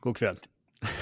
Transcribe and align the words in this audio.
God 0.00 0.16
kväll. 0.16 0.36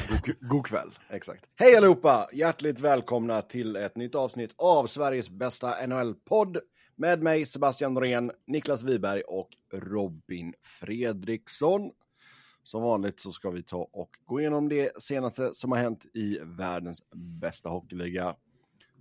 God, 0.09 0.37
god 0.41 0.67
kväll, 0.67 0.91
exakt. 1.11 1.45
Hej 1.55 1.77
allihopa! 1.77 2.29
Hjärtligt 2.33 2.81
välkomna 2.81 3.43
till 3.43 3.77
ett 3.77 3.97
nytt 3.97 4.15
avsnitt 4.15 4.55
av 4.57 4.87
Sveriges 4.87 5.31
bästa 5.31 5.87
NHL-podd 5.87 6.59
med 6.97 7.23
mig 7.23 7.47
Sebastian 7.47 7.95
Norén, 7.95 8.33
Niklas 8.47 8.83
Wiberg 8.83 9.23
och 9.23 9.49
Robin 9.73 10.55
Fredriksson. 10.63 11.91
Som 12.63 12.83
vanligt 12.83 13.21
så 13.21 13.33
ska 13.33 13.51
vi 13.51 13.63
ta 13.63 13.89
och 13.93 14.11
gå 14.25 14.41
igenom 14.41 14.69
det 14.69 15.03
senaste 15.03 15.55
som 15.55 15.73
har 15.73 15.79
hänt 15.79 16.07
i 16.15 16.39
världens 16.43 17.03
bästa 17.15 17.69
hockeyliga. 17.69 18.35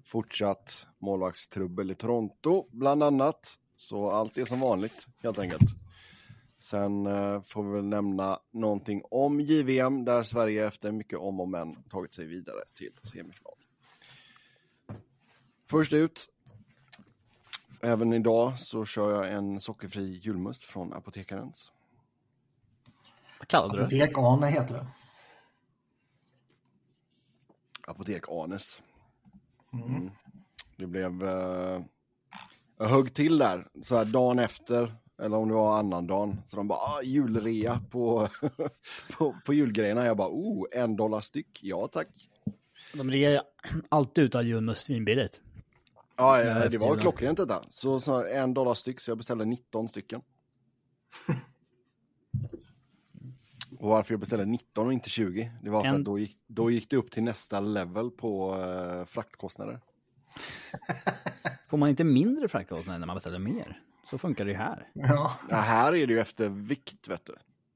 Fortsatt 0.05 0.87
målvaktstrubbel 1.01 1.91
i 1.91 1.95
Toronto, 1.95 2.67
bland 2.71 3.03
annat. 3.03 3.55
Så 3.75 4.11
allt 4.11 4.37
är 4.37 4.45
som 4.45 4.59
vanligt, 4.59 5.07
helt 5.23 5.39
enkelt. 5.39 5.86
Sen 6.59 7.05
eh, 7.05 7.41
får 7.41 7.63
vi 7.63 7.71
väl 7.71 7.85
nämna 7.85 8.39
någonting 8.51 9.01
om 9.11 9.39
JVM 9.41 10.05
där 10.05 10.23
Sverige 10.23 10.67
efter 10.67 10.91
mycket 10.91 11.19
om 11.19 11.39
och 11.39 11.49
men 11.49 11.83
tagit 11.83 12.15
sig 12.15 12.25
vidare 12.25 12.63
till 12.73 12.99
semifinal. 13.03 13.55
Först 15.69 15.93
ut. 15.93 16.29
Även 17.81 18.13
idag 18.13 18.59
så 18.59 18.85
kör 18.85 19.11
jag 19.11 19.33
en 19.33 19.61
sockerfri 19.61 20.05
julmust 20.05 20.63
från 20.63 20.93
Apotekarens. 20.93 21.71
Vad 23.39 23.47
kallade 23.47 23.77
du 23.77 23.97
det? 23.97 24.03
Apotek-Arne 24.03 24.47
heter 24.47 24.73
det. 24.73 24.87
Apotek 27.87 28.23
Arnes. 28.29 28.81
Mm. 29.73 30.11
Det 30.77 30.87
blev... 30.87 31.23
Eh, 31.23 31.81
jag 32.77 32.87
högg 32.87 33.13
till 33.13 33.37
där, 33.37 33.67
så 33.81 33.95
här 33.97 34.05
dagen 34.05 34.39
efter, 34.39 34.95
eller 35.19 35.37
om 35.37 35.47
det 35.47 35.53
var 35.53 35.79
annan 35.79 36.07
dagen. 36.07 36.41
Så 36.45 36.57
de 36.57 36.67
bara, 36.67 36.79
ah, 36.79 37.01
julrea 37.03 37.81
på, 37.89 38.27
på, 39.17 39.35
på 39.45 39.53
julgrejerna. 39.53 40.05
Jag 40.05 40.17
bara, 40.17 40.29
oh, 40.29 40.65
en 40.71 40.95
dollar 40.95 41.21
styck. 41.21 41.59
Ja, 41.61 41.87
tack. 41.87 42.07
De 42.93 43.11
rear 43.11 43.43
alltid 43.89 44.23
ut 44.23 44.35
all 44.35 44.47
julmust 44.47 44.83
svinbilligt. 44.83 45.41
Ja, 46.17 46.43
Ja, 46.43 46.69
det 46.69 46.77
var 46.77 46.97
klockrent 46.97 47.37
detta. 47.37 47.63
Så, 47.69 47.99
så 47.99 48.25
en 48.25 48.53
dollar 48.53 48.73
styck, 48.73 48.99
så 48.99 49.11
jag 49.11 49.17
beställde 49.17 49.45
19 49.45 49.87
stycken. 49.87 50.21
Och 53.79 53.89
varför 53.89 54.13
jag 54.13 54.19
beställde 54.19 54.45
19 54.45 54.87
och 54.87 54.93
inte 54.93 55.09
20, 55.09 55.51
det 55.61 55.69
var 55.69 55.81
för 55.81 55.87
En- 55.89 55.95
att 55.95 56.05
då 56.05 56.19
gick, 56.19 56.37
då 56.47 56.71
gick 56.71 56.89
det 56.89 56.97
upp 56.97 57.11
till 57.11 57.23
nästa 57.23 57.59
level 57.59 58.11
på 58.11 58.55
eh, 58.55 59.05
fraktkostnader. 59.05 59.79
Får 61.67 61.77
man 61.77 61.89
inte 61.89 62.03
mindre 62.03 62.47
fraktkostnader 62.47 62.99
när 62.99 63.07
man 63.07 63.15
beställer 63.15 63.39
mer? 63.39 63.81
Så 64.09 64.17
funkar 64.17 64.45
det 64.45 64.51
ju 64.51 64.57
här. 64.57 64.87
Ja. 64.93 65.31
Ja, 65.49 65.55
här 65.57 65.95
är 65.95 66.07
det 66.07 66.13
ju 66.13 66.19
efter 66.19 66.49
vikt, 66.49 67.07
vet 67.07 67.25
du. 67.25 67.35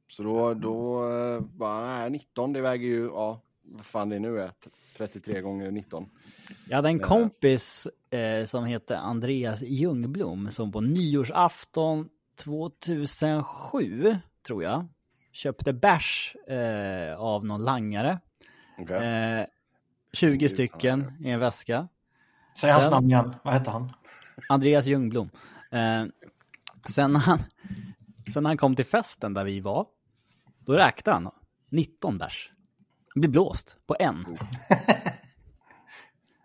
Så 0.10 0.24
då, 0.24 0.54
då 0.54 1.10
eh, 1.12 1.40
bara, 1.42 1.86
nej, 2.00 2.10
19, 2.10 2.54
det 2.54 2.62
väger 2.62 2.88
ju, 2.88 3.06
ja, 3.06 3.42
vad 3.64 3.86
fan 3.86 4.10
det 4.10 4.20
nu 4.20 4.42
är, 4.42 4.52
33 4.98 5.42
gånger 5.42 5.72
19. 5.72 6.10
Jag 6.70 6.76
hade 6.76 6.90
en 6.90 6.98
Ja. 7.00 7.08
kompis 7.08 7.88
eh, 8.10 8.46
som 8.46 8.66
hette 8.66 8.98
Andreas 8.98 9.62
Ljungblom 9.62 10.52
som 10.52 10.72
på 10.72 10.82
nyårsafton 10.82 12.10
2007, 12.44 14.18
tror 14.48 14.64
jag, 14.64 14.88
köpte 15.32 15.74
bärs 15.74 16.36
eh, 16.48 17.20
av 17.20 17.46
någon 17.46 17.64
langare. 17.64 18.20
Okej. 18.80 19.08
Eh, 19.40 19.46
20 20.14 20.50
stycken 20.50 21.14
i 21.20 21.30
en 21.30 21.40
väska. 21.40 21.88
Säg 22.58 22.72
hans 22.72 22.92
namn 22.92 23.08
igen. 23.08 23.36
Vad 23.44 23.54
hette 23.54 23.70
han? 23.70 23.92
Andreas 24.50 24.86
Ljungblom. 24.86 25.30
Eh, 25.72 26.06
sen, 26.90 27.14
när 27.14 27.20
han, 27.20 27.40
sen 28.34 28.44
när 28.44 28.50
han 28.50 28.58
kom 28.58 28.76
till 28.76 28.86
festen 28.86 29.34
där 29.34 29.46
vi 29.46 29.60
var, 29.60 29.88
då 30.60 30.74
räknade 30.74 31.18
han 31.24 31.32
19 31.70 32.18
bärs. 32.18 32.50
Han 33.14 33.22
blev 33.22 33.32
blåst 33.32 33.78
på 33.88 33.96
en. 34.00 34.26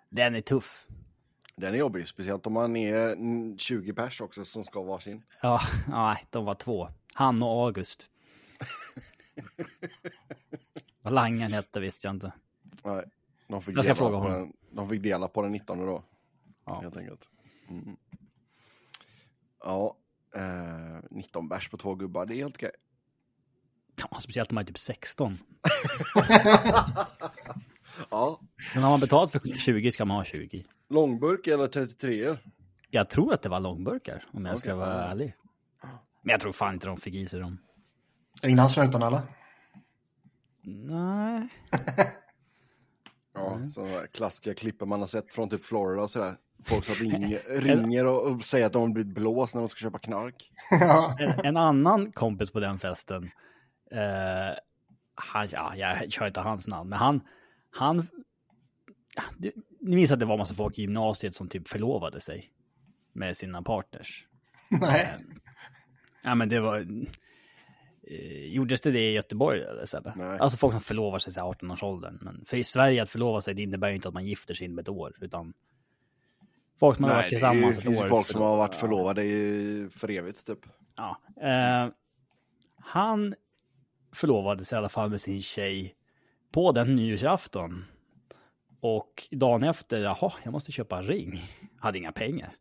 Den 0.08 0.34
är 0.34 0.40
tuff. 0.40 0.86
Den 1.56 1.74
är 1.74 1.78
jobbig, 1.78 2.08
speciellt 2.08 2.46
om 2.46 2.52
man 2.52 2.76
är 2.76 3.12
mm, 3.12 3.58
20 3.58 3.92
pers 3.92 4.20
också 4.20 4.44
som 4.44 4.64
ska 4.64 4.82
vara 4.82 5.00
sin. 5.00 5.22
Ja, 5.42 5.60
nej, 5.88 6.26
de 6.30 6.44
var 6.44 6.54
två. 6.54 6.88
Han 7.14 7.42
och 7.42 7.48
August. 7.66 8.06
Vad 11.02 11.12
langaren 11.12 11.52
hette 11.52 11.80
visste 11.80 12.06
jag 12.08 12.14
inte. 12.14 12.32
Nej, 12.84 13.04
de 13.48 13.62
fick, 13.62 13.76
Jag 13.76 13.84
ska 13.84 13.94
fråga 13.94 14.16
honom. 14.16 14.32
den, 14.32 14.52
de 14.70 14.88
fick 14.88 15.02
dela 15.02 15.28
på 15.28 15.42
den 15.42 15.52
19 15.52 15.86
då, 15.86 16.02
Ja. 16.64 16.80
helt 16.80 16.96
enkelt. 16.96 17.28
Mm. 17.68 17.96
Ja, 19.66 19.96
eh, 20.36 21.04
19 21.10 21.48
bärs 21.48 21.68
på 21.68 21.76
två 21.76 21.94
gubbar, 21.94 22.26
det 22.26 22.34
är 22.34 22.42
helt 22.42 22.56
okej. 22.56 22.70
Ja, 24.10 24.20
speciellt 24.20 24.50
om 24.50 24.54
man 24.54 24.62
är 24.62 24.66
typ 24.66 24.78
16. 24.78 25.38
Ja, 28.10 28.40
Men 28.74 28.82
har 28.82 28.90
man 28.90 29.00
betalt 29.00 29.32
för 29.32 29.58
20 29.58 29.90
ska 29.90 30.04
man 30.04 30.16
ha 30.16 30.24
20. 30.24 30.64
långburk 30.88 31.46
eller 31.46 31.66
33 31.66 32.36
Jag 32.90 33.10
tror 33.10 33.34
att 33.34 33.42
det 33.42 33.48
var 33.48 33.60
långburkar, 33.60 34.24
om 34.32 34.46
jag 34.46 34.58
ska 34.58 34.68
Okej, 34.74 34.78
vara 34.78 35.02
ärlig. 35.04 35.34
Men 36.22 36.30
jag 36.30 36.40
tror 36.40 36.52
fan 36.52 36.74
inte 36.74 36.86
de 36.86 36.96
fick 36.96 37.14
i 37.14 37.26
sig 37.26 37.40
dem. 37.40 37.58
Ringde 38.42 38.62
han 38.62 38.70
snuten 38.70 39.02
eller? 39.02 39.20
Nej. 40.62 41.48
Ja, 43.34 43.54
Mm. 43.54 43.68
där 43.70 44.06
klassiska 44.06 44.54
klippen 44.54 44.88
man 44.88 45.00
har 45.00 45.06
sett 45.06 45.32
från 45.32 45.50
typ 45.50 45.64
Florida 45.64 46.02
och 46.02 46.10
sådär. 46.10 46.36
Folk 46.66 46.84
som 46.84 46.94
ringer, 46.94 47.42
ringer 47.60 48.06
och, 48.06 48.32
och 48.32 48.42
säger 48.42 48.66
att 48.66 48.72
de 48.72 48.82
har 48.82 48.88
blivit 48.88 49.14
blåst 49.14 49.54
när 49.54 49.60
de 49.60 49.68
ska 49.68 49.78
köpa 49.78 49.98
knark. 49.98 50.50
ja. 50.70 51.16
En, 51.18 51.46
en 51.46 51.56
annan 51.56 52.12
kompis 52.12 52.50
på 52.50 52.60
den 52.60 52.78
festen, 52.78 53.30
eh, 53.90 54.58
han, 55.14 55.48
ja, 55.52 55.76
jag 55.76 56.12
kör 56.12 56.26
inte 56.26 56.40
hans 56.40 56.68
namn, 56.68 56.90
men 56.90 56.98
han, 56.98 57.20
han, 57.70 58.08
du, 59.38 59.52
ni 59.80 59.96
minns 59.96 60.12
att 60.12 60.20
det 60.20 60.26
var 60.26 60.36
massa 60.36 60.54
folk 60.54 60.78
i 60.78 60.80
gymnasiet 60.80 61.34
som 61.34 61.48
typ 61.48 61.68
förlovade 61.68 62.20
sig 62.20 62.50
med 63.12 63.36
sina 63.36 63.62
partners. 63.62 64.26
Nej. 64.68 65.14
Ja, 66.22 66.34
men 66.34 66.48
det 66.48 66.60
var, 66.60 66.78
eh, 68.02 68.46
gjordes 68.46 68.80
det 68.80 68.90
det 68.90 69.10
i 69.10 69.12
Göteborg 69.12 69.62
eller 69.62 69.86
Sebbe? 69.86 70.12
Nej. 70.16 70.38
Alltså 70.38 70.58
folk 70.58 70.72
som 70.72 70.82
förlovar 70.82 71.18
sig 71.18 71.32
i 71.32 71.36
18-årsåldern. 71.36 72.18
Men 72.22 72.44
för 72.46 72.56
i 72.56 72.64
Sverige 72.64 73.02
att 73.02 73.10
förlova 73.10 73.40
sig, 73.40 73.54
det 73.54 73.62
innebär 73.62 73.88
ju 73.88 73.94
inte 73.94 74.08
att 74.08 74.14
man 74.14 74.26
gifter 74.26 74.54
sig 74.54 74.64
inom 74.64 74.78
ett 74.78 74.88
år, 74.88 75.12
utan 75.20 75.54
folk 76.80 76.98
man 76.98 77.10
har 77.10 77.16
varit 77.16 77.22
det 77.22 77.26
är 77.26 77.26
ju- 77.26 77.30
tillsammans 77.30 77.76
det 77.76 77.80
ett 77.80 77.86
finns 77.86 78.00
år. 78.02 78.08
folk 78.08 78.26
som 78.26 78.42
har 78.42 78.56
varit 78.56 78.74
förlovade 78.74 79.22
i, 79.22 79.88
för 79.92 80.10
evigt 80.10 80.46
typ. 80.46 80.58
Ja. 80.96 81.20
Eh, 81.42 81.88
han 82.80 83.34
förlovade 84.14 84.64
sig 84.64 84.76
i 84.76 84.78
alla 84.78 84.88
fall 84.88 85.10
med 85.10 85.20
sin 85.20 85.42
tjej 85.42 85.94
på 86.52 86.72
den 86.72 86.94
nyårsafton. 86.96 87.84
Och 88.80 89.28
dagen 89.30 89.62
efter, 89.62 89.98
jaha, 90.00 90.32
jag 90.44 90.52
måste 90.52 90.72
köpa 90.72 90.98
en 90.98 91.04
ring. 91.04 91.42
Hade 91.80 91.98
inga 91.98 92.12
pengar. 92.12 92.54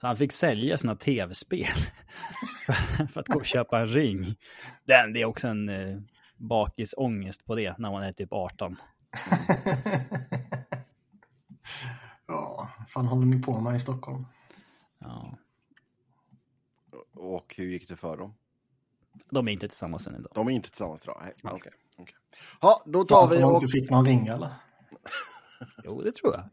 Så 0.00 0.06
han 0.06 0.16
fick 0.16 0.32
sälja 0.32 0.76
sina 0.76 0.96
tv-spel 0.96 1.66
för 3.12 3.20
att 3.20 3.26
gå 3.28 3.38
och 3.38 3.46
köpa 3.46 3.80
en 3.80 3.88
ring. 3.88 4.36
Den, 4.84 5.12
det 5.12 5.20
är 5.20 5.24
också 5.24 5.48
en 5.48 5.68
eh, 5.68 5.98
bakisångest 6.36 7.46
på 7.46 7.54
det 7.54 7.78
när 7.78 7.90
man 7.90 8.02
är 8.02 8.12
typ 8.12 8.32
18. 8.32 8.76
ja, 12.32 12.68
fan 12.88 13.06
håller 13.06 13.26
ni 13.26 13.42
på 13.42 13.60
med 13.60 13.76
i 13.76 13.80
Stockholm? 13.80 14.26
Ja. 14.98 15.38
Och 17.12 17.54
hur 17.56 17.64
gick 17.64 17.88
det 17.88 17.96
för 17.96 18.16
dem? 18.16 18.34
De 19.30 19.48
är 19.48 19.52
inte 19.52 19.68
tillsammans 19.68 20.06
än 20.06 20.14
idag. 20.14 20.32
De 20.34 20.48
är 20.48 20.50
inte 20.50 20.68
tillsammans 20.68 21.04
idag? 21.04 21.22
Nej, 21.22 21.52
okej. 21.54 21.72
okej. 21.96 22.16
Ja, 22.60 22.82
då 22.86 23.04
tar 23.04 23.28
vi 23.28 23.44
och... 23.44 23.54
inte 23.54 23.68
fick 23.68 23.90
någon 23.90 24.06
ring 24.06 24.26
eller? 24.26 24.54
Jo, 25.84 26.02
det 26.02 26.12
tror 26.12 26.34
jag. 26.34 26.44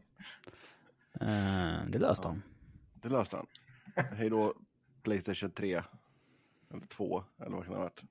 Eh, 1.28 1.84
det 1.88 1.98
löste 1.98 2.28
de. 2.28 2.42
Det 2.94 3.08
löste 3.08 3.36
han. 3.36 3.46
Hej 3.94 4.30
då, 4.30 4.54
Playstation 5.02 5.50
3. 5.50 5.82
Eller 6.70 6.86
2, 6.86 7.24
eller 7.38 7.56
vad 7.56 7.64
kan 7.64 7.72
det 7.72 7.78
ha 7.78 7.84
varit. 7.84 8.02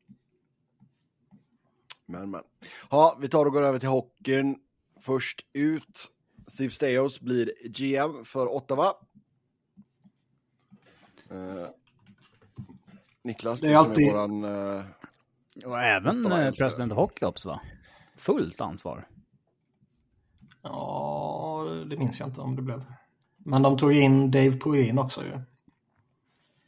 Men, 2.05 2.31
men. 2.31 2.43
Ja, 2.89 3.17
vi 3.19 3.29
tar 3.29 3.45
och 3.45 3.51
går 3.51 3.61
över 3.61 3.79
till 3.79 3.89
hockeyn. 3.89 4.59
Först 4.99 5.45
ut. 5.53 6.11
Steve 6.49 6.69
Staios 6.69 7.19
blir 7.21 7.51
GM 7.69 8.25
för 8.25 8.47
Ottawa. 8.55 8.93
Eh, 11.31 11.67
Niklas, 13.23 13.61
Det 13.61 13.67
är 13.67 13.75
som 13.77 13.89
alltid- 13.89 14.11
våran... 14.13 14.43
eh, 14.43 14.85
Och 15.65 15.79
även 15.81 16.19
Ottawa 16.25 16.41
eh, 16.41 16.51
president 16.51 16.93
Hockey 16.93 17.25
Ops 17.25 17.45
va? 17.45 17.61
Fullt 18.17 18.61
ansvar. 18.61 19.07
Ja, 20.61 21.65
det 21.89 21.97
minns 21.97 22.19
jag 22.19 22.29
inte 22.29 22.41
om 22.41 22.55
det 22.55 22.61
blev. 22.61 22.85
Men 23.37 23.61
de 23.61 23.77
tog 23.77 23.93
in 23.93 24.31
Dave 24.31 24.51
Poulin 24.51 24.99
också 24.99 25.23
ju. 25.23 25.41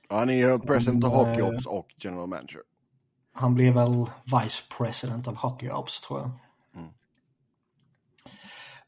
ja, 0.09 0.17
han 0.17 0.29
är 0.29 0.33
ju 0.33 0.59
president 0.59 1.03
of 1.03 1.13
Mm, 1.13 1.25
Hockey 1.25 1.41
eh, 1.41 1.47
Ops 1.49 1.65
och 1.65 1.87
general 1.97 2.27
manager. 2.29 2.61
Han 3.33 3.55
blev 3.55 3.73
väl 3.73 4.05
vice 4.25 4.63
president 4.77 5.27
of 5.27 5.37
Hockey 5.37 5.69
Ops 5.69 6.01
tror 6.01 6.19
jag. 6.19 6.29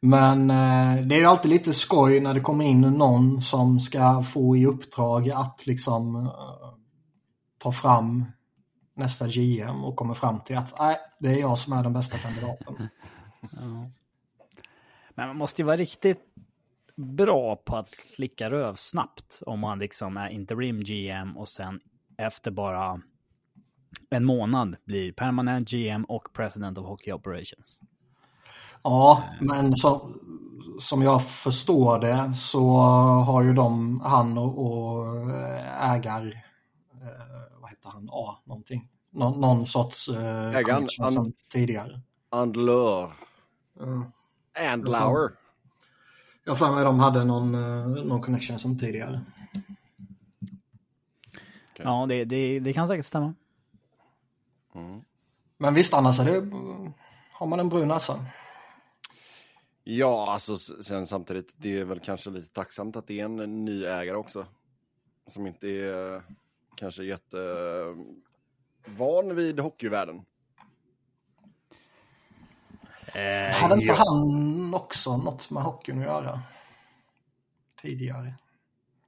Men 0.05 0.49
eh, 0.49 1.05
det 1.05 1.15
är 1.15 1.19
ju 1.19 1.25
alltid 1.25 1.51
lite 1.51 1.73
skoj 1.73 2.19
när 2.19 2.33
det 2.33 2.39
kommer 2.39 2.65
in 2.65 2.81
någon 2.81 3.41
som 3.41 3.79
ska 3.79 4.23
få 4.23 4.57
i 4.57 4.65
uppdrag 4.65 5.29
att 5.29 5.67
liksom 5.67 6.15
eh, 6.15 6.73
ta 7.57 7.71
fram 7.71 8.25
nästa 8.95 9.27
GM 9.27 9.83
och 9.83 9.95
kommer 9.95 10.13
fram 10.13 10.39
till 10.39 10.57
att 10.57 10.79
nej, 10.79 10.97
det 11.19 11.27
är 11.29 11.39
jag 11.39 11.57
som 11.57 11.73
är 11.73 11.83
den 11.83 11.93
bästa 11.93 12.17
kandidaten. 12.17 12.75
Ja. 13.41 13.89
Men 15.15 15.27
man 15.27 15.37
måste 15.37 15.61
ju 15.61 15.65
vara 15.65 15.77
riktigt 15.77 16.21
bra 16.95 17.55
på 17.55 17.75
att 17.75 17.87
slicka 17.87 18.49
röv 18.49 18.75
snabbt 18.75 19.39
om 19.45 19.59
man 19.59 19.79
liksom 19.79 20.17
är 20.17 20.29
interim 20.29 20.83
GM 20.83 21.37
och 21.37 21.49
sen 21.49 21.79
efter 22.17 22.51
bara 22.51 23.01
en 24.09 24.25
månad 24.25 24.75
blir 24.85 25.11
permanent 25.11 25.69
GM 25.69 26.03
och 26.03 26.33
president 26.33 26.77
of 26.77 26.85
hockey 26.85 27.11
operations. 27.11 27.79
Ja, 28.83 29.23
men 29.41 29.75
så, 29.75 30.13
som 30.79 31.01
jag 31.01 31.27
förstår 31.27 31.99
det 31.99 32.33
så 32.33 32.69
har 33.25 33.43
ju 33.43 33.53
de, 33.53 34.01
han 34.01 34.37
och, 34.37 34.65
och 34.65 35.29
ägar, 35.81 36.25
eh, 37.01 37.59
vad 37.61 37.69
heter 37.69 37.89
han, 37.89 38.09
A, 38.11 38.37
någonting. 38.43 38.89
Nå, 39.11 39.29
någon 39.29 39.65
sorts 39.65 40.09
eh, 40.09 40.51
han- 40.69 40.89
sedan 40.89 41.33
tidigare. 41.51 42.01
Andlör. 42.29 43.11
Mm. 43.79 44.05
Andlauer. 44.71 45.31
Jag 46.45 46.57
för 46.57 46.71
mig 46.71 46.83
de 46.83 46.99
hade 46.99 47.23
någon, 47.25 47.55
eh, 47.55 48.03
någon 48.03 48.21
connection 48.21 48.59
sedan 48.59 48.79
tidigare. 48.79 49.21
Ja, 51.77 52.05
det, 52.09 52.25
det, 52.25 52.59
det 52.59 52.73
kan 52.73 52.87
säkert 52.87 53.05
stämma. 53.05 53.33
Men 55.57 55.73
visst, 55.73 55.93
annars 55.93 56.19
är 56.19 56.25
det, 56.25 56.57
har 57.33 57.47
man 57.47 57.59
en 57.59 57.69
brun 57.69 57.87
näsa. 57.87 58.25
Ja, 59.83 60.25
alltså 60.31 60.57
sen 60.57 61.07
samtidigt, 61.07 61.53
det 61.57 61.79
är 61.79 61.85
väl 61.85 61.99
kanske 61.99 62.29
lite 62.29 62.53
tacksamt 62.53 62.95
att 62.95 63.07
det 63.07 63.19
är 63.19 63.25
en 63.25 63.65
ny 63.65 63.85
ägare 63.85 64.17
också. 64.17 64.45
Som 65.27 65.47
inte 65.47 65.67
är 65.67 66.15
eh, 66.15 66.21
kanske 66.75 67.03
jätte 67.03 67.39
eh, 67.39 68.03
van 68.85 69.35
vid 69.35 69.59
hockeyvärlden. 69.59 70.25
Eh, 73.05 73.55
Hade 73.55 73.73
inte 73.73 73.85
ja. 73.85 73.95
han 73.97 74.73
också 74.73 75.17
något 75.17 75.49
med 75.49 75.63
hockeyn 75.63 75.99
att 75.99 76.05
göra? 76.05 76.41
Tidigare? 77.81 78.33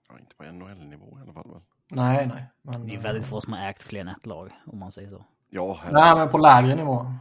Ja, 0.09 0.19
inte 0.19 0.35
på 0.35 0.43
NHL-nivå 0.43 1.19
i 1.19 1.21
alla 1.21 1.33
fall 1.33 1.51
väl. 1.51 1.61
Nej, 1.91 2.27
nej. 2.27 2.45
Men, 2.61 2.87
Det 2.87 2.95
är 2.95 2.99
väldigt 2.99 3.25
få 3.25 3.41
som 3.41 3.53
har 3.53 3.69
ägt 3.69 3.83
fler 3.83 4.01
än 4.01 4.07
ett 4.07 4.25
lag, 4.25 4.51
om 4.65 4.79
man 4.79 4.91
säger 4.91 5.09
så. 5.09 5.25
Ja, 5.49 5.79
här, 5.83 5.91
Nej, 5.91 6.15
men 6.15 6.29
på 6.29 6.37
lägre 6.37 6.75
nivå. 6.75 7.13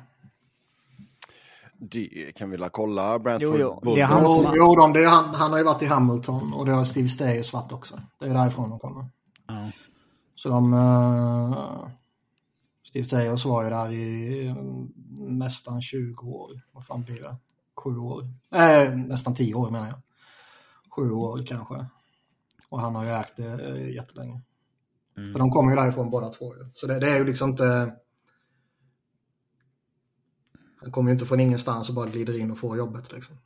Det 1.91 2.33
kan 2.37 2.51
vi 2.51 2.57
la 2.57 2.69
kolla. 2.69 3.19
Brantford 3.19 3.61
Jo, 3.61 3.81
jo, 3.85 3.95
det 3.95 4.01
är 4.01 4.07
han 4.07 4.23
Jo, 4.23 4.43
som 4.43 4.57
jo 4.57 4.75
de, 4.75 4.93
det 4.93 5.05
är 5.05 5.09
han, 5.09 5.35
han 5.35 5.51
har 5.51 5.59
ju 5.59 5.65
varit 5.65 5.83
i 5.83 5.87
Hamilton 5.87 6.53
och 6.53 6.67
det 6.67 6.73
har 6.73 6.85
Steve 6.85 7.09
Stayers 7.09 7.53
varit 7.53 7.73
också. 7.73 8.01
Det 8.19 8.27
är 8.27 8.35
därifrån 8.35 8.71
de 8.71 8.79
kommer. 8.79 9.07
Ja. 9.49 9.71
Så 10.35 10.49
de... 10.49 10.75
Uh, 10.75 11.89
Steve 12.95 13.05
Stayers 13.05 13.45
var 13.45 13.65
ju 13.65 13.71
där 13.71 13.93
i 13.93 14.47
eh, 14.47 14.57
nästan 15.19 15.83
20 15.83 16.27
år. 16.27 16.61
Vad 16.73 16.87
fan 16.87 17.03
blir 17.03 17.23
det? 17.23 17.37
Sju 17.77 17.97
år? 17.99 18.29
Eh, 18.55 18.95
nästan 18.95 19.35
10 19.35 19.55
år 19.55 19.71
menar 19.71 19.87
jag. 19.87 20.01
Sju 20.97 21.11
år 21.11 21.47
kanske. 21.47 21.87
Och 22.69 22.81
han 22.81 22.95
har 22.95 23.05
ju 23.05 23.11
ägt 23.11 23.37
det 23.37 23.69
eh, 23.69 23.95
jättelänge. 23.95 24.41
Mm. 25.17 25.33
För 25.33 25.39
de 25.39 25.51
kommer 25.51 25.71
ju 25.71 25.77
därifrån 25.77 26.11
båda 26.11 26.29
två. 26.29 26.55
Så 26.73 26.87
det, 26.87 26.99
det 26.99 27.11
är 27.11 27.19
ju 27.19 27.25
liksom 27.25 27.51
inte... 27.51 27.95
Han 30.85 30.93
kommer 30.93 31.11
ju 31.11 31.13
inte 31.13 31.27
från 31.27 31.41
ingenstans 31.41 31.89
och 31.89 31.95
bara 31.95 32.07
glider 32.07 32.39
in 32.41 32.51
och 32.51 32.59
får 32.59 32.77
jobbet 32.77 33.13
liksom. 33.13 33.37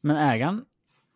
Men 0.00 0.16
ägaren, 0.16 0.64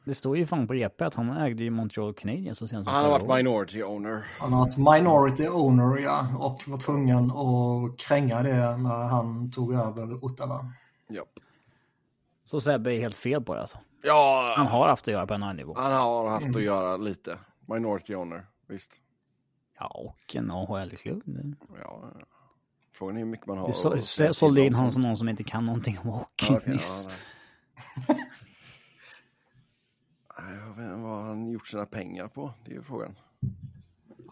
det 0.05 0.15
står 0.15 0.37
ju 0.37 0.47
fan 0.47 0.67
på 0.67 0.73
repet 0.73 1.07
att 1.07 1.15
han 1.15 1.31
ägde 1.31 1.63
ju 1.65 1.71
Montreal 1.71 2.15
Canadiens 2.15 2.59
så 2.59 2.69
sent 2.69 2.85
som 2.85 2.95
Han 2.95 3.05
har 3.05 3.11
varit 3.11 3.23
året. 3.23 3.37
minority 3.45 3.83
owner. 3.83 4.27
Han 4.39 4.53
har 4.53 4.61
varit 4.61 4.77
minority 4.77 5.49
owner 5.49 5.99
ja, 5.99 6.29
och 6.39 6.69
var 6.69 6.79
tvungen 6.79 7.31
att 7.31 7.99
kränga 7.99 8.43
det 8.43 8.77
när 8.77 9.05
han 9.09 9.51
tog 9.51 9.75
över 9.75 10.25
Ottawa. 10.25 10.73
Japp. 11.09 11.29
Så 12.45 12.61
Sebbe 12.61 12.95
är 12.95 13.01
helt 13.01 13.15
fel 13.17 13.43
på 13.43 13.55
det 13.55 13.61
alltså. 13.61 13.79
Ja, 14.03 14.55
Han 14.57 14.67
har 14.67 14.89
haft 14.89 15.09
att 15.09 15.13
göra 15.15 15.27
på 15.27 15.35
en 15.35 15.43
annan 15.43 15.57
nivå. 15.57 15.75
han 15.77 15.93
har 15.93 16.29
haft 16.29 16.47
att 16.57 16.63
göra 16.63 16.97
lite. 16.97 17.39
Minority 17.67 18.15
owner, 18.15 18.47
visst. 18.69 18.93
Ja, 19.79 19.87
och 19.87 20.37
en 20.37 20.51
AHL-klubb. 20.51 21.23
Ja, 21.85 22.03
frågan 23.01 23.17
är 23.17 23.21
hur 23.21 23.27
mycket 23.27 23.47
man 23.47 23.59
har. 23.59 23.67
Du 23.69 23.73
så, 23.73 23.99
så, 23.99 24.35
sålde 24.35 24.61
in 24.67 24.73
som- 24.73 24.79
honom 24.79 24.91
som 24.91 25.03
någon 25.03 25.17
som 25.17 25.29
inte 25.29 25.45
kan 25.45 25.67
någonting 25.67 25.99
om 25.99 26.09
hockey 26.09 26.47
Ja, 26.49 26.57
okej, 26.57 26.73
nyss. 26.73 27.09
ja, 27.09 27.15
nej. 28.09 28.31
Nej, 30.39 30.55
Jag 30.59 30.75
vet 30.75 30.85
inte 30.93 30.97
vad 31.03 31.23
han 31.25 31.51
gjort 31.51 31.67
sina 31.69 31.87
pengar 31.87 32.29
på. 32.29 32.53
Det 32.65 32.71
är 32.71 32.75
ju 32.75 32.83
frågan. 32.83 33.17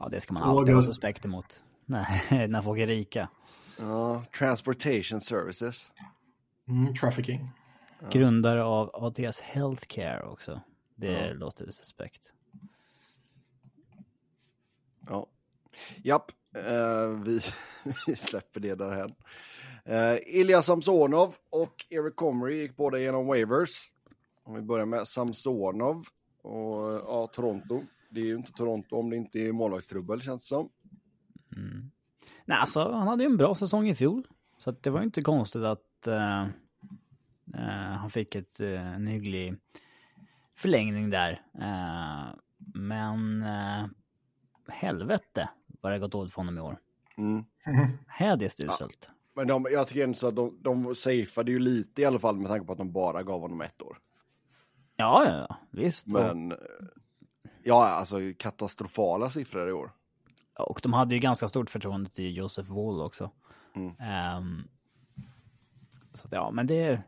Ja, 0.00 0.09
det 0.09 0.20
ska 0.20 0.32
man 0.35 0.43
alltid 0.43 0.75
ha 0.75 0.82
suspekt 0.82 1.25
emot. 1.25 1.61
Nej, 1.85 2.23
när 2.49 2.62
folk 2.62 2.81
är 2.81 2.87
rika. 2.87 3.29
Ja, 3.79 4.25
transportation 4.38 5.20
services. 5.20 5.91
Mm, 6.69 6.94
trafficking. 6.94 7.50
Grundare 8.11 8.65
av 8.65 8.91
ATS 9.05 9.41
Healthcare 9.41 10.23
också. 10.23 10.61
Det 10.94 11.35
låter 11.35 11.70
suspekt. 11.70 12.32
Ja. 15.06 15.26
Japp, 15.97 16.32
Uh, 16.58 17.22
vi, 17.22 17.40
vi 18.06 18.16
släpper 18.16 18.60
det 18.60 18.75
därhän. 18.75 19.14
Uh, 19.88 19.94
eh, 19.94 20.19
Ilja 20.26 20.62
Samsonov 20.62 21.34
och 21.50 21.87
Eric 21.90 22.16
Comrie 22.16 22.62
gick 22.62 22.76
båda 22.76 22.99
igenom 22.99 23.26
waivers. 23.26 23.93
Om 24.44 24.55
vi 24.55 24.62
börjar 24.62 24.87
med 24.87 25.08
Samsonov 25.08 26.05
och 26.43 26.93
ja, 27.06 27.26
Toronto. 27.32 27.82
Det 28.10 28.20
är 28.20 28.25
ju 28.25 28.37
inte 28.37 28.52
Toronto 28.52 28.96
om 28.96 29.10
det 29.10 29.16
inte 29.16 29.38
är 29.38 29.52
målvaktstrubbel 29.52 30.22
känns 30.22 30.43
det 30.43 30.46
som. 30.46 30.69
Mm. 31.56 31.90
Nej, 32.44 32.58
alltså 32.58 32.93
han 32.93 33.08
hade 33.08 33.25
ju 33.25 33.31
en 33.31 33.37
bra 33.37 33.55
säsong 33.55 33.88
i 33.88 33.94
fjol. 33.94 34.26
Så 34.58 34.70
att 34.70 34.82
det 34.82 34.90
var 34.90 35.00
ju 35.00 35.05
inte 35.05 35.22
konstigt 35.22 35.62
att 35.62 36.08
uh, 36.08 36.46
han 37.96 38.10
fick 38.10 38.34
ett, 38.34 38.60
en 38.60 39.06
hygglig 39.06 39.55
förlängning 40.55 41.10
där. 41.10 41.43
Men 42.75 43.44
helvete 44.69 45.49
vad 45.80 45.92
det 45.92 45.94
har 45.94 46.00
gått 46.00 46.12
dåligt 46.12 46.32
för 46.32 46.40
honom 46.40 46.58
i 46.58 46.60
år. 46.60 46.78
Mm. 47.16 47.44
Här 48.06 48.32
är 48.32 48.36
det 48.36 48.46
uselt. 48.46 49.10
Men 49.34 49.46
de, 49.46 49.66
jag 49.70 49.88
tycker 49.88 50.04
ändå 50.04 50.19
så 50.19 50.28
att 50.28 50.36
de, 50.36 50.58
de 50.62 50.94
safeade 50.94 51.50
ju 51.50 51.58
lite 51.58 52.02
i 52.02 52.04
alla 52.04 52.19
fall 52.19 52.36
med 52.36 52.46
tanke 52.46 52.66
på 52.66 52.72
att 52.72 52.78
de 52.78 52.92
bara 52.92 53.22
gav 53.22 53.40
honom 53.40 53.60
ett 53.60 53.82
år. 53.82 53.98
Ja, 54.96 55.25
ja, 55.26 55.46
ja, 55.48 55.56
visst. 55.70 56.06
Men 56.06 56.54
ja, 57.62 57.88
alltså 57.88 58.16
katastrofala 58.38 59.30
siffror 59.30 59.69
i 59.69 59.72
år. 59.72 59.92
och 60.58 60.80
de 60.82 60.92
hade 60.92 61.14
ju 61.14 61.20
ganska 61.20 61.48
stort 61.48 61.70
förtroende 61.70 62.10
till 62.10 62.36
Joseph 62.36 62.74
Wall 62.74 63.00
också. 63.00 63.31
Mm. 63.76 63.94
Ehm, 64.00 64.62
så 66.12 66.26
att, 66.26 66.32
ja, 66.32 66.50
men 66.50 66.66
det 66.66 66.74
är, 66.74 67.02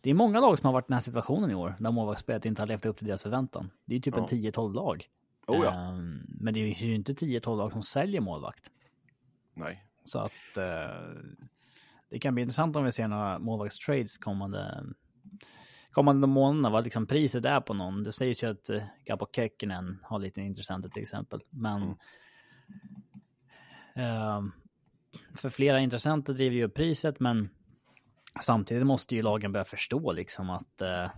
det 0.00 0.10
är 0.10 0.14
många 0.14 0.40
lag 0.40 0.58
som 0.58 0.66
har 0.66 0.72
varit 0.72 0.84
i 0.84 0.88
den 0.88 0.94
här 0.94 1.00
situationen 1.00 1.50
i 1.50 1.54
år, 1.54 1.74
där 1.78 1.90
målvaktsspelet 1.90 2.46
inte 2.46 2.62
har 2.62 2.66
levt 2.66 2.86
upp 2.86 2.98
till 2.98 3.06
deras 3.06 3.22
förväntan. 3.22 3.70
Det 3.84 3.94
är 3.94 3.96
ju 3.96 4.02
typ 4.02 4.16
en 4.16 4.26
10-12 4.26 4.74
lag. 4.74 5.08
Oh 5.46 5.64
ja, 5.64 5.72
Ehm, 5.88 6.26
men 6.40 6.54
det 6.54 6.60
är 6.60 6.82
ju 6.86 6.94
inte 6.94 7.12
10-12 7.12 7.56
lag 7.56 7.72
som 7.72 7.82
säljer 7.82 8.20
målvakt. 8.20 8.70
nej. 9.54 9.86
Så 10.04 10.18
att 10.18 10.56
eh, 10.56 11.22
det 12.10 12.18
kan 12.18 12.34
bli 12.34 12.42
intressant 12.42 12.76
om 12.76 12.84
vi 12.84 12.92
ser 12.92 13.08
några 13.08 13.38
målvaktstrades 13.38 14.18
kommande, 14.18 14.84
kommande 15.90 16.26
månaderna. 16.26 16.70
Vad 16.70 16.84
liksom 16.84 17.06
priset 17.06 17.44
är 17.44 17.60
på 17.60 17.74
någon. 17.74 18.02
Det 18.02 18.12
sägs 18.12 18.42
ju 18.42 18.50
att 18.50 18.70
uh, 18.70 18.82
Gabo 19.04 19.26
Kekkonen 19.32 19.98
har 20.02 20.18
lite 20.18 20.40
intressanta 20.40 20.88
till 20.88 21.02
exempel. 21.02 21.40
Men 21.50 21.82
Mm. 21.82 21.96
ehm, 23.94 24.52
för 25.34 25.50
flera 25.50 25.80
intressenter 25.80 26.34
driver 26.34 26.56
ju 26.56 26.64
upp 26.64 26.74
priset, 26.74 27.20
men 27.20 27.48
samtidigt 28.40 28.86
måste 28.86 29.14
ju 29.16 29.22
lagen 29.22 29.52
börja 29.52 29.64
förstå 29.64 30.12
liksom 30.12 30.50
att 30.50 30.80
eh, 30.80 31.10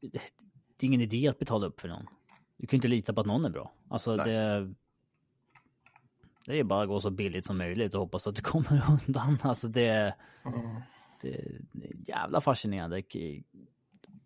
det, 0.00 0.20
det 0.76 0.84
är 0.84 0.84
ingen 0.84 1.00
idé 1.00 1.28
att 1.28 1.38
betala 1.38 1.66
upp 1.66 1.80
för 1.80 1.88
någon. 1.88 2.06
Du 2.60 2.66
kan 2.66 2.76
ju 2.76 2.78
inte 2.78 2.88
lita 2.88 3.12
på 3.12 3.20
att 3.20 3.26
någon 3.26 3.44
är 3.44 3.50
bra. 3.50 3.72
Alltså 3.88 4.16
Nej. 4.16 4.26
det... 4.32 4.74
Det 6.46 6.58
är 6.58 6.64
bara 6.64 6.82
att 6.82 6.88
gå 6.88 7.00
så 7.00 7.10
billigt 7.10 7.44
som 7.44 7.58
möjligt 7.58 7.94
och 7.94 8.00
hoppas 8.00 8.26
att 8.26 8.36
du 8.36 8.42
kommer 8.52 8.82
undan. 9.06 9.38
Alltså 9.42 9.68
det... 9.68 10.14
Mm. 10.44 10.80
Det, 11.22 11.44
det 11.72 11.86
är 11.86 11.96
jävla 12.08 12.40
fascinerande 12.40 12.98
i 12.98 13.44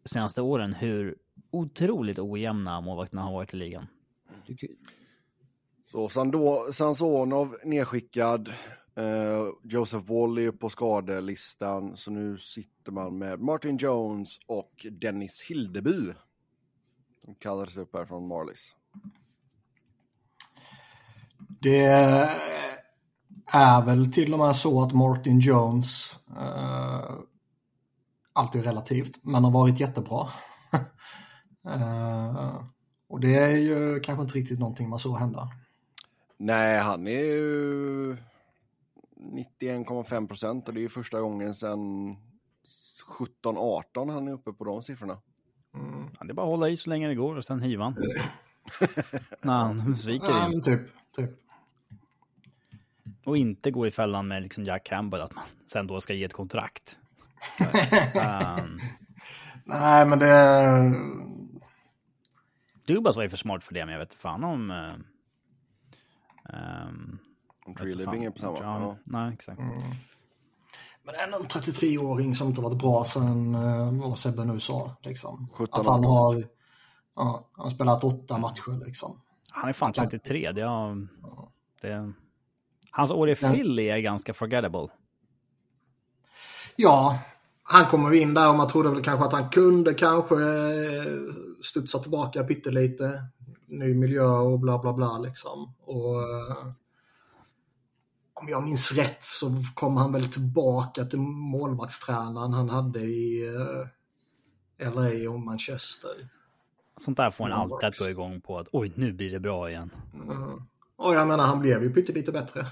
senaste 0.05 0.43
åren 0.43 0.75
hur 0.75 1.17
otroligt 1.51 2.19
ojämna 2.19 2.81
målvakterna 2.81 3.23
har 3.23 3.33
varit 3.33 3.55
i 3.55 3.57
ligan. 3.57 3.87
Du- 4.47 4.77
Så 5.85 6.09
Sando, 6.09 6.73
Sansonov 6.73 7.55
nedskickad. 7.65 8.49
Eh, 8.95 9.47
Joseph 9.63 10.13
Wall 10.13 10.39
är 10.39 10.51
på 10.51 10.69
skadelistan. 10.69 11.97
Så 11.97 12.11
nu 12.11 12.39
sitter 12.39 12.93
man 12.93 13.19
med 13.19 13.41
Martin 13.41 13.77
Jones 13.77 14.39
och 14.47 14.87
Dennis 14.91 15.43
Hildeby. 15.43 16.13
De 17.27 17.35
kallades 17.35 17.77
upp 17.77 17.97
här 17.97 18.05
från 18.05 18.29
Marlies. 18.29 18.73
Det 21.61 21.85
är 23.47 23.85
väl 23.85 24.13
till 24.13 24.33
och 24.33 24.39
med 24.39 24.57
så 24.57 24.83
att 24.83 24.93
Martin 24.93 25.41
Jones, 25.41 26.19
eh, 26.37 27.15
allt 28.33 28.55
är 28.55 28.63
relativt, 28.63 29.25
men 29.25 29.45
har 29.45 29.51
varit 29.51 29.81
jättebra. 29.81 30.29
eh, 31.67 32.65
och 33.09 33.21
det 33.21 33.35
är 33.35 33.57
ju 33.57 34.01
kanske 34.01 34.23
inte 34.23 34.35
riktigt 34.35 34.59
någonting 34.59 34.89
man 34.89 34.99
såg 34.99 35.19
hända. 35.19 35.49
Nej, 36.37 36.79
han 36.79 37.07
är 37.07 37.25
ju 37.25 38.17
91,5 39.17 40.29
procent 40.29 40.69
och 40.69 40.75
det 40.75 40.81
är 40.81 40.83
ju 40.83 40.89
första 40.89 41.21
gången 41.21 41.55
sedan 41.55 42.17
17-18 43.19 44.13
han 44.13 44.29
är 44.29 44.33
uppe 44.33 44.53
på 44.53 44.65
de 44.65 44.83
siffrorna. 44.83 45.19
Mm. 46.25 46.27
Det 46.27 46.33
är 46.33 46.35
bara 46.35 46.47
att 46.47 46.51
hålla 46.51 46.69
i 46.69 46.77
så 46.77 46.91
länge 46.91 47.09
det 47.09 47.15
går 47.15 47.37
och 47.37 47.45
sen 47.45 47.61
hiva 47.61 47.85
han. 47.85 47.95
När 49.43 49.53
han 49.55 49.97
sviker 49.97 50.27
Ja, 50.27 50.53
in. 50.53 50.63
typ. 50.63 50.81
typ. 51.17 51.31
Och 53.25 53.37
inte 53.37 53.71
gå 53.71 53.87
i 53.87 53.91
fällan 53.91 54.29
med 54.29 54.43
liksom 54.43 54.65
Jack 54.65 54.85
Campbell 54.85 55.21
att 55.21 55.35
man 55.35 55.45
sen 55.67 55.87
då 55.87 56.01
ska 56.01 56.15
ge 56.15 56.25
ett 56.25 56.33
kontrakt. 56.33 56.99
um, 58.15 58.81
Nej, 59.65 60.07
men 60.07 60.19
det... 60.19 60.95
Dubas 62.87 63.17
var 63.17 63.23
ju 63.23 63.31
för 63.31 63.37
smart 63.37 63.65
för 63.65 63.75
det, 63.75 63.85
men 63.85 63.93
jag 63.93 63.99
vet 64.01 64.09
inte 64.11 64.21
fan 64.21 64.45
om... 64.45 64.71
Um, 66.49 67.19
Om 67.67 67.75
Tree 67.75 67.95
Living 67.95 68.25
är 68.25 68.31
på 68.31 68.39
samma. 68.39 68.59
Ja, 68.61 68.81
Ja. 68.81 68.97
Nej, 69.05 69.33
exakt. 69.35 69.61
Men 71.05 71.15
ändå 71.15 71.39
en 71.39 71.45
33-åring 71.45 72.35
som 72.35 72.49
inte 72.49 72.61
varit 72.61 72.79
bra 72.79 73.05
sen 73.05 73.55
uh, 73.55 74.09
vad 74.09 74.19
Sebbe 74.19 74.45
nu 74.45 74.61
sa. 74.61 74.97
Liksom. 75.03 75.49
17, 75.53 75.81
Att 75.81 75.87
han 75.87 76.05
18. 76.05 76.05
har, 76.05 76.35
ja, 77.17 77.49
han 77.53 77.63
har 77.63 77.71
spelat 77.71 78.05
åtta 78.05 78.39
matcher 78.39 78.85
liksom. 78.87 79.21
Han 79.51 79.69
är 79.69 79.73
fan 79.73 79.93
33. 79.93 80.53
Det 80.53 80.63
har, 80.63 81.09
det, 81.81 82.13
hans 82.91 83.11
år 83.11 83.31
i 83.31 83.35
Philly 83.35 83.89
är 83.89 83.99
ganska 83.99 84.35
forgettable. 84.35 84.89
Ja, 86.77 87.19
han 87.63 87.87
kommer 87.87 88.13
ju 88.13 88.21
in 88.21 88.35
där 88.35 88.49
och 88.49 88.57
man 88.57 88.69
trodde 88.69 88.91
väl 88.91 89.03
kanske 89.03 89.27
att 89.27 89.33
han 89.33 89.51
kunde 89.51 89.95
kanske 89.95 90.35
eh, 90.35 91.05
studsa 91.63 91.99
tillbaka 91.99 92.45
pyttelite. 92.45 93.25
Ny 93.67 93.95
miljö 93.95 94.27
och 94.27 94.61
bla 94.61 94.79
bla 94.79 94.93
bla 94.93 95.19
liksom. 95.19 95.75
Och 95.81 96.23
eh, 96.23 96.73
om 98.35 98.49
jag 98.49 98.63
minns 98.63 98.93
rätt 98.93 99.25
så 99.25 99.53
kom 99.75 99.97
han 99.97 100.13
väl 100.13 100.27
tillbaka 100.27 101.05
till 101.05 101.19
målvaktstränaren 101.21 102.53
han 102.53 102.69
hade 102.69 103.01
i 103.01 103.55
eh, 104.79 104.93
LA 104.93 105.31
och 105.31 105.41
Manchester. 105.41 106.29
Sånt 106.97 107.17
där 107.17 107.31
får 107.31 107.47
en 107.47 107.53
alltid 107.53 107.89
att 107.89 107.99
gå 107.99 108.09
igång 108.09 108.41
på 108.41 108.59
att 108.59 108.69
oj, 108.73 108.93
nu 108.97 109.13
blir 109.13 109.31
det 109.31 109.41
bra 109.41 109.71
igen. 109.71 109.91
Mm. 110.15 110.63
Och 110.97 111.15
jag 111.15 111.29
menar 111.29 111.47
han 111.47 111.61
blev 111.61 111.83
ju 111.83 111.93
pyttelite 111.93 112.33
bättre. 112.33 112.61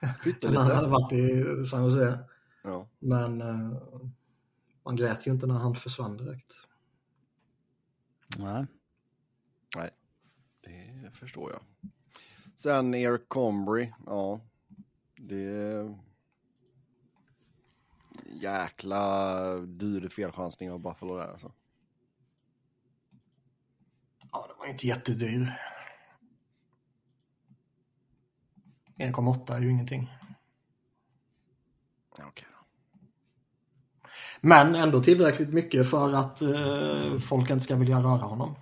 än 0.00 0.08
han 0.08 0.14
Pyttelite. 0.24 0.60
hade 0.60 0.88
varit 0.88 1.12
i 1.12 1.44
San 1.66 1.84
Jose. 1.84 2.18
Ja. 2.62 2.88
Men 2.98 3.40
eh, 3.40 3.78
man 4.84 4.96
grät 4.96 5.26
ju 5.26 5.30
inte 5.30 5.46
när 5.46 5.54
han 5.54 5.74
försvann 5.74 6.16
direkt. 6.16 6.50
Nej. 8.38 8.66
Nej, 9.76 9.90
det 10.62 11.10
förstår 11.10 11.50
jag. 11.50 11.60
Sen 12.56 12.94
Eric 12.94 13.22
Combry, 13.28 13.92
ja. 14.06 14.40
Det 15.24 15.44
är 15.44 15.98
jäkla 18.26 19.56
dyr 19.56 20.08
felchansning 20.08 20.70
av 20.70 20.80
Buffalo 20.80 21.16
där 21.16 21.28
alltså. 21.28 21.52
Ja, 24.32 24.46
det 24.48 24.54
var 24.58 24.66
inte 24.66 24.86
jättedyr. 24.86 25.58
1,8 28.96 29.54
är 29.56 29.60
ju 29.60 29.70
ingenting. 29.70 30.10
Okej 32.10 32.48
då. 32.50 32.66
Men 34.40 34.74
ändå 34.74 35.02
tillräckligt 35.02 35.52
mycket 35.52 35.90
för 35.90 36.12
att 36.12 36.42
eh, 36.42 37.18
folk 37.18 37.50
inte 37.50 37.64
ska 37.64 37.76
vilja 37.76 37.98
röra 37.98 38.22
honom. 38.22 38.54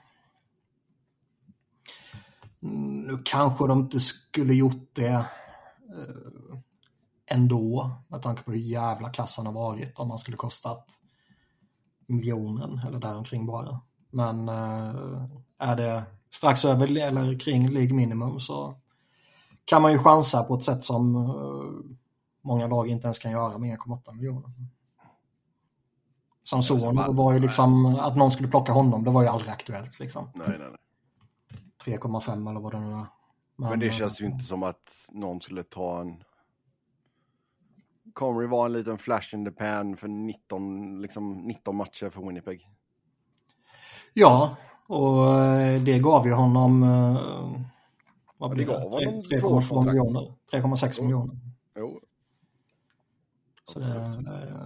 Mm, 2.63 3.03
Nu 3.03 3.19
kanske 3.25 3.67
de 3.67 3.79
inte 3.79 4.01
skulle 4.01 4.55
gjort 4.55 4.91
det 4.95 5.27
ändå 7.31 7.91
med 8.09 8.23
tanke 8.23 8.43
på 8.43 8.53
hur 8.53 8.59
jävla 8.59 9.11
kassan 9.11 9.47
har 9.47 9.53
varit 9.53 9.99
om 9.99 10.09
man 10.09 10.19
skulle 10.19 10.37
kostat 10.37 10.87
miljonen 12.07 12.81
eller 12.87 12.99
däromkring 12.99 13.47
bara. 13.47 13.81
Men 14.11 14.49
eh, 14.49 15.25
är 15.59 15.77
det 15.77 16.05
strax 16.31 16.65
över 16.65 16.99
eller 16.99 17.39
kring 17.39 17.69
League 17.71 17.95
minimum 17.95 18.41
så 18.41 18.75
kan 19.65 19.83
man 19.83 19.93
ju 19.93 19.99
chansa 19.99 20.45
på 20.45 20.55
ett 20.55 20.65
sätt 20.65 20.85
som 20.85 21.17
eh, 21.17 21.97
många 22.43 22.67
lag 22.67 22.89
inte 22.89 23.07
ens 23.07 23.19
kan 23.19 23.33
göra 23.33 23.59
med 23.59 23.79
1,8 23.79 24.15
miljoner. 24.15 24.51
Som 26.45 26.63
son 26.63 27.17
var 27.17 27.33
ju 27.33 27.39
liksom 27.39 27.87
att 27.87 28.17
någon 28.17 28.31
skulle 28.31 28.49
plocka 28.49 28.73
honom, 28.73 29.05
det 29.05 29.11
var 29.11 29.23
ju 29.23 29.29
aldrig 29.29 29.53
aktuellt 29.53 29.99
liksom. 29.99 30.31
Nej, 30.35 30.49
nej, 30.49 30.59
nej. 30.59 31.97
3,5 31.99 32.51
eller 32.51 32.61
vad 32.61 32.73
det 32.73 32.81
nu 32.81 32.93
är. 32.93 33.07
Men 33.61 33.81
det 33.81 33.93
känns 33.93 34.21
ju 34.21 34.27
inte 34.27 34.45
som 34.45 34.63
att 34.63 35.09
någon 35.13 35.41
skulle 35.41 35.63
ta 35.63 36.01
en... 36.01 36.25
Comrie 38.13 38.49
var 38.49 38.67
en 38.67 38.73
liten 38.73 38.99
flash 38.99 39.35
in 39.35 39.45
the 39.45 39.51
pan 39.51 39.97
för 39.97 40.09
19, 40.09 41.03
liksom 41.03 41.33
19 41.33 41.77
matcher 41.77 42.11
för 42.11 42.21
Winnipeg. 42.27 42.69
Ja, 44.13 44.57
och 44.87 45.35
eh, 45.35 45.83
det 45.83 45.99
gav 45.99 46.27
ju 46.27 46.33
honom... 46.33 46.83
eh, 46.83 47.61
Vad 48.39 48.51
blir 48.51 48.67
det 48.67 48.73
det? 48.73 48.79
gav 48.79 48.91
honom 48.93 49.15
3,2 49.23 49.41
tvåårskontrakt. 49.41 49.87
miljoner. 49.95 50.21
3,6 50.53 50.95
Jo. 50.99 51.05
miljoner. 51.05 51.37
Jo, 51.77 52.01
Så 53.73 53.79
det, 53.79 53.87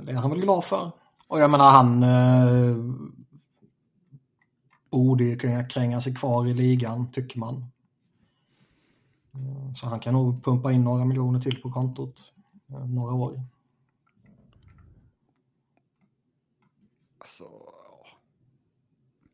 det 0.06 0.12
är 0.12 0.16
han 0.16 0.30
väl 0.30 0.40
glad 0.40 0.64
för. 0.64 0.90
Och 1.28 1.40
jag 1.40 1.50
menar 1.50 1.70
han 1.70 2.02
eh, 2.02 2.76
borde 4.90 5.24
ju 5.24 5.36
kunna 5.38 5.64
kränga 5.68 6.00
sig 6.00 6.14
kvar 6.14 6.46
i 6.46 6.54
ligan 6.54 7.10
tycker 7.12 7.38
man. 7.38 7.66
Eh, 9.34 9.72
Så 9.74 9.86
han 9.86 10.00
kan 10.00 10.14
nog 10.14 10.44
pumpa 10.44 10.72
in 10.72 10.84
några 10.84 11.04
miljoner 11.04 11.40
till 11.40 11.62
på 11.62 11.70
kontot. 11.72 12.32
eh, 12.70 12.86
Några 12.88 13.14
år. 13.14 13.40
alltså... 17.18 17.44
Ja. 17.44 18.06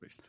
Visst. 0.00 0.23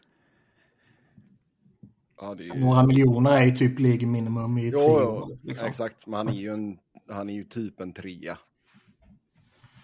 Ja, 2.21 2.35
är. 2.49 2.59
Några 2.59 2.85
miljoner 2.85 3.31
är 3.31 3.43
ju 3.45 3.51
typ 3.51 3.79
League 3.79 4.07
minimum 4.07 4.57
i 4.57 4.69
Jo, 4.69 4.77
tre 4.77 4.87
år. 4.87 5.37
Liksom. 5.43 5.67
exakt. 5.67 6.07
Men 6.07 6.17
han 6.17 6.29
är 6.29 6.33
ju 6.33 6.53
en... 6.53 6.77
Han 7.09 7.29
är 7.29 7.33
ju 7.33 7.43
typ 7.43 7.79
en 7.79 7.93
trea. 7.93 8.37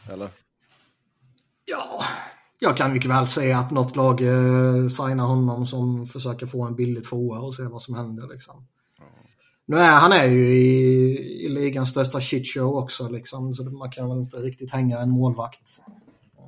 Eller? 0.10 0.30
Ja, 1.66 2.02
jag 2.60 2.78
kan 2.78 2.94
mycket 2.94 3.12
väl 3.12 3.28
säga 3.28 3.58
att 3.58 3.72
något 3.72 3.96
lag 3.96 4.22
eh, 4.22 4.88
signar 4.88 5.26
honom 5.26 5.68
som 5.68 6.06
försöker 6.06 6.46
få 6.46 6.64
en 6.64 6.76
billig 6.76 7.04
tvåa 7.04 7.40
och 7.40 7.56
se 7.56 7.64
vad 7.64 7.82
som 7.82 7.96
händer. 7.96 8.28
Liksom. 8.28 8.68
Nu 9.70 9.78
är 9.78 10.00
han 10.00 10.12
är 10.12 10.26
ju 10.26 10.48
i, 10.48 11.46
i 11.46 11.50
ligans 11.50 11.90
största 11.90 12.22
shitshow 12.22 12.76
också, 12.76 13.10
liksom, 13.10 13.56
så 13.56 13.64
man 13.64 13.92
kan 13.92 14.10
väl 14.10 14.18
inte 14.18 14.38
riktigt 14.38 14.72
hänga 14.72 15.00
en 15.00 15.10
målvakt 15.10 15.82
eh, 16.38 16.44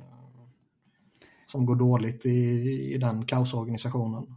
som 1.46 1.66
går 1.66 1.76
dåligt 1.76 2.26
i, 2.26 2.30
i 2.94 2.98
den 2.98 3.26
kaosorganisationen. 3.26 4.34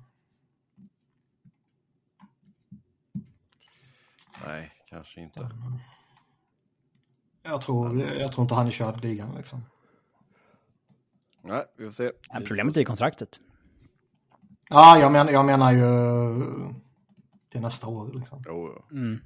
Nej, 4.45 4.71
kanske 4.89 5.21
inte. 5.21 5.49
Jag 7.43 7.61
tror, 7.61 8.01
jag 8.01 8.31
tror 8.31 8.41
inte 8.41 8.55
han 8.55 8.67
är 8.67 8.71
körd 8.71 9.05
i 9.05 9.07
ligan. 9.07 9.35
Liksom. 9.37 9.63
Nej, 11.41 11.65
vi 11.77 11.85
får 11.85 11.91
se. 11.91 12.11
Ja, 12.29 12.41
Problemet 12.47 12.77
är 12.77 12.83
kontraktet. 12.83 13.39
Ja, 14.69 14.99
jag, 14.99 15.11
men, 15.11 15.27
jag 15.27 15.45
menar 15.45 15.71
ju 15.71 16.82
till 17.53 17.61
nästa 17.61 17.87
år. 17.87 18.11
Liksom. 18.13 18.43
Jo, 18.45 18.75
jo. 18.75 18.97
Mm. 18.97 19.19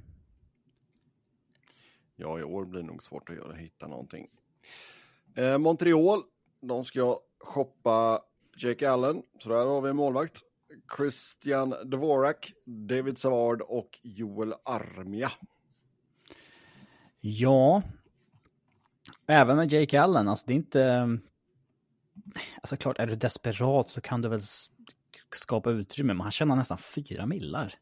Ja, 2.16 2.38
i 2.38 2.42
år 2.42 2.64
blir 2.64 2.80
det 2.80 2.86
nog 2.86 3.02
svårt 3.02 3.30
att 3.30 3.36
göra, 3.36 3.54
hitta 3.54 3.86
någonting. 3.86 4.28
Eh, 5.34 5.58
Montreal, 5.58 6.22
de 6.60 6.84
ska 6.84 7.18
shoppa 7.40 8.22
Jake 8.56 8.90
Allen. 8.90 9.22
Så 9.38 9.48
där 9.48 9.66
har 9.66 9.80
vi 9.80 9.90
en 9.90 9.96
målvakt. 9.96 10.42
Christian 10.96 11.74
Dvorak, 11.84 12.52
David 12.64 13.18
Savard 13.18 13.62
och 13.62 13.98
Joel 14.02 14.54
Armia. 14.64 15.30
Ja. 17.20 17.82
Även 19.26 19.56
med 19.56 19.72
Jake 19.72 20.00
Allen, 20.00 20.28
alltså 20.28 20.46
det 20.46 20.52
är 20.52 20.56
inte... 20.56 21.18
Alltså 22.56 22.76
klart, 22.76 22.98
är 22.98 23.06
du 23.06 23.16
desperat 23.16 23.88
så 23.88 24.00
kan 24.00 24.22
du 24.22 24.28
väl 24.28 24.40
skapa 25.34 25.70
utrymme, 25.70 26.14
men 26.14 26.20
han 26.20 26.30
tjänar 26.30 26.56
nästan 26.56 26.78
fyra 26.78 27.26
millar. 27.26 27.74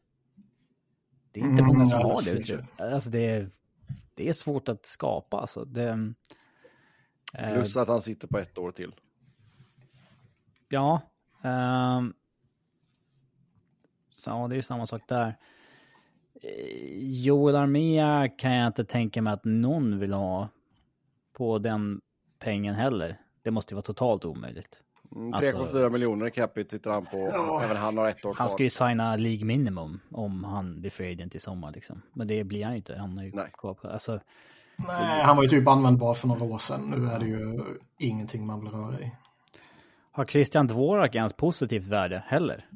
Det 1.37 1.41
är 1.43 1.49
inte 1.49 1.61
Mm, 1.63 1.75
många 1.75 1.85
som 1.85 1.99
är 1.99 2.03
har 2.03 2.21
det 2.25 2.31
utrymmet. 2.31 2.81
Alltså 2.81 3.09
det 3.09 3.25
är, 3.29 3.49
det 4.13 4.27
är 4.29 4.33
svårt 4.33 4.69
att 4.69 4.85
skapa 4.85 5.39
alltså. 5.39 5.65
Det, 5.65 6.13
eh, 7.33 7.53
Plus 7.53 7.77
att 7.77 7.87
han 7.87 8.01
sitter 8.01 8.27
på 8.27 8.37
ett 8.37 8.57
år 8.57 8.71
till. 8.71 8.95
Ja. 10.69 11.01
ehm, 11.43 12.13
så 14.11 14.47
det 14.47 14.53
är 14.53 14.55
ju 14.55 14.61
samma 14.61 14.87
sak 14.87 15.01
där. 15.07 15.37
Eh, 16.41 17.23
Joel 17.23 17.55
Armia 17.55 18.29
kan 18.37 18.53
jag 18.53 18.67
inte 18.67 18.85
tänka 18.85 19.21
mig 19.21 19.33
att 19.33 19.45
någon 19.45 19.99
vill 19.99 20.13
ha 20.13 20.49
på 21.33 21.59
den 21.59 22.01
pengen 22.39 22.75
heller. 22.75 23.21
Det 23.41 23.51
måste 23.51 23.73
ju 23.73 23.75
vara 23.75 23.83
totalt 23.85 24.25
omöjligt. 24.25 24.81
Mm, 25.15 25.33
Alltså- 25.33 25.51
3,4 25.51 25.89
miljoner 25.89 26.27
i 26.27 26.31
capita 26.31 26.69
sitter 26.69 26.91
han 26.91 27.05
på. 27.05 27.17
Även 27.63 27.77
han 27.77 27.97
har 27.97 28.07
ett 28.07 28.25
år 28.25 28.33
kvar. 28.33 28.39
Han 28.39 28.49
ska 28.49 28.63
ju 28.63 28.69
signa 28.69 29.15
League 29.15 29.45
minimum 29.45 29.99
om 30.11 30.43
han 30.43 30.79
blir 30.81 30.91
free 30.91 31.11
agent 31.11 31.35
i 31.35 31.39
sommar 31.39 31.71
liksom. 31.71 32.01
Men 32.13 32.27
det 32.27 32.43
blir 32.43 32.63
han 32.63 32.73
ju 32.73 32.77
inte. 32.77 32.95
Han 32.97 33.17
har 33.17 33.23
ju 33.23 33.31
Nej. 33.33 33.51
kvar 33.53 33.73
på... 33.73 33.87
Alltså, 33.87 34.19
Nej, 34.87 35.23
han 35.23 35.35
var 35.35 35.43
ju 35.43 35.49
typ 35.49 35.67
användbar 35.67 36.13
för 36.13 36.27
några 36.27 36.43
år 36.45 36.59
sedan. 36.59 36.81
Nu 36.97 37.07
är 37.09 37.19
det 37.19 37.25
ju 37.25 37.59
ingenting 37.99 38.45
man 38.45 38.59
vill 38.61 38.69
röra 38.71 38.99
i. 38.99 39.11
har 40.11 40.25
Christian 40.25 40.67
Dvorak 40.67 41.15
ens 41.15 41.33
positivt 41.33 41.85
värde 41.85 42.23
heller? 42.27 42.69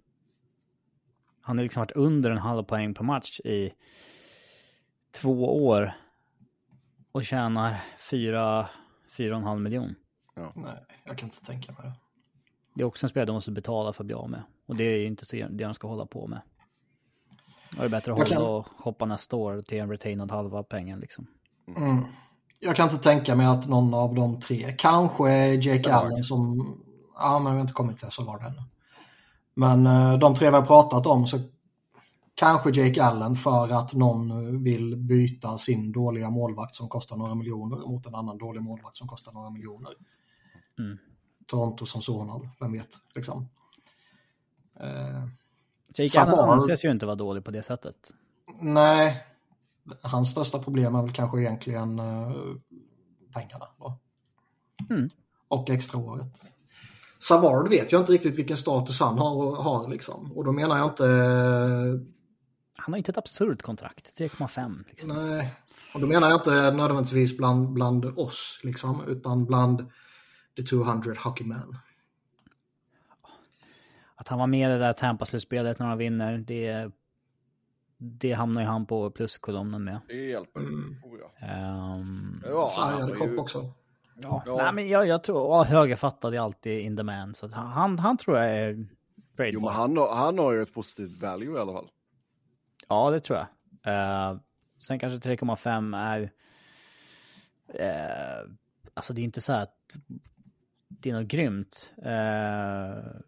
Han 1.41 1.57
har 1.57 1.63
liksom 1.63 1.81
varit 1.81 1.91
under 1.91 2.31
en 2.31 2.37
halv 2.37 2.63
poäng 2.63 2.93
per 2.93 3.03
match 3.03 3.39
i 3.39 3.71
två 5.11 5.65
år. 5.65 5.93
Och 7.11 7.25
tjänar 7.25 7.77
fyra, 8.09 8.69
fyra 9.09 9.33
och 9.35 9.41
en 9.41 9.47
halv 9.47 9.61
miljon. 9.61 9.95
Nej, 10.55 10.73
jag 11.03 11.17
kan 11.17 11.29
inte 11.29 11.45
tänka 11.45 11.71
mig 11.71 11.81
det. 11.83 11.93
Det 12.73 12.81
är 12.81 12.85
också 12.85 13.05
en 13.05 13.09
spelare 13.09 13.25
de 13.25 13.33
måste 13.33 13.51
betala 13.51 13.93
för 13.93 14.03
att 14.03 14.05
bli 14.05 14.15
av 14.15 14.29
med. 14.29 14.43
Och 14.65 14.75
det 14.75 14.83
är 14.83 14.97
ju 14.97 15.05
inte 15.05 15.25
så 15.25 15.35
det 15.35 15.47
de 15.65 15.73
ska 15.73 15.87
hålla 15.87 16.05
på 16.05 16.27
med. 16.27 16.41
Då 17.71 17.79
är 17.79 17.83
det 17.83 17.89
bättre 17.89 18.13
att 18.13 18.17
Jag 18.19 18.25
hålla 18.25 18.35
kan- 18.35 18.55
och 18.55 18.67
shoppa 18.83 19.05
nästa 19.05 19.35
år 19.35 19.61
till 19.61 19.77
en 19.79 19.89
retainad 19.89 20.31
halva 20.31 20.63
pengen 20.63 20.99
liksom. 20.99 21.27
Mm. 21.77 22.03
Jag 22.59 22.75
kan 22.75 22.89
inte 22.89 23.03
tänka 23.03 23.35
mig 23.35 23.45
att 23.45 23.67
någon 23.67 23.93
av 23.93 24.15
de 24.15 24.39
tre, 24.39 24.71
kanske 24.77 25.53
Jake 25.53 25.83
Savard. 25.83 26.05
Allen 26.05 26.23
som, 26.23 26.73
ja 27.15 27.39
men 27.39 27.51
vi 27.51 27.57
har 27.57 27.61
inte 27.61 27.73
kommit 27.73 27.97
till 27.97 28.11
Savard 28.11 28.41
ännu. 28.43 28.63
Men 29.53 29.85
eh, 29.87 30.17
de 30.19 30.35
tre 30.35 30.49
vi 30.49 30.55
har 30.55 30.65
pratat 30.65 31.05
om 31.05 31.27
så 31.27 31.39
kanske 32.35 32.69
Jake 32.71 33.03
Allen 33.03 33.35
för 33.35 33.69
att 33.69 33.93
någon 33.93 34.63
vill 34.63 34.95
byta 34.97 35.57
sin 35.57 35.91
dåliga 35.91 36.29
målvakt 36.29 36.75
som 36.75 36.89
kostar 36.89 37.17
några 37.17 37.35
miljoner 37.35 37.77
mot 37.77 38.05
en 38.05 38.15
annan 38.15 38.37
dålig 38.37 38.61
målvakt 38.61 38.97
som 38.97 39.07
kostar 39.07 39.31
några 39.31 39.49
miljoner. 39.49 39.91
Mm. 40.79 40.97
Toronto 41.51 41.85
som 41.85 42.01
Sonal, 42.01 42.49
vem 42.59 42.71
vet 42.71 42.89
liksom. 43.15 43.49
Eh, 44.79 45.27
Jake 45.95 46.21
Allen 46.21 46.49
anses 46.49 46.85
ju 46.85 46.91
inte 46.91 47.05
vara 47.05 47.15
dålig 47.15 47.43
på 47.43 47.51
det 47.51 47.63
sättet. 47.63 48.11
nej, 48.61 49.25
hans 50.01 50.31
största 50.31 50.59
problem 50.59 50.95
är 50.95 51.01
väl 51.01 51.11
kanske 51.11 51.41
egentligen 51.41 51.99
eh, 51.99 52.31
pengarna. 53.33 53.65
Mm. 54.89 55.09
Och 55.47 55.69
extraåret. 55.69 56.43
Savard 57.19 57.69
vet 57.69 57.91
jag 57.91 58.01
inte 58.01 58.11
riktigt 58.11 58.39
vilken 58.39 58.57
status 58.57 58.99
han 58.99 59.17
har, 59.17 59.55
har 59.55 59.89
liksom. 59.89 60.31
Och 60.31 60.45
då 60.45 60.51
menar 60.51 60.77
jag 60.77 60.87
inte... 60.87 61.05
Han 62.77 62.93
har 62.93 62.97
inte 62.97 63.11
ett 63.11 63.17
absurt 63.17 63.61
kontrakt, 63.61 64.19
3,5 64.19 64.83
liksom. 64.87 65.09
Nej. 65.09 65.55
Och 65.93 65.99
då 65.99 66.07
menar 66.07 66.29
jag 66.29 66.37
inte 66.37 66.71
nödvändigtvis 66.71 67.37
bland, 67.37 67.69
bland 67.69 68.05
oss 68.05 68.59
liksom, 68.63 69.03
utan 69.07 69.45
bland 69.45 69.91
the 70.55 70.63
200 70.63 71.13
hockey 71.23 71.43
men. 71.43 71.77
Att 74.15 74.27
han 74.27 74.39
var 74.39 74.47
med 74.47 74.69
i 74.69 74.73
det 74.73 74.79
där 74.79 74.93
Tampa-slutspelet 74.93 75.79
när 75.79 75.85
han 75.87 75.97
vinner, 75.97 76.37
det, 76.37 76.91
det 77.97 78.33
hamnar 78.33 78.61
ju 78.61 78.67
han 78.67 78.85
på 78.85 79.11
pluskolumnen 79.11 79.83
med. 79.83 79.99
Det 80.07 80.15
hjälper. 80.29 80.59
Mm. 80.59 80.95
Oh, 81.03 81.19
ja. 81.19 81.47
Ehm, 81.47 82.43
Ja, 82.45 82.71
han 82.77 83.09
var 83.09 83.15
kropp 83.15 83.29
ju... 83.29 83.37
också. 83.37 83.73
ja. 84.15 84.43
Ja. 84.45 84.57
Nej, 84.57 84.73
men 84.73 84.89
jag, 84.89 85.07
jag 85.07 85.23
tror, 85.23 85.41
och 85.41 85.65
högerfattad 85.65 86.33
är 86.35 86.39
alltid 86.39 86.79
in 86.79 86.97
the 86.97 87.03
man, 87.03 87.33
så 87.33 87.45
att 87.45 87.53
han, 87.53 87.99
han, 87.99 88.17
tror 88.17 88.37
jag 88.37 88.51
är 88.57 88.87
Jo, 89.37 89.59
men 89.61 89.69
han, 89.69 89.97
har- 89.97 90.15
han 90.15 90.39
har 90.39 90.53
ju 90.53 90.61
ett 90.61 90.73
positivt 90.73 91.21
value 91.21 91.57
i 91.57 91.61
alla 91.61 91.73
fall. 91.73 91.89
Ja, 92.87 93.09
det 93.11 93.19
tror 93.19 93.39
jag. 93.39 93.47
Eh, 93.93 94.37
sen 94.79 94.99
kanske 94.99 95.29
3,5 95.29 95.97
är... 95.97 96.31
eh, 97.73 98.47
alltså 98.93 99.13
det 99.13 99.21
är 99.21 99.23
inte 99.23 99.41
så 99.41 99.53
här 99.53 99.63
att 99.63 99.95
det 100.99 101.09
är 101.09 101.13
något 101.13 101.27
grymt. 101.27 101.93
Eh, 101.97 103.21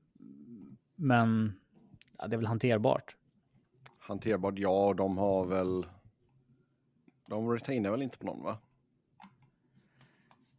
men 0.96 1.60
ja, 2.18 2.28
det 2.28 2.36
är 2.36 2.38
väl 2.38 2.46
hanterbart. 2.46 3.16
Hanterbart, 4.00 4.54
ja, 4.58 4.94
de 4.98 5.18
har 5.18 5.46
väl... 5.46 5.86
De 7.28 7.52
retainar 7.52 7.92
väl 7.92 8.02
inte 8.02 8.18
på 8.18 8.26
någon, 8.26 8.44
va? 8.44 8.58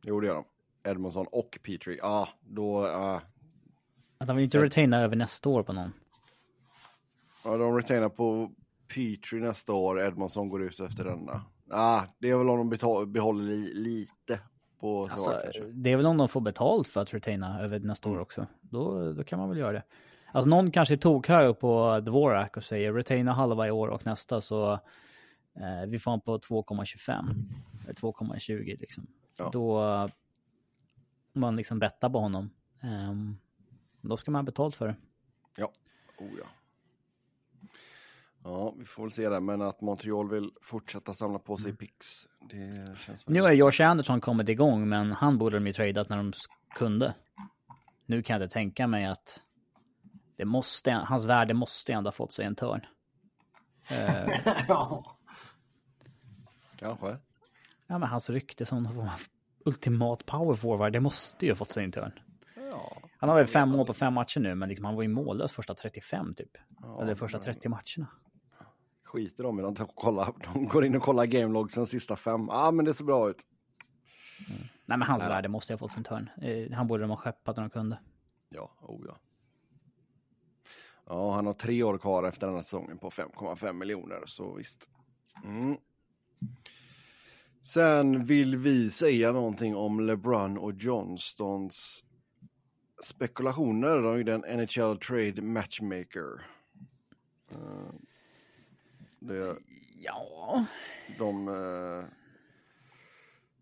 Jo, 0.03 0.21
det 0.21 0.27
gör 0.27 0.35
de. 0.35 0.45
Edmondson 0.91 1.27
och 1.33 1.59
Petrie. 1.63 1.99
Ja, 1.99 2.09
ah, 2.09 2.29
då... 2.43 2.87
ah. 2.87 3.21
Att 4.19 4.29
han 4.29 4.37
vill 4.37 4.45
inte 4.45 4.63
retaina 4.63 4.99
över 5.01 5.17
nästa 5.17 5.49
år 5.49 5.63
på 5.63 5.73
någon. 5.73 5.93
ja, 7.45 7.57
de 7.57 7.77
retainar 7.77 8.09
på 8.09 8.53
Petrie 8.95 9.43
nästa 9.43 9.73
år. 9.73 10.01
Edmondson 10.03 10.49
går 10.49 10.63
ut 10.63 10.81
efter 10.81 11.05
denna. 11.05 11.45
Ah, 11.71 12.03
det 12.19 12.31
är 12.31 12.37
väl 12.37 12.49
om 12.49 12.71
de 12.71 13.13
behåller 13.13 13.45
li- 13.45 13.75
lite 13.75 14.41
på 14.85 15.09
Alltså, 15.13 15.41
kanske. 15.43 15.65
det 15.65 15.91
är 15.91 15.97
väl 15.97 16.07
om 16.07 16.17
de 16.17 16.29
får 16.29 16.41
betalt 16.41 16.89
för 16.89 17.01
att 17.03 17.15
retaina 17.15 17.61
över 17.61 17.79
nästa 17.79 18.11
år 18.11 18.19
också. 18.19 18.47
Då, 18.61 19.13
då 19.13 19.25
kan 19.25 19.39
man 19.39 19.49
väl 19.49 19.59
göra 19.59 19.73
det. 19.73 19.83
Alltså 20.33 20.49
någon 20.49 20.71
kanske 20.71 20.97
tog 20.97 21.27
här 21.27 21.53
på 21.53 22.01
Dvorak 22.01 22.57
och 22.57 22.65
säger 22.65 22.93
retaina 22.93 23.33
halva 23.33 23.69
i 23.69 23.71
år 23.71 23.89
och 23.89 24.07
nästa 24.07 24.41
så 24.41 24.73
eh, 24.73 25.87
vi 25.87 25.99
får 25.99 26.11
han 26.11 26.21
på 26.21 26.39
2,25. 26.39 27.45
Eller 27.85 27.95
2,20 27.95 28.81
liksom. 28.81 29.07
Ja. 29.37 29.51
Då 29.53 30.09
man 31.33 31.57
liksom 31.57 31.79
bettar 31.79 32.11
på 32.11 32.19
honom. 32.19 32.51
ehm, 32.83 33.37
då 34.01 34.17
ska 34.17 34.31
man 34.31 34.39
ha 34.39 34.43
betalt 34.45 34.77
för 34.77 34.87
det. 34.87 34.97
Ja, 35.57 35.71
oh 36.19 36.31
ja. 36.39 36.45
Ja, 38.47 38.75
vi 38.79 38.85
får 38.85 39.03
väl 39.03 39.13
se 39.13 39.29
det, 39.29 39.41
men 39.41 39.63
att 39.63 39.81
Montreal 39.81 40.31
vill 40.31 40.51
fortsätta 40.63 41.15
samla 41.15 41.39
på 41.39 41.57
sig 41.57 41.77
pix, 41.77 42.27
det 42.51 42.99
känns. 42.99 43.27
Nu 43.27 43.41
har 43.41 43.53
Josh 43.53 43.83
Anderson 43.83 44.21
kommit 44.21 44.49
igång 44.49 44.89
men 44.89 45.13
han 45.13 45.39
borde 45.39 45.57
de 45.57 45.67
ju 45.67 45.73
tradat 45.73 46.09
när 46.09 46.17
de 46.17 46.33
kunde. 46.75 47.15
Nu 48.07 48.23
kan 48.23 48.35
jag 48.35 48.45
inte 48.45 48.53
tänka 48.53 48.87
mig 48.87 49.05
att 49.07 49.41
det 50.37 50.45
måste, 50.45 50.91
hans 50.93 51.25
värde 51.25 51.55
måste 51.55 51.93
ändå 51.93 52.09
ha 52.09 52.13
fått 52.13 52.33
sig 52.33 52.45
en 52.45 52.55
törn. 52.55 52.81
Eh, 53.91 54.41
ja. 54.69 55.17
Kanske. 56.77 57.19
Ja, 57.87 57.99
men 57.99 58.09
hans 58.09 58.31
rykte 58.31 58.67
som 58.67 58.83
någon 58.83 59.09
ultimat 59.65 60.27
power 60.27 60.55
forward, 60.55 60.93
det 60.93 61.01
måste 61.01 61.47
ju 61.47 61.53
ha 61.53 61.57
fått 61.57 61.71
sig 61.71 61.85
en 61.85 61.93
törn. 61.93 62.13
Ja, 62.71 62.97
Han 63.19 63.29
har 63.29 63.37
väl 63.37 63.47
fem 63.47 63.69
mål 63.69 63.87
på 63.87 63.95
fem 63.95 64.15
matcher 64.15 64.41
nu, 64.41 64.55
men 64.55 64.69
liksom, 64.69 64.85
han 64.85 64.95
var 64.95 65.03
ju 65.03 65.09
mållös 65.09 65.53
första 65.53 65.75
35 65.75 66.35
typ. 66.35 66.51
ja, 66.83 67.03
Eller 67.03 67.15
första 67.15 67.39
men 67.39 67.45
30 67.45 67.69
matcherna. 67.69 68.09
Skiter 69.15 69.45
de 69.45 69.59
i 69.59 69.63
de 69.63 69.69
och 69.69 69.95
kollar. 69.95 70.33
De 70.55 70.69
går 70.69 70.85
in 70.85 70.97
och 70.97 71.03
kollar 71.03 71.27
gamelogsen 71.27 71.85
de 71.85 71.87
sista 71.87 72.17
fem. 72.17 72.47
Ja, 72.49 72.67
ah, 72.67 72.71
men 72.71 72.85
det 72.85 72.95
ser 72.95 73.05
bra 73.05 73.31
ut. 73.31 73.43
Nej, 74.87 74.99
men 74.99 75.03
hans 75.03 75.23
Nej. 75.23 75.29
värde 75.29 75.49
måste 75.49 75.73
ha 75.73 75.79
fått 75.79 75.93
sin 75.93 76.05
törn. 76.05 76.31
Eh, 76.43 76.73
Han 76.73 76.87
borde 76.87 77.03
de 77.03 77.11
ha 77.11 77.17
skeppat 77.17 77.57
när 77.57 77.63
de 77.63 77.71
kunde. 77.71 77.99
Ja, 78.49 78.71
oh 78.81 79.05
ja. 79.07 79.19
Ja, 81.07 81.35
han 81.35 81.47
har 81.47 81.53
tre 81.53 81.83
år 81.83 81.99
kvar 81.99 82.25
efter 82.25 82.47
den 82.47 82.57
här 82.57 82.63
säsongen 82.63 82.99
på 82.99 83.11
5,5 83.11 83.73
miljoner, 83.73 84.23
så 84.27 84.55
visst. 84.55 84.89
Mm. 85.45 85.77
Sen 87.63 88.25
vill 88.25 88.57
vi 88.57 88.91
säga 88.91 89.33
någonting 89.33 89.77
om 89.77 90.01
LeBron 90.01 90.59
och 90.59 90.73
Johnstons 90.73 92.05
spekulationer. 93.05 94.03
De 94.03 94.19
gjorde 94.19 94.35
en 94.35 94.59
NHL 94.59 94.99
Trade 94.99 95.43
Matchmaker. 95.43 96.47
Eh, 97.51 97.95
Det, 99.27 99.57
Ja, 100.03 100.65
de... 101.19 101.49
Uh, 101.49 102.05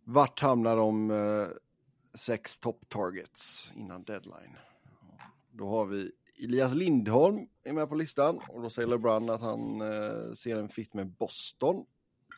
vart 0.05 0.41
hamnar 0.41 0.77
de 0.77 1.11
uh, 1.11 1.49
sex 2.15 2.59
top 2.59 2.89
targets 2.89 3.73
innan 3.77 4.03
deadline? 4.03 4.57
Då 5.51 5.69
har 5.69 5.85
vi 5.85 6.13
Elias 6.45 6.75
Lindholm 6.75 7.47
är 7.65 7.73
med 7.73 7.89
på 7.89 7.95
listan 7.95 8.41
och 8.49 8.63
då 8.63 8.71
säger 8.71 8.89
LeBron 8.89 9.31
att 9.31 9.41
han 9.41 9.81
eh, 9.81 10.33
ser 10.35 10.57
en 10.57 10.69
fit 10.69 10.95
med 10.95 11.07
Boston. 11.11 11.85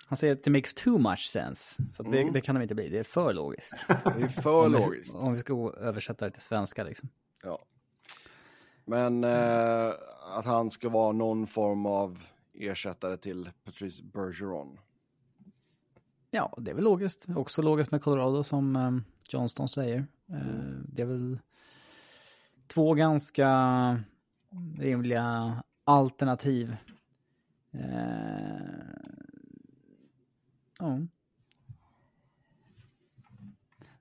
han 0.06 0.16
säger 0.16 0.32
att 0.34 0.44
det 0.44 0.50
makes 0.50 0.74
too 0.74 0.98
much 0.98 1.18
sense. 1.28 1.82
Så 1.92 2.02
det, 2.02 2.20
Mm. 2.20 2.32
det 2.32 2.40
kan 2.40 2.54
de 2.54 2.62
inte 2.62 2.74
bli. 2.74 2.88
Det 2.88 2.98
är 2.98 3.02
för 3.04 3.32
logiskt. 3.32 3.74
Det 3.88 3.94
är 4.22 4.28
för 4.28 4.66
om, 4.66 4.72
logiskt. 4.72 5.14
vi, 5.14 5.18
om 5.18 5.32
vi 5.32 5.38
ska 5.38 5.74
översätta 5.76 6.24
det 6.24 6.30
till 6.30 6.42
svenska 6.42 6.84
liksom. 6.84 7.08
Ja. 7.42 7.64
Men 8.84 9.24
eh, 9.24 9.92
att 10.38 10.44
han 10.44 10.70
ska 10.70 10.88
vara 10.88 11.12
någon 11.12 11.46
form 11.46 11.87
av 11.87 12.22
ersättare 12.54 13.16
till 13.16 13.50
Patrice 13.64 14.02
Bergeron. 14.02 14.78
Ja, 16.30 16.54
det 16.58 16.70
är 16.70 16.74
väl 16.74 16.84
logiskt. 16.84 17.26
Också 17.36 17.62
logiskt 17.62 17.90
med 17.90 18.02
Colorado 18.02 18.42
som 18.44 18.76
eh, 18.76 18.92
Johnston 19.28 19.68
säger. 19.68 20.06
Eh, 20.28 20.80
det 20.88 21.02
är 21.02 21.06
väl 21.06 21.38
två 22.66 22.94
ganska 22.94 24.00
rimliga 24.78 25.62
alternativ. 25.84 26.76
Eh, 27.70 27.80
ja. 30.80 31.00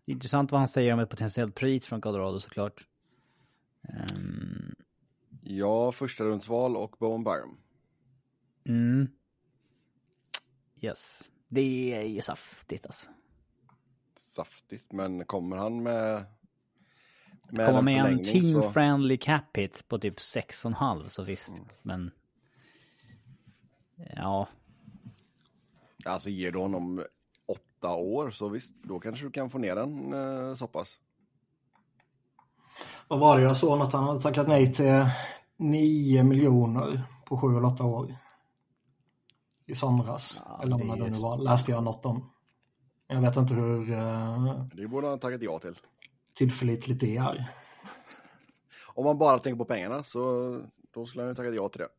Intressant 0.06 0.52
vad 0.52 0.62
han 0.62 0.68
säger 0.68 0.94
om 0.94 1.00
ett 1.00 1.10
potentiellt 1.10 1.56
pris 1.56 1.86
från 1.86 2.02
Colorado 2.02 2.40
såklart. 2.40 2.88
Ehm, 3.84 4.76
Ja, 5.46 5.92
första 5.92 6.24
rundsval 6.24 6.78
och 6.78 6.96
Bowen 7.00 7.24
Byram. 7.24 7.58
Mm. 8.66 9.08
Yes. 10.82 11.30
Det 11.48 11.94
är 11.94 12.02
ju 12.08 12.22
saftigt 12.22 12.86
alltså. 12.86 13.10
Saftigt, 14.18 14.92
men 14.92 15.26
kommer 15.26 15.58
han 15.58 15.84
med 15.84 16.26
Med 17.50 17.66
Komma 17.66 17.80
en 17.80 17.86
med 17.86 17.98
en 17.98 18.04
förlängning 18.06 18.26
så- 18.26 18.62
team-friendly 18.62 19.18
cap 19.18 19.58
hit 19.58 19.88
på 19.88 20.00
typ 20.00 20.20
6,5 20.20 21.08
så 21.08 21.24
visst. 21.24 21.58
Mm. 21.58 21.70
Men... 21.82 22.12
Ja, 24.16 24.48
Alltså 26.06 26.30
ger 26.30 26.52
du 26.52 26.60
honom 26.60 27.04
åtta 27.46 27.94
år 27.96 28.32
så 28.32 28.50
visst, 28.50 28.74
då 28.84 29.00
kanske 29.00 29.26
du 29.26 29.32
kan 29.32 29.50
få 29.50 29.58
ner 29.58 29.76
den 29.76 30.14
eh, 30.14 30.56
så 30.56 30.68
pass. 30.68 30.98
Vad 33.08 33.20
var 33.20 33.38
det 33.38 33.44
jag 33.44 33.58
såg 33.58 33.82
att 33.82 33.94
han 33.94 34.04
hade 34.04 34.22
tackat 34.22 34.48
nej 34.48 34.74
till 34.74 35.06
9 35.58 36.24
miljoner 36.24 37.02
på 37.26 37.38
7 37.42 37.48
eller 37.58 37.66
8 37.66 37.84
år. 37.84 38.16
I 39.66 39.76
somras. 39.76 40.42
Ja, 40.46 40.60
eller 40.64 40.78
det 40.78 40.84
när 40.84 40.98
det 40.98 41.10
nu 41.10 41.18
var. 41.18 41.38
Läste 41.38 41.72
jag 41.72 41.84
något 41.84 42.06
om. 42.06 42.30
Jag 43.08 43.22
vet 43.22 43.36
inte 43.38 43.54
hur 43.54 43.92
uh, 43.92 44.66
Det 44.74 44.88
borde 44.88 45.08
han 45.08 45.14
ha 45.14 45.20
tackat 45.20 45.42
ja 45.42 45.60
till. 45.60 45.80
tillförlitligt 46.34 47.00
det 47.00 47.18
är. 47.18 47.52
Om 48.96 49.06
man 49.06 49.18
bara 49.18 49.40
tänker 49.40 49.58
på 49.58 49.66
pengarna 49.66 50.04
så 50.04 50.22
då 50.94 51.06
skulle 51.06 51.24
han 51.24 51.32
ju 51.32 51.36
tackat 51.36 51.56
ja 51.56 51.70
till 51.70 51.82
det. 51.82 51.90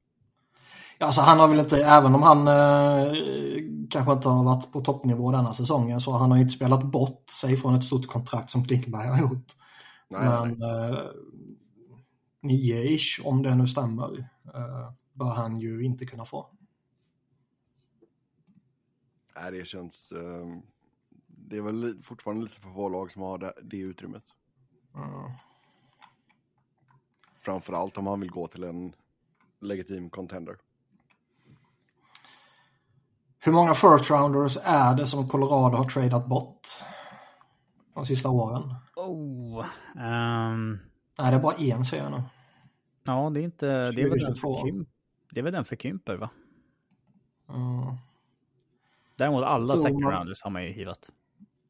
Alltså 1.00 1.20
han 1.20 1.40
har 1.40 1.48
väl 1.48 1.58
inte, 1.58 1.84
även 1.84 2.14
om 2.14 2.22
han 2.22 2.48
eh, 2.48 3.12
kanske 3.90 4.12
inte 4.12 4.28
har 4.28 4.44
varit 4.44 4.72
på 4.72 4.80
toppnivå 4.80 5.32
denna 5.32 5.54
säsongen 5.54 6.00
så 6.00 6.12
han 6.12 6.30
har 6.30 6.38
inte 6.38 6.52
spelat 6.52 6.82
bort 6.84 7.30
sig 7.30 7.56
från 7.56 7.74
ett 7.74 7.84
stort 7.84 8.06
kontrakt 8.06 8.50
som 8.50 8.64
Klinkenberg 8.64 9.08
har 9.08 9.20
gjort. 9.20 9.46
Nej, 10.08 10.20
Men 10.20 10.62
eh, 10.62 10.98
nio-ish, 12.42 13.20
om 13.24 13.42
det 13.42 13.54
nu 13.54 13.66
stämmer, 13.66 14.18
eh, 14.54 14.90
bör 15.12 15.30
han 15.30 15.56
ju 15.60 15.84
inte 15.84 16.06
kunna 16.06 16.24
få. 16.24 16.46
Nej, 19.36 19.52
det 19.52 19.64
känns... 19.64 20.12
Eh, 20.12 20.46
det 21.26 21.56
är 21.56 21.60
väl 21.62 22.02
fortfarande 22.02 22.42
lite 22.42 22.60
för 22.60 22.70
få 22.70 22.88
lag 22.88 23.12
som 23.12 23.22
har 23.22 23.38
det, 23.38 23.52
det 23.62 23.76
utrymmet. 23.76 24.24
Mm. 24.94 25.30
Framförallt 27.40 27.98
om 27.98 28.06
han 28.06 28.20
vill 28.20 28.30
gå 28.30 28.46
till 28.46 28.64
en 28.64 28.94
legitim 29.60 30.10
contender. 30.10 30.56
Hur 33.38 33.52
många 33.52 33.74
first 33.74 34.10
rounders 34.10 34.58
är 34.62 34.96
det 34.96 35.06
som 35.06 35.28
Colorado 35.28 35.76
har 35.76 35.84
tradat 35.84 36.26
bort 36.26 36.68
de 37.94 38.06
sista 38.06 38.28
åren? 38.30 38.74
Oh. 38.96 39.66
ehm, 39.96 40.78
Nej, 41.18 41.30
det 41.30 41.36
är 41.36 41.42
bara 41.42 41.54
en 41.54 41.84
ser 41.84 41.96
jag 41.96 42.10
nu. 42.10 42.22
ja, 43.06 43.30
det 43.30 43.40
är 43.40 43.44
inte... 43.44 43.66
Det 43.66 44.02
är 44.02 44.10
väl 44.10 44.18
den 44.18 44.34
2022. 44.34 44.56
för, 44.56 44.66
Kym, 44.66 44.86
det 45.30 45.40
är 45.40 45.44
väl 45.44 45.52
den 45.52 45.64
för 45.64 45.76
Kymper, 45.76 46.16
va? 46.16 46.30
Mm. 47.48 47.96
Däremot 49.16 49.44
alla 49.44 49.76
second 49.76 50.00
man- 50.02 50.12
rounders 50.12 50.42
har 50.42 50.50
man 50.50 50.62
ju 50.64 50.68
hivat. 50.72 51.10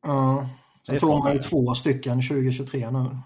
Ja. 0.03 0.49
Det 0.87 0.87
Sen 0.87 0.99
tog 0.99 1.19
man 1.25 1.33
ju 1.33 1.39
två 1.39 1.75
stycken 1.75 2.23
2023 2.23 2.91
nu. 2.91 3.19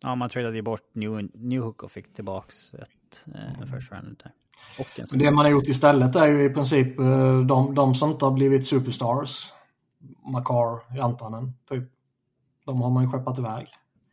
Ja, 0.00 0.14
man 0.14 0.28
tradade 0.28 0.56
ju 0.56 0.62
bort 0.62 0.94
New, 0.94 1.28
Newhook 1.34 1.82
och 1.82 1.92
fick 1.92 2.14
tillbaks 2.14 2.74
ett 2.74 3.26
eh, 3.34 3.66
first 3.66 3.92
rounder 3.92 4.16
där. 4.24 4.32
Och 4.78 5.18
det 5.18 5.30
man 5.30 5.44
har 5.44 5.52
gjort 5.52 5.68
istället 5.68 6.16
är 6.16 6.26
ju 6.26 6.44
i 6.44 6.50
princip 6.50 6.98
eh, 6.98 7.40
de, 7.40 7.74
de 7.74 7.94
som 7.94 8.10
inte 8.10 8.24
har 8.24 8.32
blivit 8.32 8.66
superstars. 8.66 9.52
Makar, 10.32 10.96
Rantanen, 10.98 11.52
typ. 11.68 11.84
De 12.66 12.82
har 12.82 12.90
man 12.90 13.02
ju 13.04 13.10
skeppat 13.10 13.38
iväg. 13.38 13.68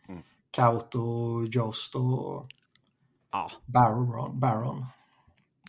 Mm. 0.08 0.22
Kauto, 0.52 1.02
Jost 1.46 1.96
och 1.96 2.48
Ja, 3.32 3.52
Baron. 3.66 4.40
Baron. 4.40 4.86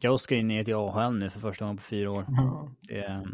Joe 0.02 0.18
ska 0.18 0.36
in 0.36 0.50
i 0.50 0.56
ett 0.58 0.68
AHL 0.68 1.18
nu 1.18 1.30
för 1.30 1.40
första 1.40 1.64
gången 1.64 1.76
på 1.76 1.82
fyra 1.82 2.10
år. 2.10 2.24
Ja. 2.28 2.68
Det, 2.80 2.98
är- 3.00 3.28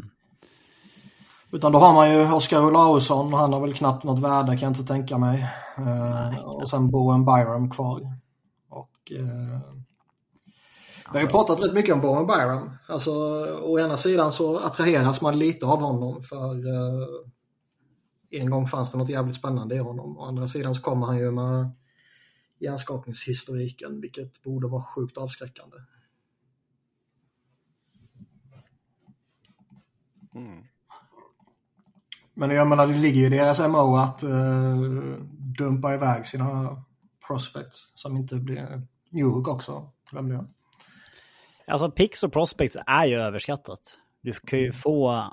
Utan 1.57 1.71
då 1.71 1.79
har 1.79 1.93
man 1.93 2.11
ju 2.11 2.31
Oskar 2.33 2.65
Olausson 2.65 3.33
och 3.33 3.39
han 3.39 3.53
har 3.53 3.61
väl 3.61 3.73
knappt 3.73 4.03
något 4.03 4.19
värde 4.19 4.57
kan 4.57 4.61
jag 4.61 4.69
inte 4.69 4.83
tänka 4.83 5.17
mig. 5.17 5.47
Eh, 5.77 6.37
och 6.37 6.69
sen 6.69 6.91
Bowen 6.91 7.25
Byram 7.25 7.71
kvar. 7.71 8.01
Och 8.69 9.11
eh, 9.11 9.61
vi 11.11 11.17
har 11.17 11.21
ju 11.21 11.27
pratat 11.27 11.59
rätt 11.59 11.73
mycket 11.73 11.95
om 11.95 12.01
Bowen 12.01 12.27
Byram. 12.27 12.71
Alltså 12.87 13.11
å 13.61 13.79
ena 13.79 13.97
sidan 13.97 14.31
så 14.31 14.59
attraheras 14.59 15.21
man 15.21 15.39
lite 15.39 15.65
av 15.65 15.81
honom 15.81 16.21
för 16.23 16.53
eh, 16.67 17.07
en 18.41 18.49
gång 18.49 18.67
fanns 18.67 18.91
det 18.91 18.97
något 18.97 19.09
jävligt 19.09 19.35
spännande 19.35 19.75
i 19.75 19.79
honom. 19.79 20.17
Å 20.17 20.25
andra 20.25 20.47
sidan 20.47 20.75
så 20.75 20.81
kommer 20.81 21.05
han 21.05 21.17
ju 21.17 21.31
med 21.31 21.71
hjärnskakningshistoriken 22.59 24.01
vilket 24.01 24.43
borde 24.43 24.67
vara 24.67 24.83
sjukt 24.83 25.17
avskräckande. 25.17 25.77
Mm. 30.35 30.63
Men 32.39 32.51
jag 32.51 32.67
menar, 32.67 32.87
det 32.87 32.93
ligger 32.93 33.19
ju 33.19 33.25
i 33.25 33.29
deras 33.29 33.59
MO 33.59 33.95
att 33.95 34.23
uh, 34.23 35.15
dumpa 35.57 35.93
iväg 35.93 36.25
sina 36.25 36.83
prospects 37.27 37.91
som 37.95 38.17
inte 38.17 38.35
blir 38.35 38.81
Newhook 39.09 39.47
också. 39.47 39.91
Glömde 40.11 40.35
jag. 40.35 40.45
Alltså 41.67 41.91
picks 41.91 42.23
och 42.23 42.33
prospects 42.33 42.77
är 42.87 43.05
ju 43.05 43.15
överskattat. 43.15 43.79
Du 44.21 44.33
kan 44.33 44.59
ju 44.59 44.71
få 44.71 45.31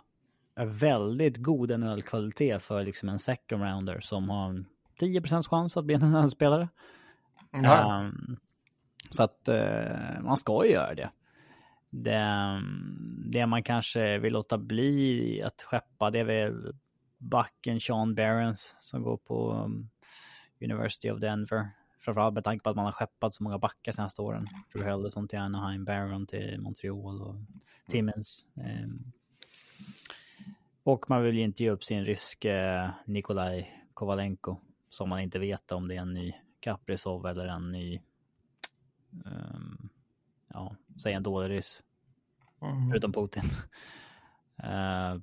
en 0.56 0.72
väldigt 0.72 1.36
god 1.36 1.80
NHL-kvalitet 1.80 2.58
för 2.58 2.82
liksom 2.82 3.08
en 3.08 3.18
second 3.18 3.62
rounder 3.62 4.00
som 4.00 4.30
har 4.30 4.48
en 4.48 4.66
10% 5.00 5.48
chans 5.48 5.76
att 5.76 5.84
bli 5.84 5.94
en 5.94 6.00
NHL-spelare. 6.00 6.68
Ja. 7.50 8.00
Ehm, 8.00 8.36
så 9.10 9.22
att 9.22 9.48
eh, 9.48 10.20
man 10.20 10.36
ska 10.36 10.64
ju 10.64 10.72
göra 10.72 10.94
det. 10.94 11.10
det. 11.90 12.62
Det 13.32 13.46
man 13.46 13.62
kanske 13.62 14.18
vill 14.18 14.32
låta 14.32 14.58
bli 14.58 15.42
att 15.42 15.62
skeppa 15.62 16.10
det 16.10 16.18
är 16.18 16.24
väl 16.24 16.74
backen 17.18 17.80
Sean 17.80 18.14
Barons 18.14 18.74
som 18.80 19.02
går 19.02 19.16
på 19.16 19.52
um, 19.52 19.90
University 20.60 21.10
of 21.10 21.20
Denver. 21.20 21.70
Framförallt 22.00 22.34
med 22.34 22.44
tanke 22.44 22.62
på 22.62 22.70
att 22.70 22.76
man 22.76 22.84
har 22.84 22.92
skeppat 22.92 23.34
så 23.34 23.42
många 23.42 23.58
backar 23.58 23.92
senaste 23.92 24.22
åren. 24.22 24.46
Drew 24.72 24.84
Helderson 24.84 25.28
till 25.28 25.38
Anaheim, 25.38 25.84
Barron 25.84 26.26
till 26.26 26.60
Montreal 26.60 27.22
och 27.22 27.36
Timmins. 27.88 28.44
Ehm, 28.56 29.12
och 30.82 31.10
man 31.10 31.22
vill 31.22 31.34
ju 31.34 31.42
inte 31.42 31.62
ge 31.62 31.70
upp 31.70 31.84
sin 31.84 32.04
ryske 32.04 32.90
Nikolaj 33.06 33.84
Kovalenko 33.94 34.56
som 34.88 35.08
man 35.08 35.20
inte 35.20 35.38
vet 35.38 35.72
om 35.72 35.88
det 35.88 35.96
är 35.96 36.00
en 36.00 36.14
ny 36.14 36.32
Kaprizov 36.60 37.26
eller 37.26 37.46
en 37.46 37.72
ny, 37.72 38.00
ehm, 39.26 39.88
ja, 40.48 40.76
säg 41.02 41.12
en 41.12 41.22
dålig 41.22 41.56
ryss, 41.56 41.82
Mm. 42.62 42.90
förutom 42.90 43.12
Putin. 43.12 43.42
Eh, 44.62 45.16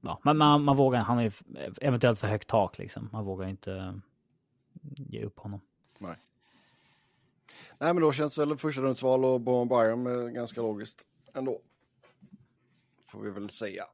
ja, 0.00 0.20
men 0.22 0.36
man, 0.36 0.64
man 0.64 0.76
vågar, 0.76 1.00
han 1.00 1.18
är 1.18 1.32
eventuellt 1.80 2.18
för 2.18 2.26
högt 2.26 2.48
tak 2.48 2.78
liksom. 2.78 3.08
Man 3.12 3.24
vågar 3.24 3.48
inte 3.48 4.00
ge 4.96 5.24
upp 5.24 5.38
honom. 5.38 5.60
Nej, 7.78 7.94
men 7.94 8.00
då 8.02 8.12
känns 8.12 8.38
väl 8.38 8.56
första 8.56 8.80
rundsval 8.82 9.24
och 9.24 9.40
Bowen 9.40 9.68
Byram 9.68 10.06
eh, 10.06 10.28
ganska 10.28 10.62
logiskt 10.62 11.06
ändå. 11.34 11.60
Får 13.04 13.20
vi 13.20 13.30
väl 13.30 13.50
säga. 13.50 13.84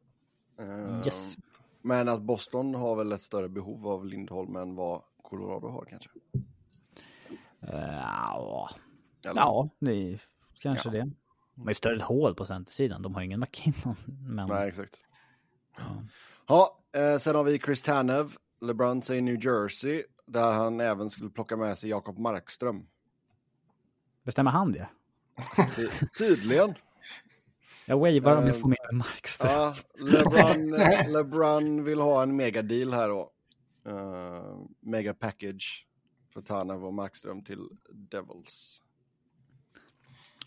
Eh, 0.58 1.00
Yes. 1.04 1.36
Men 1.82 2.08
att 2.08 2.22
Boston 2.22 2.74
har 2.74 2.96
väl 2.96 3.12
ett 3.12 3.22
större 3.22 3.48
behov 3.48 3.88
av 3.88 4.06
Lindholm 4.06 4.56
än 4.56 4.74
vad 4.74 5.02
Colorado 5.22 5.68
har 5.68 5.84
kanske. 5.84 6.10
Eh, 7.60 7.94
ja, 7.96 8.70
Eller? 9.24 9.40
ja, 9.40 9.68
det 9.78 10.18
kanske 10.60 10.88
Ja. 10.88 10.92
det. 11.04 11.10
De 11.54 11.62
har 11.62 11.70
ju 11.70 11.74
större 11.74 12.02
hål 12.02 12.34
på 12.34 12.46
centersidan. 12.46 13.02
De 13.02 13.14
har 13.14 13.20
ju 13.20 13.26
ingen 13.26 13.40
McKinnon. 13.40 13.96
Men, 14.28 14.48
Nej, 14.48 14.68
exakt. 14.68 15.00
ja. 15.76 16.02
Ja, 16.46 16.78
eh, 17.00 17.18
sen 17.18 17.34
har 17.36 17.44
vi 17.44 17.58
Chris 17.58 17.82
Tanev. 17.82 18.36
LeBron 18.60 19.02
säger 19.02 19.22
New 19.22 19.44
Jersey, 19.44 20.02
där 20.26 20.52
han 20.52 20.80
även 20.80 21.10
skulle 21.10 21.30
plocka 21.30 21.56
med 21.56 21.78
sig 21.78 21.90
Jakob 21.90 22.18
Markström. 22.18 22.86
Bestämmer 24.24 24.50
han 24.50 24.72
det? 24.72 24.88
Ty 25.76 25.88
tydligen. 26.18 26.74
Jag 27.86 27.98
wavar 27.98 28.36
om 28.36 28.46
jag 28.46 28.54
Eh, 28.56 28.60
får 28.60 28.68
med 28.68 28.78
mig 28.92 28.98
Markström. 28.98 29.50
Ja, 29.52 29.74
LeBron, 29.98 30.70
LeBron 31.12 31.84
vill 31.84 32.00
ha 32.00 32.22
en 32.22 32.36
megadeal 32.36 32.92
här 32.92 33.08
då. 33.08 33.30
Uh, 33.88 34.66
mega 34.80 35.14
package 35.14 35.86
för 36.34 36.40
Tanev 36.42 36.84
och 36.84 36.94
Markström 36.94 37.44
till 37.44 37.68
Devils. 37.92 38.80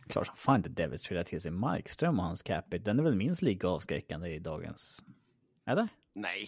Klart 0.08 0.28
som 0.28 0.36
fan 0.36 0.56
inte 0.58 0.70
Devils 0.70 1.02
trillar 1.04 1.24
till 1.24 1.42
sig 1.42 1.52
Markström 1.52 2.20
och 2.20 2.26
hans 2.26 2.42
capita. 2.42 2.84
Den 2.84 3.00
är 3.00 3.04
väl 3.04 3.16
minst 3.16 3.42
lika 3.42 3.68
avskräckande 3.68 4.30
i 4.30 4.40
dagens... 4.40 5.04
Eller? 5.66 5.88
Nej. 6.14 6.48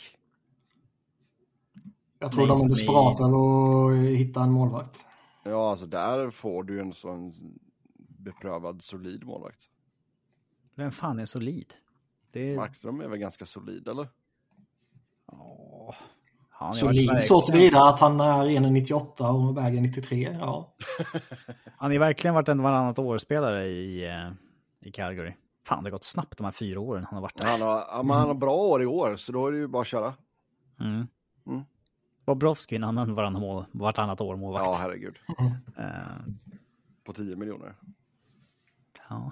Jag 2.19 2.31
tror 2.31 2.47
Nej, 2.47 2.55
de 2.55 2.61
är 2.61 2.65
i- 2.65 2.69
desperata 2.69 3.23
över 3.23 4.11
att 4.11 4.17
hitta 4.19 4.43
en 4.43 4.51
målvakt. 4.51 5.05
Ja, 5.43 5.69
alltså 5.69 5.85
där 5.85 6.29
får 6.31 6.63
du 6.63 6.79
en 6.81 6.93
sån 6.93 7.33
beprövad 7.97 8.81
solid 8.81 9.23
målvakt. 9.25 9.69
Vem 10.75 10.91
fan 10.91 11.19
är 11.19 11.25
solid? 11.25 11.73
Det 12.31 12.39
är... 12.39 12.55
Markström 12.55 13.01
är 13.01 13.07
väl 13.07 13.19
ganska 13.19 13.45
solid, 13.45 13.87
eller? 13.87 14.07
Åh. 15.25 15.95
Han 16.59 16.73
Solid 16.73 17.23
så 17.23 17.41
tillvida 17.41 17.79
att 17.83 17.99
han 17.99 18.19
är 18.19 18.45
1,98 18.45 19.21
och 19.49 19.57
väger 19.57 19.81
93. 19.81 20.37
Ja. 20.39 20.73
Han 21.77 21.91
har 21.91 21.99
verkligen 21.99 22.35
varit 22.35 22.49
en 22.49 22.61
varannat 22.63 22.99
år-spelare 22.99 23.67
i, 23.67 24.05
eh, 24.07 24.31
i 24.81 24.91
Calgary. 24.91 25.33
Fan, 25.65 25.83
det 25.83 25.89
har 25.89 25.91
gått 25.91 26.03
snabbt 26.03 26.37
de 26.37 26.43
här 26.43 26.51
fyra 26.51 26.79
åren 26.79 27.03
han 27.03 27.13
har 27.13 27.21
varit 27.21 27.37
där. 27.37 27.45
Han 27.45 27.61
har, 27.61 28.03
men 28.03 28.17
han 28.17 28.27
har 28.27 28.33
bra 28.35 28.55
år 28.55 28.83
i 28.83 28.85
år, 28.85 29.15
så 29.15 29.31
då 29.31 29.47
är 29.47 29.51
det 29.51 29.57
ju 29.57 29.67
bara 29.67 29.81
att 29.81 29.87
köra. 29.87 30.13
Mm. 30.79 31.07
Mm. 31.47 31.61
Bobrovski 32.25 32.75
en 32.75 32.83
annan 32.83 33.15
varannan 33.15 33.41
mål, 33.41 33.65
vartannat 33.71 34.21
år 34.21 34.35
målvakt. 34.35 34.65
Ja, 34.65 34.77
herregud. 34.81 35.19
Eh, 35.77 36.33
På 37.05 37.13
10 37.13 37.35
miljoner. 37.35 37.75
ja. 39.09 39.31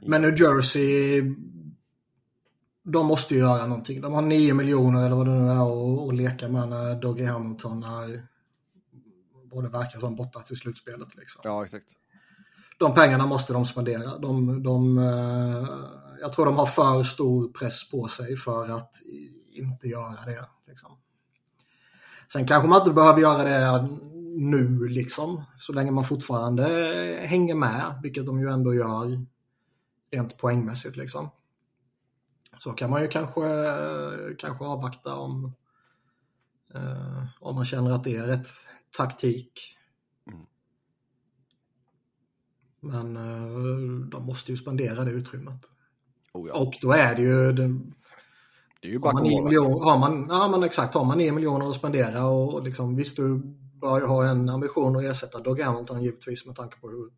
Men 0.00 0.22
New 0.22 0.40
Jersey, 0.40 1.22
de 2.88 3.06
måste 3.06 3.34
ju 3.34 3.40
göra 3.40 3.66
någonting. 3.66 4.00
De 4.00 4.12
har 4.12 4.22
9 4.22 4.54
miljoner 4.54 5.06
eller 5.06 5.16
vad 5.16 5.26
det 5.26 5.32
nu 5.32 5.50
är 5.50 6.08
att- 6.08 6.14
leka 6.14 6.48
med 6.48 6.68
när 6.68 6.94
Dougie 7.00 7.26
Hamilton 7.30 7.82
är 7.84 8.26
både 9.50 9.68
verkar 9.68 10.00
som 10.00 10.16
borta 10.16 10.40
till 10.40 10.56
slutspelet. 10.56 11.16
Liksom. 11.16 11.40
Ja, 11.44 11.64
exakt. 11.64 11.86
De 12.78 12.94
pengarna 12.94 13.26
måste 13.26 13.52
de 13.52 13.66
spendera. 13.66 14.18
De, 14.18 14.62
de, 14.62 14.98
eh, 14.98 15.68
jag 16.20 16.32
tror 16.32 16.46
de 16.46 16.56
har 16.56 16.66
för 16.66 17.04
stor 17.04 17.48
press 17.48 17.90
på 17.90 18.08
sig 18.08 18.36
för 18.36 18.68
att 18.68 18.90
inte 19.52 19.88
göra 19.88 20.24
det. 20.26 20.44
Liksom. 20.66 20.90
Sen 22.32 22.46
kanske 22.46 22.68
man 22.68 22.78
inte 22.80 22.90
behöver 22.90 23.20
göra 23.20 23.44
det 23.44 23.88
nu, 24.38 24.88
liksom, 24.88 25.42
så 25.58 25.72
länge 25.72 25.90
man 25.90 26.04
fortfarande 26.04 26.64
hänger 27.22 27.54
med, 27.54 28.00
vilket 28.02 28.26
de 28.26 28.40
ju 28.40 28.50
ändå 28.50 28.74
gör 28.74 29.24
rent 30.12 30.38
poängmässigt. 30.38 30.96
Liksom. 30.96 31.28
Så 32.58 32.72
kan 32.72 32.90
man 32.90 33.02
ju 33.02 33.08
kanske, 33.08 33.42
kanske 34.38 34.64
avvakta 34.64 35.14
om, 35.16 35.54
eh, 36.74 37.24
om 37.40 37.54
man 37.54 37.64
känner 37.64 37.90
att 37.90 38.04
det 38.04 38.16
är 38.16 38.26
rätt 38.26 38.46
taktik. 38.96 39.76
Mm. 40.26 40.46
Men 42.80 43.16
eh, 43.16 44.08
de 44.08 44.26
måste 44.26 44.52
ju 44.52 44.56
spendera 44.56 45.04
det 45.04 45.10
utrymmet. 45.10 45.70
Oh, 46.32 46.48
ja. 46.48 46.54
Och 46.54 46.74
då 46.80 46.92
är 46.92 47.14
det 47.14 47.22
ju... 47.22 47.52
Det, 47.52 47.68
det 48.80 48.88
är 48.88 48.92
ju 48.92 48.98
har 48.98 49.12
man 49.12 49.22
och 49.22 49.28
9 49.28 49.40
målvakt. 49.40 49.44
miljoner, 49.44 49.84
har 49.84 49.98
man, 49.98 50.26
ja 50.28 50.48
men 50.48 50.62
exakt, 50.62 50.94
har 50.94 51.04
man 51.04 51.18
9 51.18 51.32
miljoner 51.32 51.70
att 51.70 51.76
spendera 51.76 52.26
och, 52.26 52.54
och 52.54 52.64
liksom, 52.64 52.96
visst 52.96 53.16
du 53.16 53.42
bör 53.80 54.00
ju 54.00 54.06
ha 54.06 54.26
en 54.26 54.48
ambition 54.48 54.96
att 54.96 55.04
ersätta 55.04 55.40
Doug 55.40 55.60
Hamilton 55.60 56.02
givetvis 56.02 56.46
med 56.46 56.56
tanke 56.56 56.80
på 56.80 56.88
hur 56.88 57.10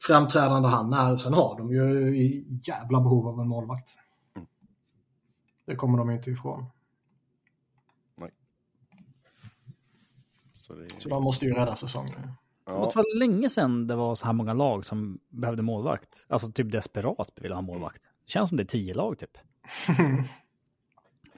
framträdande 0.00 0.68
han 0.68 0.92
är. 0.92 1.16
Sen 1.16 1.34
har 1.34 1.58
de 1.58 1.72
ju 1.72 2.16
i 2.16 2.46
jävla 2.62 3.00
behov 3.00 3.28
av 3.28 3.40
en 3.40 3.48
målvakt. 3.48 3.94
Det 5.68 5.76
kommer 5.76 5.98
de 5.98 6.10
inte 6.10 6.30
ifrån. 6.30 6.66
Så 10.54 10.74
det, 10.74 10.90
Så 10.98 11.08
de 11.08 11.22
måste 11.22 11.44
ju 11.44 11.54
rädda 11.54 11.76
säsongen. 11.76 12.20
Det 12.64 12.72
ja, 12.72 12.92
var 12.94 13.18
länge 13.18 13.50
sedan 13.50 13.86
det 13.86 13.94
var 13.94 14.14
så 14.14 14.26
här 14.26 14.32
många 14.32 14.52
lag 14.52 14.84
som 14.84 15.18
behövde 15.28 15.62
målvakt. 15.62 16.26
Alltså 16.28 16.52
typ 16.52 16.72
desperat 16.72 17.30
ville 17.36 17.54
ha 17.54 17.62
målvakt. 17.62 18.02
Det 18.02 18.30
känns 18.30 18.48
som 18.48 18.56
det 18.56 18.62
är 18.62 18.66
tio 18.66 18.94
lag 18.94 19.18
typ. 19.18 19.38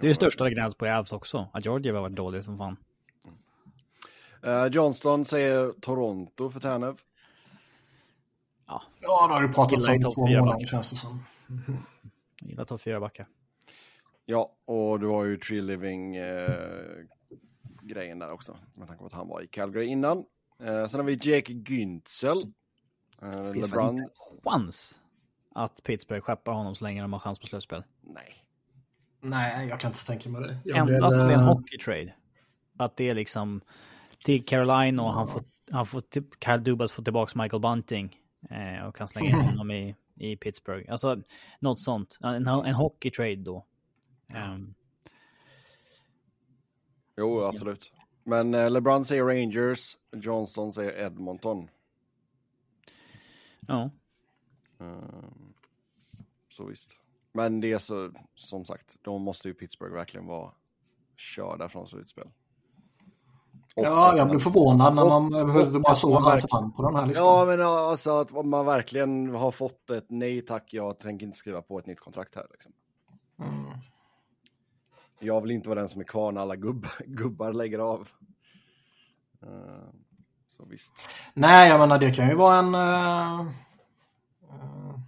Det 0.01 0.07
är 0.07 0.09
ju 0.09 0.15
största 0.15 0.51
gräns 0.51 0.75
på 0.75 0.87
Avs 0.87 1.13
också. 1.13 1.49
Att 1.53 1.65
Georgia 1.65 1.95
har 1.95 2.01
varit 2.01 2.17
dålig 2.17 2.45
som 2.45 2.59
fan. 2.59 2.77
Eh, 4.43 4.67
Johnston 4.67 5.25
säger 5.25 5.73
Toronto 5.81 6.51
för 6.51 6.61
Tanev. 6.61 7.01
Ja, 8.67 8.83
Ja, 9.01 9.27
det 9.29 9.35
har 9.35 9.43
du 9.43 9.53
pratat 9.53 9.89
om 9.89 10.13
två 10.15 10.27
månader 10.27 10.67
känns 10.67 10.91
det 10.91 10.97
som. 10.97 11.25
jag 12.41 12.51
gillar 12.51 12.65
topp 12.65 12.81
fyra 12.81 13.01
backar. 13.01 13.27
Ja, 14.31 14.53
och 14.65 15.01
du 15.01 15.07
har 15.07 15.25
ju 15.25 15.37
Tree 15.37 15.61
Living 15.63 16.17
eh, 16.17 16.51
grejen 17.83 18.19
där 18.19 18.31
också. 18.33 18.57
Med 18.75 18.89
tanke 18.89 19.01
på 19.01 19.07
att 19.07 19.13
han 19.13 19.29
var 19.29 19.43
i 19.43 19.47
Calgary 19.47 19.87
innan. 19.87 20.19
Eh, 20.63 20.87
sen 20.89 21.01
har 21.01 21.03
vi 21.03 21.13
Jake 21.13 21.53
Güntzel. 21.53 22.53
Eh, 23.23 23.31
Det 23.31 23.53
finns 23.53 23.67
LeBron. 23.67 23.89
inte 23.99 24.03
en 24.03 24.41
chans 24.45 25.01
att 25.55 25.83
Pittsburgh 25.83 26.23
skeppar 26.25 26.53
honom 26.53 26.75
så 26.75 26.85
länge 26.85 27.03
de 27.03 27.13
har 27.13 27.21
chans 27.21 27.39
på 27.39 27.47
slutspel. 27.47 27.83
Nej. 28.01 28.45
Nej, 29.21 29.69
jag 29.69 29.81
kan 29.81 29.91
inte 29.91 30.07
tänka 30.07 30.29
mig 30.31 30.43
det. 30.43 30.59
Jag 30.65 30.79
Endast 30.79 31.17
om 31.21 31.27
det 31.27 31.33
är 31.33 31.39
en 31.39 31.41
eh, 31.41 31.47
hockey-trade. 31.47 32.15
Att 32.79 32.97
det 32.97 33.09
är 33.09 33.15
liksom 33.15 33.61
till 34.25 34.45
Caroline 34.45 35.01
och 35.01 35.13
han 35.13 35.29
får, 35.29 35.45
han 35.71 35.87
får 35.87 36.01
typ, 36.01 36.45
Kyle 36.45 36.65
Dubas 36.65 36.93
får 36.93 37.03
tillbaka 37.03 37.43
Michael 37.43 37.63
Bunting 37.63 38.17
eh, 38.51 38.87
och 38.87 38.97
kan 38.97 39.09
slänga 39.09 39.29
in 39.31 39.35
honom 39.35 39.71
i, 39.71 39.97
i 40.15 40.37
Pittsburgh. 40.37 40.93
Alltså 40.93 41.23
något 41.61 41.81
sånt. 41.81 42.19
En, 42.23 42.47
en 42.47 42.75
hockey-trade 42.75 43.37
då. 43.37 43.67
Ehm, 44.35 44.75
Jo, 47.17 47.45
absolut. 47.45 47.93
Men 48.25 48.55
eh, 48.55 48.71
LeBron 48.71 49.05
säger 49.05 49.25
Rangers. 49.25 49.97
Johnston 50.13 50.73
säger 50.73 51.07
Edmonton. 51.07 51.69
ja. 53.67 53.91
Eh, 54.81 54.97
så 56.49 56.65
visst. 56.65 56.91
Men 57.33 57.61
det 57.61 57.73
är 57.73 57.79
så, 57.79 58.11
som 58.35 58.65
sagt, 58.65 58.97
de 59.03 59.23
måste 59.23 59.49
ju 59.49 59.55
Pittsburgh 59.55 59.95
verkligen 59.95 60.27
vara 60.27 60.53
körda 61.17 61.69
från 61.69 61.87
slutspel. 61.87 62.25
Och- 63.77 63.85
Ja, 63.85 64.17
jag 64.17 64.29
blev 64.31 64.39
förvånad 64.39 64.95
när 64.95 65.05
man 65.05 65.35
överhuvudtaget 65.35 65.83
bara 65.83 65.95
såg 65.95 66.13
hans 66.13 66.27
verkligen- 66.45 66.63
namn 66.63 66.73
på 66.73 66.83
den 66.83 66.95
här 66.95 67.07
listan. 67.07 67.27
Ja, 67.27 67.45
men 67.45 67.61
alltså 67.61 68.11
att 68.21 68.47
man 68.47 68.67
verkligen 68.67 69.35
har 69.35 69.51
fått 69.51 69.91
ett 69.91 70.07
nej 70.09 70.43
tack, 70.43 70.73
jag 70.75 70.99
tänker 70.99 71.27
inte 71.27 71.39
skriva 71.39 71.63
på 71.63 71.79
ett 71.79 71.87
nytt 71.87 72.01
kontrakt 72.01 72.35
här. 72.35 72.47
Liksom. 72.51 72.73
Mm. 73.39 73.65
Jag 75.21 75.41
vill 75.41 75.51
inte 75.51 75.69
vara 75.69 75.81
den 75.81 75.89
som 75.89 76.01
är 76.01 76.05
kvar 76.05 76.33
när 76.33 76.41
alla 76.41 76.57
gubbar, 76.57 76.93
gubbar 77.07 77.53
lägger 77.53 77.79
av. 77.79 78.09
Eh, 79.43 79.89
så 80.57 80.65
visst. 80.65 80.93
Nej, 81.35 81.69
jag 81.69 81.81
menar 81.81 81.99
det 81.99 82.11
kan 82.11 82.29
ju 82.29 82.35
vara 82.35 82.59
en... 82.59 82.75
eh, 82.75 83.41
eh, 84.51 85.01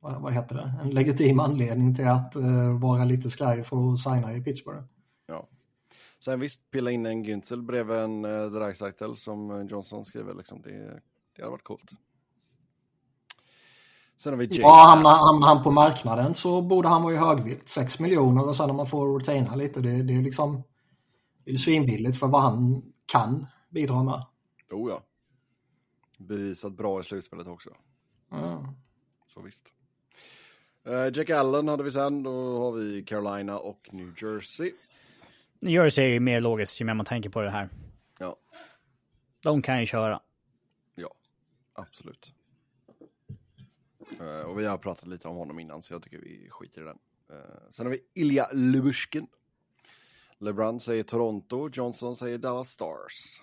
vad, 0.00 0.22
vad 0.22 0.32
heter 0.32 0.54
det? 0.54 0.74
En 0.82 0.90
legitim 0.90 1.40
anledning 1.40 1.94
till 1.94 2.08
att 2.08 2.36
vara 2.80 3.04
lite 3.04 3.30
skraj 3.30 3.64
för 3.64 3.92
att 3.92 3.98
signa 3.98 4.36
i 4.36 4.40
Pittsburgh. 4.40 4.82
Ja. 5.26 5.48
Sen 6.24 6.40
visst, 6.40 6.70
pilla 6.70 6.90
in 6.90 7.06
en 7.06 7.24
Güntzel 7.24 7.62
bredvid 7.62 7.96
en 7.96 8.24
uh, 8.24 8.50
Dreisaitl 8.50 9.14
som 9.14 9.68
Johnson 9.68 10.04
skriver. 10.04 10.34
Liksom. 10.34 10.62
Det, 10.62 11.00
det 11.36 11.42
hade 11.42 11.50
varit 11.50 11.64
coolt. 11.64 11.92
Sen 14.22 14.32
har 14.32 14.38
vi 14.38 14.44
Jake. 14.44 14.60
Ja, 14.60 14.84
hamnar, 14.86 15.10
hamnar 15.10 15.46
han 15.48 15.62
på 15.62 15.70
marknaden 15.70 16.34
så 16.34 16.62
borde 16.62 16.88
han 16.88 17.02
vara 17.02 17.14
i 17.14 17.16
högvilt. 17.16 17.68
6 17.68 18.00
miljoner 18.00 18.48
och 18.48 18.56
sen 18.56 18.66
när 18.66 18.74
man 18.74 18.86
får 18.86 19.18
retaina 19.18 19.54
lite, 19.54 19.80
det, 19.80 20.02
det 20.02 20.12
är 20.12 20.16
ju 20.16 20.22
liksom... 20.22 20.62
Det 21.44 21.50
är 21.50 21.52
ju 21.52 21.58
svinbilligt 21.58 22.18
för 22.18 22.26
vad 22.26 22.42
han 22.42 22.82
kan 23.06 23.46
bidra 23.68 24.02
med. 24.02 24.26
Oh 24.70 24.90
ja. 24.90 25.02
Bevisat 26.18 26.72
bra 26.72 27.00
i 27.00 27.04
slutspelet 27.04 27.46
också. 27.46 27.70
Mm. 28.32 28.66
Så 29.34 29.40
visst. 29.42 29.72
Uh, 30.88 31.18
Jack 31.18 31.30
Allen 31.30 31.68
hade 31.68 31.82
vi 31.82 31.90
sen. 31.90 32.22
Då 32.22 32.58
har 32.58 32.72
vi 32.72 33.02
Carolina 33.02 33.58
och 33.58 33.88
New 33.92 34.14
Jersey. 34.22 34.72
New 35.60 35.74
Jersey 35.74 36.04
är 36.04 36.08
ju 36.08 36.20
mer 36.20 36.40
logiskt 36.40 36.80
ju 36.80 36.84
mer 36.84 36.94
man 36.94 37.06
tänker 37.06 37.30
på 37.30 37.40
det 37.40 37.50
här. 37.50 37.68
Ja, 38.18 38.36
De 39.42 39.62
kan 39.62 39.80
ju 39.80 39.86
köra. 39.86 40.20
ja 40.94 41.14
absolut. 41.74 42.34
Eh, 44.20 44.40
och 44.46 44.58
vi 44.60 44.66
har 44.66 44.78
pratat 44.78 45.06
lite 45.08 45.28
om 45.28 45.36
honom 45.36 45.58
innan 45.58 45.82
så 45.82 45.94
jag 45.94 46.02
tycker 46.02 46.18
vi 46.18 46.48
skiter 46.50 46.82
i 46.82 46.84
den. 46.84 46.98
Eh, 47.30 47.36
sen 47.70 47.86
har 47.86 47.90
vi 47.90 48.00
Ilja 48.14 48.46
Lubushkin. 48.52 49.26
LeBron 50.38 50.80
säger 50.80 51.02
Toronto, 51.02 51.68
Johnson 51.72 52.16
säger 52.16 52.38
Dallas 52.38 52.70
Stars. 52.70 53.42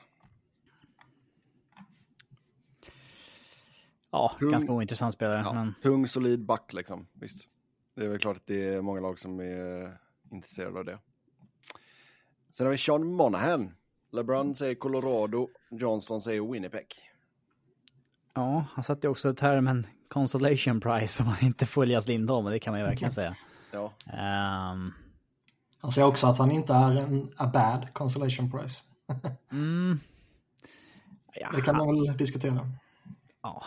Ja, 4.12 4.36
Tung- 4.40 4.52
ganska 4.52 4.72
ointressant 4.72 5.14
spelare. 5.14 5.42
Ja, 5.46 5.54
Men 5.54 5.74
Tung, 5.82 6.08
solid 6.08 6.46
back 6.46 6.74
liksom. 6.74 7.08
Visst. 7.14 7.48
Det 7.96 8.06
är 8.06 8.10
väl 8.10 8.20
klart 8.20 8.38
att 8.38 8.48
det 8.48 8.64
är 8.68 8.82
många 8.82 9.00
lag 9.02 9.20
som 9.20 9.40
är 9.40 9.98
intresserade 10.32 10.80
av 10.80 10.86
det. 10.86 11.00
Sen 12.50 12.66
har 12.66 12.72
vi 12.72 12.78
Sean 12.78 13.08
Monahan. 13.08 13.72
LeBron 14.12 14.56
säger 14.56 14.76
Colorado, 14.76 15.50
Johnston 15.72 16.22
säger 16.22 16.52
Winnipeg. 16.52 16.88
ja, 18.34 18.66
han 18.74 18.84
satte 18.84 19.08
ju 19.08 19.12
också 19.12 19.34
termen 19.34 19.88
consolation 20.08 20.80
prize 20.80 21.24
om 21.24 21.30
man 21.30 21.38
inte 21.42 21.66
får 21.66 21.84
Elias 21.84 22.08
Lindholm, 22.08 22.46
det 22.46 22.60
kan 22.60 22.72
man 22.74 22.80
ju 22.80 22.86
verkligen 22.88 23.14
säga. 23.14 23.36
Ja, 23.72 23.94
Ehm, 24.14 24.94
Han 25.82 25.92
säger 25.92 26.08
också 26.08 26.28
att 26.28 26.38
han 26.38 26.52
inte 26.52 26.74
är 26.74 26.96
en 26.96 27.32
a 27.38 27.50
bad 27.54 27.88
consolation 27.94 28.52
prize. 28.52 28.84
mm, 29.52 30.00
ja, 31.34 31.52
Det 31.56 31.62
kan 31.62 31.78
man 31.78 31.88
väl 31.88 32.18
diskutera. 32.18 32.72
ja. 33.42 33.64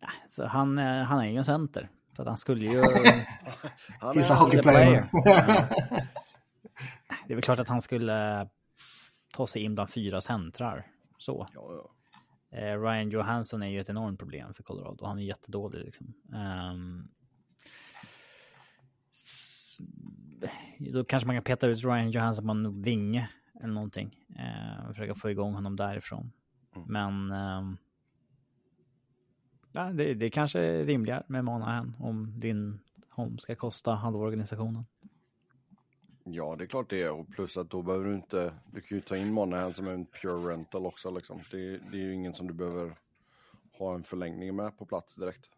Ja, 0.00 0.08
Så 0.30 0.46
han, 0.46 0.78
eh, 0.78 1.02
han 1.02 1.18
är 1.20 1.26
ju 1.26 1.36
en 1.36 1.44
center. 1.44 1.88
Så 2.16 2.22
att 2.22 2.28
han 2.28 2.36
skulle 2.36 2.64
ju... 2.64 2.80
han 4.00 4.18
är, 4.18 4.34
hockey 4.34 4.56
the 4.56 4.62
player. 4.62 5.08
Det 7.26 7.32
är 7.32 7.34
väl 7.34 7.42
klart 7.42 7.58
att 7.60 7.68
han 7.68 7.82
skulle 7.82 8.48
ta 9.32 9.46
sig 9.46 9.62
in 9.62 9.74
bland 9.74 9.90
fyra 9.90 10.20
centrar. 10.20 10.86
Så. 11.18 11.48
ja, 11.54 11.60
ja. 11.70 11.90
Eh, 12.54 12.80
Ryan 12.80 13.10
Johansson 13.10 13.62
är 13.62 13.66
ju 13.68 13.80
ett 13.80 13.88
enormt 13.88 14.18
problem 14.18 14.54
för 14.54 14.62
Colorado. 14.62 15.06
Han 15.06 15.18
är 15.18 15.22
jättedålig 15.22 15.84
liksom. 15.84 16.14
S- 19.12 19.78
då 20.78 21.04
kanske 21.04 21.26
man 21.26 21.36
kan 21.36 21.42
peta 21.44 21.66
ut 21.66 21.84
Ryan 21.84 22.10
Johansson 22.10 22.46
på 22.46 22.50
en 22.52 22.82
vinge 22.82 23.30
eller 23.62 23.74
någonting. 23.74 24.18
Eh, 24.38 24.86
och 24.86 24.94
försöka 24.94 25.14
få 25.14 25.30
igång 25.30 25.54
honom 25.54 25.76
därifrån. 25.76 26.32
Mm. 26.76 26.88
Men 26.88 27.30
ehm, 27.38 27.76
ja, 29.72 29.92
det, 29.92 30.14
det 30.14 30.30
kanske 30.30 30.60
är 30.60 30.84
rimligare 30.84 31.24
med 31.26 31.44
Monahan 31.44 31.96
om 31.98 32.40
din 32.40 32.80
Holm 33.08 33.38
ska 33.38 33.54
kosta 33.56 33.94
halva 33.94 34.18
organisationen. 34.18 34.84
Ja, 36.24 36.56
det 36.58 36.64
är 36.64 36.68
klart 36.68 36.90
det 36.90 37.02
är. 37.02 37.12
Och 37.12 37.28
plus 37.28 37.56
att 37.56 37.70
då 37.70 37.82
behöver 37.82 38.04
du 38.04 38.14
inte... 38.14 38.52
Du 38.72 38.80
kan 38.80 38.98
ju 38.98 39.02
ta 39.02 39.16
in 39.16 39.32
Monahan 39.32 39.74
som 39.74 39.88
en 39.88 40.06
pure 40.06 40.52
rental 40.52 40.86
också. 40.86 41.10
Liksom. 41.10 41.40
Det, 41.50 41.58
det 41.58 41.96
är 41.96 42.02
ju 42.02 42.14
ingen 42.14 42.34
som 42.34 42.46
du 42.46 42.54
behöver 42.54 42.98
ha 43.78 43.94
en 43.94 44.04
förlängning 44.04 44.56
med 44.56 44.78
på 44.78 44.86
plats 44.86 45.14
direkt. 45.14 45.50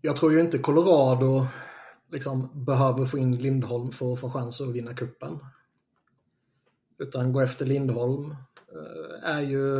Jag 0.00 0.16
tror 0.16 0.32
ju 0.32 0.40
inte 0.40 0.58
Colorado 0.58 1.46
liksom 2.10 2.64
behöver 2.64 3.06
få 3.06 3.18
in 3.18 3.36
Lindholm 3.36 3.90
för 3.90 4.12
att 4.12 4.20
få 4.20 4.30
chans 4.30 4.60
att 4.60 4.68
vinna 4.68 4.94
kuppen. 4.94 5.38
Utan 6.98 7.32
gå 7.32 7.40
efter 7.40 7.66
Lindholm 7.66 8.30
eh, 8.72 9.30
är 9.30 9.40
ju 9.40 9.76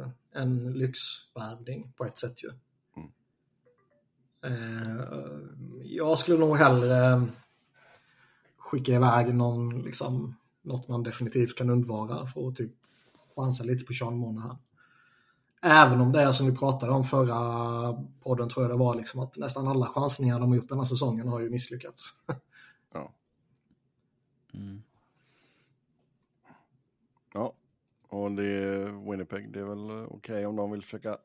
eh, 0.00 0.08
en 0.32 0.72
lyxvärvning 0.72 1.92
på 1.96 2.04
ett 2.04 2.18
sätt 2.18 2.44
ju. 2.44 2.50
Mm. 2.96 3.10
Eh, 4.44 5.04
Jag 5.82 6.18
skulle 6.18 6.38
nog 6.38 6.56
hellre 6.56 7.26
skicka 8.72 8.92
iväg 8.92 9.34
någon, 9.34 9.82
liksom, 9.82 10.36
något 10.62 10.88
man 10.88 11.02
definitivt 11.02 11.58
kan 11.58 11.70
undvara 11.70 12.26
för 12.26 12.48
att 12.48 12.56
typ 12.56 12.72
chansa 13.36 13.64
lite 13.64 13.84
på 13.84 13.92
Sean 13.92 14.16
Monahan. 14.16 14.56
Även 15.62 16.00
om 16.00 16.12
det 16.12 16.22
är 16.22 16.32
som 16.32 16.46
vi 16.46 16.56
pratade 16.56 16.92
om 16.92 17.04
förra 17.04 17.38
podden 18.20 18.48
tror 18.48 18.64
jag 18.64 18.70
det 18.70 18.76
var 18.76 18.94
liksom 18.94 19.20
att 19.20 19.36
nästan 19.36 19.68
alla 19.68 19.86
chansningar 19.86 20.40
de 20.40 20.48
har 20.48 20.56
gjort 20.56 20.68
den 20.68 20.78
här 20.78 20.84
säsongen 20.84 21.28
har 21.28 21.40
ju 21.40 21.50
misslyckats. 21.50 22.12
Ja. 22.92 23.12
Mm. 24.54 24.82
Ja, 27.34 27.52
och 28.08 28.32
det 28.32 28.46
är 28.46 29.10
Winnipeg. 29.10 29.52
Det 29.52 29.60
är 29.60 29.64
väl 29.64 30.06
okej 30.10 30.46
om 30.46 30.56
de 30.56 30.70
vill 30.70 30.82
försöka 30.82 31.18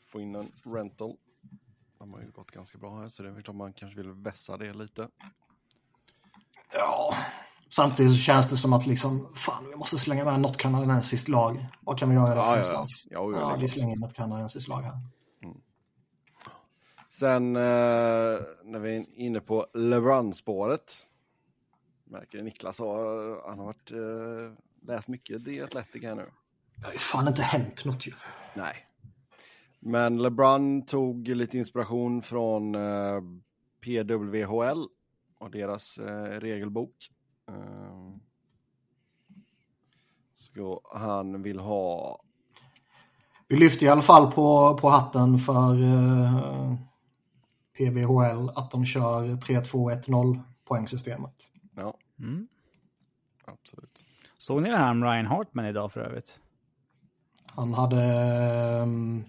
få 0.00 0.20
in 0.20 0.34
en 0.34 0.52
rental. 0.62 1.16
De 1.98 2.14
har 2.14 2.20
ju 2.20 2.30
gått 2.30 2.50
ganska 2.50 2.78
bra 2.78 3.00
här 3.00 3.08
så 3.08 3.22
det 3.22 3.28
är 3.28 3.32
väl 3.32 3.42
klart 3.42 3.56
man 3.56 3.72
kanske 3.72 4.02
vill 4.02 4.12
vässa 4.12 4.56
det 4.56 4.72
lite. 4.72 5.08
Ja, 6.74 7.14
samtidigt 7.70 8.12
så 8.12 8.18
känns 8.18 8.50
det 8.50 8.56
som 8.56 8.72
att 8.72 8.86
liksom, 8.86 9.32
fan 9.34 9.64
vi 9.70 9.76
måste 9.76 9.98
slänga 9.98 10.24
med 10.24 10.40
något 10.40 10.56
kanadensiskt 10.56 11.28
lag. 11.28 11.66
Vad 11.80 11.98
kan 11.98 12.08
vi 12.08 12.14
göra 12.14 12.36
Ja, 12.36 12.50
någonstans? 12.50 13.06
Ja, 13.10 13.32
ja, 13.32 13.40
Ja, 13.40 13.56
vi 13.60 13.68
slänger 13.68 13.96
in 13.96 14.02
ett 14.02 14.14
kanadensiskt 14.14 14.68
lag 14.68 14.82
här. 14.82 14.94
Sen 17.10 17.56
eh, 17.56 17.62
när 18.64 18.78
vi 18.78 18.96
är 18.96 19.18
inne 19.18 19.40
på 19.40 19.66
LeBron-spåret. 19.74 20.94
Märker 22.04 22.42
Niklas 22.42 22.78
har, 22.78 23.48
han 23.48 23.58
har 23.58 23.66
varit, 23.66 23.90
eh, 23.90 24.58
läst 24.86 25.08
mycket 25.08 25.44
The 25.44 25.62
Athletic 25.62 26.02
här 26.02 26.14
nu. 26.14 26.30
Det 26.76 26.86
har 26.86 26.92
ju 26.92 26.98
fan 26.98 27.28
inte 27.28 27.42
hänt 27.42 27.84
något 27.84 28.06
ju. 28.06 28.12
Nej. 28.54 28.74
Men 29.80 30.22
LeBron 30.22 30.86
tog 30.86 31.28
lite 31.28 31.58
inspiration 31.58 32.22
från 32.22 32.74
eh, 32.74 33.20
PWHL 33.84 34.86
och 35.38 35.50
deras 35.50 35.98
eh, 35.98 36.40
regelbok. 36.40 36.94
Eh, 37.48 38.14
så 40.34 40.80
han 40.94 41.42
vill 41.42 41.58
ha, 41.58 42.18
Vi 43.48 43.56
lyfter 43.56 43.86
i 43.86 43.88
alla 43.88 44.02
fall 44.02 44.32
på, 44.32 44.78
på 44.80 44.88
hatten 44.88 45.38
för 45.38 45.82
eh, 45.82 46.74
PVHL 47.78 48.48
att 48.54 48.70
de 48.70 48.84
kör 48.86 49.22
3-2-1-0 49.26 50.40
poängsystemet. 50.64 51.50
ja, 51.76 51.94
Mm. 52.18 52.48
absolut. 53.44 54.04
Såg 54.38 54.62
ni 54.62 54.70
det 54.70 54.76
här 54.76 54.94
med 54.94 55.08
Ryan 55.10 55.26
Hartman 55.26 55.64
idag 55.66 55.92
för 55.92 56.00
övrigt? 56.00 56.40
Han 57.54 57.74
hade... 57.74 58.02
ehm, 58.02 59.24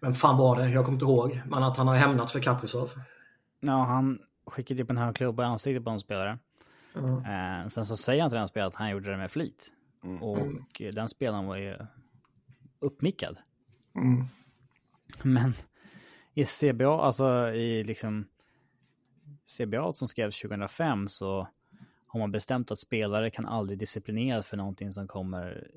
Vem 0.00 0.14
fan 0.14 0.36
var 0.38 0.58
det? 0.58 0.70
Jag 0.70 0.84
kommer 0.84 0.96
inte 0.96 1.04
ihåg. 1.04 1.40
Men 1.46 1.62
att 1.62 1.76
han 1.76 1.88
har 1.88 1.94
hämnat 1.94 2.30
för 2.30 2.40
Kaprizov. 2.40 2.90
Ja, 3.60 3.84
han 3.84 4.22
skickade 4.46 4.82
upp 4.82 4.90
en 4.90 4.96
hög 4.96 5.16
klubba 5.16 5.42
i 5.42 5.46
ansiktet 5.46 5.84
på 5.84 5.90
en 5.90 6.00
spelare. 6.00 6.38
Eh, 6.94 7.68
sen 7.68 7.84
så 7.84 7.96
säger 7.96 8.22
han 8.22 8.30
till 8.30 8.38
den 8.38 8.48
spelaren 8.48 8.68
att 8.68 8.74
han 8.74 8.90
gjorde 8.90 9.10
det 9.10 9.16
med 9.16 9.30
flit. 9.30 9.72
Mm. 10.04 10.22
Och 10.22 10.80
eh, 10.80 10.92
den 10.92 11.08
spelaren 11.08 11.46
var 11.46 11.56
ju 11.56 11.76
uppmickad. 12.78 13.38
Mm. 13.94 14.24
Men 15.22 15.54
i 16.34 16.44
CBA, 16.44 17.00
alltså 17.00 17.50
i 17.50 17.84
liksom 17.84 18.26
CBA 19.58 19.92
som 19.92 20.08
skrevs 20.08 20.40
2005 20.40 21.08
så 21.08 21.48
har 22.06 22.20
man 22.20 22.32
bestämt 22.32 22.70
att 22.70 22.78
spelare 22.78 23.30
kan 23.30 23.46
aldrig 23.46 23.78
disciplineras 23.78 24.46
för 24.46 24.56
någonting 24.56 24.92
som 24.92 25.08
kommer 25.08 25.70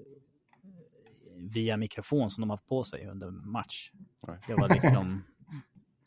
via 1.36 1.78
mikrofon 1.78 2.30
som 2.30 2.42
de 2.42 2.50
haft 2.50 2.68
på 2.68 2.84
sig 2.84 3.08
under 3.08 3.32
match. 3.32 3.92
Nej. 4.28 4.38
Det 4.48 4.54
var 4.54 4.74
liksom 4.74 5.24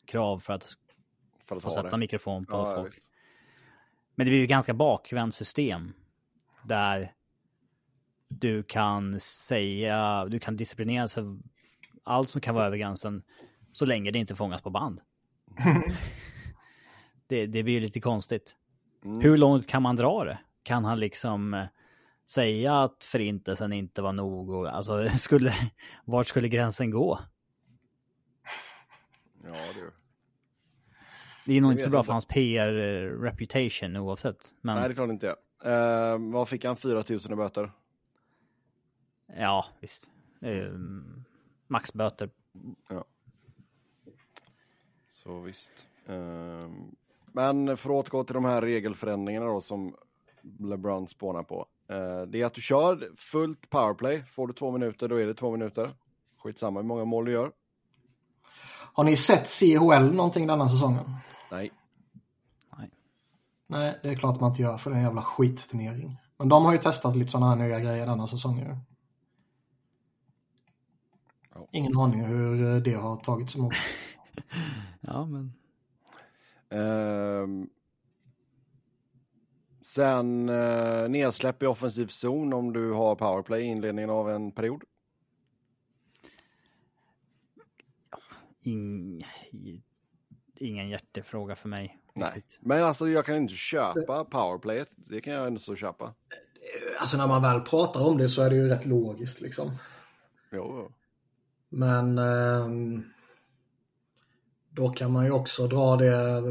krav 0.05 0.39
för 0.39 0.53
att 0.53 0.67
För 1.47 1.55
att 1.55 1.63
få 1.63 1.71
sätta 1.71 1.89
det. 1.89 1.97
mikrofon 1.97 2.45
på 2.45 2.53
Ja, 2.53 2.69
ja, 2.69 2.75
folk. 2.75 2.87
visst. 2.97 3.11
Men 4.15 4.25
det 4.25 4.31
blir 4.31 4.39
ju 4.39 4.45
ganska 4.45 4.73
bakvänt 4.73 5.35
system 5.35 5.93
där 6.63 7.13
du 8.27 8.63
kan 8.63 9.19
säga, 9.19 10.25
du 10.25 10.39
kan 10.39 10.55
disciplineras 10.55 11.13
för 11.13 11.37
allt 12.03 12.29
som 12.29 12.41
kan 12.41 12.55
vara 12.55 12.65
över 12.65 12.77
gränsen 12.77 13.23
så 13.71 13.85
länge 13.85 14.11
det 14.11 14.19
inte 14.19 14.35
fångas 14.35 14.61
på 14.61 14.69
band. 14.69 15.01
det, 17.27 17.45
det 17.45 17.63
blir 17.63 17.73
ju 17.73 17.79
lite 17.79 17.99
konstigt. 18.01 18.55
Mm. 19.05 19.21
Hur 19.21 19.37
långt 19.37 19.67
kan 19.67 19.81
man 19.81 19.95
dra 19.95 20.23
det? 20.23 20.39
Kan 20.63 20.85
han 20.85 20.99
liksom 20.99 21.53
eh, 21.53 21.65
säga 22.29 22.83
att 22.83 23.03
förintelsen 23.03 23.73
inte 23.73 24.01
var 24.01 24.13
nog? 24.13 24.49
Och, 24.49 24.67
alltså, 24.75 25.09
skulle, 25.17 25.53
vart 26.05 26.27
skulle 26.27 26.47
gränsen 26.49 26.91
gå? 26.91 27.19
Ja, 29.43 29.53
du. 29.75 29.91
Det 31.45 31.53
är 31.57 31.61
nog 31.61 31.71
Jag 31.71 31.73
inte 31.73 31.83
så 31.83 31.89
bra 31.89 31.99
inte. 31.99 32.05
för 32.05 32.13
hans 32.13 32.25
PR-reputation 32.25 33.97
oavsett. 33.97 34.55
Men 34.61 34.75
Nej, 34.75 34.87
det 34.87 34.93
är 34.93 34.95
klart 34.95 35.09
inte 35.09 35.25
jag. 35.25 35.35
Eh, 36.13 36.17
vad 36.31 36.49
fick 36.49 36.65
han? 36.65 36.75
4 36.75 37.03
000 37.09 37.19
i 37.31 37.35
böter? 37.35 37.71
ja, 39.37 39.65
visst. 39.79 40.07
Mm, 40.41 41.23
maxböter. 41.67 42.29
Så 45.09 45.39
visst. 45.39 45.71
Ehm, 46.07 46.95
men 47.25 47.77
för 47.77 47.89
att 47.89 47.95
återgå 48.05 48.23
till 48.23 48.33
de 48.33 48.45
här 48.45 48.61
regelförändringarna 48.61 49.45
då 49.45 49.61
som 49.61 49.95
LeBron 50.59 51.07
spånar 51.07 51.43
på. 51.43 51.65
Eh, 51.89 52.21
det 52.21 52.41
är 52.41 52.45
att 52.45 52.53
du 52.53 52.61
kör 52.61 53.09
fullt 53.17 53.69
powerplay. 53.69 54.23
Får 54.23 54.47
du 54.47 54.53
två 54.53 54.71
minuter, 54.71 55.07
då 55.07 55.15
är 55.15 55.25
det 55.25 55.33
två 55.33 55.51
minuter. 55.51 55.95
Skitsamma 56.37 56.79
hur 56.79 56.87
många 56.87 57.05
mål 57.05 57.25
du 57.25 57.31
gör. 57.31 57.51
Har 58.93 59.03
ni 59.03 59.17
sett 59.17 59.47
CHL 59.47 60.15
någonting 60.15 60.47
denna 60.47 60.69
säsongen? 60.69 61.03
Nej. 61.55 62.89
Nej, 63.67 63.99
det 64.03 64.09
är 64.09 64.15
klart 64.15 64.39
man 64.39 64.49
inte 64.49 64.61
gör 64.61 64.77
för 64.77 64.89
det 64.89 64.95
är 64.95 64.99
en 64.99 65.05
jävla 65.05 65.23
skitturnering. 65.23 66.17
Men 66.37 66.49
de 66.49 66.65
har 66.65 66.71
ju 66.71 66.77
testat 66.77 67.15
lite 67.15 67.31
sådana 67.31 67.55
här 67.55 67.67
nya 67.67 67.79
grejer 67.79 68.05
denna 68.05 68.27
säsongen. 68.27 68.77
Ja. 71.55 71.67
Ingen 71.71 71.97
aning 71.97 72.25
hur 72.25 72.81
det 72.81 72.93
har 72.93 73.17
tagits 73.17 73.55
emot. 73.55 73.73
Ja, 75.07 75.25
men 75.25 75.53
Ehm, 76.69 77.69
sen 79.81 80.49
uh, 80.49 81.09
nedsläpp 81.09 81.63
i 81.63 81.65
offensiv 81.65 82.07
zon 82.07 82.53
om 82.53 82.73
du 82.73 82.91
har 82.91 83.15
powerplay 83.15 83.61
i 83.61 83.65
inledningen 83.65 84.09
av 84.09 84.29
en 84.29 84.51
period. 84.51 84.83
ing, 88.61 89.25
ingen 90.61 90.89
hjärtefråga 90.89 91.55
för 91.55 91.69
mig. 91.69 91.97
Nej, 92.13 92.31
riktigt. 92.35 92.59
men 92.61 92.83
alltså 92.83 93.09
jag 93.09 93.25
kan 93.25 93.35
inte 93.35 93.53
köpa 93.53 94.25
powerplayet. 94.25 94.89
Det 94.95 95.21
kan 95.21 95.33
jag 95.33 95.47
ändå 95.47 95.59
så 95.59 95.75
köpa. 95.75 96.13
Alltså 96.99 97.17
när 97.17 97.27
man 97.27 97.41
väl 97.41 97.61
pratar 97.61 98.07
om 98.07 98.17
det 98.17 98.29
så 98.29 98.41
är 98.41 98.49
det 98.49 98.55
ju 98.55 98.67
rätt 98.67 98.85
logiskt 98.85 99.41
liksom. 99.41 99.77
Jo, 100.51 100.75
jo. 100.77 100.91
Men 101.69 102.17
ehm, 102.17 103.03
då 104.69 104.89
kan 104.89 105.11
man 105.11 105.25
ju 105.25 105.31
också 105.31 105.67
dra 105.67 105.95
det 105.95 106.41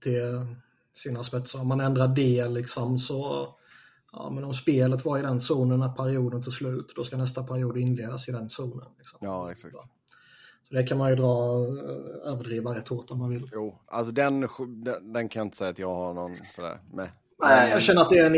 till 0.00 0.46
sina 0.94 1.22
spetsar. 1.22 1.60
Om 1.60 1.68
man 1.68 1.80
ändrar 1.80 2.08
det 2.08 2.48
liksom 2.48 2.98
så, 2.98 3.48
ja 4.12 4.30
men 4.30 4.44
om 4.44 4.54
spelet 4.54 5.04
var 5.04 5.18
i 5.18 5.22
den 5.22 5.40
zonen 5.40 5.80
när 5.80 5.88
perioden 5.88 6.42
tog 6.42 6.52
slut, 6.52 6.92
då 6.96 7.04
ska 7.04 7.16
nästa 7.16 7.42
period 7.42 7.76
inledas 7.76 8.28
i 8.28 8.32
den 8.32 8.48
zonen. 8.48 8.88
Liksom. 8.98 9.18
Ja, 9.22 9.50
exakt. 9.50 9.74
Så 9.74 9.82
det 10.70 10.82
kan 10.82 10.98
man 10.98 11.10
ju 11.10 11.16
dra, 11.16 11.64
eh, 11.64 12.32
överdriva 12.32 12.74
rätt 12.74 12.88
hårt 12.88 13.10
om 13.10 13.18
man 13.18 13.30
vill. 13.30 13.50
Jo, 13.52 13.78
alltså 13.86 14.12
den, 14.12 14.40
den, 14.84 15.12
den 15.12 15.28
kan 15.28 15.40
jag 15.40 15.46
inte 15.46 15.56
säga 15.56 15.70
att 15.70 15.78
jag 15.78 15.94
har 15.94 16.14
någon 16.14 16.36
sådär 16.54 16.78
med. 16.92 17.10
Nej, 17.42 17.70
jag 17.70 17.82
känner 17.82 18.00
att 18.00 18.08
det 18.08 18.18
är 18.18 18.26
en 18.26 18.34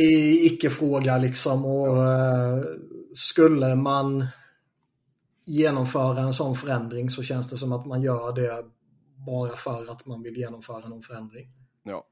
icke-fråga 0.46 1.18
liksom 1.18 1.64
och 1.64 2.04
eh, 2.04 2.64
skulle 3.14 3.74
man 3.74 4.26
genomföra 5.44 6.20
en 6.20 6.34
sån 6.34 6.54
förändring 6.54 7.10
så 7.10 7.22
känns 7.22 7.50
det 7.50 7.58
som 7.58 7.72
att 7.72 7.86
man 7.86 8.02
gör 8.02 8.32
det 8.32 8.64
bara 9.26 9.56
för 9.56 9.90
att 9.90 10.06
man 10.06 10.22
vill 10.22 10.36
genomföra 10.36 10.88
någon 10.88 11.02
förändring. 11.02 11.48
Ja. 11.82 12.04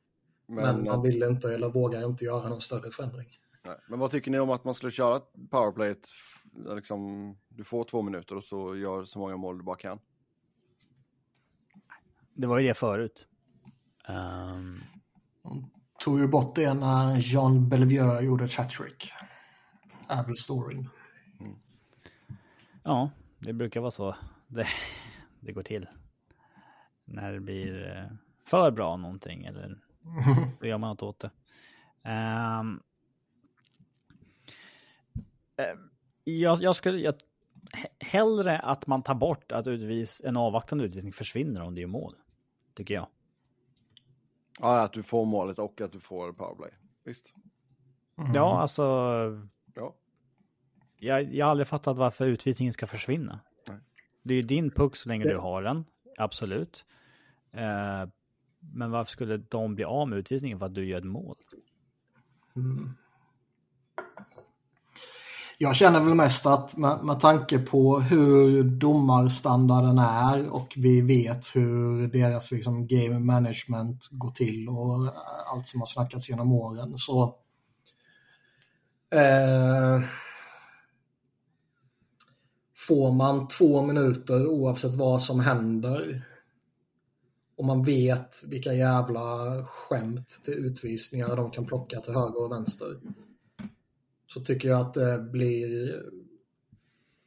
Men, 0.49 0.64
Men, 0.64 0.85
man 0.85 1.03
vill 1.03 1.23
inte 1.23 1.55
eller 1.55 1.69
vågar 1.69 2.05
inte 2.05 2.25
göra 2.25 2.49
någon 2.49 2.61
större 2.61 2.91
förändring. 2.91 3.29
nej. 3.64 3.77
men 3.89 3.99
vad 3.99 4.11
tycker 4.11 4.31
ni 4.31 4.39
om 4.39 4.51
att 4.51 4.64
man 4.64 4.75
skulle 4.75 4.93
köra 4.93 5.21
powerplayet? 5.51 6.09
Liksom, 6.57 7.36
du 7.48 7.64
får 7.64 7.84
två 7.84 8.02
minuter 8.02 8.36
och 8.36 8.44
så 8.44 8.76
gör 8.76 9.04
så 9.04 9.18
många 9.18 9.36
mål 9.36 9.59
du 9.59 9.64
bara 9.64 9.76
kan. 9.76 9.98
Det 12.34 12.46
var 12.46 12.59
ju 12.59 12.68
det 12.68 12.74
förut. 12.74 13.26
Ehm, 14.09 14.80
tog 15.98 16.20
ju 16.20 16.28
bort 16.28 16.54
det 16.54 16.74
när 16.74 17.16
Jean 17.16 17.68
Bellevue 17.68 18.20
gjorde 18.20 18.44
ett 18.44 18.54
hattrick. 18.54 19.12
Är 20.09 20.24
väl 20.24 20.36
storyn. 20.36 20.88
Ja, 22.82 23.11
det 23.38 23.52
brukar 23.52 23.80
vara 23.80 23.90
så 23.90 24.16
det, 24.46 24.66
det 25.40 25.52
går 25.52 25.62
till. 25.62 25.88
När 27.04 27.32
det 27.32 27.40
blir 27.40 27.96
eh, 27.96 28.16
för 28.44 28.70
bra 28.70 28.96
någonting 28.96 29.44
eller 29.44 29.80
då 30.61 30.66
gör 30.66 30.78
man 30.78 30.90
något 30.90 31.02
åt 31.02 31.18
det. 31.18 31.30
Um, 32.61 32.82
jag, 36.27 36.62
jag 36.62 36.77
skulle... 36.77 36.99
Jag, 36.99 37.14
hellre 38.01 38.59
att 38.59 38.87
man 38.87 39.03
tar 39.03 39.14
bort 39.14 39.53
att 39.53 39.66
utvis, 39.66 40.22
en 40.24 40.37
avvaktande 40.37 40.85
utvisning 40.85 41.12
försvinner 41.12 41.62
om 41.62 41.74
det 41.74 41.83
är 41.83 41.87
mål. 41.87 42.12
Tycker 42.74 42.95
jag. 42.95 43.07
Ja, 44.61 44.81
att 44.81 44.93
du 44.93 45.03
får 45.03 45.24
målet 45.24 45.59
och 45.59 45.81
att 45.81 45.93
du 45.93 46.01
får 46.01 46.33
powerplay. 46.33 46.70
Visst. 47.05 47.35
Mm. 48.18 48.35
Ja, 48.35 48.61
alltså. 48.61 48.83
Ja. 49.74 49.95
Jag, 50.97 51.35
jag 51.35 51.47
har 51.47 51.51
aldrig 51.51 51.68
fattat 51.68 51.99
varför 51.99 52.27
utvisningen 52.27 52.72
ska 52.72 52.87
försvinna. 52.87 53.41
Nej. 53.68 53.79
Det 54.22 54.35
är 54.35 54.37
ju 54.37 54.43
din 54.43 54.70
puck 54.70 54.97
så 54.97 55.09
länge 55.09 55.24
det... 55.24 55.31
du 55.31 55.39
har 55.39 55.62
den. 55.62 55.85
Absolut. 56.18 56.87
Eh, 57.53 58.09
men 58.59 58.91
varför 58.91 59.11
skulle 59.11 59.37
de 59.37 59.74
bli 59.74 59.85
av 59.85 60.09
med 60.09 60.18
utvisningen 60.18 60.59
för 60.59 60.66
att 60.66 60.74
du 60.74 60.87
gör 60.87 60.99
ett 60.99 61.05
mål? 61.05 61.37
Mm. 62.57 62.91
Jag 65.59 65.76
känner 65.76 66.00
väl 66.00 66.14
mest 66.14 66.46
att 66.46 66.76
med, 66.76 67.04
med 67.04 67.20
tanke 67.20 67.59
på 67.59 67.98
hur 67.98 68.62
domarstandarden 68.64 69.98
är 69.98 70.48
och 70.48 70.72
vi 70.76 71.00
vet 71.00 71.57
hur 71.57 72.09
deras 72.09 72.50
liksom, 72.50 72.86
game 72.86 73.18
management 73.18 74.09
går 74.11 74.30
till 74.30 74.68
och 74.68 75.12
allt 75.52 75.66
som 75.66 75.80
har 75.80 75.86
snackats 75.86 76.28
genom 76.28 76.52
åren 76.52 76.98
så 76.98 77.24
eh, 79.11 80.00
får 82.76 83.12
man 83.12 83.48
två 83.48 83.82
minuter 83.82 84.46
oavsett 84.46 84.94
vad 84.94 85.22
som 85.22 85.40
händer 85.40 86.22
och 87.57 87.64
man 87.64 87.84
vet 87.84 88.42
vilka 88.44 88.72
jävla 88.72 89.64
skämt 89.64 90.40
till 90.44 90.54
utvisningar 90.54 91.36
de 91.36 91.50
kan 91.50 91.66
plocka 91.66 92.00
till 92.00 92.14
höger 92.14 92.44
och 92.44 92.52
vänster 92.52 92.96
så 94.37 94.43
tycker 94.43 94.68
jag 94.68 94.80
att 94.80 94.95
det 94.95 95.18
blir 95.18 95.95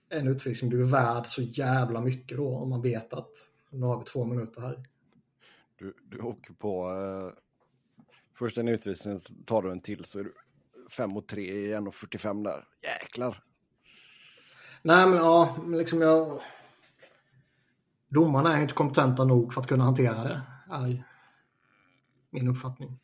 en 0.09 0.27
utvisning 0.27 0.69
blir 0.69 0.83
värd 0.83 1.25
så 1.25 1.41
jävla 1.41 2.01
mycket 2.01 2.37
då 2.37 2.57
om 2.57 2.69
man 2.69 2.81
vet 2.81 3.13
att 3.13 3.31
nu 3.69 3.85
har 3.85 3.99
vi 3.99 4.05
två 4.05 4.25
minuter 4.25 4.61
här. 4.61 4.83
Du, 5.79 5.93
du 6.03 6.19
åker 6.19 6.53
på 6.53 6.91
eh, 6.91 7.41
först 8.33 8.57
en 8.57 8.67
utvisning, 8.67 9.17
tar 9.45 9.61
du 9.61 9.71
en 9.71 9.81
till 9.81 10.05
så 10.05 10.19
är 10.19 10.23
du 10.23 10.33
fem 10.89 11.09
mot 11.09 11.27
tre 11.27 11.41
i 11.41 11.75
1.45 11.75 12.43
där. 12.43 12.67
Jäklar! 12.83 13.43
Nej 14.81 15.07
men 15.07 15.17
ja, 15.17 15.57
liksom 15.67 16.01
jag... 16.01 16.41
Domarna 18.09 18.57
är 18.57 18.61
inte 18.61 18.73
kompetenta 18.73 19.25
nog 19.25 19.53
för 19.53 19.61
att 19.61 19.67
kunna 19.67 19.83
hantera 19.83 20.23
det, 20.23 20.41
är 20.69 21.03
min 22.29 22.47
uppfattning 22.47 22.99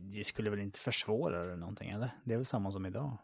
det 0.00 0.24
skulle 0.24 0.50
väl 0.50 0.60
inte 0.60 0.78
försvåra 0.78 1.46
det 1.46 1.56
någonting, 1.56 1.90
eller? 1.90 2.18
Det 2.24 2.32
är 2.32 2.36
väl 2.36 2.46
samma 2.46 2.72
som 2.72 2.86
idag? 2.86 3.18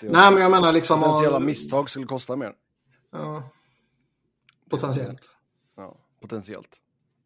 Nej, 0.00 0.32
men 0.32 0.42
jag 0.42 0.50
menar 0.50 0.72
liksom... 0.72 1.00
Potentiella 1.00 1.36
och... 1.36 1.42
misstag 1.42 1.90
skulle 1.90 2.06
kosta 2.06 2.36
mer. 2.36 2.54
Ja. 3.10 3.50
Potentiellt. 4.70 5.36
Ja, 5.76 5.96
potentiellt. 6.20 6.78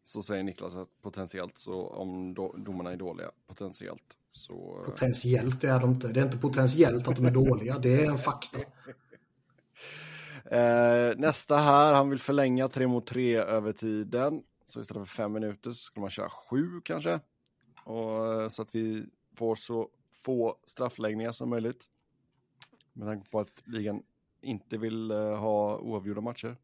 Så 0.03 0.23
säger 0.23 0.43
Niklas 0.43 0.75
att 0.75 1.01
potentiellt 1.01 1.57
så 1.57 1.87
om 1.87 2.33
do 2.33 2.53
domarna 2.57 2.91
är 2.91 2.97
dåliga, 2.97 3.31
potentiellt 3.47 4.17
så... 4.31 4.83
Potentiellt 4.85 5.63
är 5.63 5.79
de 5.79 5.89
inte. 5.89 6.07
Det 6.07 6.19
är 6.19 6.25
inte 6.25 6.37
potentiellt 6.37 7.07
att 7.07 7.15
de 7.15 7.25
är 7.25 7.31
dåliga, 7.31 7.79
det 7.79 8.01
är 8.01 8.09
en 8.09 8.17
fakta. 8.17 8.59
Eh, 10.51 11.17
nästa 11.17 11.57
här, 11.57 11.93
han 11.93 12.09
vill 12.09 12.19
förlänga 12.19 12.67
3 12.67 12.87
mot 12.87 13.05
3 13.07 13.37
över 13.37 13.73
tiden. 13.73 14.43
Så 14.67 14.81
istället 14.81 15.07
för 15.07 15.15
fem 15.15 15.33
minuter 15.33 15.71
så 15.71 15.75
skulle 15.75 16.01
man 16.01 16.09
köra 16.09 16.29
sju 16.29 16.81
kanske. 16.83 17.19
Och, 17.83 18.33
eh, 18.33 18.49
så 18.49 18.61
att 18.61 18.75
vi 18.75 19.05
får 19.35 19.55
så 19.55 19.89
få 20.11 20.57
straffläggningar 20.65 21.31
som 21.31 21.49
möjligt. 21.49 21.85
Med 22.93 23.07
tanke 23.07 23.31
på 23.31 23.39
att 23.39 23.63
ligan 23.65 24.03
inte 24.41 24.77
vill 24.77 25.11
uh, 25.11 25.35
ha 25.35 25.77
oavgjorda 25.77 26.21
matcher. 26.21 26.57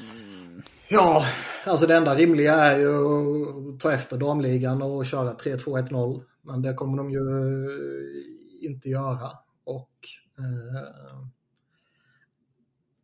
Mm. 0.00 0.62
Ja, 0.88 1.24
alltså 1.64 1.86
det 1.86 1.96
enda 1.96 2.14
rimliga 2.14 2.54
är 2.54 2.78
ju 2.78 2.94
att 3.74 3.80
ta 3.80 3.92
efter 3.92 4.18
damligan 4.18 4.82
och 4.82 5.06
köra 5.06 5.32
3-2-1-0. 5.34 6.22
Men 6.42 6.62
det 6.62 6.74
kommer 6.74 6.96
de 6.96 7.10
ju 7.10 7.18
eh, 7.18 8.70
inte 8.70 8.88
göra. 8.88 9.30
Och 9.64 9.90
eh, 10.38 11.26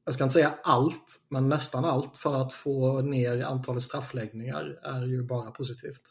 jag 0.05 0.15
ska 0.15 0.25
inte 0.25 0.35
säga 0.35 0.55
allt, 0.63 1.23
men 1.29 1.49
nästan 1.49 1.85
allt 1.85 2.17
för 2.17 2.43
att 2.43 2.53
få 2.53 3.01
ner 3.01 3.45
antalet 3.45 3.83
straffläggningar 3.83 4.79
är 4.83 5.07
ju 5.07 5.23
bara 5.23 5.51
positivt. 5.51 6.03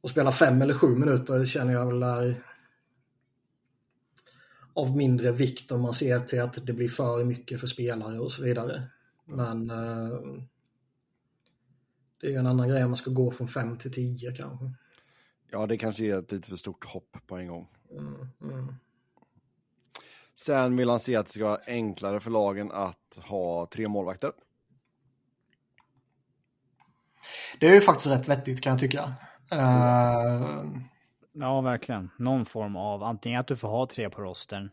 Och 0.00 0.10
spela 0.10 0.32
fem 0.32 0.62
eller 0.62 0.74
sju 0.74 0.86
minuter 0.86 1.46
känner 1.46 1.72
jag 1.72 1.86
väl 1.86 2.02
är 2.02 2.42
av 4.74 4.96
mindre 4.96 5.32
vikt 5.32 5.72
om 5.72 5.80
man 5.80 5.94
ser 5.94 6.20
till 6.20 6.40
att 6.40 6.66
det 6.66 6.72
blir 6.72 6.88
för 6.88 7.24
mycket 7.24 7.60
för 7.60 7.66
spelare 7.66 8.18
och 8.18 8.32
så 8.32 8.42
vidare. 8.42 8.82
Men 9.24 9.70
eh, 9.70 10.18
det 12.20 12.26
är 12.26 12.30
ju 12.30 12.36
en 12.36 12.46
annan 12.46 12.68
grej 12.68 12.84
om 12.84 12.90
man 12.90 12.96
ska 12.96 13.10
gå 13.10 13.30
från 13.30 13.48
fem 13.48 13.78
till 13.78 13.92
tio 13.92 14.34
kanske. 14.34 14.72
Ja, 15.50 15.66
det 15.66 15.78
kanske 15.78 16.04
är 16.04 16.18
ett 16.18 16.32
lite 16.32 16.48
för 16.48 16.56
stort 16.56 16.84
hopp 16.84 17.16
på 17.26 17.36
en 17.36 17.48
gång. 17.48 17.68
Mm, 17.90 18.28
mm. 18.42 18.74
Sen 20.34 20.76
vill 20.76 20.90
han 20.90 21.00
se 21.00 21.16
att 21.16 21.26
det 21.26 21.32
ska 21.32 21.44
vara 21.44 21.60
enklare 21.66 22.20
för 22.20 22.30
lagen 22.30 22.72
att 22.72 23.18
ha 23.22 23.66
tre 23.66 23.88
målvakter. 23.88 24.32
Det 27.60 27.68
är 27.68 27.74
ju 27.74 27.80
faktiskt 27.80 28.06
rätt 28.06 28.28
vettigt 28.28 28.60
kan 28.60 28.70
jag 28.70 28.80
tycka. 28.80 29.14
Uh... 29.52 30.64
Ja, 31.32 31.60
verkligen. 31.60 32.10
Någon 32.18 32.46
form 32.46 32.76
av 32.76 33.02
antingen 33.02 33.40
att 33.40 33.46
du 33.46 33.56
får 33.56 33.68
ha 33.68 33.86
tre 33.86 34.10
på 34.10 34.22
rosten. 34.22 34.70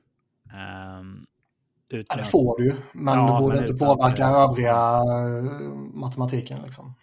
Um, 0.99 1.25
utan... 1.89 2.17
Ja, 2.17 2.23
det 2.23 2.29
får 2.29 2.57
du 2.57 2.65
ju, 2.65 2.75
men 2.93 3.19
ja, 3.19 3.33
det 3.33 3.39
borde 3.39 3.55
men 3.55 3.63
inte 3.63 3.85
påverka 3.85 4.27
det. 4.27 4.33
övriga 4.33 5.01
uh, 5.01 5.73
matematiken. 5.93 6.59
Liksom. 6.65 6.95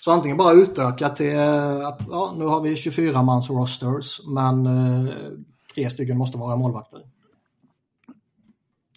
Så 0.00 0.12
antingen 0.12 0.36
bara 0.36 0.52
utöka 0.52 1.08
till 1.08 1.38
att 1.84 2.08
ja, 2.08 2.34
nu 2.38 2.44
har 2.44 2.60
vi 2.60 2.76
24 2.76 3.22
mans 3.22 3.50
rosters, 3.50 4.20
men 4.26 4.66
uh, 4.66 5.14
tre 5.76 5.90
stycken 5.90 6.18
måste 6.18 6.38
vara 6.38 6.56
målvakter. 6.56 7.00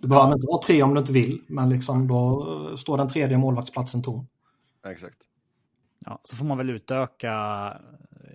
Du 0.01 0.07
behöver 0.07 0.33
inte 0.33 0.47
ha 0.51 0.61
tre 0.63 0.83
om 0.83 0.93
du 0.93 0.99
inte 0.99 1.11
vill, 1.11 1.41
men 1.47 1.69
liksom 1.69 2.07
då 2.07 2.77
står 2.77 2.97
den 2.97 3.07
tredje 3.07 3.37
målvaktsplatsen 3.37 4.03
tom. 4.03 4.27
Exakt. 4.87 5.17
Ja, 6.05 6.19
så 6.23 6.35
får 6.35 6.45
man 6.45 6.57
väl 6.57 6.69
utöka 6.69 7.33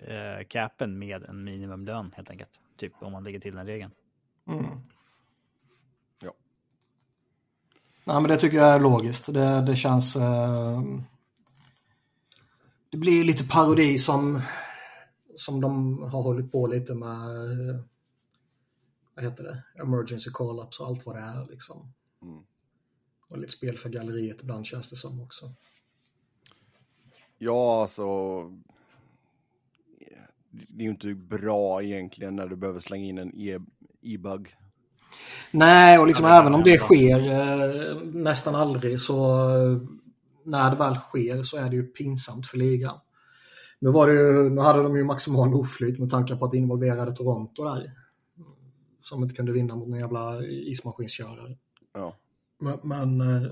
eh, 0.07 0.47
capen 0.47 0.99
med 0.99 1.23
en 1.23 1.43
minimumlön 1.43 2.11
helt 2.15 2.29
enkelt. 2.29 2.51
Typ 2.77 2.93
om 2.99 3.11
man 3.11 3.23
lägger 3.23 3.39
till 3.39 3.55
den 3.55 3.65
regeln. 3.65 3.91
Mm. 4.47 4.65
Ja. 6.21 6.33
Nej, 8.03 8.21
men 8.21 8.23
det 8.23 8.37
tycker 8.37 8.57
jag 8.57 8.75
är 8.75 8.79
logiskt. 8.79 9.33
Det, 9.33 9.61
det 9.61 9.75
känns... 9.75 10.15
Eh, 10.15 10.81
det 12.89 12.97
blir 12.97 13.23
lite 13.23 13.47
parodi 13.47 13.97
som, 13.97 14.41
som 15.35 15.61
de 15.61 16.03
har 16.03 16.23
hållit 16.23 16.51
på 16.51 16.67
lite 16.67 16.95
med 16.95 17.17
vad 19.15 19.25
heter 19.25 19.43
det, 19.43 19.63
emergency 19.81 20.29
call-ups 20.29 20.79
och 20.79 20.87
allt 20.87 21.05
vad 21.05 21.15
det 21.15 21.21
är 21.21 21.47
liksom. 21.49 21.93
Mm. 22.21 22.43
Och 23.27 23.37
lite 23.37 23.51
spel 23.51 23.77
för 23.77 23.89
galleriet 23.89 24.41
ibland 24.41 24.65
känns 24.65 24.89
det 24.89 24.95
som 24.95 25.21
också. 25.21 25.53
Ja, 27.37 27.81
alltså. 27.81 28.05
Det 30.51 30.83
är 30.83 30.85
ju 30.85 30.89
inte 30.89 31.13
bra 31.13 31.83
egentligen 31.83 32.35
när 32.35 32.47
du 32.47 32.55
behöver 32.55 32.79
slänga 32.79 33.05
in 33.05 33.17
en 33.17 33.35
e- 33.35 33.59
e-bug. 34.01 34.55
Nej, 35.51 35.99
och 35.99 36.07
liksom 36.07 36.25
även 36.25 36.53
om 36.53 36.63
det 36.63 36.77
sker 36.77 37.17
eh, 37.17 38.01
nästan 38.03 38.55
aldrig 38.55 38.99
så 38.99 39.15
eh, 39.49 39.77
när 40.43 40.71
det 40.71 40.77
väl 40.77 40.95
sker 40.95 41.43
så 41.43 41.57
är 41.57 41.69
det 41.69 41.75
ju 41.75 41.83
pinsamt 41.83 42.47
för 42.47 42.57
ligan. 42.57 42.99
Nu, 43.79 43.91
var 43.91 44.07
det 44.07 44.13
ju, 44.13 44.49
nu 44.49 44.61
hade 44.61 44.83
de 44.83 44.97
ju 44.97 45.03
maximal 45.03 45.53
oflyt 45.53 45.99
med 45.99 46.09
tanke 46.09 46.35
på 46.35 46.45
att 46.45 46.51
det 46.51 46.57
involverade 46.57 47.11
Toronto 47.11 47.63
där 47.63 47.91
som 49.07 49.23
inte 49.23 49.35
kunde 49.35 49.51
vinna 49.51 49.75
mot 49.75 49.87
en 49.87 49.99
jävla 49.99 50.43
ismaskinskörare. 50.43 51.57
Ja. 51.93 52.15
Men, 52.57 52.79
men 52.83 53.21
eh, 53.21 53.51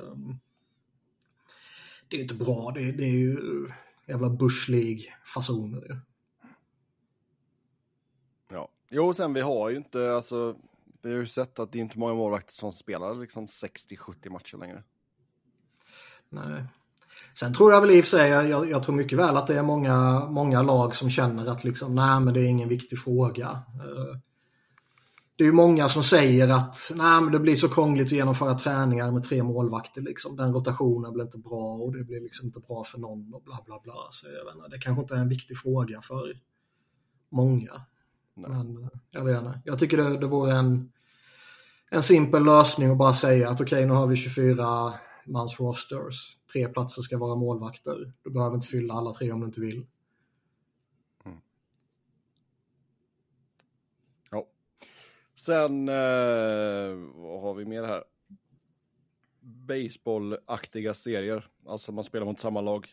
det 2.07 2.17
är 2.17 2.21
inte 2.21 2.33
bra. 2.33 2.71
Det, 2.75 2.91
det 2.91 3.03
är 3.03 3.17
ju 3.17 3.67
jävla 4.07 4.29
Bush 4.29 4.69
League-fasoner. 4.69 6.01
Ja, 8.51 8.69
jo 8.89 9.13
sen 9.13 9.33
vi 9.33 9.41
har 9.41 9.69
ju 9.69 9.77
inte, 9.77 10.15
alltså, 10.15 10.55
vi 11.01 11.11
har 11.11 11.17
ju 11.17 11.25
sett 11.25 11.59
att 11.59 11.71
det 11.71 11.77
är 11.77 11.81
inte 11.81 11.99
många 11.99 12.13
målvakter 12.13 12.53
som 12.53 12.71
spelar 12.71 13.15
liksom 13.15 13.45
60-70 13.45 14.29
matcher 14.29 14.57
längre. 14.57 14.83
Nej. 16.29 16.63
Sen 17.39 17.53
tror 17.53 17.73
jag 17.73 17.81
väl 17.81 17.91
i 17.91 18.01
och 18.01 18.05
för 18.05 18.17
sig, 18.17 18.29
jag, 18.29 18.69
jag 18.69 18.83
tror 18.83 18.95
mycket 18.95 19.17
väl 19.17 19.37
att 19.37 19.47
det 19.47 19.57
är 19.57 19.63
många, 19.63 20.27
många 20.29 20.61
lag 20.61 20.95
som 20.95 21.09
känner 21.09 21.45
att 21.45 21.63
liksom, 21.63 21.95
nej 21.95 22.19
men 22.19 22.33
det 22.33 22.41
är 22.41 22.45
ingen 22.45 22.69
viktig 22.69 22.99
fråga. 22.99 23.49
Eh, 23.49 24.17
det 25.35 25.43
är 25.43 25.45
ju 25.45 25.53
många 25.53 25.89
som 25.89 26.03
säger 26.03 26.49
att 26.49 26.91
nej, 26.95 27.21
men 27.21 27.31
det 27.31 27.39
blir 27.39 27.55
så 27.55 27.69
krångligt 27.69 28.05
att 28.05 28.11
genomföra 28.11 28.53
träningar 28.53 29.11
med 29.11 29.23
tre 29.23 29.43
målvakter. 29.43 30.01
Liksom. 30.01 30.35
Den 30.35 30.53
rotationen 30.53 31.13
blir 31.13 31.23
inte 31.23 31.37
bra 31.37 31.73
och 31.73 31.97
det 31.97 32.03
blir 32.03 32.21
liksom 32.21 32.45
inte 32.45 32.59
bra 32.59 32.83
för 32.83 32.99
någon 32.99 33.33
och 33.33 33.43
bla 33.43 33.59
bla 33.65 33.79
bla. 33.83 33.93
Så 34.11 34.27
jag 34.27 34.55
inte, 34.55 34.75
det 34.75 34.81
kanske 34.81 35.01
inte 35.01 35.15
är 35.15 35.19
en 35.19 35.29
viktig 35.29 35.57
fråga 35.57 36.01
för 36.01 36.39
många. 37.29 37.85
Nej. 38.33 38.49
Men 38.49 38.83
eh, 38.83 38.89
jag 39.11 39.25
vet 39.25 39.37
inte. 39.37 39.61
Jag 39.65 39.79
tycker 39.79 39.97
det, 39.97 40.17
det 40.17 40.27
vore 40.27 40.51
en, 40.51 40.91
en 41.89 42.03
simpel 42.03 42.43
lösning 42.43 42.91
att 42.91 42.97
bara 42.97 43.13
säga 43.13 43.49
att 43.49 43.61
okej, 43.61 43.85
nu 43.85 43.93
har 43.93 44.07
vi 44.07 44.15
24 44.15 44.93
mans 45.25 45.59
rosters. 45.59 46.37
Tre 46.53 46.67
platser 46.67 47.01
ska 47.01 47.17
vara 47.17 47.35
målvakter. 47.35 48.13
Du 48.23 48.31
behöver 48.31 48.55
inte 48.55 48.67
fylla 48.67 48.93
alla 48.93 49.13
tre 49.13 49.31
om 49.31 49.39
du 49.39 49.45
inte 49.45 49.61
vill. 49.61 49.85
Ja. 54.31 54.47
Sen, 55.45 55.89
eh, 55.89 56.95
vad 57.15 57.41
har 57.41 57.53
vi 57.53 57.65
mer 57.65 57.83
här? 57.83 58.03
Baseballaktiga 59.41 60.93
serier. 60.93 61.47
Alltså 61.67 61.91
man 61.91 62.03
spelar 62.03 62.25
mot 62.25 62.39
samma 62.39 62.61
lag 62.61 62.87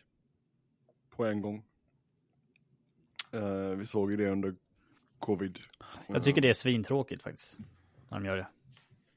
på 1.09 1.25
en 1.25 1.41
gång. 1.41 1.63
Eh, 3.31 3.69
vi 3.77 3.85
såg 3.85 4.11
ju 4.11 4.17
det 4.17 4.29
under 4.31 4.55
covid. 5.19 5.59
Jag 6.07 6.23
tycker 6.23 6.41
det 6.41 6.49
är 6.49 6.53
svintråkigt 6.53 7.23
faktiskt. 7.23 7.57
När 8.09 8.19
de 8.19 8.25
gör 8.25 8.37
det. 8.37 8.47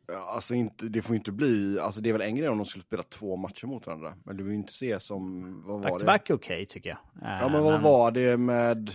Ja, 0.07 0.19
Alltså 0.19 0.55
inte, 0.55 0.85
det 0.89 1.03
får 1.03 1.17
inte 1.17 1.33
bli, 1.33 1.79
alltså 1.79 2.01
det 2.01 2.09
är 2.09 2.13
väl 2.13 2.23
en 2.23 2.37
grej 2.37 2.49
om 2.49 2.59
de 2.59 2.67
skulle 2.67 2.85
spela 2.85 3.03
två 3.03 3.37
matcher 3.37 3.67
mot 3.67 3.87
varandra. 3.87 4.15
Men 4.25 4.37
du 4.37 4.43
vill 4.43 4.53
ju 4.53 4.59
inte 4.59 4.73
se 4.73 5.01
som, 5.01 5.63
vad 5.63 5.81
var 5.81 5.91
Back 5.91 6.01
det? 6.01 6.07
back 6.07 6.31
är 6.31 6.35
okej 6.35 6.67
tycker 6.67 6.91
jag. 6.91 6.99
Ja 7.23 7.49
men 7.49 7.63
vad 7.63 7.83
var 7.83 8.11
det 8.11 8.37
med, 8.37 8.91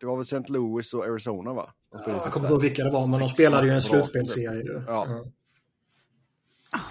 det 0.00 0.06
var 0.06 0.16
väl 0.16 0.20
St. 0.22 0.52
Louis 0.52 0.94
och 0.94 1.04
Arizona 1.04 1.52
va? 1.52 1.74
De 1.90 1.98
spelade 1.98 2.16
Jag 2.18 2.24
typ 2.24 2.32
kommer 2.32 2.48
där. 2.48 2.54
inte 2.54 2.66
ihåg 2.66 2.70
vilka 2.70 2.84
det 2.84 2.90
var, 2.90 3.10
men 3.10 3.20
de 3.20 3.28
spelade 3.28 3.66
ju 3.66 3.72
en 3.72 3.82
slutspelsserie. 3.82 4.84
Ja. 4.86 5.24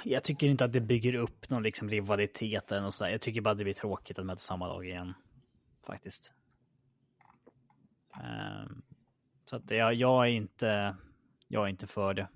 Jag 0.04 0.24
tycker 0.24 0.48
inte 0.48 0.66
att 0.66 0.74
det 0.74 0.82
bygger 0.82 1.16
upp 1.16 1.50
någon 1.50 1.64
liksom 1.64 1.90
rivalitet 1.90 2.72
eller 2.72 2.82
något 2.82 2.94
sådär. 2.94 3.12
Jag 3.12 3.22
tycker 3.22 3.42
bara 3.42 3.54
det 3.54 3.64
blir 3.64 3.74
tråkigt 3.74 4.20
att 4.20 4.26
möta 4.26 4.40
samma 4.40 4.68
lag 4.68 4.86
igen. 4.86 5.14
Faktiskt. 5.86 6.34
Ehm, 8.24 8.82
så 9.46 9.56
att 9.56 9.72
jag, 9.72 9.94
jag 9.94 10.26
är 10.28 10.32
inte, 10.32 10.96
jag 11.48 11.64
är 11.66 11.68
inte 11.68 11.88
för 11.88 12.14
det. 12.14 12.28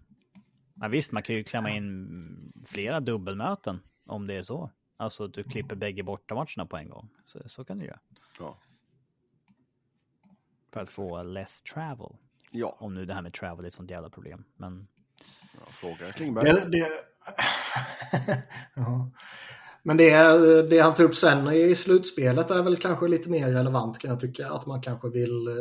Men 0.74 0.92
visst, 0.92 1.12
man 1.12 1.24
kan 1.24 1.36
ju 1.36 1.44
klämma 1.44 1.70
in 1.70 2.54
flera 2.66 3.00
dubbelmöten 3.00 3.80
om 4.06 4.28
det 4.28 4.34
är 4.36 4.42
så. 4.42 4.72
Alltså 4.98 5.24
att 5.24 5.34
du 5.34 5.44
klipper 5.44 5.76
bägge 5.76 6.04
bortamatcherna 6.04 6.66
på 6.66 6.78
en 6.78 6.90
gång. 6.90 7.10
Så, 7.26 7.50
så 7.50 7.66
kan 7.66 7.80
du 7.80 7.86
göra. 7.86 8.00
Ja. 8.40 8.58
För 10.74 10.82
att 10.82 10.90
få 10.90 11.24
less 11.24 11.62
travel. 11.62 12.16
Ja, 12.52 12.78
Om 12.80 12.96
nu 12.96 13.06
det 13.06 13.14
här 13.14 13.22
med 13.22 13.34
travel 13.34 13.66
är 13.66 13.68
ett 13.68 13.74
sånt 13.74 13.92
jävla 13.92 14.10
problem. 14.10 14.44
Men 14.58 14.88
ja 15.54 15.72
fråga 15.72 16.12
Klingberg. 16.12 16.46
Det, 16.46 16.66
det... 16.70 16.90
ja. 18.74 19.08
Men 19.84 19.98
det, 19.98 20.70
det 20.70 20.80
han 20.80 20.94
tar 20.94 21.04
upp 21.04 21.16
sen 21.16 21.48
i 21.48 21.76
slutspelet 21.76 22.52
är 22.52 22.64
väl 22.64 22.78
kanske 22.78 23.08
lite 23.08 23.30
mer 23.30 23.52
relevant 23.52 24.00
kan 24.00 24.10
jag 24.10 24.20
tycka. 24.20 24.52
Att 24.52 24.66
man 24.66 24.82
kanske 24.82 25.10
vill 25.10 25.48
eh, 25.48 25.54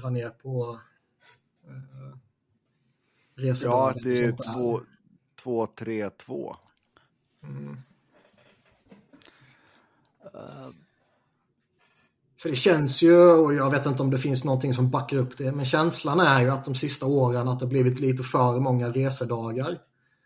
dra 0.00 0.10
ner 0.10 0.28
på 0.28 0.80
uh, 1.68 3.54
Ja, 3.62 3.90
att 3.90 4.02
det 4.02 4.24
är 4.24 4.54
två, 4.54 4.80
två, 5.42 5.66
tre, 5.66 6.10
två. 6.10 6.56
För 12.38 12.48
det 12.48 12.56
känns 12.56 13.02
ju, 13.02 13.30
och 13.30 13.54
jag 13.54 13.70
vet 13.70 13.86
inte 13.86 14.02
om 14.02 14.10
det 14.10 14.18
finns 14.18 14.44
någonting 14.44 14.74
som 14.74 14.90
backar 14.90 15.16
upp 15.16 15.38
det, 15.38 15.52
men 15.52 15.64
känslan 15.64 16.20
är 16.20 16.40
ju 16.40 16.50
att 16.50 16.64
de 16.64 16.74
sista 16.74 17.06
åren 17.06 17.48
att 17.48 17.60
det 17.60 17.66
blivit 17.66 18.00
lite 18.00 18.22
för 18.22 18.60
många 18.60 18.90
resedagar 18.90 19.78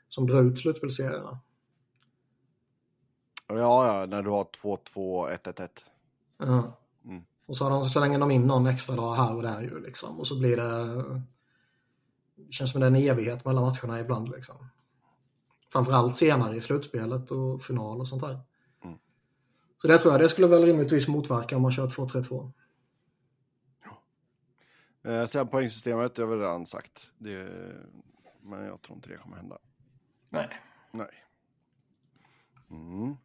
som 0.08 0.26
drar 0.26 0.42
ut 0.42 0.58
slutspelsserierna. 0.58 1.40
Ja, 3.48 3.86
ja, 4.00 4.06
när 4.06 4.22
du 4.22 4.30
har 4.30 4.46
två, 4.60 4.78
två, 4.92 5.28
ett, 5.28 5.46
ett, 5.46 5.60
ett. 5.60 5.84
Ja. 6.38 6.78
Mm. 7.04 7.22
Och 7.46 7.56
så, 7.56 7.64
har 7.64 7.70
de, 7.70 7.84
så 7.84 7.90
slänger 7.90 8.18
de 8.18 8.30
in 8.30 8.46
någon 8.46 8.66
extra 8.66 8.96
dag 8.96 9.14
här 9.14 9.36
och 9.36 9.42
där 9.42 9.62
ju 9.62 9.80
liksom. 9.80 10.20
Och 10.20 10.26
så 10.26 10.38
blir 10.38 10.56
det... 10.56 11.02
Det 12.36 12.52
känns 12.52 12.72
som 12.72 12.80
det 12.80 12.86
är 12.86 12.90
en 12.90 12.96
evighet 12.96 13.44
mellan 13.44 13.64
matcherna 13.64 14.00
ibland 14.00 14.28
liksom. 14.28 14.56
Framförallt 15.72 16.16
senare 16.16 16.56
i 16.56 16.60
slutspelet 16.60 17.30
och 17.30 17.62
final 17.62 18.00
och 18.00 18.08
sånt 18.08 18.22
där. 18.22 18.40
Så 19.82 19.88
det 19.88 19.98
tror 19.98 20.14
jag 20.14 20.20
det 20.20 20.28
skulle 20.28 20.46
väl 20.46 20.64
rimligtvis 20.64 21.08
motverka 21.08 21.56
om 21.56 21.62
man 21.62 21.72
kör 21.72 21.86
2-3-2. 21.86 22.52
Eh, 25.04 25.26
sen 25.26 25.48
poängsystemet, 25.48 26.14
det 26.14 26.22
har 26.22 26.28
vi 26.28 26.42
redan 26.42 26.66
sagt. 26.66 27.10
Det, 27.18 27.48
men 28.42 28.64
jag 28.64 28.82
tror 28.82 28.96
inte 28.96 29.08
det 29.08 29.16
kommer 29.16 29.36
hända. 29.36 29.58
Nej. 30.28 30.48
Nej. 30.90 31.24
Mm. 32.70 33.16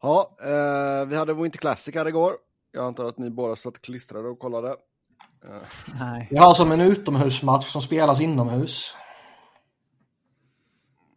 Ja, 0.00 0.36
eh, 0.40 1.06
vi 1.06 1.16
hade 1.16 1.34
Winter 1.34 1.58
Classic 1.58 1.94
här 1.94 2.08
igår. 2.08 2.36
Jag 2.72 2.84
antar 2.84 3.06
att 3.06 3.18
ni 3.18 3.30
båda 3.30 3.56
satt 3.56 3.82
klistrade 3.82 4.28
och 4.28 4.38
kollade. 4.38 4.76
Eh, 5.44 5.62
nej. 6.00 6.28
Vi 6.30 6.36
har 6.36 6.54
som 6.54 6.72
en 6.72 6.80
utomhusmatch 6.80 7.66
som 7.66 7.82
spelas 7.82 8.20
inomhus. 8.20 8.96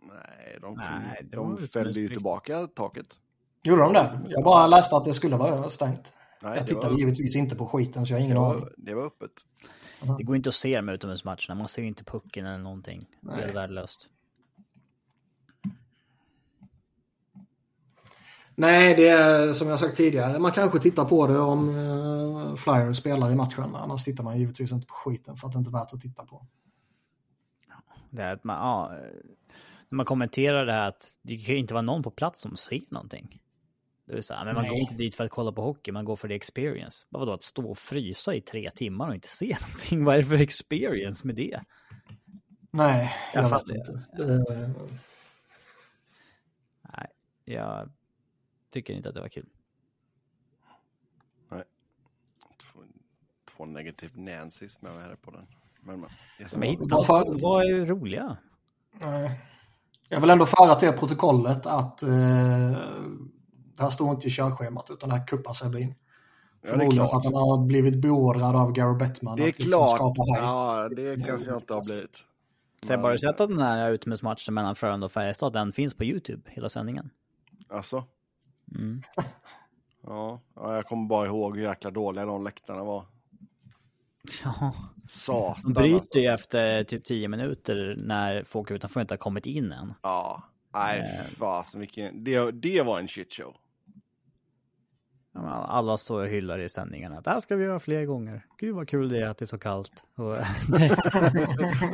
nej, 0.01 0.57
de, 0.61 0.75
Nej, 0.75 1.27
de 1.31 1.55
väl 1.55 1.67
fällde 1.67 1.99
ju 1.99 2.09
tillbaka 2.09 2.67
taket. 2.67 3.19
Gjorde 3.63 3.81
de 3.81 3.93
det? 3.93 4.19
Jag 4.29 4.43
bara 4.43 4.67
läste 4.67 4.95
att 4.95 5.03
det 5.03 5.13
skulle 5.13 5.37
vara 5.37 5.69
stängt. 5.69 6.13
Nej, 6.41 6.57
Jag 6.57 6.67
tittade 6.67 6.89
var, 6.89 6.99
givetvis 6.99 7.35
inte 7.35 7.55
på 7.55 7.65
skiten 7.65 8.05
så 8.05 8.13
jag 8.13 8.19
har 8.19 8.23
ingen 8.23 8.37
det 8.37 8.43
aning. 8.43 8.67
det 8.77 8.93
var 8.93 9.05
öppet. 9.05 9.31
Det 10.17 10.23
går 10.23 10.35
inte 10.35 10.49
att 10.49 10.55
se 10.55 10.81
med 10.81 10.95
utomhusmatcherna. 10.95 11.55
Man 11.55 11.67
ser 11.67 11.81
ju 11.81 11.87
inte 11.87 12.03
pucken 12.03 12.45
eller 12.45 12.57
någonting. 12.57 13.01
Det 13.21 13.31
är 13.31 13.35
Nej. 13.35 13.53
värdelöst. 13.53 14.09
Nej, 18.55 18.95
det 18.95 19.07
är 19.07 19.53
som 19.53 19.67
jag 19.67 19.79
sagt 19.79 19.97
tidigare. 19.97 20.39
Man 20.39 20.51
kanske 20.51 20.79
tittar 20.79 21.05
på 21.05 21.27
det 21.27 21.39
om 21.39 21.69
uh, 21.69 22.55
Flyers 22.55 22.97
spelar 22.97 23.31
i 23.31 23.35
matchen. 23.35 23.75
Annars 23.75 24.03
tittar 24.03 24.23
man 24.23 24.39
givetvis 24.39 24.71
inte 24.71 24.87
på 24.87 24.93
skiten 24.93 25.35
för 25.35 25.47
att 25.47 25.53
det 25.53 25.59
inte 25.59 25.69
är 25.69 25.79
värt 25.79 25.93
att 25.93 26.01
titta 26.01 26.25
på. 26.25 26.47
Det 28.09 28.21
är 28.21 28.33
att 28.33 28.43
man, 28.43 28.55
ja, 28.55 28.91
eh, 28.95 28.99
när 29.89 29.95
man 29.95 30.05
kommenterar 30.05 30.65
det 30.65 30.71
här 30.73 30.87
att 30.87 31.17
det 31.21 31.37
kan 31.37 31.55
ju 31.55 31.59
inte 31.59 31.73
vara 31.73 31.81
någon 31.81 32.03
på 32.03 32.11
plats 32.11 32.41
som 32.41 32.55
ser 32.55 32.81
någonting. 32.89 33.42
Det 34.05 34.13
vill 34.13 34.23
säga, 34.23 34.43
men 34.45 34.53
man 34.55 34.63
Nej. 34.63 34.71
går 34.71 34.79
inte 34.79 34.95
dit 34.95 35.15
för 35.15 35.25
att 35.25 35.31
kolla 35.31 35.51
på 35.51 35.61
hockey, 35.61 35.91
man 35.91 36.05
går 36.05 36.15
för 36.15 36.27
det 36.27 36.35
experience. 36.35 37.05
Vad 37.09 37.19
vadå, 37.19 37.33
att 37.33 37.41
stå 37.41 37.69
och 37.71 37.77
frysa 37.77 38.35
i 38.35 38.41
tre 38.41 38.69
timmar 38.71 39.07
och 39.07 39.15
inte 39.15 39.27
se 39.27 39.45
någonting? 39.61 40.03
Vad 40.03 40.15
är 40.15 40.19
det 40.19 40.25
för 40.25 40.35
experience 40.41 41.27
med 41.27 41.35
det? 41.35 41.61
Nej, 42.71 43.13
jag, 43.33 43.43
Jag 43.43 43.49
vet 43.49 43.59
fattar. 43.59 43.75
inte. 43.75 44.05
Det, 44.17 44.73
Nej, 46.97 47.07
jag 47.45 47.91
tycker 48.69 48.93
inte 48.93 49.09
att 49.09 49.15
det 49.15 49.21
var 49.21 49.29
kul. 49.29 49.49
Två, 52.57 52.79
två 53.57 53.65
negativ 53.65 54.11
Nancys 54.17 54.81
med 54.81 54.93
mig 54.93 55.03
här 55.03 55.15
på 55.15 55.31
den. 55.31 55.47
Men, 55.81 55.99
men, 55.99 56.09
jag 56.39 56.57
Men 56.57 56.69
hitta 56.69 56.85
Vad 56.95 57.05
fan- 57.05 57.37
vad 57.41 57.63
är 57.65 57.85
roliga? 57.85 58.37
nej. 58.91 59.39
Jag 60.09 60.21
vill 60.21 60.29
ändå 60.29 60.45
föra 60.45 60.75
till 60.75 60.91
protokollet 60.91 61.65
att 61.65 62.03
uh, 62.03 62.77
det 63.75 63.83
här 63.83 63.89
står 63.89 64.11
inte 64.11 64.27
i 64.27 64.29
körschemat 64.29 64.89
utan 64.89 65.09
det 65.09 65.15
här 65.15 65.27
kuppar 65.27 65.53
Sebbe 65.53 65.81
in. 65.81 65.87
ja, 65.89 65.95
det 66.61 66.67
är 66.67 66.71
Förmodligen 66.77 67.07
för 67.07 67.17
att 67.17 67.25
han 67.25 67.33
har 67.33 67.65
blivit 67.65 67.95
beordrad 67.95 68.55
av 68.55 68.71
Gary 68.71 68.97
Bettman 68.97 69.37
Det 69.37 69.43
är 69.43 69.49
att 69.49 69.59
liksom 69.59 69.87
klart. 69.87 70.13
Ja, 70.17 70.89
det 70.89 71.25
kanske 71.25 71.49
jag 71.49 71.57
inte 71.57 71.73
har 71.73 71.91
blivit. 71.91 72.23
Så 72.81 72.97
bara 72.97 73.11
du 73.11 73.17
sett 73.17 73.41
att 73.41 73.49
den 73.49 73.59
här 73.59 73.91
utomhusmatchen 73.91 74.53
mellan 74.53 74.75
Frölunda 74.75 75.05
och 75.05 75.11
Färjestad, 75.11 75.53
den 75.53 75.73
finns 75.73 75.93
på 75.93 76.03
YouTube, 76.03 76.41
hela 76.51 76.69
sändningen. 76.69 77.09
Alltså? 77.69 78.03
Mm. 78.75 79.01
Ja, 80.07 80.39
ja, 80.55 80.75
jag 80.75 80.85
kommer 80.85 81.07
bara 81.07 81.25
ihåg 81.27 81.57
hur 81.57 81.63
jäkla 81.63 81.91
dåliga 81.91 82.25
de 82.25 82.43
läktarna 82.43 82.83
var. 82.83 83.05
Ja, 84.43 84.73
Satan 85.09 85.61
de 85.63 85.73
bryter 85.73 85.95
alltså. 85.95 86.19
ju 86.19 86.27
efter 86.27 86.83
typ 86.83 87.05
10 87.05 87.27
minuter 87.27 87.95
när 87.97 88.43
folk 88.43 88.71
utanför 88.71 89.01
inte 89.01 89.13
har 89.13 89.17
kommit 89.17 89.45
in 89.45 89.71
än. 89.71 89.93
Ja, 90.01 90.43
nej 90.73 91.21
fasen 91.37 91.79
vilken, 91.79 92.23
det, 92.23 92.51
det 92.51 92.81
var 92.81 92.99
en 92.99 93.07
shitshow. 93.07 93.55
Alla 95.35 95.97
står 95.97 96.21
och 96.21 96.27
hyllar 96.27 96.59
i 96.59 96.69
sändningarna. 96.69 97.21
Det 97.21 97.29
här 97.29 97.39
ska 97.39 97.55
vi 97.55 97.63
göra 97.63 97.79
fler 97.79 98.05
gånger. 98.05 98.45
Gud 98.57 98.75
vad 98.75 98.87
kul 98.87 99.09
det 99.09 99.19
är 99.19 99.27
att 99.27 99.37
det 99.37 99.43
är 99.43 99.47
så 99.47 99.57
kallt. 99.57 100.03
Och, 100.15 100.23
det 100.25 100.83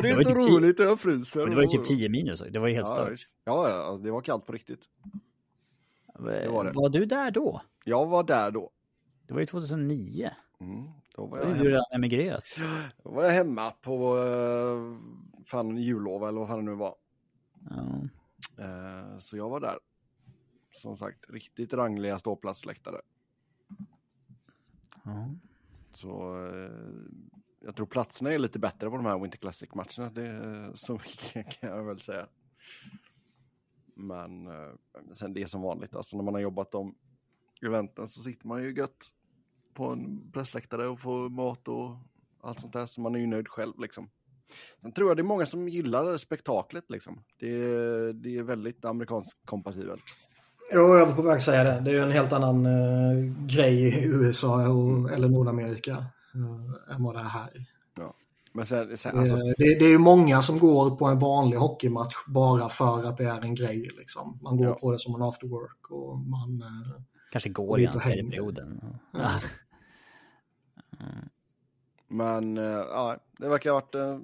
är 0.10 0.16
var 0.16 0.24
så 0.24 0.30
typ 0.30 0.50
roligt, 0.52 0.80
jag 0.80 1.00
fryser. 1.00 1.48
det 1.48 1.56
var 1.56 1.62
ju 1.62 1.68
typ 1.68 1.84
10 1.84 2.10
minus. 2.10 2.44
Det 2.50 2.60
var 2.60 2.68
ju 2.68 2.74
helt 2.74 2.88
ja, 2.88 2.96
stört. 2.96 3.20
ja, 3.44 3.70
ja, 3.70 3.76
alltså, 3.76 4.04
det 4.04 4.12
var 4.12 4.22
kallt 4.22 4.46
på 4.46 4.52
riktigt. 4.52 4.86
var 6.14 6.64
det. 6.64 6.72
Var 6.72 6.90
du 6.90 7.06
där 7.06 7.32
då? 7.32 7.62
Jag 7.84 8.06
var 8.08 8.24
där 8.24 8.52
då. 8.52 8.72
Det 9.28 9.34
var 9.34 9.40
ju 9.40 9.46
2009. 9.46 10.32
Mm, 10.62 10.84
då, 11.16 11.26
var 11.26 11.38
Då 11.38 11.44
jag 11.44 11.48
du 11.48 11.56
hemma. 11.56 11.70
redan 11.70 11.86
emigrerat. 11.94 12.44
då 13.04 13.10
var 13.12 13.24
jag 13.24 13.32
hemma 13.32 13.72
på 13.72 14.18
uh, 14.18 14.98
fan 15.46 15.78
jullov 15.78 16.24
eller 16.24 16.40
vad 16.40 16.48
fan 16.48 16.66
det 16.66 16.72
nu 16.72 16.78
var. 16.78 16.96
Ja. 17.70 18.10
Eh, 18.64 19.18
så 19.20 19.38
jag 19.38 19.50
var 19.50 19.60
där. 19.60 19.78
som 20.72 20.98
sagt 20.98 21.30
riktigt 21.30 21.74
rangliga 21.74 22.20
ståplatsläktare. 22.20 23.02
Så 25.94 26.46
eh, 26.46 26.72
jag 27.60 27.76
tror 27.76 27.86
platserna 27.86 28.34
är 28.34 28.40
lite 28.40 28.60
bättre 28.60 28.90
på 28.90 28.96
de 28.96 29.06
här 29.06 29.20
Winter 29.20 29.38
Classic-matcherna. 29.38 30.10
Det 30.10 30.28
eh, 30.28 30.74
så 30.74 30.94
mycket 30.94 31.60
kan 31.60 31.70
jag 31.70 31.84
väl 31.84 32.00
säga. 32.00 32.28
Men 33.96 34.48
eh, 34.48 34.74
sen 35.12 35.34
det 35.34 35.42
är 35.42 35.46
som 35.46 35.62
vanligt, 35.62 35.96
alltså 35.96 36.18
när 36.18 36.24
man 36.24 36.34
har 36.34 36.42
jobbat 36.42 36.72
de 36.72 36.96
eventen 37.62 38.08
så 38.08 38.22
sitter 38.22 38.48
man 38.48 38.64
ju 38.64 38.74
gött 38.74 39.14
på 39.74 39.88
en 39.88 40.32
pressläktare 40.32 40.88
och 40.88 41.00
får 41.00 41.30
mat 41.30 41.68
och 41.68 41.98
allt 42.42 42.60
sånt 42.60 42.74
där. 42.74 42.86
Så 42.86 43.02
man 43.02 43.16
är 43.16 43.20
ju 43.20 43.28
nöjd 43.28 43.48
själv 43.48 43.80
liksom. 43.80 44.10
Sen 44.82 44.92
tror 44.92 45.10
jag 45.10 45.18
det 45.18 45.22
är 45.22 45.24
många 45.24 45.46
som 45.46 45.70
gillar 45.70 46.18
spektaklet 46.18 46.90
liksom. 46.90 47.24
Det 47.40 47.48
är, 47.48 48.14
det 48.14 48.38
är 48.38 48.44
väldigt 48.44 48.86
amerikanskt 48.86 49.46
kompatibelt. 49.46 50.04
Jo, 50.72 50.98
jag 50.98 51.06
var 51.06 51.14
på 51.14 51.22
väg 51.22 51.38
att 51.38 51.44
säga 51.44 51.64
det. 51.64 51.80
Det 51.80 51.92
är 51.92 51.96
ju 51.96 52.02
en 52.04 52.12
helt 52.12 52.34
annan 52.34 52.66
uh, 52.66 53.36
grej 53.46 53.88
i 53.88 54.06
USA 54.08 54.68
och, 54.70 55.12
eller 55.12 55.30
Nordamerika 55.30 55.92
uh, 56.36 56.96
än 56.96 57.04
vad 57.04 57.16
det 57.16 57.20
är 57.20 57.24
här. 57.24 57.50
Ja. 57.98 58.14
Men 58.54 58.66
sen, 58.66 58.98
sen, 58.98 59.20
alltså, 59.20 59.36
det, 59.36 59.54
det, 59.58 59.80
det 59.80 59.86
är 59.86 59.90
ju 59.90 59.98
många 59.98 60.42
som 60.42 60.60
går 60.60 60.96
på 60.96 61.06
en 61.06 61.20
vanlig 61.20 61.58
hockeymatch 61.58 62.16
bara 62.28 62.70
för 62.70 63.04
att 63.04 63.18
det 63.18 63.24
är 63.24 63.42
en 63.42 63.56
grej. 63.56 63.90
Liksom. 63.98 64.40
Man 64.42 64.58
går 64.58 64.68
Ja. 64.68 64.74
på 64.74 64.92
det 64.92 65.00
som 65.00 65.16
en 65.16 65.22
after 65.22 65.48
work 65.48 65.92
och 65.92 66.18
man... 66.20 66.62
Uh, 66.62 67.02
Kanske 67.32 67.50
går 67.50 67.76
tredje 67.78 68.00
häng. 68.00 68.30
perioden. 68.30 68.82
Ja. 69.14 69.30
Men 72.08 72.58
eh, 72.58 72.64
ja, 72.64 73.18
det 73.40 73.50
verkar 73.50 73.70
ha 73.72 73.80
varit 73.80 73.96
eh, 73.96 74.18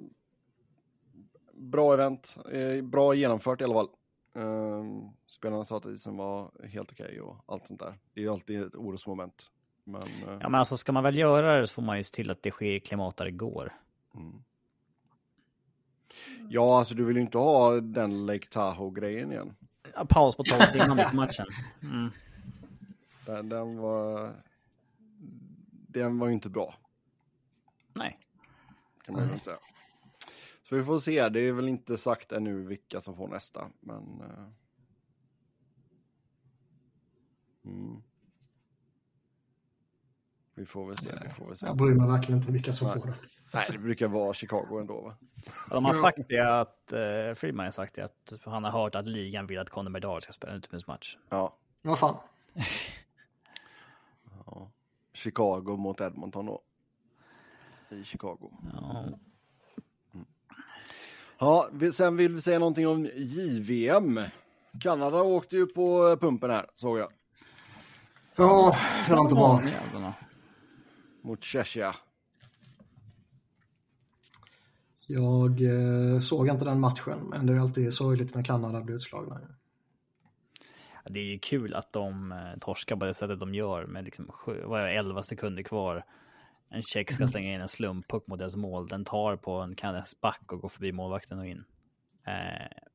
bra 1.54 1.94
event. 1.94 2.36
Eh, 2.52 2.84
bra 2.84 3.14
genomfört 3.14 3.60
i 3.60 3.64
alla 3.64 3.74
fall. 3.74 3.88
Eh, 4.78 5.10
spelarna 5.26 5.64
sa 5.64 5.76
att 5.76 5.86
isen 5.86 6.16
var 6.16 6.50
helt 6.66 6.92
okej 6.92 7.20
och 7.20 7.36
allt 7.46 7.66
sånt 7.66 7.80
där. 7.80 7.94
Det 8.14 8.20
är 8.20 8.24
ju 8.24 8.30
alltid 8.32 8.62
ett 8.62 8.74
orosmoment. 8.74 9.52
Men, 9.84 10.02
eh, 10.02 10.38
Ja, 10.40 10.48
men 10.48 10.54
alltså 10.54 10.76
ska 10.76 10.92
man 10.92 11.02
väl 11.02 11.18
göra 11.18 11.60
det 11.60 11.66
så 11.66 11.74
får 11.74 11.82
man 11.82 11.98
ju 11.98 12.04
se 12.04 12.14
till 12.14 12.30
att 12.30 12.42
det 12.42 12.50
sker 12.50 12.74
i 12.74 12.80
klimat 12.80 13.16
där 13.16 13.24
det 13.24 13.30
går. 13.30 13.72
mm. 14.14 14.42
ja, 16.48 16.78
alltså 16.78 16.94
du 16.94 17.04
vill 17.04 17.16
ju 17.16 17.22
inte 17.22 17.38
ha 17.38 17.80
den 17.80 18.26
Lake 18.26 18.46
Tahoe-grejen 18.50 19.32
igen. 19.32 19.56
Ja, 19.94 20.04
paus 20.08 20.36
på 20.36 20.42
12 20.42 20.60
timmar 20.72 20.96
mitt 20.96 21.12
i 21.12 21.16
matchen. 21.16 21.46
Mm. 21.82 22.10
Den, 23.26 23.48
den 23.48 23.76
var... 23.78 24.34
Den 25.88 26.18
var 26.18 26.26
ju 26.26 26.32
inte 26.32 26.48
bra, 26.48 26.74
Nej. 27.92 28.18
kan 29.04 29.14
man 29.14 29.26
ju 29.26 29.32
inte 29.32 29.44
säga. 29.44 29.56
Så 30.68 30.76
vi 30.76 30.84
får 30.84 30.98
se. 30.98 31.28
Det 31.28 31.40
är 31.40 31.52
väl 31.52 31.68
inte 31.68 31.96
sagt 31.96 32.32
ännu 32.32 32.62
vilka 32.62 33.00
som 33.00 33.16
får 33.16 33.28
nästa, 33.28 33.70
men... 33.80 34.20
eh, 34.20 34.48
Mm. 37.66 38.02
Vi 40.54 40.66
får 40.66 40.86
väl 40.86 40.98
se, 40.98 41.10
vi 41.24 41.30
får 41.30 41.46
väl 41.46 41.56
se. 41.56 41.66
jag 41.66 41.76
bryr 41.76 41.94
mig 41.94 42.08
verkligen 42.08 42.40
inte 42.40 42.52
vilka 42.52 42.72
som 42.72 42.86
Nej. 42.88 43.00
får 43.00 43.06
det. 43.06 43.14
Nej, 43.54 43.66
det 43.70 43.78
brukar 43.78 44.08
vara 44.08 44.34
Chicago 44.34 44.78
ändå, 44.80 45.00
va? 45.00 45.16
Ja, 45.46 45.52
De 45.74 45.84
har 45.84 45.94
Ja. 45.94 46.00
sagt 46.00 46.18
det 46.28 46.60
att, 46.60 46.92
eh, 46.92 47.34
Friedman 47.34 47.64
har 47.66 47.70
sagt 47.70 47.94
det 47.94 48.02
att 48.04 48.32
han 48.44 48.64
har 48.64 48.70
hört 48.70 48.94
att 48.94 49.06
ligan 49.06 49.46
vill 49.46 49.58
att 49.58 49.70
Conor 49.70 49.90
Bedard 49.90 50.22
ska 50.22 50.32
spela 50.32 50.52
en 50.52 50.58
utomhusmatch. 50.58 51.16
Ja. 51.28 51.56
Vad 51.82 51.98
fan. 51.98 52.16
ja. 54.46 54.70
Chicago 55.12 55.76
mot 55.76 56.00
Edmonton 56.00 56.46
då. 56.46 56.62
I 57.90 58.04
Chicago. 58.04 58.52
Ja. 58.72 59.04
Ja, 61.38 61.68
vi- 61.72 61.92
sen 61.92 62.16
vill 62.16 62.34
vi 62.34 62.40
säga 62.40 62.58
någonting 62.58 62.86
om 62.88 63.08
JVM. 63.16 64.20
Kanada 64.80 65.22
åkte 65.22 65.56
ju 65.56 65.66
på 65.66 66.16
pumpen 66.20 66.50
här, 66.50 66.66
såg 66.74 66.98
jag. 66.98 67.12
Ja, 68.36 68.76
det 69.08 69.14
var 69.14 69.22
inte 69.22 69.34
bra. 69.34 69.62
Mot 71.22 71.44
Cheshire. 71.44 71.92
Jag 75.06 75.62
eh, 75.62 76.20
såg 76.20 76.48
inte 76.48 76.64
den 76.64 76.80
matchen, 76.80 77.18
men 77.30 77.46
det 77.46 77.52
är 77.52 77.60
alltid 77.60 77.94
sorgligt 77.94 78.34
när 78.34 78.42
Kanada 78.42 78.80
blir 78.80 78.96
utslagna. 78.96 79.40
Det 81.04 81.20
är 81.20 81.24
ju 81.24 81.38
kul 81.38 81.74
att 81.74 81.92
de 81.92 82.32
eh, 82.32 82.58
torskar 82.60 82.96
på 82.96 83.04
det 83.04 83.14
sättet 83.14 83.40
de 83.40 83.54
gör 83.54 83.86
med 83.86 84.04
liksom 84.04 84.28
sju, 84.28 84.62
vad 84.64 84.80
är 84.80 84.86
det, 84.86 84.92
11 84.92 85.22
sekunder 85.22 85.62
kvar. 85.62 86.04
En 86.68 86.82
tjeck 86.82 87.12
ska 87.12 87.28
slänga 87.28 87.54
in 87.54 87.60
en 87.60 87.68
slumppuck 87.68 88.26
mot 88.26 88.38
deras 88.38 88.56
mål. 88.56 88.88
Den 88.88 89.04
tar 89.04 89.36
på 89.36 89.52
en 89.52 89.74
kanadensisk 89.74 90.20
back 90.20 90.52
och 90.52 90.60
går 90.60 90.68
förbi 90.68 90.92
målvakten 90.92 91.38
och 91.38 91.46
in. 91.46 91.64
Eh, 92.26 92.85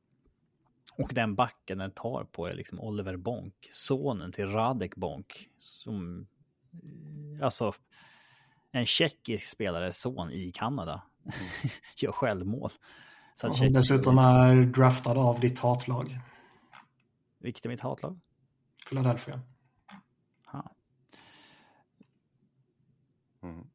och 1.04 1.14
den 1.14 1.36
backen 1.36 1.78
den 1.78 1.92
tar 1.92 2.24
på 2.24 2.48
är 2.48 2.54
liksom 2.54 2.80
Oliver 2.80 3.18
Bonk, 3.18 3.68
sonen 3.72 4.32
till 4.32 4.46
Radek 4.48 4.96
Bonk. 4.96 5.50
Som, 5.58 6.28
eh, 6.74 7.46
alltså, 7.46 7.74
en 8.72 8.86
tjeckisk 8.86 9.48
spelare 9.50 9.92
son 9.92 10.32
i 10.32 10.52
Kanada. 10.52 11.04
Gör 11.98 12.12
självmål. 12.12 12.70
Så 13.34 13.48
att 13.48 13.52
Och 13.52 13.58
Tjeckien- 13.58 13.74
dessutom 13.74 14.18
är 14.18 14.56
draftad 14.56 15.18
av 15.18 15.40
ditt 15.40 15.60
hatlag, 15.60 16.20
Vilket 17.40 17.66
är 17.66 17.70
mitt 17.70 17.82
hatlag? 17.82 18.20
Philadelphia. 18.90 19.42
Ha. 20.46 20.72
Mm. 23.44 23.68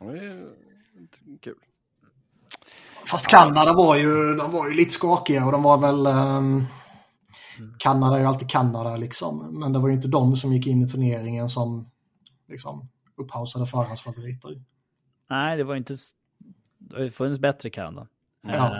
Det 0.00 0.24
är 0.24 1.38
kul. 1.40 1.58
Fast 3.10 3.26
Kanada 3.26 3.72
var 3.72 3.96
ju, 3.96 4.34
de 4.34 4.52
var 4.52 4.68
ju 4.68 4.74
lite 4.74 4.90
skakiga 4.90 5.46
och 5.46 5.52
de 5.52 5.62
var 5.62 5.78
väl... 5.78 6.06
ehm, 6.06 6.66
Kanada 7.78 8.16
är 8.16 8.20
ju 8.20 8.26
alltid 8.26 8.50
Kanada 8.50 8.96
liksom. 8.96 9.60
Men 9.60 9.72
det 9.72 9.78
var 9.78 9.88
ju 9.88 9.94
inte 9.94 10.08
de 10.08 10.36
som 10.36 10.52
gick 10.52 10.66
in 10.66 10.82
i 10.82 10.88
turneringen 10.88 11.48
som 11.50 11.90
liksom 12.48 12.88
upphausade 13.16 13.66
förhandsfavoriter. 13.66 14.62
Nej, 15.30 15.56
det 15.56 15.64
var 15.64 15.76
inte... 15.76 15.96
Det 16.78 16.96
har 16.96 17.02
ju 17.02 17.10
funnits 17.10 17.40
bättre 17.40 17.70
Kanada. 17.70 18.06
Ja. 18.42 18.76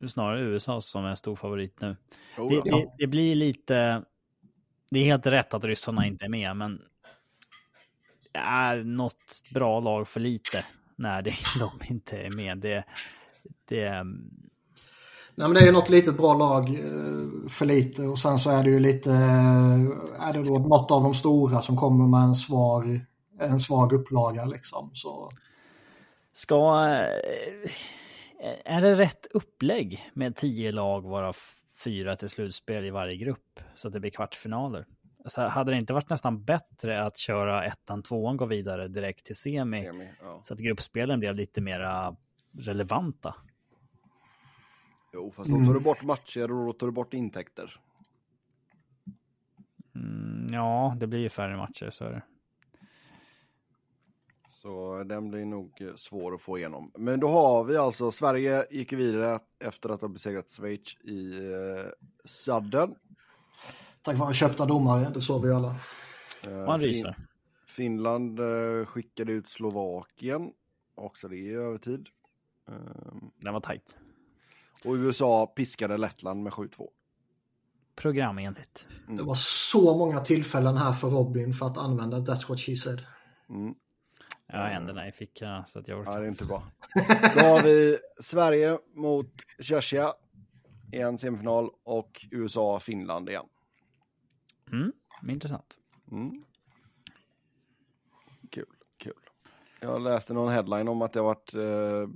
Är 0.00 0.06
snarare 0.06 0.40
USA 0.40 0.80
som 0.80 1.04
är 1.04 1.14
stor 1.14 1.36
favorit 1.36 1.80
nu. 1.80 1.96
Oh, 2.38 2.48
Det, 2.48 2.62
ja. 2.64 2.76
det, 2.76 2.92
det 2.98 3.06
blir 3.06 3.34
lite... 3.34 4.04
Det 4.90 4.98
är 4.98 5.04
helt 5.04 5.26
rätt 5.26 5.54
att 5.54 5.64
ryssarna 5.64 6.06
inte 6.06 6.24
är 6.24 6.28
med, 6.28 6.56
men 6.56 6.82
det 8.32 8.38
är 8.38 8.84
något 8.84 9.42
bra 9.54 9.80
lag 9.80 10.08
för 10.08 10.20
lite 10.20 10.64
när 11.02 11.22
det, 11.22 11.34
de 11.58 11.70
inte 11.94 12.16
är 12.16 12.30
med. 12.30 12.58
Det, 12.58 12.84
det, 13.68 14.04
Nej 15.34 15.48
men 15.48 15.54
det 15.54 15.60
är 15.60 15.66
ju 15.66 15.72
något 15.72 15.88
litet 15.88 16.16
bra 16.16 16.34
lag 16.34 16.68
eh, 16.68 17.48
för 17.48 17.66
lite 17.66 18.02
och 18.02 18.18
sen 18.18 18.38
så 18.38 18.50
är 18.50 18.64
det 18.64 18.70
ju 18.70 18.80
lite, 18.80 19.10
eh, 19.10 19.80
är 20.28 20.32
det 20.32 20.48
då 20.48 20.58
något 20.58 20.90
av 20.90 21.02
de 21.02 21.14
stora 21.14 21.60
som 21.60 21.76
kommer 21.76 22.06
med 22.06 22.20
en 22.28 22.34
svag, 22.34 23.00
en 23.40 23.58
svag 23.60 23.92
upplaga 23.92 24.44
liksom. 24.44 24.90
Så 24.94 25.30
ska... 26.32 26.86
eh, 26.86 27.70
Är 28.64 28.80
det 28.82 28.94
rätt 28.94 29.26
upplägg 29.30 30.10
med 30.14 30.36
tio 30.36 30.72
lag 30.72 31.02
varav 31.02 31.36
fyra 31.84 32.16
till 32.16 32.28
slutspel 32.28 32.84
i 32.84 32.90
varje 32.90 33.16
grupp 33.16 33.60
så 33.76 33.88
att 33.88 33.94
det 33.94 34.00
blir 34.00 34.10
kvartsfinaler? 34.10 34.86
Alltså, 35.24 35.40
hade 35.40 35.72
det 35.72 35.78
inte 35.78 35.92
varit 35.92 36.10
nästan 36.10 36.44
bättre 36.44 37.04
att 37.04 37.16
köra 37.16 37.64
ettan, 37.64 38.02
tvåan, 38.02 38.36
gå 38.36 38.46
vidare 38.46 38.88
direkt 38.88 39.26
till 39.26 39.36
semi 39.36 39.82
Semi, 39.82 40.10
ja. 40.22 40.40
så 40.42 40.54
att 40.54 40.60
gruppspelen 40.60 41.20
blev 41.20 41.34
lite 41.34 41.60
mera 41.60 42.16
relevanta? 42.58 43.34
Jo, 45.12 45.30
fast 45.30 45.50
då 45.50 45.56
tar 45.56 45.74
du 45.74 45.80
bort 45.80 46.02
matcher 46.02 46.52
och 46.52 46.66
då 46.66 46.72
tar 46.72 46.86
du 46.86 46.92
bort 46.92 47.14
intäkter. 47.14 47.80
Mm, 49.94 50.46
ja, 50.52 50.96
det 51.00 51.06
blir 51.06 51.20
ju 51.20 51.28
färre 51.28 51.56
matcher 51.56 51.90
så 51.90 52.04
är 52.04 52.10
det. 52.10 52.22
Så 54.48 55.04
den 55.04 55.30
blir 55.30 55.44
nog 55.44 55.80
eh, 55.80 55.94
svår 55.94 56.34
att 56.34 56.40
få 56.40 56.58
igenom. 56.58 56.90
Men 56.94 57.20
då 57.20 57.28
har 57.28 57.64
vi 57.64 57.76
alltså, 57.76 58.10
Sverige 58.10 58.66
gick 58.70 58.92
vidare 58.92 59.40
efter 59.58 59.88
att 59.88 60.00
ha 60.00 60.08
besegrat 60.08 60.50
Schweiz 60.50 60.96
i 61.04 61.34
eh, 61.34 61.90
Sudden. 62.24 62.94
Tack 64.02 64.16
vare 64.18 64.34
köpta 64.34 64.66
domare, 64.66 65.10
det 65.14 65.20
såg 65.20 65.46
vi 65.46 65.52
alla. 65.52 65.74
Eh, 66.46 66.52
Man 66.66 66.80
Fin- 66.80 66.88
ryser. 66.88 67.16
Finland 67.66 68.40
eh, 68.40 68.86
skickade 68.86 69.32
ut 69.32 69.48
Slovakien, 69.48 70.52
också 70.94 71.28
det 71.28 71.36
i 71.36 71.50
övertid. 71.54 72.08
Eh, 72.68 72.74
Den 73.36 73.52
var 73.52 73.60
tajt. 73.60 73.98
och 74.84 74.92
USA 74.94 75.46
piskade 75.46 75.96
Lettland 75.96 76.42
med 76.42 76.52
7-2. 76.52 76.88
Programenligt. 77.96 78.86
Det 79.08 79.22
var 79.22 79.34
så 79.34 79.96
många 79.98 80.20
tillfällen 80.20 80.76
här 80.76 80.92
för 80.92 81.10
Robin 81.10 81.52
för 81.52 81.66
att 81.66 81.78
använda 81.78 82.18
That's 82.18 82.48
what 82.48 82.60
she 82.60 82.76
said. 82.76 83.00
Mm. 83.48 83.74
Jag 84.46 84.58
har 84.58 84.66
händerna 84.68 85.08
i 85.08 85.12
fickorna 85.12 85.64
så 85.66 85.78
att 85.78 85.88
jag 85.88 85.98
Ja, 85.98 86.02
orkar. 86.02 86.20
det 86.20 86.26
är 86.26 86.28
inte 86.28 86.44
bra. 86.44 86.62
Då 87.34 87.40
har 87.40 87.62
vi 87.62 87.98
Sverige 88.20 88.78
mot 88.94 89.32
Tjeckien 89.60 90.08
i 90.92 90.98
en 90.98 91.18
semifinal 91.18 91.70
och 91.84 92.26
USA-Finland 92.30 93.28
igen. 93.28 93.44
Mm, 94.72 94.92
intressant. 95.28 95.78
Mm. 96.10 96.44
Kul, 98.50 98.66
kul. 98.96 99.12
Jag 99.80 100.02
läste 100.02 100.34
någon 100.34 100.52
headline 100.52 100.88
om 100.88 101.02
att 101.02 101.12
det 101.12 101.20
har 101.20 101.24
varit 101.24 101.54
eh, 101.54 102.08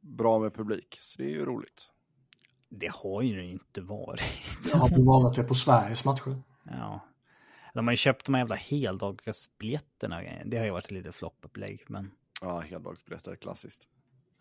bra 0.00 0.38
med 0.38 0.54
publik, 0.54 0.98
så 1.00 1.18
det 1.22 1.24
är 1.24 1.30
ju 1.30 1.44
roligt. 1.44 1.90
Det 2.68 2.90
har 2.94 3.22
ju 3.22 3.44
inte 3.44 3.80
varit. 3.80 4.22
Det 4.64 4.78
har 4.78 5.04
varit 5.04 5.36
det 5.36 5.44
på 5.44 5.54
Sveriges 5.54 6.04
matcher. 6.04 6.42
Ja. 6.64 7.00
De 7.74 7.86
har 7.86 7.92
ju 7.92 7.96
köpt 7.96 8.26
de 8.26 8.34
här 8.34 8.40
jävla 8.40 8.56
heldagsbiljetterna. 8.56 10.22
Det 10.44 10.56
har 10.58 10.64
ju 10.64 10.70
varit 10.70 10.90
lite 10.90 11.12
floppupplägg, 11.12 11.84
men 11.88 12.10
Ja, 12.42 12.60
heldagsbiljetter, 12.60 13.36
klassiskt. 13.36 13.88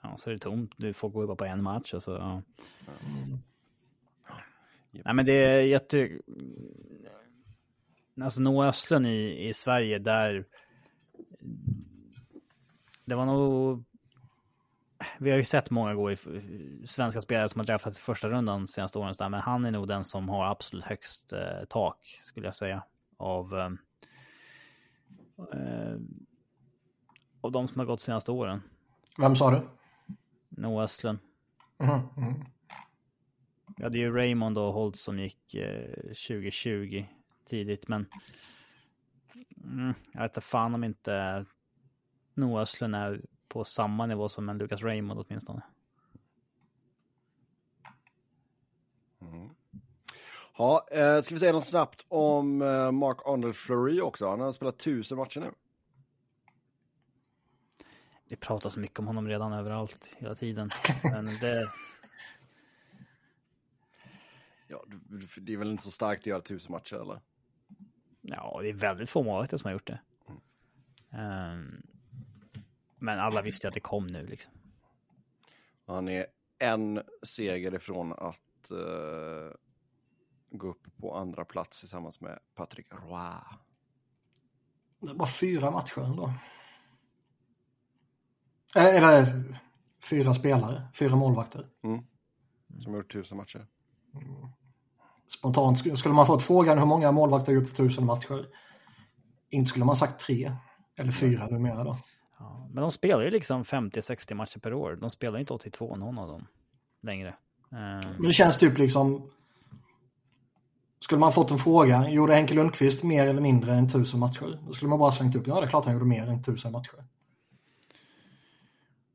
ja, 0.01 0.17
så 0.17 0.29
är 0.29 0.33
det 0.33 0.39
tomt. 0.39 0.71
Du 0.77 0.93
får 0.93 1.09
gå 1.09 1.27
bara 1.27 1.35
på 1.35 1.45
en 1.45 1.63
match 1.63 1.93
och 1.93 2.03
så. 2.03 2.11
Ja. 2.11 2.41
Mm. 3.05 3.37
Nej, 4.91 5.13
men 5.13 5.25
det 5.25 5.33
är 5.33 5.61
jätte... 5.61 6.09
Alltså 8.21 8.41
Noah 8.41 8.67
Östlund 8.67 9.07
i, 9.07 9.47
i 9.47 9.53
Sverige, 9.53 9.99
där... 9.99 10.45
Det 13.05 13.15
var 13.15 13.25
nog... 13.25 13.83
Vi 15.19 15.29
har 15.29 15.37
ju 15.37 15.43
sett 15.43 15.69
många 15.69 15.95
gå 15.95 16.11
i 16.11 16.17
svenska 16.85 17.21
spelare 17.21 17.49
som 17.49 17.59
har 17.59 17.65
draftats 17.65 17.99
i 17.99 18.01
första 18.01 18.29
rundan 18.29 18.67
senaste 18.67 18.99
åren, 18.99 19.13
men 19.19 19.33
han 19.33 19.65
är 19.65 19.71
nog 19.71 19.87
den 19.87 20.05
som 20.05 20.29
har 20.29 20.45
absolut 20.45 20.85
högst 20.85 21.33
eh, 21.33 21.65
tak, 21.69 22.19
skulle 22.21 22.47
jag 22.47 22.55
säga, 22.55 22.83
av... 23.17 23.57
Eh, 23.57 23.69
eh, 25.53 25.97
av 27.41 27.51
de 27.51 27.67
som 27.67 27.79
har 27.79 27.85
gått 27.85 28.01
senaste 28.01 28.31
åren. 28.31 28.61
Vem 29.17 29.35
sa 29.35 29.51
du? 29.51 29.61
Noah 30.49 30.83
Östlund. 30.83 31.19
Mhm, 31.77 31.99
mhm. 32.15 32.45
Vi 33.77 33.83
hade 33.83 33.97
ju 33.97 34.15
Raymond 34.15 34.57
och 34.57 34.73
Holt 34.73 34.95
som 34.95 35.19
gick 35.19 35.53
eh, 35.53 35.91
2020 35.95 37.05
tidigt, 37.47 37.87
men 37.87 38.05
mm, 39.63 39.93
jag 40.13 40.21
vet 40.21 40.31
inte 40.31 40.41
fan 40.41 40.75
om 40.75 40.83
inte 40.83 41.45
Noah 42.33 42.61
Östlund 42.61 42.95
är 42.95 43.21
på 43.47 43.63
samma 43.63 44.05
nivå 44.05 44.29
som 44.29 44.49
en 44.49 44.57
Lucas 44.57 44.81
Raymond 44.81 45.25
åtminstone. 45.27 45.61
Ja, 50.57 50.85
eh, 50.91 51.21
ska 51.21 51.35
vi 51.35 51.39
säga 51.39 51.51
något 51.51 51.65
snabbt 51.65 52.05
om 52.07 52.61
eh, 52.61 52.91
Mark 52.91 53.17
Arnold 53.25 53.55
Fleury 53.55 54.01
också? 54.01 54.29
Han 54.29 54.39
har 54.39 54.51
spelat 54.51 54.79
tusen 54.79 55.17
matcher 55.17 55.39
nu. 55.39 55.51
Det 58.29 58.35
pratas 58.35 58.73
så 58.73 58.79
mycket 58.79 58.99
om 58.99 59.07
honom 59.07 59.27
redan 59.27 59.53
överallt 59.53 60.09
hela 60.17 60.35
tiden. 60.35 60.69
Men 61.03 61.25
det, 61.25 61.71
Ja, 64.67 64.83
det 65.37 65.53
är 65.53 65.57
väl 65.57 65.71
inte 65.71 65.83
så 65.83 65.91
starkt 65.91 66.21
att 66.21 66.25
göra 66.25 66.41
tusen 66.41 66.71
matcher 66.71 66.95
eller? 66.95 67.21
Ja, 68.27 68.59
det 68.61 68.69
är 68.69 68.73
väldigt 68.73 69.09
få 69.09 69.23
målvakter 69.23 69.57
som 69.57 69.67
har 69.67 69.73
gjort 69.73 69.87
det. 69.87 69.99
Ehm, 71.11 71.81
men 72.99 73.19
alla 73.19 73.41
visste 73.41 73.67
ju 73.67 73.69
att 73.69 73.73
det 73.73 73.79
kom 73.79 74.07
nu 74.07 74.27
liksom. 74.27 74.53
Han 75.85 76.07
är 76.07 76.25
en 76.59 77.01
seger 77.23 77.75
ifrån 77.75 78.13
att 78.13 78.71
eh, 78.71 79.55
gå 80.49 80.67
upp 80.67 80.87
på 80.97 81.15
andra 81.15 81.45
plats 81.45 81.79
tillsammans 81.79 82.21
med 82.21 82.39
Patrick 82.55 82.87
Roy. 82.91 83.33
Det 84.99 85.13
var 85.13 85.27
fyra 85.27 85.71
matcher 85.71 85.99
ändå. 86.01 86.33
Eh, 88.75 88.95
Eller 88.95 89.43
fyra 90.09 90.33
spelare, 90.33 90.87
fyra 90.93 91.15
målvakter. 91.15 91.67
Som 92.79 92.93
har 92.93 92.97
gjort 92.99 93.11
tusen 93.13 93.37
matcher. 93.37 93.67
Spontant 95.27 95.77
sk- 95.77 95.95
skulle 95.95 96.13
man 96.15 96.25
fått 96.25 96.43
frågan 96.43 96.77
hur 96.79 96.85
många 96.85 97.11
målvakter 97.11 97.51
har 97.53 97.59
gjort 97.59 97.75
tusen 97.75 98.05
matcher. 98.05 98.45
Inte 99.49 99.69
skulle 99.69 99.85
man 99.85 99.95
sagt 99.95 100.19
tre. 100.19 100.51
Eller 100.97 101.11
fyra 101.11 101.47
numera 101.47 101.83
då. 101.83 101.97
Ja, 102.39 102.67
men 102.73 102.81
de 102.81 102.91
spelar 102.91 103.23
ju 103.23 103.29
liksom 103.29 103.63
50-60 103.63 104.33
matcher 104.33 104.59
per 104.59 104.73
år. 104.73 104.95
De 105.01 105.09
spelar 105.09 105.33
ju 105.33 105.39
inte 105.39 105.53
82 105.53 105.95
någon 105.95 106.19
av 106.19 106.27
dem 106.27 106.47
längre. 107.03 107.29
Ehm, 107.71 107.99
Men 108.17 108.27
det 108.27 108.33
känns 108.33 108.57
typ 108.57 108.77
liksom... 108.77 109.29
Skulle 110.99 111.19
man 111.19 111.31
fått 111.31 111.51
en 111.51 111.57
fråga, 111.57 112.09
gjorde 112.09 112.33
Henke 112.35 112.53
Lundqvist 112.53 113.03
mer 113.03 113.27
eller 113.27 113.41
mindre 113.41 113.73
än 113.73 113.89
tusen 113.89 114.19
matcher? 114.19 114.59
Då 114.67 114.73
skulle 114.73 114.89
man 114.89 114.99
bara 114.99 115.11
slängt 115.11 115.35
upp, 115.35 115.47
ja 115.47 115.55
det 115.59 115.65
är 115.65 115.69
klart 115.69 115.85
han 115.85 115.93
gjorde 115.93 116.05
mer 116.05 116.27
än 116.27 116.43
tusen 116.43 116.71
matcher. 116.71 117.03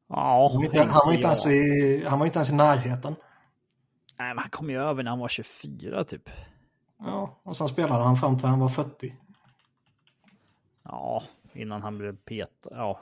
Ja, 0.08 0.48
Han 0.52 0.56
var 0.58 0.64
inte, 0.64 0.82
han 0.82 1.06
var 1.06 1.12
inte, 1.12 1.26
ens, 1.26 1.46
i, 1.46 2.04
han 2.08 2.18
var 2.18 2.26
inte 2.26 2.38
ens 2.38 2.50
i 2.50 2.54
närheten. 2.54 3.14
Nej, 4.22 4.34
men 4.34 4.38
han 4.38 4.50
kom 4.50 4.70
ju 4.70 4.78
över 4.78 5.02
när 5.02 5.10
han 5.10 5.18
var 5.18 5.28
24 5.28 6.04
typ. 6.04 6.30
Ja, 6.98 7.40
och 7.42 7.56
sen 7.56 7.68
spelade 7.68 8.04
han 8.04 8.16
fram 8.16 8.38
till 8.38 8.46
han 8.48 8.60
var 8.60 8.68
40. 8.68 9.16
Ja, 10.82 11.22
innan 11.52 11.82
han 11.82 11.98
blev 11.98 12.16
petad. 12.16 12.70
Ja, 12.70 13.00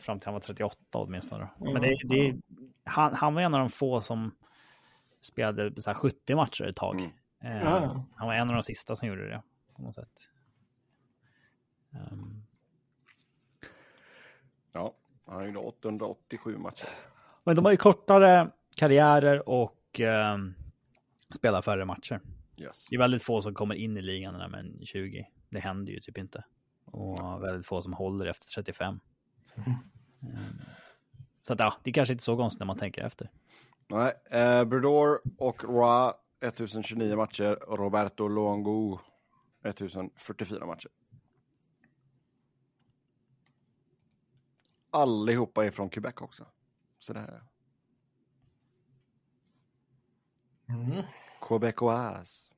fram 0.00 0.20
till 0.20 0.26
han 0.26 0.32
var 0.34 0.40
38 0.40 0.76
åtminstone. 0.92 1.42
då. 1.58 1.66
Ja, 1.66 1.72
Men 1.72 1.82
det, 1.82 1.96
det, 2.04 2.36
han, 2.84 3.14
han 3.14 3.34
var 3.34 3.42
en 3.42 3.54
av 3.54 3.60
de 3.60 3.70
få 3.70 4.00
som 4.00 4.30
spelade 5.20 5.82
så 5.82 5.90
här 5.90 5.94
70 5.94 6.34
matcher 6.34 6.64
ett 6.64 6.76
tag. 6.76 7.00
Eh, 7.40 7.62
Ja. 7.62 8.04
Han 8.16 8.26
var 8.28 8.34
en 8.34 8.48
av 8.48 8.54
de 8.54 8.62
sista 8.62 8.96
som 8.96 9.08
gjorde 9.08 9.28
det 9.28 9.42
på 9.76 9.82
något 9.82 9.94
sätt. 9.94 10.28
Ehm, 11.92 12.42
Ja, 14.72 14.94
han 15.26 15.46
gjorde 15.46 15.58
887 15.58 16.56
matcher. 16.58 16.88
Men 17.44 17.56
de 17.56 17.64
har 17.64 17.72
ju 17.72 17.78
kortare 17.78 18.50
karriärer 18.76 19.48
och 19.48 19.76
ehm, 20.00 20.54
spelar 21.34 21.62
färre 21.62 21.84
matcher. 21.84 22.20
Yes. 22.60 22.86
Det 22.90 22.96
är 22.96 22.98
väldigt 22.98 23.22
få 23.22 23.40
som 23.40 23.54
kommer 23.54 23.74
in 23.74 23.96
i 23.96 24.02
ligan 24.02 24.34
när 24.34 24.48
de 24.48 24.54
är 24.54 24.84
20. 24.84 25.28
Det 25.50 25.60
händer 25.60 25.92
ju 25.92 26.00
typ 26.00 26.18
inte. 26.18 26.44
Och 26.84 27.42
väldigt 27.42 27.66
få 27.66 27.80
som 27.80 27.92
håller 27.92 28.26
efter 28.26 28.46
35. 28.46 29.00
Mm. 29.56 29.78
Så 31.42 31.52
att, 31.52 31.60
ja, 31.60 31.74
det 31.82 31.90
är 31.90 31.94
kanske 31.94 32.12
inte 32.12 32.24
så 32.24 32.36
konstigt 32.36 32.60
när 32.60 32.66
man 32.66 32.78
tänker 32.78 33.02
efter. 33.02 33.30
Nej, 33.88 34.12
eh, 34.30 34.64
Brodor 34.64 35.20
och 35.38 35.64
Roy 35.64 36.12
1029 36.40 37.16
matcher. 37.16 37.58
Roberto 37.76 38.28
Luongo 38.28 39.00
1044 39.62 40.66
matcher. 40.66 40.90
Allihopa 44.90 45.66
är 45.66 45.70
från 45.70 45.90
Quebec 45.90 46.14
också. 46.20 46.46
Så 46.98 47.12
det 47.12 47.20
här. 47.20 47.42
Mm. 50.68 51.02
Quebecois. 51.40 52.50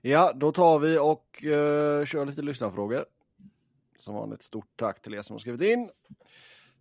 Ja, 0.00 0.32
då 0.34 0.52
tar 0.52 0.78
vi 0.78 0.98
och 0.98 1.44
eh, 1.44 2.04
kör 2.04 2.26
lite 2.26 2.42
lyssnarfrågor. 2.42 3.04
Som 3.96 4.14
vanligt, 4.14 4.42
stort 4.42 4.76
tack 4.76 5.02
till 5.02 5.14
er 5.14 5.22
som 5.22 5.34
har 5.34 5.40
skrivit 5.40 5.60
in. 5.60 5.90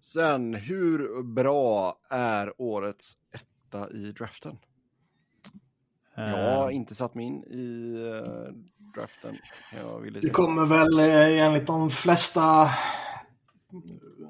Sen, 0.02 0.54
hur 0.54 1.24
bra 1.24 2.00
är 2.10 2.62
årets 2.62 3.18
etta 3.32 3.90
i 3.92 4.12
draften? 4.12 4.58
Jag 6.16 6.58
har 6.58 6.70
Eh, 6.70 6.76
inte 6.76 6.96
satt 6.96 7.16
mig 7.16 7.26
in 7.26 7.44
i 7.44 7.94
eh, 8.08 8.54
draften. 8.96 9.38
Jag 9.76 10.00
vill 10.00 10.14
Det 10.14 10.30
kommer 10.30 10.66
väl 10.66 11.00
enligt 11.40 11.68
de 11.68 11.90
flesta 11.90 12.70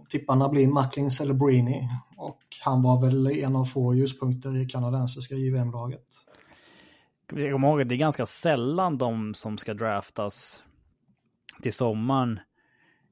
tipparna 0.10 0.50
bli 0.50 0.68
Macklin 0.68 1.12
Celebrini. 1.12 1.90
Och 2.18 2.40
han 2.64 2.84
var 2.84 3.02
väl 3.02 3.28
en 3.28 3.56
av 3.56 3.66
få 3.66 3.96
ljuspunkter 3.96 4.58
i 4.58 4.66
kanadensiska 4.66 5.36
JVM-laget. 5.36 6.06
Ska 7.32 7.52
komma 7.52 7.68
ihåg 7.68 7.82
att 7.82 7.90
det 7.90 7.96
är 7.96 8.00
ganska 8.00 8.26
sällan 8.26 8.98
de 8.98 9.34
som 9.34 9.58
ska 9.58 9.74
draftas 9.74 10.64
till 11.62 11.74
sommaren 11.74 12.40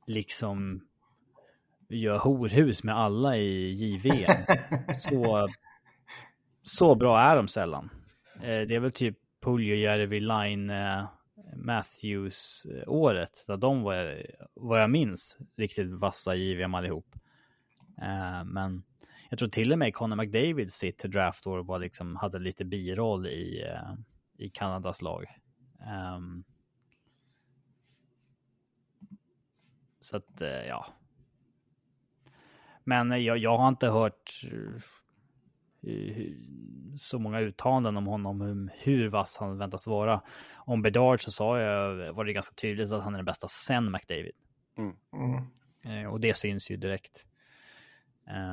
liksom 0.08 0.82
gör 1.90 2.18
horhus 2.18 2.84
med 2.84 2.98
alla 2.98 3.38
i 3.38 3.72
JVM. 3.72 4.32
så, 5.00 5.48
så 6.64 6.96
bra 6.96 7.20
är 7.20 7.36
de 7.36 7.48
sällan. 7.48 7.90
Eh, 8.36 8.42
Det 8.42 8.76
är 8.76 8.80
väl 8.80 8.92
typ 8.92 9.18
Puljujärvi, 9.44 10.20
Line, 10.20 10.70
Matthews 11.56 12.66
året, 12.88 13.44
Där 13.48 13.58
de 13.58 13.82
var, 13.82 14.26
vad 14.54 14.82
jag 14.82 14.90
minns, 14.90 15.38
riktigt 15.58 15.92
vassa 15.92 16.36
JVM 16.36 16.76
allihop. 16.76 17.16
Eh, 18.02 18.44
Men 18.44 18.84
jag 19.30 19.40
tror 19.40 19.50
till 19.50 19.72
och 19.72 19.80
med 19.80 19.94
Conor 19.94 20.16
McDavid 20.16 20.72
sitt 20.72 21.04
draftår 21.04 21.64
var 21.64 21.80
liksom, 21.80 22.16
hade 22.16 22.40
lite 22.40 22.66
biroll 22.66 23.28
i, 23.28 23.64
eh, 23.64 23.94
i 24.38 24.50
Kanadas 24.50 25.02
lag. 25.02 25.26
Ehm, 25.82 26.44
så 30.00 30.18
att, 30.18 30.42
eh, 30.42 30.50
ja. 30.50 30.86
Men 32.84 33.24
jag, 33.24 33.38
jag 33.38 33.58
har 33.58 33.68
inte 33.68 33.88
hört 33.88 34.42
eh, 34.52 34.82
så 36.98 37.20
många 37.20 37.40
uttalanden 37.40 37.98
om 37.98 38.08
honom, 38.08 38.42
hur, 38.42 38.70
hur 38.74 39.10
vass 39.10 39.38
han 39.38 39.58
väntas 39.58 39.88
vara. 39.88 40.22
Om 40.54 40.82
Bedard 40.82 41.22
så 41.22 41.32
sa 41.32 41.60
jag, 41.60 42.14
var 42.14 42.26
det 42.26 42.34
ganska 42.34 42.54
tydligt 42.56 42.92
att 42.92 43.04
han 43.04 43.14
är 43.14 43.18
den 43.18 43.26
bästa 43.26 43.48
sen 43.48 43.92
McDavid. 43.92 44.32
Mm. 44.78 44.96
Eh, 45.86 46.12
och 46.12 46.20
det 46.20 46.38
syns 46.38 46.72
ju 46.72 46.78
direkt. 46.78 47.28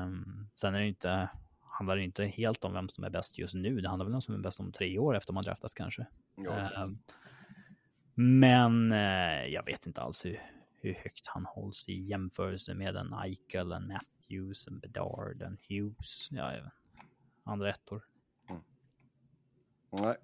Um, 0.04 0.48
sen 0.54 0.74
är 0.74 0.80
det 0.80 0.86
inte, 0.86 1.28
handlar 1.60 1.96
det 1.96 2.02
inte 2.02 2.24
helt 2.24 2.64
om 2.64 2.72
vem 2.72 2.88
som 2.88 3.04
är 3.04 3.10
bäst 3.10 3.38
just 3.38 3.54
nu. 3.54 3.80
Det 3.80 3.88
handlar 3.88 4.04
väl 4.04 4.10
om 4.10 4.14
vem 4.14 4.20
som 4.20 4.34
är 4.34 4.38
bäst 4.38 4.60
om 4.60 4.72
tre 4.72 4.98
år 4.98 5.16
efter 5.16 5.32
man 5.32 5.42
draftas 5.42 5.74
kanske. 5.74 6.06
Ja. 6.36 6.82
Ehm, 6.84 6.98
men 8.14 8.92
eh, 8.92 9.46
jag 9.46 9.64
vet 9.64 9.86
inte 9.86 10.00
alls 10.00 10.24
hur, 10.24 10.42
hur 10.80 10.94
högt 10.94 11.26
han 11.26 11.46
hålls 11.46 11.88
i 11.88 12.00
jämförelse 12.00 12.74
med 12.74 12.96
en 12.96 13.12
Eichel, 13.12 13.72
en 13.72 13.88
Matthews, 13.88 14.66
en 14.66 14.78
Bedard, 14.78 15.42
en 15.42 15.58
Hughes. 15.68 16.28
Ja, 16.30 16.54
jag 16.54 16.62
vet. 16.62 16.81
Andra 17.42 17.70
ettor. 17.70 18.06
Nej, 19.90 20.16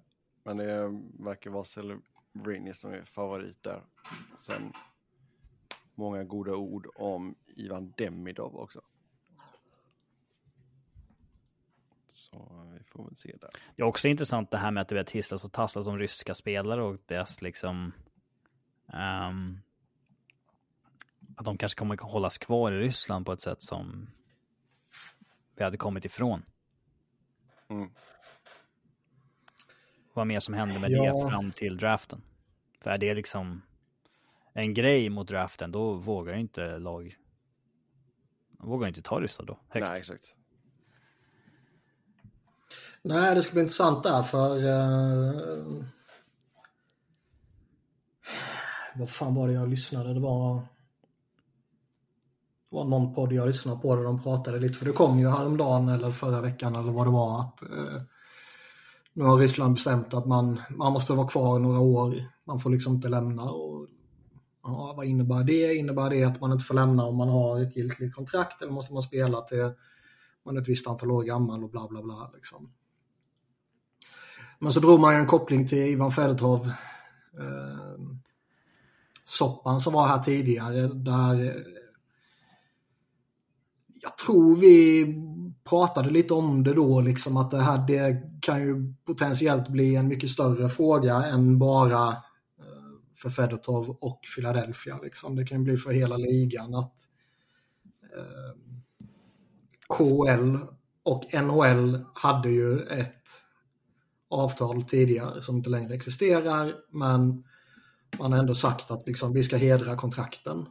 men 0.43 0.57
det 0.57 1.01
verkar 1.19 1.49
vara 1.49 1.63
Celebrini 1.63 2.73
som 2.73 2.91
är 2.91 3.05
favorit 3.05 3.63
där. 3.63 3.83
Sen 4.41 4.73
många 5.95 6.23
goda 6.23 6.55
ord 6.55 6.87
om 6.95 7.35
Ivan 7.45 7.93
Demidov 7.97 8.55
också. 8.55 8.81
Så 12.07 12.69
vi 12.73 12.83
får 12.83 13.05
väl 13.05 13.15
se 13.15 13.35
där. 13.41 13.49
Det 13.75 13.81
är 13.81 13.85
också 13.85 14.07
intressant 14.07 14.51
det 14.51 14.57
här 14.57 14.71
med 14.71 14.81
att 14.81 14.87
det 14.87 14.95
börjar 14.95 15.05
tisslas 15.05 15.45
och 15.45 15.51
tasslas 15.51 15.87
om 15.87 15.97
ryska 15.97 16.33
spelare 16.33 16.83
och 16.83 16.97
deras 17.05 17.41
liksom... 17.41 17.93
Um, 18.93 19.61
att 21.35 21.45
de 21.45 21.57
kanske 21.57 21.79
kommer 21.79 21.93
att 21.93 22.01
hållas 22.01 22.37
kvar 22.37 22.71
i 22.71 22.79
Ryssland 22.79 23.25
på 23.25 23.33
ett 23.33 23.41
sätt 23.41 23.61
som 23.61 24.09
vi 25.55 25.63
hade 25.63 25.77
kommit 25.77 26.05
ifrån. 26.05 26.45
Mm. 27.69 27.89
Vad 30.13 30.27
mer 30.27 30.39
som 30.39 30.53
hände 30.53 30.79
med 30.79 30.91
Ja. 30.91 31.03
det 31.03 31.29
fram 31.29 31.51
till 31.51 31.77
draften. 31.77 32.21
För 32.79 32.89
är 32.89 32.97
det 32.97 33.13
liksom 33.13 33.61
en 34.53 34.73
grej 34.73 35.09
mot 35.09 35.27
draften, 35.27 35.71
då 35.71 35.93
vågar 35.93 36.33
ju 36.33 36.39
inte 36.39 36.79
lag... 36.79 37.17
Vågar 38.59 38.87
inte 38.87 39.01
ta 39.01 39.19
Ryssland 39.19 39.47
då. 39.47 39.59
Högt. 39.67 39.87
Nej, 39.87 39.99
exakt. 39.99 40.35
Nej, 43.01 43.35
det 43.35 43.41
ska 43.41 43.51
bli 43.51 43.61
intressant 43.61 44.03
där 44.03 44.23
för... 44.23 44.57
Uh, 44.57 45.83
vad 48.95 49.09
fan 49.09 49.35
var 49.35 49.47
det 49.47 49.53
jag 49.53 49.69
lyssnade? 49.69 50.13
Det 50.13 50.19
var... 50.19 50.67
Det 52.69 52.75
var 52.75 52.85
någon 52.85 53.13
podd 53.13 53.33
jag 53.33 53.47
lyssnade 53.47 53.81
på 53.81 53.95
där 53.95 54.03
de 54.03 54.23
pratade 54.23 54.59
lite, 54.59 54.73
för 54.73 54.85
det 54.85 54.91
kom 54.91 55.19
ju 55.19 55.29
häromdagen 55.29 55.89
eller 55.89 56.11
förra 56.11 56.41
veckan 56.41 56.75
eller 56.75 56.91
vad 56.91 57.07
det 57.07 57.11
var 57.11 57.39
att 57.39 57.61
eh, 57.61 58.01
nu 59.13 59.23
har 59.23 59.37
Ryssland 59.37 59.73
bestämt 59.73 60.13
att 60.13 60.25
man, 60.25 60.61
man 60.69 60.93
måste 60.93 61.13
vara 61.13 61.27
kvar 61.27 61.59
några 61.59 61.79
år. 61.79 62.15
Man 62.43 62.59
får 62.59 62.69
liksom 62.69 62.95
inte 62.95 63.09
lämna. 63.09 63.51
Och, 63.51 63.87
ja, 64.63 64.93
vad 64.97 65.05
innebär 65.05 65.43
det? 65.43 65.75
Innebär 65.75 66.09
det 66.09 66.23
att 66.23 66.41
man 66.41 66.51
inte 66.51 66.65
får 66.65 66.75
lämna 66.75 67.05
om 67.05 67.15
man 67.15 67.29
har 67.29 67.59
ett 67.61 67.75
giltigt 67.75 68.15
kontrakt 68.15 68.61
eller 68.61 68.71
måste 68.71 68.93
man 68.93 69.01
spela 69.01 69.41
till 69.41 69.71
man 70.45 70.57
är 70.57 70.61
ett 70.61 70.69
visst 70.69 70.87
antal 70.87 71.11
år 71.11 71.23
gammal 71.23 71.63
och 71.63 71.69
bla 71.69 71.87
bla 71.87 72.01
bla. 72.01 72.31
Liksom. 72.33 72.73
Men 74.59 74.71
så 74.73 74.79
drog 74.79 74.99
man 74.99 75.13
ju 75.13 75.19
en 75.19 75.27
koppling 75.27 75.67
till 75.67 75.77
Ivan 75.77 76.11
Fedotov. 76.11 76.67
Eh, 77.39 77.99
soppan 79.23 79.81
som 79.81 79.93
var 79.93 80.07
här 80.07 80.19
tidigare 80.19 80.87
där 80.87 81.65
jag 84.01 84.17
tror 84.17 84.55
vi 84.55 85.05
pratade 85.69 86.09
lite 86.09 86.33
om 86.33 86.63
det 86.63 86.73
då, 86.73 87.01
liksom 87.01 87.37
att 87.37 87.51
det 87.51 87.61
här 87.61 87.87
det 87.87 88.21
kan 88.41 88.61
ju 88.61 88.93
potentiellt 89.05 89.69
bli 89.69 89.95
en 89.95 90.07
mycket 90.07 90.29
större 90.29 90.69
fråga 90.69 91.15
än 91.15 91.59
bara 91.59 92.07
eh, 92.09 92.15
för 93.15 93.29
Fedotov 93.29 93.97
och 94.01 94.21
Philadelphia. 94.35 94.99
Liksom. 95.03 95.35
Det 95.35 95.45
kan 95.45 95.57
ju 95.57 95.63
bli 95.63 95.77
för 95.77 95.91
hela 95.91 96.17
ligan 96.17 96.75
att 96.75 96.95
eh, 98.15 98.55
KL 99.87 100.57
och 101.03 101.33
NHL 101.33 102.05
hade 102.13 102.49
ju 102.49 102.79
ett 102.79 103.27
avtal 104.29 104.83
tidigare 104.83 105.41
som 105.41 105.57
inte 105.57 105.69
längre 105.69 105.93
existerar, 105.93 106.75
men 106.89 107.43
man 108.19 108.31
har 108.31 108.39
ändå 108.39 108.55
sagt 108.55 108.91
att 108.91 109.07
liksom, 109.07 109.33
vi 109.33 109.43
ska 109.43 109.57
hedra 109.57 109.95
kontrakten. 109.95 110.65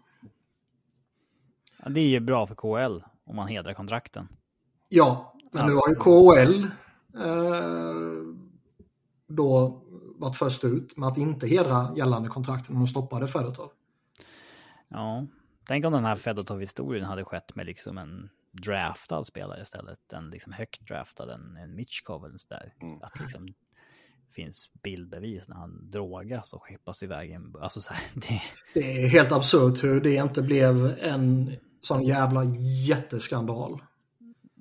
Ja, 1.83 1.89
det 1.89 2.01
är 2.01 2.09
ju 2.09 2.21
bra 2.21 2.47
för 2.47 2.55
KL 2.55 3.08
om 3.29 3.37
man 3.37 3.49
hedrar 3.49 3.75
kontrakten. 3.75 4.29
Ja, 4.89 5.35
men 5.53 5.67
nu 5.67 5.75
har 5.75 5.89
ju 5.89 5.95
KHL 5.95 6.65
eh, 7.25 8.35
då 9.27 9.83
varit 10.19 10.37
först 10.37 10.65
ut 10.65 10.97
med 10.97 11.09
att 11.09 11.19
inte 11.19 11.47
hedra 11.47 11.93
gällande 11.97 12.29
kontrakten 12.29 12.83
och 12.83 12.89
stoppade 12.89 13.29
Fedotov. 13.29 13.71
Ja, 14.89 15.27
tänk 15.67 15.87
om 15.87 15.93
den 15.93 16.05
här 16.05 16.17
Fedotov-historien 16.17 17.05
hade 17.05 17.25
skett 17.25 17.55
med 17.55 17.67
liksom 17.67 17.99
en 17.99 18.31
draftad 18.53 19.25
spelare 19.25 19.63
istället. 19.63 20.13
En 20.13 20.31
liksom 20.31 20.53
högt 20.53 20.89
draftad, 20.89 21.35
en, 21.35 21.57
en 21.57 21.75
Mitchkov 21.75 22.25
eller 22.25 22.37
sådär. 22.39 22.75
Mm. 22.83 23.03
Att 23.03 23.21
liksom 23.21 23.55
finns 24.33 24.71
bildbevis 24.83 25.49
när 25.49 25.57
han 25.57 25.91
drogas 25.91 26.53
och 26.53 26.63
skeppas 26.63 27.03
iväg. 27.03 27.31
En, 27.31 27.55
alltså 27.61 27.81
så 27.81 27.93
här, 27.93 28.03
det, 28.15 28.43
Det 28.75 29.05
är 29.05 29.09
helt 29.09 29.33
absurt 29.33 29.85
hur 29.85 30.01
det 30.01 30.15
inte 30.15 30.43
blev 30.43 30.99
en 31.01 31.57
sån 31.81 32.03
jävla 32.03 32.45
jätteskandal. 32.87 33.83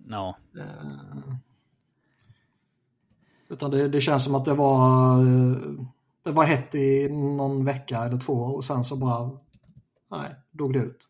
ja, 0.09 0.37
Eh, 0.57 1.33
utan 3.49 3.71
det, 3.71 3.87
det 3.87 4.01
känns 4.01 4.23
som 4.23 4.35
att 4.35 4.45
det 4.45 4.53
var, 4.53 5.19
eh, 5.19 5.57
det 6.23 6.31
var 6.31 6.43
hett 6.43 6.75
i 6.75 7.09
någon 7.09 7.65
vecka 7.65 7.99
eller 7.99 8.17
två 8.17 8.33
och 8.33 8.65
sen 8.65 8.83
så 8.83 8.95
bara, 8.95 9.31
nej, 10.11 10.35
dog 10.51 10.73
det 10.73 10.79
ut. 10.79 11.07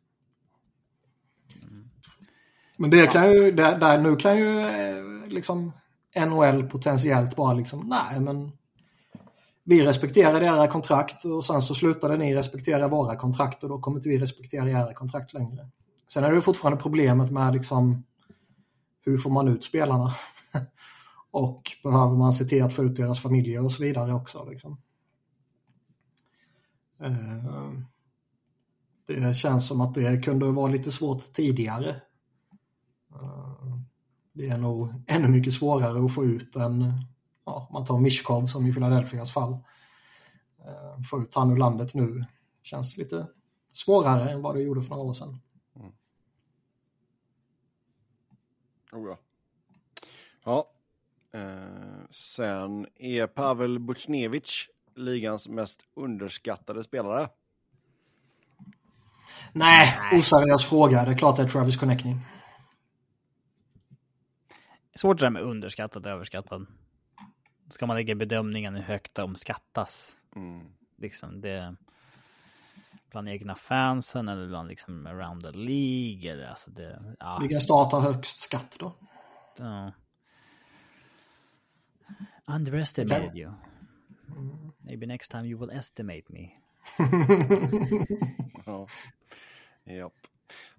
Men 2.77 2.89
det 2.89 3.07
kan 3.07 3.31
ju, 3.31 3.51
där, 3.51 3.79
där 3.79 3.97
nu 3.97 4.15
kan 4.15 4.37
ju 4.37 4.59
eh, 4.59 5.27
liksom 5.27 5.71
NHL 6.15 6.63
potentiellt 6.63 7.35
bara 7.35 7.53
liksom, 7.53 7.87
nej 7.87 8.19
men 8.19 8.51
vi 9.63 9.85
respekterar 9.85 10.41
era 10.41 10.67
kontrakt 10.67 11.25
och 11.25 11.45
sen 11.45 11.61
så 11.61 11.75
slutade 11.75 12.17
ni 12.17 12.35
respektera 12.35 12.87
våra 12.87 13.15
kontrakt 13.15 13.63
och 13.63 13.69
då 13.69 13.79
kommer 13.79 13.97
inte 13.97 14.09
vi 14.09 14.19
respektera 14.19 14.69
era 14.69 14.93
kontrakt 14.93 15.33
längre. 15.33 15.67
Sen 16.07 16.23
är 16.23 16.31
det 16.31 16.41
fortfarande 16.41 16.81
problemet 16.81 17.31
med 17.31 17.53
liksom 17.53 18.03
hur 19.01 19.17
får 19.17 19.29
man 19.29 19.47
ut 19.47 19.63
spelarna? 19.63 20.13
och 21.31 21.71
behöver 21.83 22.15
man 22.15 22.33
se 22.33 22.45
till 22.45 22.63
att 22.63 22.73
få 22.73 22.83
ut 22.83 22.95
deras 22.95 23.19
familjer 23.19 23.63
och 23.63 23.71
så 23.71 23.83
vidare 23.83 24.13
också. 24.13 24.49
Liksom. 24.49 24.81
Eh, 26.99 27.71
det 29.07 29.37
känns 29.37 29.67
som 29.67 29.81
att 29.81 29.93
det 29.93 30.23
kunde 30.23 30.51
vara 30.51 30.71
lite 30.71 30.91
svårt 30.91 31.33
tidigare. 31.33 31.89
Eh, 33.13 33.77
det 34.33 34.47
är 34.47 34.57
nog 34.57 34.93
ännu 35.07 35.27
mycket 35.27 35.53
svårare 35.53 36.05
att 36.05 36.13
få 36.13 36.25
ut 36.25 36.55
en, 36.55 36.93
ja, 37.45 37.69
man 37.73 37.85
tar 37.85 37.99
Mishkov 37.99 38.47
som 38.47 38.67
i 38.67 38.73
Philadelphias 38.73 39.31
fall. 39.31 39.53
Eh, 40.65 41.01
få 41.09 41.21
ut 41.21 41.35
han 41.35 41.51
ur 41.51 41.57
landet 41.57 41.93
nu 41.93 42.25
känns 42.63 42.97
lite 42.97 43.27
svårare 43.71 44.29
än 44.29 44.41
vad 44.41 44.55
det 44.55 44.61
gjorde 44.61 44.83
för 44.83 44.89
några 44.89 45.03
år 45.03 45.13
sedan. 45.13 45.39
Oh, 48.91 49.09
ja. 49.09 49.17
ja. 50.43 50.71
Eh, 51.39 52.09
sen 52.11 52.87
är 52.95 53.27
Pavel 53.27 53.79
Buchnevich 53.79 54.69
ligans 54.95 55.49
mest 55.49 55.85
underskattade 55.95 56.83
spelare. 56.83 57.29
Nej, 59.53 59.99
oseriös 60.13 60.65
fråga. 60.65 61.05
Det 61.05 61.11
är 61.11 61.17
klart 61.17 61.35
det 61.37 61.43
är 61.43 61.47
Travis 61.47 61.77
Connectney. 61.77 62.15
svårt 64.95 65.19
det 65.19 65.25
där 65.25 65.29
med 65.31 65.41
underskattad 65.41 66.05
och 66.05 66.11
överskattad. 66.11 66.67
Ska 67.69 67.85
man 67.85 67.95
lägga 67.95 68.15
bedömningen 68.15 68.75
hur 68.75 68.81
högt 68.81 69.15
de 69.15 69.35
skattas? 69.35 70.15
Mm. 70.35 70.67
Liksom 70.97 71.41
det 71.41 71.75
bland 73.11 73.29
egna 73.29 73.55
fansen 73.55 74.27
eller 74.29 74.47
bland 74.47 74.67
liksom 74.67 75.07
around 75.07 75.41
the 75.43 75.51
League. 75.51 76.31
Eller, 76.31 76.47
alltså 76.47 76.71
det, 76.71 77.15
ja, 77.19 77.37
Vilken 77.41 77.61
stat 77.61 77.91
har 77.91 78.01
högst 78.01 78.39
skatt 78.39 78.75
då? 78.79 78.95
ja. 79.57 79.91
Underestimated 82.45 83.35
you. 83.37 83.51
Maybe 84.79 85.05
next 85.05 85.31
time 85.31 85.47
you 85.47 85.59
will 85.59 85.77
estimate 85.77 86.23
me. 86.27 86.49
Ja. 88.65 88.87
Japp. 89.83 90.13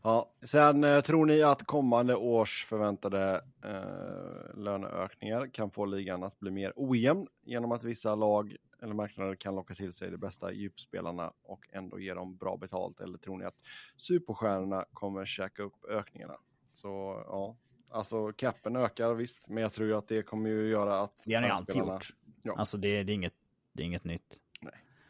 Ja, 0.03 0.31
sen 0.43 0.85
eh, 0.85 1.01
tror 1.01 1.26
ni 1.26 1.43
att 1.43 1.66
kommande 1.66 2.16
års 2.16 2.64
förväntade 2.64 3.41
eh, 3.64 4.59
löneökningar 4.59 5.47
kan 5.53 5.70
få 5.70 5.85
ligan 5.87 6.22
att 6.22 6.39
bli 6.41 6.51
mer 6.51 6.72
ojämn 6.76 7.26
genom 7.45 7.72
att 7.72 7.85
vissa 7.85 8.14
lag 8.14 8.57
eller 8.83 8.95
marknader 8.95 9.35
kan 9.35 9.55
locka 9.55 9.74
till 9.74 9.93
sig 9.93 10.11
de 10.11 10.16
bästa 10.16 10.53
djupspelarna 10.53 11.33
och 11.43 11.68
ändå 11.72 11.99
ge 11.99 12.14
dem 12.14 12.37
bra 12.37 12.57
betalt? 12.57 13.01
Eller 13.01 13.18
tror 13.18 13.39
ni 13.39 13.45
att 13.45 13.57
superstjärnorna 13.97 14.85
kommer 14.93 15.24
käka 15.24 15.62
upp 15.62 15.85
ökningarna? 15.89 16.37
Så 16.72 16.89
ja, 17.26 17.57
alltså 17.91 18.33
capen 18.33 18.76
ökar 18.76 19.14
visst, 19.14 19.49
men 19.49 19.62
jag 19.62 19.72
tror 19.72 19.89
ju 19.89 19.95
att 19.95 20.09
det 20.09 20.22
kommer 20.22 20.51
ju 20.51 20.68
göra 20.68 21.01
att 21.01 21.22
Det 21.26 21.35
har 21.35 21.43
ni 21.43 21.49
alltid 21.49 21.76
gjort. 21.76 22.14
Ja. 22.43 22.55
Alltså 22.59 22.76
det, 22.76 23.03
det, 23.03 23.12
är 23.12 23.14
inget, 23.14 23.35
det 23.72 23.83
är 23.83 23.87
inget 23.87 24.05
nytt. 24.05 24.41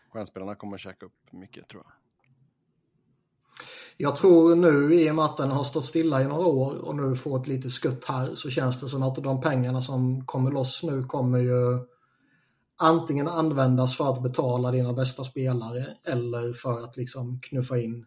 Stjärnspelarna 0.09 0.55
kommer 0.55 0.79
käka 0.79 1.07
upp 1.07 1.33
mycket 1.33 1.69
tror 1.69 1.83
jag. 1.87 1.93
Jag 3.97 4.17
tror 4.17 4.55
nu 4.55 4.95
i 4.95 5.11
och 5.11 5.15
med 5.15 5.25
att 5.25 5.37
den 5.37 5.51
har 5.51 5.65
stått 5.65 5.85
stilla 5.85 6.23
i 6.23 6.25
några 6.25 6.47
år 6.47 6.75
och 6.77 6.97
nu 6.97 7.17
får 7.17 7.41
ett 7.41 7.47
litet 7.47 7.73
skutt 7.73 8.05
här 8.05 8.35
så 8.35 8.51
känns 8.51 8.81
det 8.81 8.89
som 8.89 9.03
att 9.03 9.15
de 9.15 9.41
pengarna 9.41 9.83
som 9.83 10.27
kommer 10.27 10.51
loss 10.51 10.83
nu 10.83 11.03
kommer 11.03 11.39
ju 11.39 11.79
antingen 12.79 13.29
användas 13.29 13.97
för 13.97 14.13
att 14.13 14.23
betala 14.23 14.71
dina 14.71 14.93
bästa 14.93 15.25
spelare 15.25 15.97
eller 16.05 16.53
för 16.53 16.81
att 16.81 16.97
liksom 16.97 17.41
knuffa 17.41 17.79
in 17.79 18.07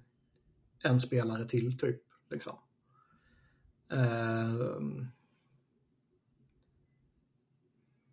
en 0.84 1.02
spelare 1.02 1.48
till 1.48 1.78
typ. 1.78 2.02
Liksom. 2.30 2.54
Eh, 3.92 4.82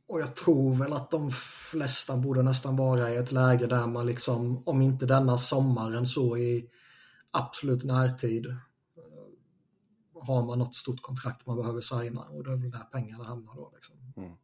Och 0.09 0.20
jag 0.20 0.36
tror 0.36 0.72
väl 0.72 0.92
att 0.92 1.11
de 1.11 1.30
flesta 1.70 2.16
borde 2.16 2.42
nästan 2.42 2.76
vara 2.76 3.11
i 3.11 3.16
ett 3.16 3.32
läge 3.32 3.66
där 3.66 3.86
man 3.86 4.06
liksom, 4.06 4.62
om 4.66 4.82
inte 4.82 5.06
denna 5.06 5.38
sommaren 5.38 6.06
så 6.06 6.36
i 6.36 6.70
absolut 7.30 7.84
närtid 7.84 8.46
eh, 8.46 8.54
har 10.22 10.42
man 10.42 10.59
något 10.59 10.74
stort 10.74 11.02
kontrakt 11.02 11.46
man 11.46 11.56
behöver 11.56 11.80
signa 11.80 12.20
och 12.20 12.44
det 12.44 12.52
är 12.52 12.56
väl 12.56 12.70
där 12.70 12.88
pengarna 12.92 13.24
hamnar 13.24 13.54
då. 13.54 13.72
Liksom. 13.74 13.96
Mm. 14.16 14.36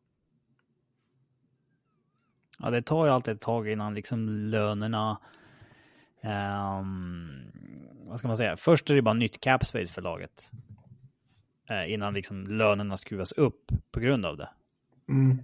Ja, 2.58 2.70
det 2.70 2.82
tar 2.82 3.06
ju 3.06 3.12
alltid 3.12 3.34
ett 3.34 3.40
tag 3.40 3.68
innan 3.68 3.94
liksom 3.94 4.28
lönerna... 4.28 5.20
ehm, 6.20 7.42
vad 8.06 8.18
ska 8.18 8.28
man 8.28 8.36
säga? 8.36 8.56
Först 8.56 8.90
är 8.90 8.94
det 8.94 9.02
bara 9.02 9.14
nytt 9.14 9.40
cap 9.40 9.66
space 9.66 9.92
för 9.92 10.02
laget. 10.02 10.50
Eh, 11.68 11.92
innan 11.92 12.14
liksom 12.14 12.46
lönerna 12.46 12.96
skruvas 12.96 13.32
upp 13.32 13.72
på 13.90 14.00
grund 14.00 14.26
av 14.26 14.36
det. 14.36 14.48
Mm. 15.08 15.38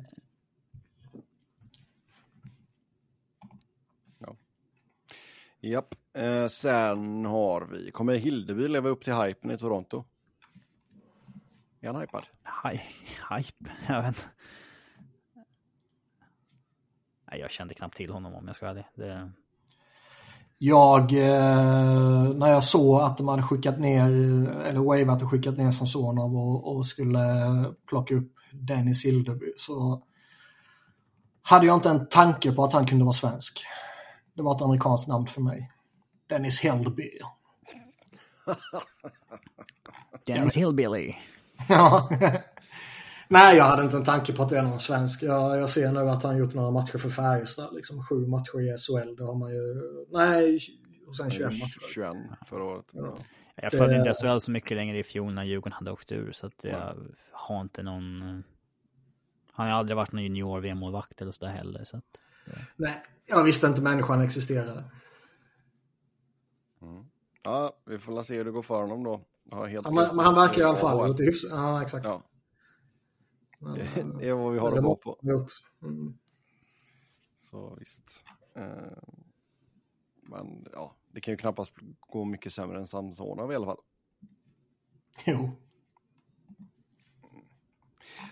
Japp. 5.63 5.95
Eh, 6.13 6.47
sen 6.47 7.25
har 7.25 7.61
vi, 7.73 7.91
kommer 7.91 8.15
Hildeby 8.15 8.69
leva 8.69 8.89
upp 8.89 9.05
till 9.05 9.13
hypen 9.15 9.51
i 9.51 9.59
Toronto? 9.59 10.05
Är 11.81 11.93
han 11.93 12.01
hypad? 12.01 12.27
Hy- 12.65 12.81
Hype? 13.37 13.71
Jag 13.89 14.03
vet 14.03 14.09
inte. 14.09 14.21
Nej, 17.31 17.41
jag 17.41 17.51
kände 17.51 17.75
knappt 17.75 17.97
till 17.97 18.11
honom 18.11 18.35
om 18.35 18.47
jag 18.47 18.57
ska 18.57 18.67
vara 18.67 18.73
ärlig. 18.73 18.87
Det... 18.95 19.33
Jag, 20.59 21.13
eh, 21.13 22.35
när 22.35 22.49
jag 22.49 22.65
såg 22.65 23.01
att 23.01 23.17
de 23.17 23.29
hade 23.29 23.43
skickat 23.43 23.79
ner, 23.79 24.05
eller 24.67 24.81
wavat 24.81 25.23
och 25.23 25.31
skickat 25.31 25.59
ner 25.59 25.73
Samsonov 25.73 26.37
och, 26.37 26.77
och 26.77 26.87
skulle 26.87 27.19
plocka 27.89 28.15
upp 28.15 28.33
Dennis 28.53 29.05
Hildeby 29.05 29.53
så 29.57 30.03
hade 31.43 31.67
jag 31.67 31.77
inte 31.77 31.91
en 31.91 32.09
tanke 32.09 32.53
på 32.53 32.65
att 32.65 32.73
han 32.73 32.87
kunde 32.87 33.05
vara 33.05 33.13
svensk. 33.13 33.61
Det 34.35 34.43
var 34.43 34.57
ett 34.57 34.63
amerikanskt 34.63 35.09
namn 35.09 35.27
för 35.27 35.41
mig. 35.41 35.71
Dennis 36.27 36.61
Hildeby. 36.61 37.11
Dennis 40.27 40.57
Hillbilly. 40.57 41.15
Ja. 41.69 42.11
Nej, 43.33 43.57
jag 43.57 43.65
hade 43.65 43.83
inte 43.83 43.97
en 43.97 44.05
tanke 44.05 44.33
på 44.33 44.43
att 44.43 44.49
det 44.49 44.59
är 44.59 44.63
någon 44.63 44.81
svensk. 44.81 45.23
Jag, 45.23 45.59
jag 45.59 45.69
ser 45.69 45.93
nu 45.93 46.01
att 46.01 46.23
han 46.23 46.37
gjort 46.37 46.55
några 46.55 46.71
matcher 46.71 46.99
för 46.99 47.09
Färjestad. 47.09 47.75
Liksom 47.75 48.05
sju 48.05 48.27
matcher 48.27 48.61
i 48.61 48.79
SHL. 48.79 49.17
Det 49.17 49.25
har 49.25 49.35
man 49.35 49.51
ju... 49.51 49.83
Nej, 50.13 50.59
och 51.07 51.17
sen 51.17 51.31
21 51.31 51.47
matcher. 51.47 51.81
21 51.95 52.17
förra 52.47 52.65
året. 52.65 52.85
Ja. 52.93 53.19
Jag 53.55 53.73
följde 53.73 53.97
inte 53.97 54.13
SHL 54.13 54.39
så 54.39 54.51
mycket 54.51 54.77
längre 54.77 54.99
i 54.99 55.05
fjol 55.05 55.35
när 55.35 55.45
Djurgården 55.45 55.73
hade 55.73 55.91
åkt 55.91 56.13
ur. 56.13 56.33
Så 56.33 56.47
att 56.47 56.65
jag 56.65 56.97
har 57.33 57.61
inte 57.61 57.83
någon... 57.83 58.43
Han 59.53 59.67
har 59.67 59.75
aldrig 59.75 59.97
varit 59.97 60.13
någon 60.13 60.23
junior 60.23 60.61
VM-målvakt 60.61 61.21
eller 61.21 61.33
sådär 61.33 61.53
heller. 61.53 61.85
Så 61.85 61.97
att... 61.97 62.05
Nej, 62.77 63.03
jag 63.29 63.45
visste 63.45 63.67
inte 63.67 63.83
människan 63.83 64.21
existerade. 64.21 64.85
ja, 67.43 67.73
vi 67.87 67.99
får 67.99 68.23
se 68.23 68.37
hur 68.37 68.45
det 68.45 68.51
går 68.51 68.63
för 68.63 68.81
honom 68.81 69.05
då. 69.05 69.21
Ja, 69.51 69.65
helt 69.65 69.87
Ja, 69.87 69.93
men, 69.93 70.17
men 70.17 70.25
han 70.25 70.35
verkar 70.35 70.61
i 70.61 70.65
alla 70.65 70.77
fall 70.77 70.91
Ja, 70.91 71.01
ha 71.01 71.09
gjort 71.09 71.17
det 71.17 71.25
hyfsat. 71.25 71.51
Ja, 71.51 71.83
exakt. 71.83 72.05
Ja, 72.05 72.23
Men, 73.63 73.75
det 74.19 74.29
är 74.29 74.33
vad 74.33 74.53
vi 74.53 74.59
har 74.59 74.77
att 74.79 74.85
gå 74.85 74.97
på. 74.97 75.19
Mm. 75.83 76.19
Så 77.37 77.77
visst. 77.79 78.25
Eh, 78.55 78.99
men 80.23 80.69
ja, 80.73 80.97
det 81.09 81.21
kan 81.21 81.33
ju 81.33 81.39
knappast 81.39 81.73
gå 82.01 82.25
mycket 82.25 82.53
sämre 82.53 82.79
än 82.79 82.87
Samsonov 82.87 83.53
i 83.53 83.55
alla 83.55 83.67
fall. 83.67 83.81
Jo. 85.27 85.51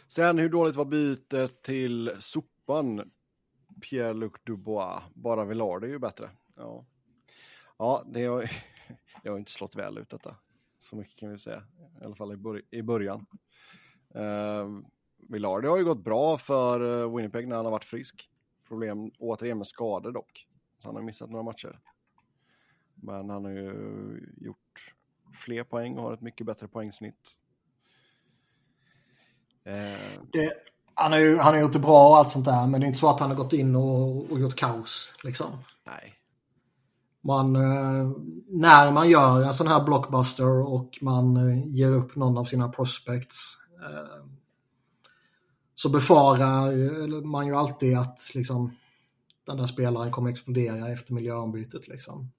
Sen 0.09 0.39
hur 0.39 0.49
dåligt 0.49 0.76
var 0.76 0.85
bytet 0.85 1.62
till 1.62 2.16
sopan? 2.18 3.11
Pierre-Luc 3.81 4.33
Dubois. 4.45 5.03
Bara 5.14 5.45
Villard 5.45 5.85
är 5.85 5.89
ju 5.89 5.99
bättre. 5.99 6.31
Ja, 6.57 6.87
ja 7.79 8.05
det, 8.07 8.24
har, 8.24 8.51
det 9.22 9.29
har 9.29 9.39
inte 9.39 9.53
slått 9.53 9.76
väl 9.76 9.99
ut 9.99 10.11
detta. 10.11 10.37
Så 10.79 10.97
mycket 10.97 11.16
kan 11.16 11.31
vi 11.31 11.39
säga. 11.39 11.62
I 12.03 12.05
alla 12.05 12.14
fall 12.14 12.62
i 12.70 12.83
början. 12.83 13.26
Uh, 14.16 14.81
Villard 15.19 15.64
har 15.64 15.79
ju 15.79 15.85
gått 15.85 16.05
bra 16.05 16.39
för 16.39 17.03
eh, 17.03 17.16
Winnipeg 17.16 17.49
när 17.49 17.57
han 17.57 17.64
har 17.64 17.73
varit 17.73 17.85
frisk. 17.85 18.29
Problem 18.69 19.11
återigen 19.19 19.59
med 19.59 19.66
skador 19.66 20.12
dock. 20.12 20.47
Så 20.79 20.89
han 20.89 20.97
har 20.97 21.03
missat 21.03 21.31
några 21.31 21.43
matcher. 21.43 21.81
Men 22.95 23.31
han 23.31 23.45
har 23.45 23.53
ju 23.53 24.35
gjort 24.37 24.95
fler 25.35 25.64
poäng 25.64 25.97
och 25.97 26.03
har 26.03 26.14
ett 26.14 26.21
mycket 26.21 26.47
bättre 26.47 26.69
poängsnitt. 26.69 27.31
Eh, 29.64 30.21
Det, 30.33 30.53
han, 30.95 31.12
har 31.12 31.19
ju, 31.19 31.37
han 31.37 31.55
har 31.55 31.61
gjort 31.61 31.73
det 31.73 31.79
bra 31.79 32.09
och 32.09 32.16
allt 32.16 32.29
sånt 32.29 32.45
där, 32.45 32.66
men 32.66 32.81
det 32.81 32.87
är 32.87 32.89
inte 32.89 32.99
så 32.99 33.09
att 33.09 33.21
han 33.21 33.31
har 33.31 33.37
gått 33.37 33.53
in 33.53 33.77
och, 33.77 34.31
och 34.33 34.41
gjort 34.41 34.57
kaos. 34.57 35.14
Liksom. 35.25 35.47
nej, 35.85 36.14
Man, 37.21 37.57
eh, 37.57 38.11
när 38.49 38.93
man 38.93 39.09
gör 39.11 39.43
en 39.43 39.55
sån 39.55 39.69
här 39.69 39.85
blockbuster 39.85 40.49
och 40.49 40.99
man 41.01 41.37
eh, 41.37 41.66
ger 41.66 41.91
upp 41.91 42.16
någon 42.16 42.39
av 42.39 42.45
sina 42.45 42.69
prospects 42.69 43.59
eh, 43.83 44.25
så 45.79 45.89
befarar 45.89 47.22
man 47.22 47.47
ju 47.47 47.55
alltid 47.55 47.97
att 47.99 48.31
liksom, 48.35 48.76
den 49.45 49.57
där 49.57 49.66
spelaren 49.66 50.12
kommer 50.12 50.31
explodera 50.31 50.89
efter 50.89 51.14
miljöombytet. 51.14 51.89
Liksom. 51.89 52.33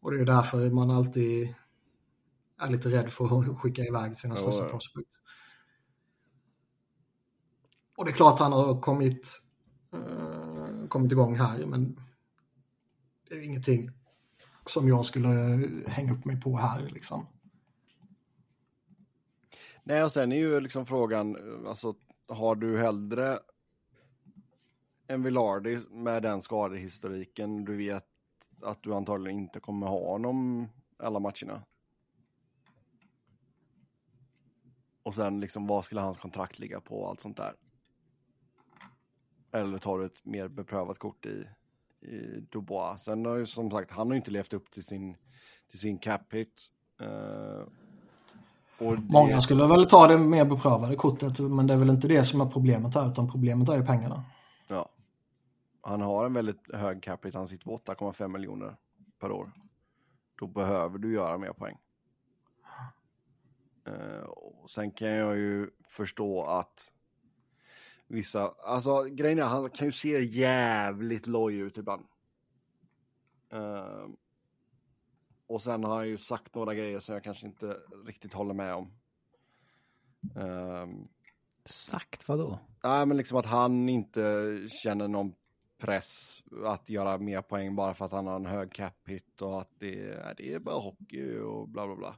Och 0.00 0.10
det 0.10 0.16
är 0.16 0.18
ju 0.18 0.24
därför 0.24 0.70
man 0.70 0.90
alltid 0.90 1.54
är 2.58 2.70
lite 2.70 2.90
rädd 2.90 3.10
för 3.12 3.38
att 3.40 3.58
skicka 3.60 3.82
iväg 3.82 4.16
sina 4.16 4.34
Ja, 4.34 4.40
största 4.40 4.64
ja. 4.64 4.70
prospects. 4.70 5.16
Och 7.96 8.04
det 8.04 8.10
är 8.10 8.14
klart 8.14 8.38
han 8.38 8.52
har 8.52 8.80
kommit, 8.80 9.42
eh, 9.92 10.88
kommit 10.88 11.12
igång 11.12 11.34
här, 11.34 11.66
men 11.66 12.00
det 13.28 13.34
är 13.34 13.40
ingenting 13.40 13.90
som 14.66 14.88
jag 14.88 15.04
skulle 15.04 15.28
hänga 15.86 16.12
upp 16.12 16.24
mig 16.24 16.40
på 16.40 16.56
här. 16.56 16.86
Liksom. 16.86 17.26
Nej, 19.84 20.04
och 20.04 20.12
sen 20.12 20.32
är 20.32 20.36
ju 20.36 20.60
liksom 20.60 20.86
frågan, 20.86 21.36
eh, 21.36 21.70
alltså 21.70 21.94
har 22.28 22.54
du 22.54 22.78
hellre 22.78 23.38
en 25.06 25.22
Villardi 25.22 25.80
med 25.90 26.22
den 26.22 26.42
skadehistoriken, 26.42 27.64
du 27.64 27.76
vet 27.76 28.06
att 28.62 28.82
du 28.82 28.94
antagligen 28.94 29.40
inte 29.40 29.60
kommer 29.60 29.86
ha 29.86 30.10
honom 30.10 30.68
alla 30.98 31.20
matcherna. 31.20 31.62
Och 35.02 35.14
sen 35.14 35.40
liksom 35.40 35.66
vad 35.66 35.84
skulle 35.84 36.00
hans 36.00 36.18
kontrakt 36.18 36.58
ligga 36.58 36.80
på 36.80 37.00
och 37.00 37.08
allt 37.08 37.20
sånt 37.20 37.36
där. 37.36 37.54
Eller 39.52 39.78
tar 39.78 39.98
du 39.98 40.06
ett 40.06 40.24
mer 40.24 40.48
beprövat 40.48 40.98
kort 40.98 41.26
i, 41.26 41.48
i 42.00 42.40
Dubois. 42.40 43.02
Sen 43.02 43.26
har 43.26 43.36
ju 43.36 43.46
som 43.46 43.70
sagt, 43.70 43.90
han 43.90 44.06
har 44.06 44.14
ju 44.14 44.18
inte 44.18 44.30
levt 44.30 44.52
upp 44.52 44.70
till 44.70 44.84
sin, 44.84 45.16
till 45.68 45.78
sin 45.78 45.98
cap 45.98 46.34
hit. 46.34 46.72
Uh, 47.00 47.66
det- 48.90 49.02
Många 49.12 49.40
skulle 49.40 49.66
väl 49.66 49.86
ta 49.86 50.06
det 50.06 50.18
mer 50.18 50.44
beprövade 50.44 50.96
kortet, 50.96 51.38
men 51.38 51.66
det 51.66 51.74
är 51.74 51.78
väl 51.78 51.90
inte 51.90 52.08
det 52.08 52.24
som 52.24 52.40
är 52.40 52.46
problemet 52.46 52.94
här, 52.94 53.10
utan 53.10 53.30
problemet 53.30 53.68
är 53.68 53.76
ju 53.76 53.86
pengarna. 53.86 54.24
Ja. 54.68 54.88
Han 55.80 56.00
har 56.00 56.24
en 56.26 56.32
väldigt 56.32 56.74
hög 56.74 57.02
capita, 57.02 57.38
han 57.38 57.48
sitter 57.48 57.64
på 57.64 57.74
8,5 57.76 58.28
miljoner 58.32 58.76
per 59.20 59.32
år. 59.32 59.52
Då 60.38 60.46
behöver 60.46 60.98
du 60.98 61.12
göra 61.12 61.38
mer 61.38 61.52
poäng. 61.52 61.78
Eh, 63.86 64.22
och 64.24 64.70
sen 64.70 64.90
kan 64.90 65.08
jag 65.08 65.36
ju 65.36 65.70
förstå 65.88 66.44
att 66.44 66.92
vissa, 68.06 68.54
alltså 68.64 69.02
grejen 69.04 69.38
är 69.38 69.42
han 69.42 69.70
kan 69.70 69.86
ju 69.86 69.92
se 69.92 70.20
jävligt 70.22 71.26
loj 71.26 71.56
ut 71.56 71.78
ibland. 71.78 72.04
Eh, 73.52 74.06
och 75.52 75.62
sen 75.62 75.84
har 75.84 75.96
han 75.96 76.08
ju 76.08 76.18
sagt 76.18 76.54
några 76.54 76.74
grejer 76.74 76.98
som 76.98 77.12
jag 77.12 77.24
kanske 77.24 77.46
inte 77.46 77.76
riktigt 78.06 78.32
håller 78.32 78.54
med 78.54 78.74
om. 78.74 78.92
Eh, 80.36 80.86
Sagt 81.64 82.28
vad 82.28 82.38
då? 82.38 82.58
Nej, 82.84 83.06
men 83.06 83.16
liksom 83.16 83.38
att 83.38 83.46
han 83.46 83.88
inte 83.88 84.58
känner 84.82 85.08
någon 85.08 85.34
press 85.78 86.42
att 86.64 86.88
göra 86.88 87.18
mer 87.18 87.42
poäng 87.42 87.76
bara 87.76 87.94
för 87.94 88.04
att 88.04 88.12
han 88.12 88.26
har 88.26 88.36
en 88.36 88.46
hög 88.46 88.72
cap 88.72 88.94
hit 89.08 89.42
och 89.42 89.60
att 89.60 89.70
det, 89.78 90.00
är- 90.10 90.34
det 90.36 90.52
är 90.54 90.58
bara 90.58 90.74
hockey 90.78 91.38
och 91.38 91.68
bla 91.68 91.86
bla 91.86 91.96
bla. 91.96 92.16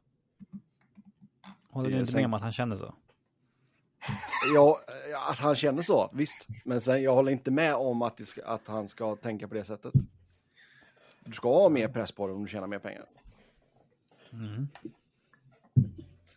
Håller 1.70 1.91
du 1.91 1.99
inte 2.01 2.12
sen- 2.12 2.18
med 2.20 2.24
om 2.26 2.35
att 2.35 2.43
han 2.43 2.53
känner 2.53 2.76
så? 2.76 2.95
Ja, 4.55 4.78
att 5.30 5.39
han 5.39 5.55
känner 5.57 5.82
så, 5.82 6.11
visst. 6.12 6.47
Men 6.64 6.80
sen, 6.80 7.03
jag 7.03 7.14
håller 7.14 7.32
inte 7.32 7.51
med 7.51 7.74
om 7.74 8.03
att, 8.03 8.26
ska, 8.26 8.45
att 8.47 8.68
han 8.68 8.89
ska 8.89 9.16
tänka 9.16 9.49
på 9.49 9.55
det 9.55 9.64
sättet. 9.64 9.95
Du 11.24 11.32
ska 11.32 11.49
ha 11.62 11.68
mer 11.68 11.89
press 11.89 12.12
på 12.12 12.26
dig 12.26 12.37
om 12.37 12.43
du 12.43 12.49
tjänar 12.49 12.66
mer 12.66 12.78
pengar. 12.78 13.05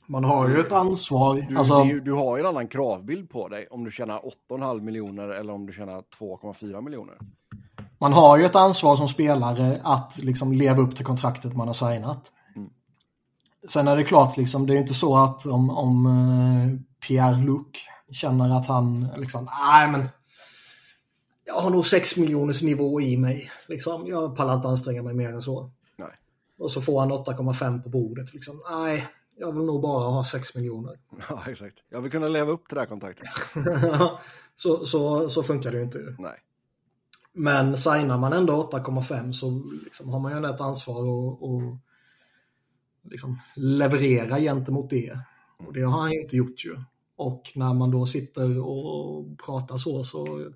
Man 0.09 0.23
har 0.23 0.49
ju 0.49 0.59
ett 0.59 0.71
ansvar. 0.71 1.45
Du, 1.49 1.57
alltså, 1.57 1.83
ju- 1.83 1.99
du 2.01 2.11
har 2.13 2.37
ju 2.37 2.41
en 2.41 2.49
annan 2.49 2.67
kravbild 2.67 3.29
på 3.29 3.47
dig 3.47 3.67
om 3.67 3.83
du 3.83 3.91
tjänar 3.91 4.21
8,5 4.49 4.81
miljoner 4.81 5.27
eller 5.27 5.53
om 5.53 5.65
du 5.65 5.73
tjänar 5.73 6.03
2,4 6.19 6.81
miljoner. 6.81 7.17
Man 7.99 8.13
har 8.13 8.37
ju 8.37 8.45
ett 8.45 8.55
ansvar 8.55 8.95
som 8.95 9.07
spelare 9.07 9.81
att 9.83 10.17
liksom 10.17 10.53
leva 10.53 10.81
upp 10.81 10.95
till 10.95 11.05
kontraktet 11.05 11.55
man 11.55 11.67
har 11.67 11.73
signat. 11.73 12.31
Mm. 12.55 12.69
Sen 13.69 13.87
är 13.87 13.95
det 13.95 14.03
klart, 14.03 14.37
liksom, 14.37 14.67
det 14.67 14.73
är 14.73 14.77
inte 14.77 14.93
så 14.93 15.17
att 15.17 15.45
om, 15.45 15.69
om 15.69 16.05
eh, 16.05 16.79
Pierre 17.07 17.43
Luc 17.45 17.67
känner 18.11 18.57
att 18.57 18.67
han 18.67 19.07
liksom, 19.17 19.49
nej 19.69 19.87
men 19.91 20.09
jag 21.45 21.55
har 21.55 21.69
nog 21.69 21.85
6 21.85 22.17
miljoners 22.17 22.61
nivå 22.61 23.01
i 23.01 23.17
mig. 23.17 23.51
Liksom. 23.67 24.07
Jag 24.07 24.35
pallar 24.35 24.55
inte 24.55 24.67
anstränga 24.67 25.03
mig 25.03 25.13
mer 25.13 25.33
än 25.33 25.41
så. 25.41 25.71
Och 26.57 26.71
så 26.71 26.81
får 26.81 26.99
han 26.99 27.11
8,5 27.11 27.83
på 27.83 27.89
bordet. 27.89 28.33
Liksom. 28.33 28.61
Nej, 28.71 29.07
jag 29.37 29.51
vill 29.51 29.63
nog 29.63 29.81
bara 29.81 30.09
ha 30.09 30.25
6 30.25 30.55
miljoner. 30.55 30.99
Ja, 31.29 31.43
exakt. 31.47 31.77
Jag 31.89 32.01
vill 32.01 32.11
kunna 32.11 32.27
leva 32.27 32.51
upp 32.51 32.67
till 32.67 32.75
det 32.75 32.81
här 32.81 32.87
kontraktet. 32.87 33.27
så, 34.55 34.85
så, 34.85 35.29
så 35.29 35.43
funkar 35.43 35.71
det 35.71 35.77
ju 35.77 35.83
inte. 35.83 36.15
Nej. 36.19 36.39
Men 37.33 37.77
signar 37.77 38.17
man 38.17 38.33
ändå 38.33 38.69
8,5 38.71 39.31
så 39.31 39.63
liksom 39.83 40.09
har 40.09 40.19
man 40.19 40.31
ju 40.31 40.49
ett 40.49 40.61
ansvar 40.61 41.01
att 41.01 41.41
och 41.41 41.61
liksom 43.03 43.39
leverera 43.55 44.39
gentemot 44.39 44.89
det. 44.89 45.19
Och 45.57 45.73
det 45.73 45.81
har 45.81 46.01
han 46.01 46.11
ju 46.11 46.21
inte 46.21 46.35
gjort 46.35 46.65
ju. 46.65 46.75
Och 47.15 47.51
när 47.55 47.73
man 47.73 47.91
då 47.91 48.05
sitter 48.05 48.59
och 48.59 49.39
pratar 49.45 49.77
så 49.77 50.03
så 50.03 50.51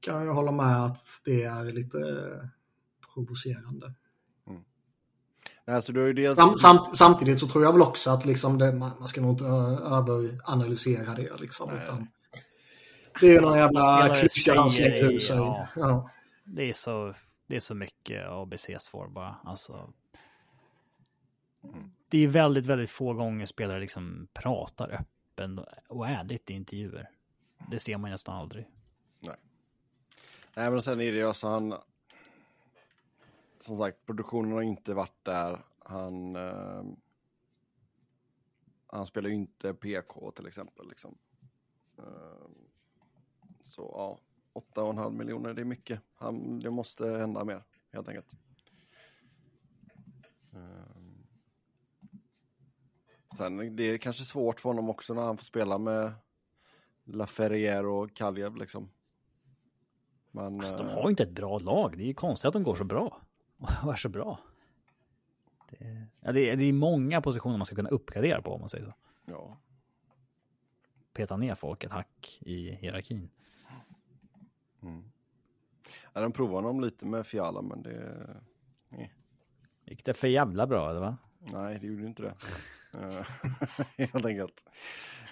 kan 0.00 0.26
jag 0.26 0.34
hålla 0.34 0.52
med 0.52 0.84
att 0.84 1.00
det 1.24 1.42
är 1.42 1.64
lite 1.64 1.98
provocerande. 3.14 3.94
Alltså, 5.68 5.92
du 5.92 6.00
har 6.00 6.06
ju 6.06 6.12
dels... 6.12 6.36
Sam, 6.36 6.58
samt, 6.58 6.96
samtidigt 6.96 7.40
så 7.40 7.48
tror 7.48 7.64
jag 7.64 7.72
väl 7.72 7.82
också 7.82 8.10
att 8.10 8.24
liksom 8.24 8.58
det, 8.58 8.72
man, 8.72 8.90
man 8.98 9.08
ska 9.08 9.20
nog 9.20 9.30
inte 9.30 9.44
överanalysera 9.44 11.14
det. 11.14 11.40
Liksom, 11.40 11.70
utan 11.70 12.08
det 13.20 13.34
är 13.34 13.40
någon 13.40 13.54
jävla 13.54 14.16
klyscha 14.18 14.60
han 14.60 14.70
slänger 14.70 15.12
ur 15.12 15.18
sig. 15.18 15.36
Ja. 15.36 15.68
Ja. 15.76 16.10
Det 16.44 16.68
är 16.68 16.72
så, 16.72 17.14
det 17.46 17.56
är 17.56 17.60
så 17.60 17.74
mycket 17.74 18.28
ABCs 18.28 18.88
får 18.88 19.08
bara. 19.08 19.36
Alltså, 19.44 19.92
det 22.08 22.18
är 22.18 22.28
väldigt, 22.28 22.66
väldigt 22.66 22.90
få 22.90 23.12
gånger 23.12 23.46
spelare 23.46 23.80
liksom 23.80 24.28
pratar 24.32 24.90
öppen 25.00 25.60
och 25.88 26.08
ärligt 26.08 26.50
i 26.50 26.54
intervjuer. 26.54 27.10
Det 27.70 27.78
ser 27.78 27.98
man 27.98 28.10
nästan 28.10 28.36
aldrig. 28.36 28.66
Nej, 30.54 30.70
men 30.70 30.82
sen 30.82 31.00
är 31.00 31.12
det 31.12 31.18
ju 31.18 31.28
alltså 31.28 31.48
han... 31.48 31.74
Som 33.60 33.78
sagt, 33.78 34.06
produktionen 34.06 34.52
har 34.52 34.62
inte 34.62 34.94
varit 34.94 35.24
där. 35.24 35.64
Han... 35.78 36.36
Eh, 36.36 36.82
han 38.90 39.06
spelar 39.06 39.28
ju 39.28 39.34
inte 39.34 39.74
PK 39.74 40.30
till 40.30 40.46
exempel. 40.46 40.88
Liksom. 40.88 41.18
Eh, 41.98 42.48
så 43.60 43.92
ja, 43.96 44.18
8,5 44.74 45.10
miljoner, 45.10 45.54
det 45.54 45.60
är 45.60 45.64
mycket. 45.64 46.00
Han, 46.14 46.60
det 46.60 46.70
måste 46.70 47.08
hända 47.08 47.44
mer, 47.44 47.64
helt 47.92 48.08
enkelt. 48.08 48.32
Eh, 50.52 51.02
sen 53.36 53.76
det 53.76 53.82
är 53.82 53.98
kanske 53.98 54.24
svårt 54.24 54.60
för 54.60 54.68
honom 54.68 54.90
också 54.90 55.14
när 55.14 55.22
han 55.22 55.36
får 55.36 55.44
spela 55.44 55.78
med 55.78 56.12
Laferrière 57.04 57.84
och 57.84 58.14
Kaljev 58.14 58.56
liksom. 58.56 58.90
Men, 60.30 60.60
Alltså, 60.60 60.76
de 60.76 60.88
eh, 60.88 60.94
har 60.94 61.02
ju 61.02 61.10
inte 61.10 61.22
ett 61.22 61.30
bra 61.30 61.58
lag. 61.58 61.96
Det 61.96 62.02
är 62.02 62.06
ju 62.06 62.14
konstigt 62.14 62.48
att 62.48 62.52
de 62.52 62.62
går 62.62 62.74
så 62.74 62.84
bra. 62.84 63.20
Är 63.92 63.96
så 63.96 64.08
bra. 64.08 64.38
Det, 65.70 66.06
ja, 66.20 66.32
det, 66.32 66.50
är, 66.50 66.56
det 66.56 66.64
är 66.64 66.72
många 66.72 67.20
positioner 67.20 67.56
man 67.56 67.66
ska 67.66 67.76
kunna 67.76 67.88
uppgradera 67.88 68.42
på 68.42 68.54
om 68.54 68.60
man 68.60 68.68
säger 68.68 68.84
så. 68.84 68.94
ja. 69.24 69.56
Peta 71.12 71.36
ner 71.36 71.54
folk 71.54 71.84
ett 71.84 71.90
hack 71.92 72.38
i 72.40 72.70
hierarkin. 72.74 73.30
Ja, 76.12 76.20
de 76.20 76.32
provade 76.32 76.66
honom 76.66 76.80
lite 76.80 77.06
med 77.06 77.26
Fiala, 77.26 77.62
men 77.62 77.82
det... 77.82 78.26
Gick 79.84 80.04
det 80.04 80.14
för 80.14 80.28
jävla 80.28 80.66
bra 80.66 80.90
eller 80.90 81.00
va? 81.00 81.16
Nej, 81.38 81.78
det 81.80 81.86
gjorde 81.86 82.06
inte 82.06 82.22
det. 82.22 82.34
Eh, 82.92 83.26
Helt 84.12 84.26
enkelt. 84.26 84.64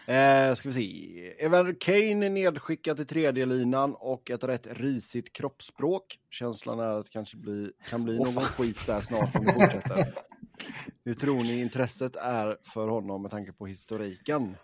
Eh, 0.07 0.55
ska 0.55 0.69
vi 0.69 0.73
se. 0.73 1.45
Evander 1.45 1.77
Kane 1.81 2.27
är 2.27 2.31
nedskickad 2.31 2.97
till 2.97 3.07
tredje 3.07 3.47
linan 3.47 3.95
och 3.99 4.31
ett 4.31 4.45
rätt 4.45 4.67
risigt 4.71 5.33
kroppsspråk. 5.33 6.19
Känslan 6.31 6.81
är 6.81 6.89
att 6.89 7.05
det 7.05 7.13
kanske 7.13 7.37
bli, 7.37 7.73
kan 7.91 8.05
bli 8.05 8.19
någon 8.19 8.33
skit 8.33 8.87
där 8.87 9.01
snart 9.01 9.37
om 9.37 9.45
det 9.45 9.53
fortsätter. 9.53 10.15
Hur 11.05 11.15
tror 11.15 11.37
ni 11.37 11.61
intresset 11.61 12.17
är 12.17 12.59
för 12.63 12.89
honom 12.89 13.23
med 13.23 13.31
tanke 13.31 13.53
på 13.53 13.67
historiken? 13.67 14.57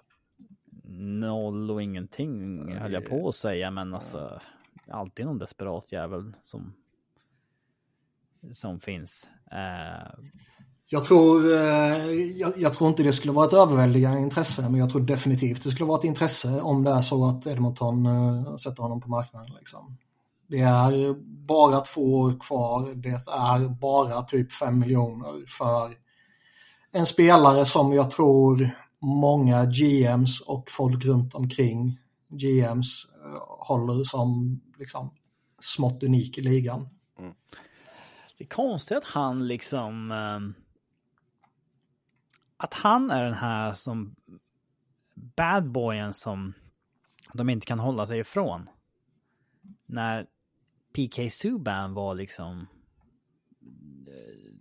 Noll 0.94 1.70
och 1.70 1.82
ingenting 1.82 2.72
höll 2.72 2.92
jag 2.92 3.08
på 3.08 3.28
att 3.28 3.34
säga, 3.34 3.70
men 3.70 3.94
alltså 3.94 4.40
alltid 4.88 5.26
någon 5.26 5.38
desperat 5.38 5.92
jävel 5.92 6.36
som 6.44 6.74
som 8.50 8.80
finns. 8.80 9.30
Eh, 9.52 10.12
jag 10.94 11.04
tror, 11.04 11.52
eh, 11.52 12.12
jag, 12.14 12.52
jag 12.56 12.74
tror 12.74 12.90
inte 12.90 13.02
det 13.02 13.12
skulle 13.12 13.32
vara 13.32 13.46
ett 13.46 13.52
överväldigande 13.52 14.20
intresse, 14.20 14.62
men 14.62 14.80
jag 14.80 14.90
tror 14.90 15.00
definitivt 15.00 15.64
det 15.64 15.70
skulle 15.70 15.88
vara 15.88 15.98
ett 15.98 16.04
intresse 16.04 16.60
om 16.60 16.84
det 16.84 16.90
är 16.90 17.02
så 17.02 17.28
att 17.28 17.46
Edmonton 17.46 18.06
eh, 18.06 18.56
sätter 18.56 18.82
honom 18.82 19.00
på 19.00 19.08
marknaden. 19.08 19.50
Liksom. 19.58 19.98
Det 20.46 20.60
är 20.60 21.14
bara 21.46 21.80
två 21.80 22.20
år 22.20 22.40
kvar, 22.40 22.94
det 22.94 23.08
är 23.08 23.68
bara 23.68 24.22
typ 24.22 24.52
fem 24.52 24.78
miljoner 24.78 25.46
för 25.48 25.94
en 26.92 27.06
spelare 27.06 27.64
som 27.64 27.92
jag 27.92 28.10
tror 28.10 28.70
många 29.00 29.64
GMs 29.64 30.40
och 30.40 30.70
folk 30.70 31.04
runt 31.04 31.34
omkring 31.34 31.98
GMs 32.28 33.06
eh, 33.24 33.42
håller 33.48 34.04
som 34.04 34.60
liksom 34.78 35.10
smått 35.60 36.02
unik 36.02 36.38
i 36.38 36.40
ligan. 36.40 36.88
Mm. 37.18 37.32
det 38.38 38.44
är 38.44 38.48
konstigt 38.48 38.96
att 38.96 39.04
han 39.04 39.48
liksom 39.48 40.12
att 42.62 42.74
han 42.74 43.10
är 43.10 43.24
den 43.24 43.34
här 43.34 43.72
som 43.72 44.16
bad 45.14 45.70
boyen 45.70 46.14
som 46.14 46.54
de 47.32 47.50
inte 47.50 47.66
kan 47.66 47.78
hålla 47.78 48.06
sig 48.06 48.18
ifrån. 48.18 48.68
När 49.86 50.26
PK 50.92 51.30
Subban 51.30 51.94
var 51.94 52.14
liksom 52.14 52.66
eh, 54.06 54.52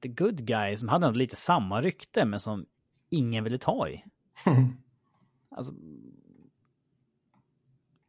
the 0.00 0.08
good 0.08 0.46
guy 0.46 0.76
som 0.76 0.88
hade 0.88 1.12
lite 1.12 1.36
samma 1.36 1.82
rykte 1.82 2.24
men 2.24 2.40
som 2.40 2.66
ingen 3.08 3.44
ville 3.44 3.58
ta 3.58 3.88
i. 3.88 4.04
Alltså. 5.48 5.74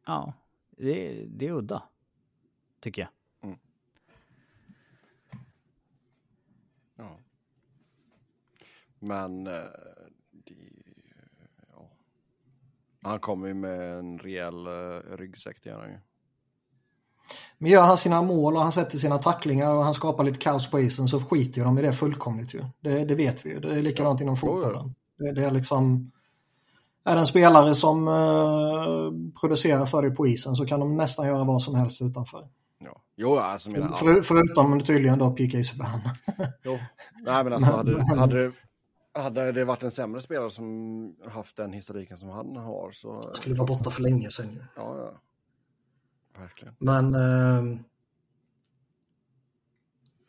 Ja, 0.05 0.33
det, 0.69 1.25
det 1.25 1.47
är 1.47 1.51
udda. 1.51 1.83
Tycker 2.79 3.01
jag. 3.01 3.11
Ja. 6.95 7.17
Men... 9.03 9.47
Eh, 9.47 9.53
det, 10.31 10.55
ja. 11.71 11.89
Han 13.01 13.19
kommer 13.19 13.47
ju 13.47 13.53
med 13.53 13.99
en 13.99 14.19
rejäl 14.19 14.67
eh, 14.67 15.17
ryggsäck, 15.17 15.57
han 15.65 15.89
ju. 15.89 15.97
Men 17.57 17.71
gör 17.71 17.81
han 17.81 17.97
sina 17.97 18.21
mål 18.21 18.55
och 18.55 18.61
han 18.61 18.71
sätter 18.71 18.97
sina 18.97 19.17
tacklingar 19.17 19.73
och 19.73 19.83
han 19.83 19.93
skapar 19.93 20.23
lite 20.23 20.39
kaos 20.39 20.71
på 20.71 20.79
isen 20.79 21.07
så 21.07 21.19
skiter 21.19 21.57
ju 21.57 21.63
de 21.63 21.79
i 21.79 21.81
det 21.81 21.93
fullkomligt 21.93 22.53
ju. 22.53 22.65
Det, 22.79 23.05
det 23.05 23.15
vet 23.15 23.45
vi 23.45 23.49
ju. 23.49 23.59
Det 23.59 23.75
är 23.75 23.81
likadant 23.81 24.21
inom 24.21 24.37
fotbollen. 24.37 24.95
Det, 25.17 25.31
det 25.31 25.43
är 25.43 25.51
liksom... 25.51 26.11
Är 27.05 27.15
det 27.15 27.19
en 27.19 27.27
spelare 27.27 27.75
som 27.75 28.07
eh, 28.07 29.33
producerar 29.39 29.85
för 29.85 30.01
dig 30.01 30.15
på 30.15 30.27
isen 30.27 30.55
så 30.55 30.65
kan 30.65 30.79
de 30.79 30.97
nästan 30.97 31.27
göra 31.27 31.43
vad 31.43 31.61
som 31.61 31.75
helst 31.75 32.01
utanför. 32.01 32.47
Ja. 32.79 33.01
Jo, 33.15 33.37
alltså 33.37 33.69
menar, 33.69 33.93
För, 33.93 34.21
förutom 34.21 34.81
tydligen 34.81 35.19
då 35.19 35.31
PK 35.31 35.63
Subban. 35.63 35.99
Jo. 36.63 36.79
Nej, 37.25 37.43
men 37.43 37.53
alltså 37.53 37.71
hade, 37.71 38.15
hade, 38.19 38.51
hade 39.13 39.51
det 39.51 39.65
varit 39.65 39.83
en 39.83 39.91
sämre 39.91 40.21
spelare 40.21 40.49
som 40.49 41.15
haft 41.27 41.57
den 41.57 41.73
historiken 41.73 42.17
som 42.17 42.29
han 42.29 42.55
har 42.55 42.91
så... 42.91 43.33
Skulle 43.33 43.55
vara 43.55 43.67
borta 43.67 43.89
för 43.89 44.01
länge 44.01 44.31
sedan. 44.31 44.63
Ja, 44.75 44.97
ja. 44.97 45.21
Verkligen. 46.41 46.75
Men 46.79 47.15
eh, 47.15 47.79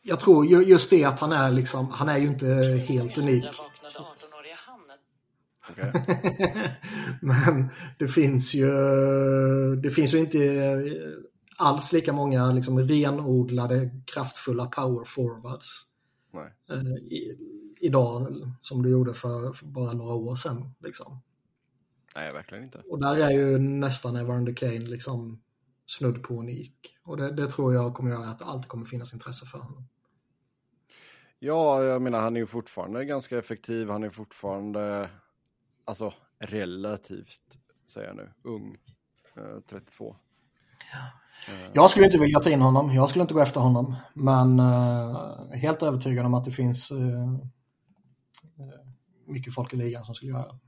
jag 0.02 0.20
tror 0.20 0.47
ju, 0.47 0.62
just 0.62 0.90
det 0.90 1.05
att 1.05 1.20
han 1.20 1.32
är 1.32 1.51
liksom, 1.51 1.90
han 1.90 2.09
är 2.09 2.19
ju 2.19 2.27
inte 2.27 2.47
helt 2.89 3.19
unik. 3.19 3.43
Där 3.43 3.55
vaknade 3.59 3.94
18-åriga 3.94 4.56
Hannet. 4.56 5.01
Okej. 5.70 6.77
Men 7.20 7.70
det 7.98 8.09
finns 8.09 8.55
ju, 8.55 8.70
det 9.77 9.90
finns 9.90 10.15
ju 10.15 10.19
inte 10.19 10.44
eh, 10.44 10.82
alls 11.56 11.93
lika 11.93 12.12
många 12.12 12.52
liksom 12.52 12.78
renodlade 12.78 13.90
kraftfulla 14.06 14.66
power 14.66 15.05
forwards 15.05 15.86
Nej. 16.35 16.52
Eh, 17.85 17.89
idag 17.89 18.27
som 18.61 18.82
du 18.82 18.90
gjorde 18.90 19.15
för, 19.15 19.52
för 19.52 19.66
bara 19.66 19.93
några 19.93 20.15
år 20.15 20.36
sedan. 20.36 20.74
Liksom. 20.78 21.23
Nej, 22.16 22.32
verkligen 22.32 22.65
inte. 22.65 22.78
Och 22.78 23.01
där 23.01 23.16
är 23.16 23.31
ju 23.31 23.59
nästan 23.59 24.16
Evander 24.16 24.52
Kane 24.52 24.78
liksom 24.78 25.43
snudd 25.86 26.23
på 26.23 26.35
unik. 26.35 26.97
Och 27.02 27.16
det, 27.16 27.32
det 27.32 27.47
tror 27.47 27.74
jag 27.74 27.94
kommer 27.94 28.11
göra 28.11 28.28
att 28.28 28.39
det 28.39 28.44
alltid 28.44 28.69
kommer 28.69 28.85
finnas 28.85 29.15
intresse 29.15 29.47
för 29.47 29.59
honom. 29.59 29.89
Ja, 31.39 31.82
jag 31.82 32.02
menar 32.02 32.20
han 32.20 32.36
är 32.36 32.40
ju 32.40 32.47
fortfarande 32.47 33.05
ganska 33.05 33.39
effektiv. 33.39 33.90
Han 33.90 34.02
är 34.02 34.11
fortfarande, 34.11 35.11
alltså 35.85 36.15
relativt, 36.39 37.59
säger 37.86 38.09
jag 38.09 38.16
nu, 38.16 38.31
ung. 38.43 38.77
Eh, 39.36 39.61
32. 39.70 40.16
Jag 41.73 41.90
skulle 41.90 42.06
inte 42.06 42.19
vilja 42.19 42.40
ta 42.40 42.51
in 42.51 42.61
honom, 42.61 42.94
jag 42.94 43.09
skulle 43.09 43.23
inte 43.23 43.35
gå 43.35 43.40
efter 43.40 43.61
honom. 43.61 43.97
Men 44.15 44.61
eh, 44.61 45.16
helt 45.52 45.82
övertygad 45.82 46.27
om 46.27 46.35
att 46.35 46.44
det 46.44 46.51
finns 46.51 46.90
eh, 46.90 46.98
eh, 46.98 47.39
mycket 49.27 49.55
folk 49.55 49.73
i 49.75 49.77
ligan 49.77 50.05
som 50.05 50.15
skulle 50.15 50.33
göra 50.33 50.43
det. 50.53 50.59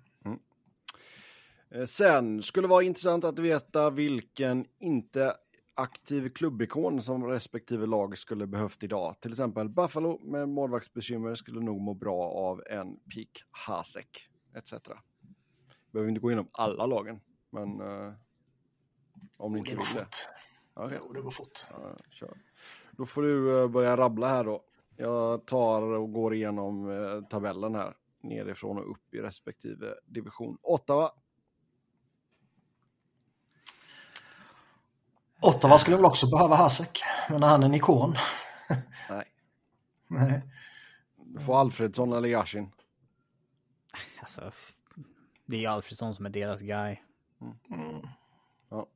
Eh, 1.71 1.85
Sen 1.85 2.43
skulle 2.43 2.69
vara 2.69 2.83
intressant 2.83 3.25
att 3.25 3.39
veta 3.39 3.91
vilken 3.91 4.67
inte 4.79 5.37
aktiv 5.75 6.29
klubbikon 6.29 7.03
som 7.03 7.25
respektive 7.27 7.87
lag 7.87 8.19
skulle 8.19 8.47
behövt 8.47 8.83
idag. 8.83 9.21
Till 9.21 9.31
exempel 9.31 9.69
Buffalo 9.69 10.19
med 10.25 10.49
målvaktsbekymmer 10.49 11.35
skulle 11.35 11.61
nog 11.61 11.81
må 11.81 11.95
bra 11.95 12.23
av 12.25 12.63
en 12.71 12.97
Peak 13.15 13.45
Hasek 13.51 14.29
etc. 14.57 14.75
Behöver 15.93 16.09
inte 16.09 16.21
gå 16.21 16.31
igenom 16.31 16.49
alla 16.53 16.87
lagen, 16.87 17.21
men 17.51 17.81
eh, 17.81 18.13
om 19.37 19.53
ni 19.53 19.61
Det 19.63 19.71
inte 19.71 19.83
vill 19.83 19.95
det. 19.95 20.01
fort. 20.05 20.17
Okej. 20.75 20.99
Jo, 21.03 21.13
det 21.13 21.21
går 21.21 21.31
fort. 21.31 21.67
Ja, 21.71 21.97
kör. 22.11 22.39
Då 22.91 23.07
får 23.07 23.23
du 23.23 23.61
eh, 23.63 23.69
börja 23.69 23.97
rabbla 23.97 24.29
här 24.29 24.45
då. 24.45 24.65
Jag 24.97 25.47
tar 25.47 25.83
och 25.83 26.13
går 26.13 26.35
igenom 26.35 26.91
eh, 26.91 27.29
tabellen 27.29 27.75
här. 27.75 27.95
Nerifrån 28.21 28.79
och 28.79 28.91
upp 28.91 29.15
i 29.15 29.19
respektive 29.19 29.87
division. 30.07 30.59
Ottawa. 30.63 31.13
Ottawa 35.43 35.79
skulle 35.79 35.97
väl 35.97 36.05
också 36.05 36.31
behöva 36.31 36.57
Hasek, 36.57 37.03
men 37.31 37.43
han 37.43 37.63
är 37.63 37.67
en 37.67 37.75
ikon. 37.75 38.15
Nej. 39.11 39.25
Nej. 40.09 40.43
Du 41.17 41.41
får 41.41 41.61
Alfredsson 41.61 42.13
eller 42.13 42.29
Yashin. 42.29 42.73
Alltså, 44.21 44.53
det 45.47 45.57
är 45.57 45.61
ju 45.61 45.67
Alfredsson 45.67 46.15
som 46.15 46.27
är 46.27 46.31
deras 46.31 46.61
guy. 46.61 46.97
Ja. 48.71 48.87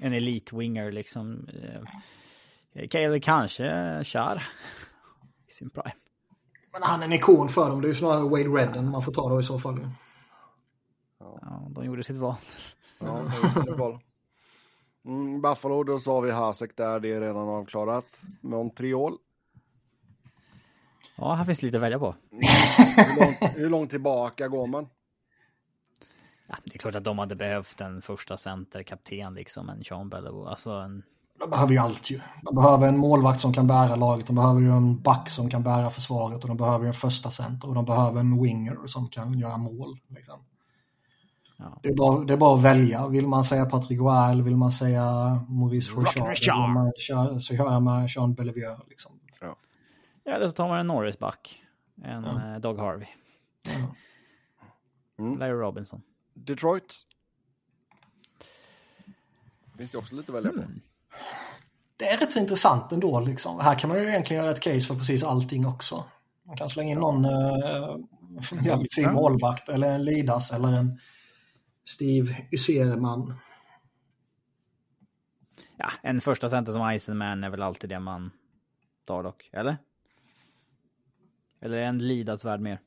En 0.00 0.12
elite-winger 0.12 0.90
liksom. 0.92 1.48
Eh, 1.48 2.94
Eller 2.94 3.18
kanske 3.18 3.64
Char. 4.04 4.42
I 5.50 5.52
sin 5.52 5.70
prime. 5.70 5.92
Men 6.72 6.82
han 6.82 7.00
är 7.00 7.04
en 7.04 7.12
ikon 7.12 7.48
för 7.48 7.70
dem. 7.70 7.80
Det 7.80 7.86
är 7.86 7.88
ju 7.88 7.94
snarare 7.94 8.28
Wade 8.28 8.44
Redden 8.44 8.90
man 8.90 9.02
får 9.02 9.12
ta 9.12 9.28
då 9.28 9.40
i 9.40 9.42
så 9.42 9.58
fall. 9.58 9.88
Ja, 11.18 11.68
de 11.70 11.84
gjorde 11.84 12.02
sitt 12.02 12.16
val. 12.16 12.34
Ja, 12.98 13.22
det 13.54 13.70
är 13.70 13.76
bra. 13.76 14.00
Mm, 15.04 15.40
Buffalo, 15.40 15.84
då 15.84 15.98
sa 15.98 16.20
vi 16.20 16.30
Hasek 16.30 16.76
där, 16.76 17.00
det 17.00 17.12
är 17.12 17.20
redan 17.20 17.48
avklarat. 17.48 18.22
Montreal. 18.40 19.16
Ja, 21.16 21.34
här 21.34 21.44
finns 21.44 21.62
lite 21.62 21.76
att 21.76 21.82
välja 21.82 21.98
på. 21.98 22.14
Hur 22.30 23.24
långt, 23.24 23.56
hur 23.56 23.70
långt 23.70 23.90
tillbaka 23.90 24.48
går 24.48 24.66
man? 24.66 24.88
Ja, 26.46 26.56
det 26.64 26.74
är 26.74 26.78
klart 26.78 26.94
att 26.94 27.04
de 27.04 27.18
hade 27.18 27.36
behövt 27.36 27.80
en 27.80 28.02
första 28.02 28.36
centerkapten 28.36 29.34
liksom, 29.34 29.68
en 29.68 29.84
Sean 29.84 30.08
Bellevue. 30.08 30.48
Alltså 30.48 30.70
en... 30.70 31.02
De 31.40 31.50
behöver 31.50 31.72
ju 31.72 31.78
allt 31.78 32.10
ju. 32.10 32.20
De 32.42 32.54
behöver 32.54 32.88
en 32.88 32.96
målvakt 32.96 33.40
som 33.40 33.52
kan 33.52 33.66
bära 33.66 33.96
laget. 33.96 34.26
De 34.26 34.36
behöver 34.36 34.60
ju 34.60 34.70
en 34.76 35.02
back 35.02 35.28
som 35.30 35.50
kan 35.50 35.62
bära 35.62 35.90
försvaret. 35.90 36.42
Och 36.42 36.48
de 36.48 36.56
behöver 36.56 36.84
ju 36.84 36.88
en 36.88 36.94
första 36.94 37.30
center. 37.30 37.68
Och 37.68 37.74
de 37.74 37.84
behöver 37.84 38.20
en 38.20 38.42
winger 38.42 38.86
som 38.86 39.08
kan 39.08 39.38
göra 39.38 39.56
mål. 39.56 39.98
Liksom. 40.08 40.40
Ja. 41.56 41.78
Det, 41.82 41.88
är 41.88 41.96
bara, 41.96 42.24
det 42.24 42.32
är 42.32 42.36
bara 42.36 42.56
att 42.56 42.62
välja. 42.62 43.08
Vill 43.08 43.26
man 43.26 43.44
säga 43.44 43.66
Patrick 43.66 43.98
Royal, 44.00 44.42
vill 44.42 44.56
man 44.56 44.72
säga 44.72 45.04
Maurice 45.48 45.86
köra, 45.88 47.40
så 47.40 47.56
köra 47.56 47.80
med 47.80 48.10
Sean 48.10 48.34
Bellevue. 48.34 48.76
Liksom. 48.88 49.12
Ja, 50.24 50.32
eller 50.32 50.46
så 50.46 50.52
tar 50.52 50.68
man 50.68 50.78
en 50.78 50.86
Norrisback. 50.86 51.62
En 52.04 52.24
Ja. 52.24 52.54
eh, 52.54 52.60
Dog 52.60 52.78
Harvey. 52.78 53.06
Ja. 53.62 53.94
Mm. 55.24 55.38
Larry 55.38 55.52
Robinson. 55.52 56.02
Detroit. 56.34 56.94
Finns 59.78 59.90
det 59.90 59.98
också 59.98 60.14
lite 60.14 60.32
att 60.32 60.44
välja 60.44 60.52
på. 60.62 60.68
Det 61.96 62.08
är 62.08 62.18
rätt 62.18 62.36
intressant 62.36 62.92
ändå. 62.92 63.20
Liksom. 63.20 63.60
Här 63.60 63.78
kan 63.78 63.88
man 63.88 63.98
ju 63.98 64.08
egentligen 64.08 64.42
göra 64.42 64.52
ett 64.52 64.60
case 64.60 64.80
för 64.80 64.94
precis 64.94 65.24
allting 65.24 65.66
också. 65.66 66.04
Man 66.46 66.56
kan 66.56 66.68
slänga 66.68 66.92
in 66.92 66.98
någon 66.98 67.24
uh, 67.24 67.96
jävligt 68.62 68.94
fin 68.94 69.12
målvakt 69.12 69.68
eller 69.68 69.92
en 69.92 70.04
Lidas 70.04 70.52
eller 70.52 70.68
en 70.68 70.98
Steve 71.84 72.36
Yserman. 72.52 73.34
Ja, 75.76 75.90
en 76.02 76.20
första 76.20 76.50
center 76.50 76.72
som 76.72 76.90
Iceman 76.90 77.44
är 77.44 77.50
väl 77.50 77.62
alltid 77.62 77.90
det 77.90 78.00
man 78.00 78.30
tar 79.06 79.22
dock, 79.22 79.50
eller? 79.52 79.76
Eller 81.60 81.76
är 81.76 81.82
en 81.82 81.98
Lidas 81.98 82.44
värd 82.44 82.60
mer? 82.60 82.80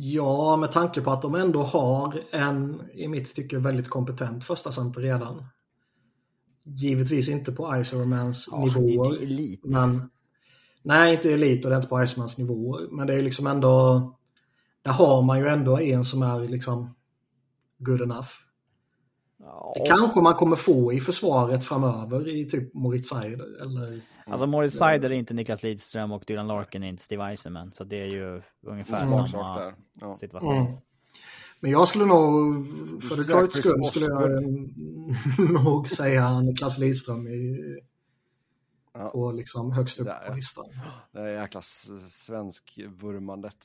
Ja, 0.00 0.56
med 0.56 0.72
tanke 0.72 1.00
på 1.00 1.10
att 1.10 1.22
de 1.22 1.34
ändå 1.34 1.62
har 1.62 2.20
en, 2.30 2.82
i 2.94 3.08
mitt 3.08 3.34
tycke, 3.34 3.58
väldigt 3.58 3.88
kompetent 3.88 4.44
första 4.44 4.72
center 4.72 5.00
redan. 5.00 5.44
Givetvis 6.64 7.28
inte 7.28 7.52
på 7.52 7.76
Icermans 7.76 8.48
Ja, 8.50 8.56
det 8.56 8.62
är 8.78 8.80
nivåer. 8.82 9.12
inte 9.12 9.24
elit. 9.24 9.60
Men, 9.64 10.10
nej, 10.82 11.14
inte 11.14 11.32
elit 11.32 11.64
och 11.64 11.70
det 11.70 11.74
är 11.76 11.78
inte 11.78 11.88
på 11.88 12.02
Icermans 12.02 12.38
nivåer. 12.38 12.88
Men 12.90 13.06
det 13.06 13.14
är 13.14 13.22
liksom 13.22 13.46
ändå, 13.46 14.00
där 14.82 14.92
har 14.92 15.22
man 15.22 15.38
ju 15.38 15.48
ändå 15.48 15.78
en 15.80 16.04
som 16.04 16.22
är 16.22 16.40
liksom 16.40 16.94
good 17.78 18.00
enough. 18.02 18.28
Ja, 19.38 19.72
Det 19.76 19.86
kanske 19.90 20.20
man 20.20 20.34
kommer 20.34 20.56
få 20.56 20.92
i 20.92 21.00
försvaret 21.00 21.64
framöver 21.64 22.28
i 22.28 22.44
typ 22.44 22.74
Moritz 22.74 23.08
Seider 23.08 23.62
eller 23.62 24.00
Alltså 24.30 24.46
Moritz 24.46 24.76
Seider 24.78 25.10
är 25.10 25.14
inte 25.14 25.34
Niklas 25.34 25.62
Lidström 25.62 26.12
och 26.12 26.24
Dylan 26.26 26.46
Larkin 26.46 26.82
är 26.82 26.88
inte 26.88 27.02
Steve 27.02 27.24
Eisenman. 27.24 27.72
Så 27.72 27.84
det 27.84 28.00
är 28.02 28.06
ju 28.06 28.42
ungefär 28.66 28.96
Smaksak 29.08 29.28
samma 29.28 29.58
där. 29.60 29.74
Ja. 30.00 30.14
situation. 30.14 30.56
Mm. 30.56 30.72
Men 31.60 31.70
jag 31.70 31.88
skulle 31.88 32.04
nog, 32.04 32.66
för 33.02 33.06
skulle 33.08 33.22
Detroits 33.22 33.58
skull, 33.58 33.84
skulle 33.84 34.06
jag 34.06 34.42
nog 35.64 35.88
säga 35.88 36.40
Niklas 36.40 36.78
Lidström 36.78 37.28
i, 37.28 37.58
Ja. 38.94 39.08
på 39.08 39.32
liksom 39.32 39.72
högst 39.72 40.00
upp 40.00 40.06
Där, 40.06 40.28
på 40.28 40.34
listan. 40.34 40.64
Det 41.12 41.18
är 41.20 41.40
jäkla 41.40 41.60
svensk-vurmandet. 42.08 43.56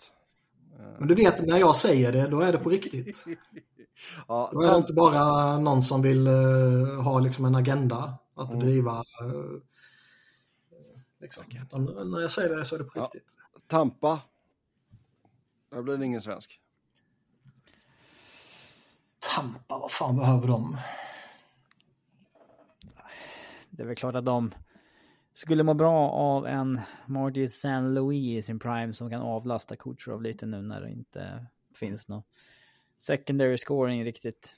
Men 0.99 1.07
du 1.07 1.15
vet, 1.15 1.45
när 1.47 1.57
jag 1.57 1.75
säger 1.75 2.11
det, 2.11 2.27
då 2.27 2.39
är 2.41 2.51
det 2.51 2.57
på 2.57 2.69
riktigt. 2.69 3.25
Ja, 4.27 4.49
Då 4.53 4.61
är 4.61 4.71
det 4.71 4.77
inte 4.77 4.93
bara 4.93 5.57
någon 5.59 5.81
som 5.81 6.01
vill 6.01 6.27
eh, 6.27 7.01
ha 7.03 7.19
liksom 7.19 7.45
en 7.45 7.55
agenda 7.55 8.13
att 8.35 8.53
Mm. 8.53 8.59
driva. 8.65 8.91
eh, 8.91 9.59
liksom. 11.23 11.43
Utan 11.63 12.11
när 12.11 12.19
jag 12.19 12.31
säger 12.31 12.55
det 12.55 12.65
så 12.65 12.75
är 12.75 12.79
det 12.79 12.85
på 12.85 12.99
Ja. 12.99 13.03
riktigt. 13.03 13.37
Tampa. 13.67 14.21
Där 15.69 15.81
blir 15.81 15.97
det 15.97 16.05
ingen 16.05 16.21
svensk. 16.21 16.59
Tampa, 19.35 19.77
vad 19.77 19.91
fan 19.91 20.17
behöver 20.17 20.47
de? 20.47 20.77
Det 23.69 23.83
är 23.83 23.87
väl 23.87 23.95
klart 23.95 24.15
att 24.15 24.25
de 24.25 24.51
skulle 25.33 25.63
må 25.63 25.73
bra 25.73 26.09
av 26.11 26.47
en 26.47 26.81
Marty 27.05 27.47
San 27.47 27.93
Louis 27.93 28.37
i 28.37 28.41
sin 28.41 28.59
prime 28.59 28.93
som 28.93 29.09
kan 29.09 29.21
avlasta 29.21 29.75
Kucherov 29.75 30.21
lite 30.21 30.45
nu 30.45 30.61
när 30.61 30.81
det 30.81 30.91
inte 30.91 31.45
finns 31.73 32.07
någon 32.07 32.23
secondary 32.97 33.57
scoring 33.57 34.03
riktigt. 34.03 34.57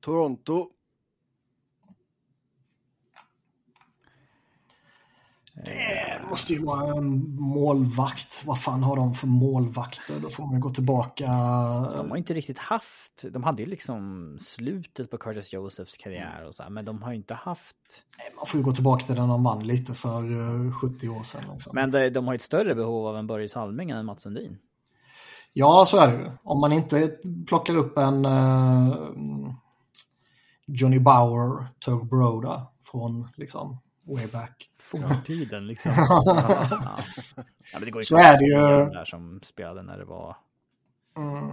Toronto. 0.00 0.70
Det 5.64 6.28
måste 6.30 6.52
ju 6.52 6.64
vara 6.64 6.96
en 6.96 7.34
målvakt. 7.40 8.42
Vad 8.46 8.60
fan 8.60 8.82
har 8.82 8.96
de 8.96 9.14
för 9.14 9.26
målvakter? 9.26 10.20
Då 10.20 10.28
får 10.28 10.46
man 10.46 10.60
gå 10.60 10.70
tillbaka. 10.70 11.26
De 11.96 12.10
har 12.10 12.16
inte 12.16 12.34
riktigt 12.34 12.58
haft, 12.58 13.24
de 13.30 13.44
hade 13.44 13.62
ju 13.62 13.68
liksom 13.68 14.36
slutet 14.40 15.10
på 15.10 15.18
Curtis 15.18 15.52
Josephs 15.52 15.96
karriär 15.96 16.44
och 16.46 16.54
så 16.54 16.62
här, 16.62 16.70
men 16.70 16.84
de 16.84 17.02
har 17.02 17.10
ju 17.10 17.16
inte 17.16 17.34
haft, 17.34 17.76
Man 18.36 18.46
får 18.46 18.58
ju 18.60 18.64
gå 18.64 18.72
tillbaka 18.72 19.06
till 19.06 19.14
den 19.14 19.28
de 19.28 19.44
vann 19.44 19.66
lite 19.66 19.94
för 19.94 20.20
eh, 20.66 20.72
70 20.72 21.08
år 21.08 21.22
sedan. 21.22 21.42
Liksom. 21.52 21.72
men 21.74 21.90
de, 21.90 22.10
de 22.10 22.26
har 22.26 22.34
ju 22.34 22.36
ett 22.36 22.42
större 22.42 22.74
behov 22.74 23.06
av 23.06 23.16
en 23.16 23.26
Börje 23.26 23.48
Salming 23.48 23.90
än 23.90 24.06
Mats 24.06 24.22
Sundin. 24.22 24.58
Ja, 25.52 25.86
så 25.88 25.98
är 25.98 26.08
det 26.08 26.16
ju. 26.16 26.30
Om 26.42 26.60
man 26.60 26.72
inte 26.72 27.16
plockar 27.46 27.76
upp 27.76 27.98
en 27.98 28.24
eh, 28.24 28.96
Johnny 30.66 30.98
Bauer, 30.98 31.66
Tug 31.84 32.06
Broda 32.06 32.66
från 32.82 33.28
liksom 33.36 33.78
way 34.06 34.26
back. 34.26 34.70
Forntiden 34.78 35.66
liksom. 35.66 35.92
ja. 35.96 36.22
ja, 36.70 36.98
men 37.72 37.84
det 37.84 37.90
går 37.90 38.02
ju 38.02 38.06
Så 38.06 38.16
är 38.16 38.38
det 38.38 38.44
ju. 38.44 38.90
där 38.90 39.04
som 39.04 39.40
spelade 39.42 39.82
när 39.82 39.98
det 39.98 40.04
var, 40.04 40.36
Mm. 41.16 41.50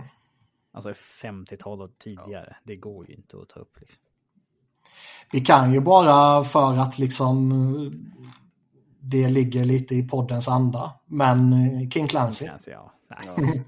alltså 0.72 0.90
50-tal 0.92 1.82
och 1.82 1.98
tidigare. 2.00 2.56
Det 2.64 2.76
går 2.76 3.08
ju 3.10 3.14
inte 3.16 3.38
att 3.38 3.50
ta 3.50 3.60
upp 3.60 3.80
liksom. 3.80 4.02
Vi 5.32 5.42
kan 5.42 5.74
ju 5.74 5.80
bara 5.80 6.44
för 6.44 6.78
att 6.78 7.00
liksom 7.00 7.54
det 9.00 9.30
ligger 9.30 9.66
lite 9.66 9.96
i 9.96 10.08
poddens 10.08 10.48
anda. 10.48 10.94
Men 11.06 11.54
eh, 11.54 11.90
King 11.90 12.08
Clancy. 12.08 12.46
Kanske, 12.48 12.72
ja. 12.72 12.94
Nej, 13.08 13.64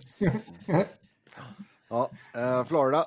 Ja, 1.90 2.10
eh, 2.36 2.64
Florida. 2.66 3.06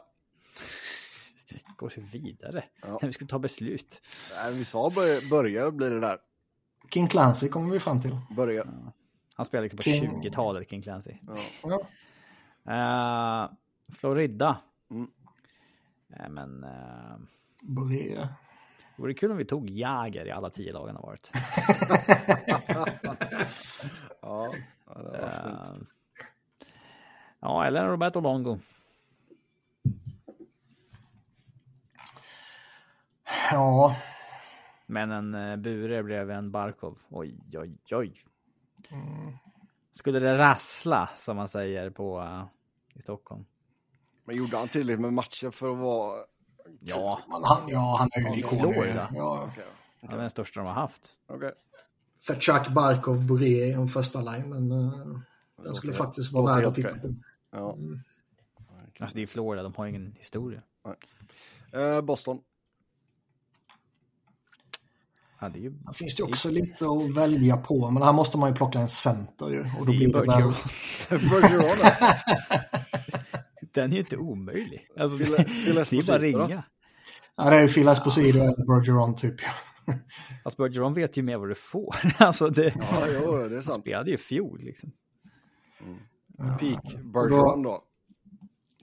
Går 1.76 1.88
så 1.88 2.00
vidare. 2.00 2.64
Ja. 2.82 2.98
När 3.02 3.06
vi 3.06 3.12
skulle 3.12 3.28
ta 3.28 3.38
beslut. 3.38 4.00
Nej, 4.36 4.54
vi 4.54 4.64
sa 4.64 4.90
börja, 4.94 5.20
börja 5.30 5.70
blir 5.70 5.90
det 5.90 6.00
där. 6.00 6.18
King 6.90 7.06
Clancy 7.06 7.48
kommer 7.48 7.70
vi 7.72 7.80
fram 7.80 8.00
till. 8.02 8.16
Börja. 8.36 8.64
Han 9.34 9.44
spelade 9.46 9.62
liksom 9.64 9.76
på 9.76 9.82
King- 9.82 10.22
20-talet, 10.22 10.70
King 10.70 10.82
Clancy. 10.82 11.12
Ja. 11.62 11.80
Eh, 12.72 13.50
Florida. 13.94 14.56
Mm. 14.90 15.10
Eh, 16.16 16.28
men... 16.28 16.64
eh, 16.64 17.16
Börja. 17.62 18.28
Det 18.96 19.02
vore 19.02 19.14
kul 19.14 19.30
om 19.30 19.36
vi 19.36 19.44
tog 19.44 19.70
Jäger 19.70 20.26
i 20.26 20.30
alla 20.30 20.50
tio 20.50 20.72
lagen 20.72 20.96
har 20.96 21.02
varit. 21.02 21.30
Ja, 24.22 24.52
ja 24.86 24.94
det 25.02 25.20
var 25.20 25.30
fint. 25.30 25.88
Ja, 27.40 27.64
eller 27.66 27.88
Roberto 27.88 28.20
Longo. 28.20 28.58
Ja, 33.50 33.96
Men 34.86 35.10
en 35.10 35.34
uh, 35.34 35.56
Bure 35.56 36.02
blev 36.02 36.30
en 36.30 36.50
Barkov. 36.50 36.98
Oj, 37.08 37.38
oj, 37.54 37.78
oj. 37.92 38.14
Skulle 39.92 40.18
det 40.20 40.38
rassla, 40.38 41.08
som 41.16 41.36
man 41.36 41.48
säger 41.48 41.90
på 41.90 42.20
uh, 42.20 42.44
i 42.94 43.02
Stockholm. 43.02 43.44
Men 44.24 44.36
gjorde 44.36 44.56
han 44.56 44.68
tillräckligt 44.68 45.00
med 45.00 45.12
matcher 45.12 45.50
för 45.50 45.72
att 45.72 45.78
vara... 45.78 46.18
Ja, 46.80 47.20
men 47.28 47.44
han, 47.44 47.68
ja, 47.68 47.96
han 47.98 48.08
är 48.12 48.20
ju 48.20 48.26
en 48.26 48.34
i 48.34 48.38
ikon. 48.38 48.58
Florida. 48.58 49.10
Ja, 49.14 49.48
Okej, 49.52 49.64
det 50.00 50.06
var 50.06 50.18
den 50.18 50.30
största 50.30 50.60
de 50.60 50.66
har 50.66 50.74
haft. 50.74 51.12
okej. 51.26 51.52
Chuck 52.40 52.68
Barkov, 52.68 53.26
Boré 53.26 53.76
om 53.76 53.88
första 53.88 54.20
line, 54.20 54.48
men 54.48 54.72
uh, 54.72 55.18
den 55.64 55.74
skulle 55.74 55.92
Låter- 55.92 56.04
faktiskt 56.04 56.32
vara 56.32 56.54
värd 56.54 56.64
att 56.64 56.74
titta 56.74 56.98
på. 56.98 57.14
Ja. 57.50 57.76
Alltså 59.00 59.16
det 59.16 59.22
är 59.22 59.26
Florida, 59.26 59.62
de 59.62 59.74
har 59.74 59.86
ingen 59.86 60.12
historia. 60.18 60.62
Eh, 61.72 62.00
Boston. 62.00 62.40
Ja, 65.40 65.48
det 65.48 65.58
ju... 65.58 65.72
Här 65.86 65.92
finns 65.92 66.14
det 66.16 66.22
också 66.22 66.50
lite 66.50 66.84
att 66.86 67.14
välja 67.16 67.56
på, 67.56 67.90
men 67.90 68.02
här 68.02 68.12
måste 68.12 68.38
man 68.38 68.48
ju 68.50 68.54
plocka 68.56 68.78
en 68.78 68.88
center 68.88 69.48
ju. 69.50 69.60
Och 69.60 69.86
då 69.86 69.92
Det 69.92 69.92
är 69.92 69.92
ju 69.92 69.98
blir 70.08 70.20
det 70.20 70.26
Bergeron. 70.26 70.54
väl... 71.50 71.92
Den 73.74 73.90
är 73.90 73.94
ju 73.94 74.00
inte 74.00 74.16
omöjlig. 74.16 74.86
Alltså, 75.00 75.16
Phil- 75.18 75.32
det, 75.36 75.92
är 75.92 76.06
bara 76.06 76.18
då? 76.18 76.22
ringa. 76.24 76.62
Ja, 77.36 77.50
det 77.50 77.56
är 77.56 77.62
ju 77.62 77.68
Phil 77.68 77.88
Esposito 77.88 78.28
eller 78.38 78.66
Bergeron 78.66 79.14
typ. 79.14 79.34
Fast 80.44 80.56
Bergeron 80.56 80.94
vet 80.94 81.16
ju 81.16 81.22
mer 81.22 81.36
vad 81.36 81.48
du 81.48 81.54
får. 81.54 81.94
Alltså 82.18 82.48
det, 82.48 82.74
Ja, 82.76 83.06
jo, 83.22 83.36
det 83.36 83.44
är 83.44 83.50
han 83.54 83.62
sant. 83.62 83.80
spelade 83.80 84.10
ju 84.10 84.16
fjol 84.16 84.60
liksom. 84.62 84.92
Peak 86.60 86.94
Bergeron 87.04 87.62
då. 87.62 87.82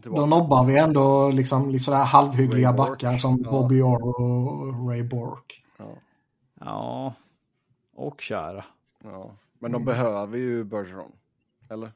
Då 0.03 0.25
nobbar 0.25 0.65
vi 0.65 0.77
ändå 0.77 1.29
liksom 1.31 1.69
lite 1.69 1.83
sådär 1.85 1.97
halvhyggliga 2.03 2.73
backar 2.73 3.17
som 3.17 3.41
Ja. 3.43 3.51
Bobby 3.51 3.81
Orr 3.81 4.21
och 4.21 4.89
Ray 4.89 5.03
Bork. 5.03 5.63
Ja, 5.77 5.97
Ja, 6.65 7.13
och 7.95 8.21
köra. 8.21 8.65
ja. 9.03 9.35
Men 9.59 9.71
de 9.71 9.85
behöver 9.85 10.37
ju 10.37 10.63
Bergeron. 10.63 11.11
Eller? 11.69 11.91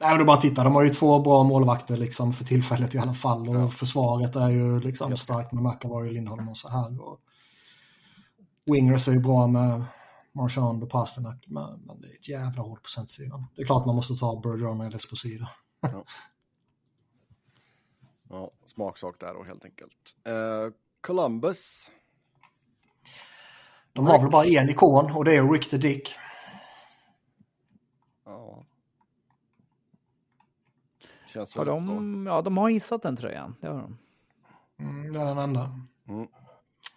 Nej, 0.00 0.10
men 0.12 0.20
är 0.20 0.24
bara 0.24 0.36
titta, 0.36 0.64
de 0.64 0.74
har 0.74 0.82
ju 0.82 0.90
två 0.90 1.18
bra 1.18 1.42
målvakter 1.44 1.96
liksom 1.96 2.32
för 2.32 2.44
tillfället 2.44 2.94
i 2.94 2.98
alla 2.98 3.14
fall. 3.14 3.48
Och 3.48 3.54
Ja. 3.54 3.68
försvaret 3.68 4.36
är 4.36 4.48
ju 4.48 4.80
liksom 4.80 5.16
starkt 5.16 5.52
med 5.52 5.62
McAvoy, 5.62 6.10
Lindholm 6.10 6.48
och 6.48 6.56
så 6.56 6.68
här. 6.68 7.02
Och 7.02 7.20
Wingers 8.64 9.08
är 9.08 9.12
ju 9.12 9.18
bra 9.20 9.46
med 9.46 9.84
Marchand 10.32 10.82
och 10.82 10.90
Pasternak, 10.90 11.44
men, 11.46 11.80
men 11.80 12.00
det 12.00 12.08
är 12.08 12.14
ett 12.14 12.28
jävla 12.28 12.62
hål 12.62 12.78
på 12.78 12.88
centersidan. 12.88 13.46
Det 13.56 13.62
är 13.62 13.66
klart 13.66 13.86
man 13.86 13.96
måste 13.96 14.14
ta 14.14 14.40
Bergeron 14.40 14.80
eller 14.80 14.96
Esposito. 14.96 15.44
Ja, 18.28 18.50
smaksak 18.64 19.20
där 19.20 19.34
då 19.34 19.42
helt 19.42 19.64
enkelt. 19.64 20.16
Eh, 20.24 20.74
Columbus. 21.00 21.90
De 23.92 24.06
har 24.06 24.18
väl 24.18 24.30
bara 24.30 24.44
en 24.46 24.68
ikon 24.70 25.12
och 25.12 25.24
det 25.24 25.34
är 25.36 25.48
Rick 25.52 25.70
the 25.70 25.76
Dick. 25.76 26.14
Ja. 28.24 28.64
Känns 31.26 31.56
Har 31.56 31.64
de, 31.64 32.26
ja, 32.26 32.42
de 32.42 32.56
har 32.56 32.70
hissat 32.70 33.02
den 33.02 33.16
tröjan. 33.16 33.56
Det 33.60 33.66
har 33.68 33.74
de. 33.80 33.98
Mm, 34.78 35.12
det 35.12 35.20
är 35.20 35.24
den 35.24 35.38
enda. 35.38 35.80
så. 36.06 36.20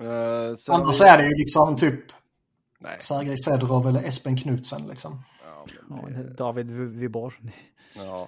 Eh, 0.03 0.55
sen 0.55 0.75
Annars 0.75 1.01
vi- 1.01 1.05
är 1.05 1.17
det 1.17 1.23
ju 1.23 1.35
liksom 1.37 1.75
typ 1.75 1.99
Nej. 2.79 2.99
Sergej 2.99 3.37
Fedorov 3.43 3.87
eller 3.87 4.03
Espen 4.03 4.37
Knutsen 4.37 4.87
liksom. 4.87 5.21
Ja, 5.45 5.65
Ja, 5.89 5.95
men 6.01 6.13
det, 6.13 6.33
David 6.33 6.71
Vibor. 6.71 7.33
ja. 7.95 8.27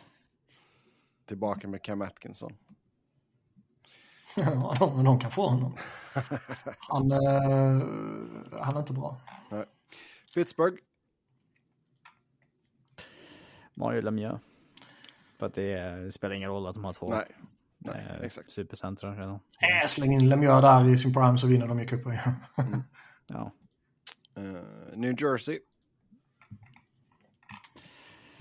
Tillbaka 1.25 1.67
med 1.67 1.81
Cam 1.81 2.01
Atkinson. 2.01 2.53
Ja, 4.37 4.75
de, 4.79 5.03
de 5.03 5.19
kan 5.19 5.31
få 5.31 5.47
honom. 5.47 5.75
Han, 6.77 7.11
eh, 7.11 7.87
han 8.61 8.75
är 8.75 8.79
inte 8.79 8.93
bra. 8.93 9.17
Pittsburgh. 10.33 10.77
Mario 13.73 14.01
Lemieux. 14.01 14.39
För 15.39 15.45
att 15.45 15.53
det, 15.53 15.73
är- 15.73 15.97
det 15.97 16.11
spelar 16.11 16.35
ingen 16.35 16.49
roll 16.49 16.67
att 16.67 16.73
de 16.75 16.83
har 16.85 16.93
två 16.93 17.09
Nej, 17.09 17.25
nej, 17.77 18.05
eh, 18.09 18.21
exakt. 18.25 18.51
supercentrar 18.51 19.15
redan. 19.15 19.39
Äh, 19.59 19.87
släng 19.87 20.13
in 20.13 20.29
Lemieux 20.29 20.61
där 20.61 20.89
i 20.89 20.97
sin 20.97 21.13
prime 21.13 21.37
så 21.37 21.47
vinner 21.47 21.67
de 21.67 21.79
ju 21.79 21.85
cupen. 21.87 22.17
Ja. 23.27 23.51
Eh, 24.35 24.97
New 24.97 25.21
Jersey. 25.21 25.59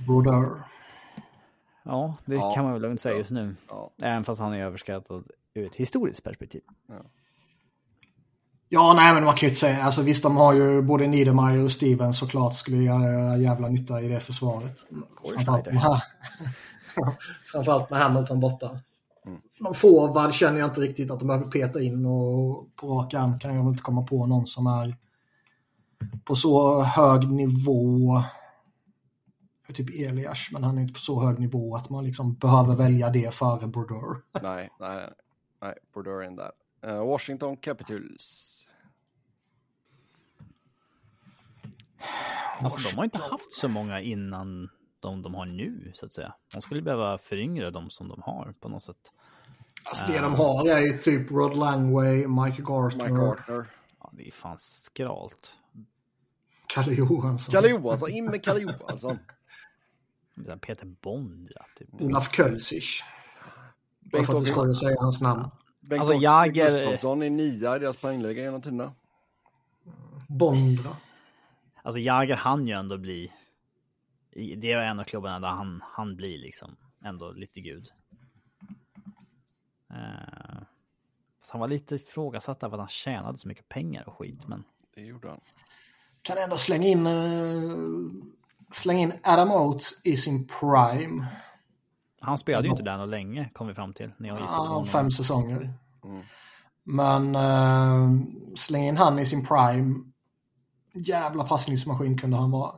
Brodeur. 0.06 0.62
ja, 1.82 2.16
det 2.24 2.35
Ja. 2.35 2.52
kan 2.55 2.64
man 2.64 2.73
väl 2.73 2.82
lugnt 2.82 3.01
säga 3.01 3.16
just 3.16 3.31
nu. 3.31 3.55
Ja, 3.68 3.90
Även 4.02 4.24
fast 4.24 4.40
han 4.40 4.52
är 4.55 4.64
överskattad 4.64 5.31
ur 5.57 5.66
ett 5.66 5.77
historiskt 5.77 6.24
perspektiv. 6.24 6.62
Ja, 8.69 8.95
nej 8.97 9.15
men 9.15 9.24
man 9.24 9.35
kan 9.35 9.47
ju 9.47 9.49
inte 9.49 9.61
säga, 9.61 9.83
alltså 9.83 10.03
visst 10.03 10.23
de 10.23 10.37
har 10.37 10.55
ju 10.55 10.83
både 10.83 11.07
Niedermayer 11.07 11.65
och 11.65 11.73
Steven 11.73 12.12
såklart 12.12 12.55
skulle 12.55 12.83
göra 12.83 13.37
jävla 13.37 13.69
nytta 13.69 14.01
i 14.01 14.09
det 14.09 14.20
försvaret. 14.20 14.87
Framförallt 15.35 15.66
med, 15.66 15.83
framförallt 17.53 17.91
med 17.91 17.99
Hamilton 17.99 18.41
borta. 18.41 18.70
Någon 19.61 19.74
forward 19.74 20.33
känner 20.33 20.61
jag 20.61 20.69
inte 20.69 20.81
riktigt 20.81 21.11
att 21.11 21.19
de 21.19 21.28
behöver 21.28 21.51
peta 21.51 21.81
in 21.81 22.07
och 22.07 22.77
på 22.77 22.89
rak 22.89 23.15
arm 23.15 23.39
kan 23.39 23.55
jag 23.55 23.62
väl 23.62 23.70
inte 23.70 23.83
komma 23.83 24.03
på 24.03 24.27
någon 24.27 24.47
som 24.47 24.66
är 24.66 24.97
på 26.24 26.37
så 26.37 26.83
hög 26.83 27.31
nivå. 27.31 28.23
Typ 29.74 29.91
Elias, 29.91 30.49
men 30.53 30.65
han 30.65 30.78
är 30.78 30.83
inte 30.83 30.95
på 30.95 31.01
så 31.01 31.23
hög 31.23 31.39
nivå 31.39 31.77
att 31.77 31.91
man 31.91 32.05
liksom 32.05 32.35
behöver 32.35 32.77
välja 32.77 33.11
det 33.11 33.35
före 33.35 33.66
Brodeur. 33.66 34.23
nej, 34.43 34.70
nej, 34.81 34.97
nej. 34.97 35.12
Nej, 35.61 35.74
är 35.95 36.23
in 36.23 36.37
där. 36.37 36.53
Eh, 36.83 37.07
Washington 37.07 37.57
Capitals. 37.57 38.53
Alltså 42.61 42.89
de 42.91 42.97
har 42.97 43.05
inte 43.05 43.23
haft 43.23 43.53
så 43.53 43.69
många 43.69 44.01
innan 44.01 44.70
de 45.01 45.23
de 45.23 45.35
har 45.35 45.47
nu, 45.47 45.93
så 45.95 46.07
att 46.07 46.12
säga. 46.12 46.35
De 46.55 46.61
skulle 46.61 46.83
behöva 46.83 47.19
föryngra 47.19 47.70
de 47.70 47.91
som 47.91 48.09
de 48.09 48.23
har 48.23 48.55
på 48.61 48.69
något 48.69 48.83
sätt. 48.83 49.12
Alltså 49.85 50.12
det 50.12 50.20
de 50.20 50.35
har 50.35 50.69
är 50.69 50.81
ju 50.81 50.99
typ 50.99 51.31
Rod 51.31 51.57
Langway, 51.57 52.27
Mike 52.27 52.62
Gartner, 52.62 53.05
Mike 53.05 53.20
Gartner. 53.20 53.66
Ja, 54.01 54.11
det 54.12 54.27
är 54.27 54.33
fan 54.33 54.57
skralt. 54.59 55.55
Kalle 56.66 56.95
Johansson, 56.95 57.53
Kalle 57.53 57.69
Johansson, 57.69 58.11
in 58.11 58.24
med 58.24 58.45
Kalle 58.45 58.61
Johansson. 58.61 59.19
Peter 60.61 60.87
Bondra, 60.87 61.65
typ. 61.77 61.89
Olaf 62.01 62.33
Kölsisch. 62.33 63.05
Bara 64.12 64.19
Bengt 64.19 64.27
för 64.27 64.39
att 64.39 64.45
det 64.45 64.51
ska 64.51 64.66
jag 64.66 64.77
säga 64.77 64.97
hans 65.01 65.20
namn. 65.20 65.51
Bengt 65.81 66.01
Alltså, 66.01 66.15
Jagr- 66.15 66.53
Gustafsson 66.53 67.23
är 67.23 67.31
nia 67.31 67.77
i 67.77 67.78
deras 67.78 67.97
poängliga 67.97 68.43
genom 68.43 68.62
tiderna. 68.62 68.93
Bondra. 70.28 70.97
Alltså 71.83 72.01
Jagr 72.01 72.35
han 72.35 72.69
ju 72.69 72.74
ändå 72.74 72.99
bli. 72.99 73.33
Det 74.57 74.73
är 74.73 74.78
en 74.78 75.01
av 75.01 75.05
klubbarna 75.05 75.41
där 75.41 75.49
han, 75.49 75.83
han 75.87 76.16
blir 76.16 76.39
liksom 76.39 76.77
ändå 77.05 77.33
lite 77.33 77.61
gud. 77.61 77.89
Fast 81.41 81.51
han 81.51 81.61
var 81.61 81.69
lite 81.69 81.95
ifrågasatt 81.95 82.62
av 82.62 82.74
att 82.74 82.81
han 82.81 82.89
tjänade 82.89 83.39
så 83.39 83.49
mycket 83.49 83.69
pengar 83.69 84.09
och 84.09 84.15
skit, 84.19 84.47
men 84.49 84.65
Det 84.95 85.01
gjorde 85.01 85.28
han. 85.28 85.41
Kan 86.23 86.39
ändå 86.39 86.57
slänga 86.57 86.87
in, 86.89 87.07
uh, 87.07 88.11
slänga 88.70 89.01
in 89.01 89.12
Adam 89.23 89.53
Oates 89.53 90.01
i 90.05 90.16
sin 90.16 90.47
prime. 90.47 91.27
Han 92.21 92.39
spelade 92.39 92.67
ju 92.67 92.71
inte 92.71 92.83
där 92.83 92.97
något 92.97 93.09
länge 93.09 93.51
kom 93.53 93.67
vi 93.67 93.75
fram 93.75 93.93
till 93.93 94.13
när 94.17 94.29
jag 94.29 94.41
gissade. 94.41 94.63
Ja, 94.63 94.69
honom. 94.69 94.87
fem 94.87 95.11
säsonger. 95.11 95.73
Mm. 96.05 96.23
Men 96.85 97.37
uh, 97.37 98.27
släng 98.55 98.85
in 98.85 98.97
han 98.97 99.19
i 99.19 99.27
sin 99.27 99.47
prime. 99.47 100.05
Jävla 100.95 101.45
passningsmaskin 101.45 102.19
kunde 102.19 102.37
han 102.37 102.51
vara. 102.51 102.75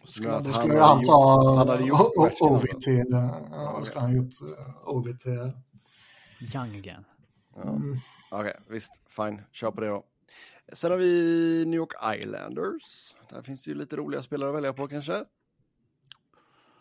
Han 0.00 0.06
skulle 0.06 0.28
ju 0.28 0.34
hade 0.34 0.84
han 0.84 1.04
ta 1.04 1.56
han 1.56 1.68
hade 1.68 1.84
gjort 1.84 2.82
till... 2.84 3.06
Ja, 3.10 3.76
Då 3.78 3.84
skulle 3.84 4.00
han 4.00 4.16
gjort 4.16 4.32
uh, 4.42 4.88
Ovid 4.88 5.20
till... 5.20 5.52
Young 6.54 6.78
again. 6.78 7.04
Ja. 7.56 7.62
Mm. 7.62 7.96
Okej, 8.30 8.56
visst. 8.68 9.02
Fine. 9.08 9.42
Kör 9.52 9.70
på 9.70 9.80
det 9.80 9.88
då. 9.88 10.04
Sen 10.72 10.90
har 10.90 10.98
vi 10.98 11.64
New 11.66 11.74
York 11.74 12.20
Islanders. 12.20 13.16
Där 13.30 13.42
finns 13.42 13.62
det 13.62 13.70
ju 13.70 13.74
lite 13.74 13.96
roliga 13.96 14.22
spelare 14.22 14.50
att 14.50 14.56
välja 14.56 14.72
på 14.72 14.88
kanske. 14.88 15.24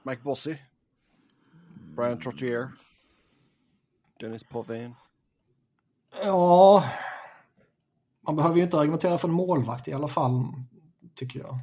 Mike 0.04 0.22
Bossy. 0.24 0.56
Brian 1.96 2.20
Trottier. 2.20 2.72
Dennis 4.20 4.44
Povin? 4.44 4.96
Ja, 6.24 6.84
man 8.22 8.36
behöver 8.36 8.56
ju 8.56 8.64
inte 8.64 8.80
argumentera 8.80 9.18
för 9.18 9.28
en 9.28 9.34
målvakt 9.34 9.88
i 9.88 9.94
alla 9.94 10.08
fall, 10.08 10.54
tycker 11.16 11.40
jag. 11.40 11.60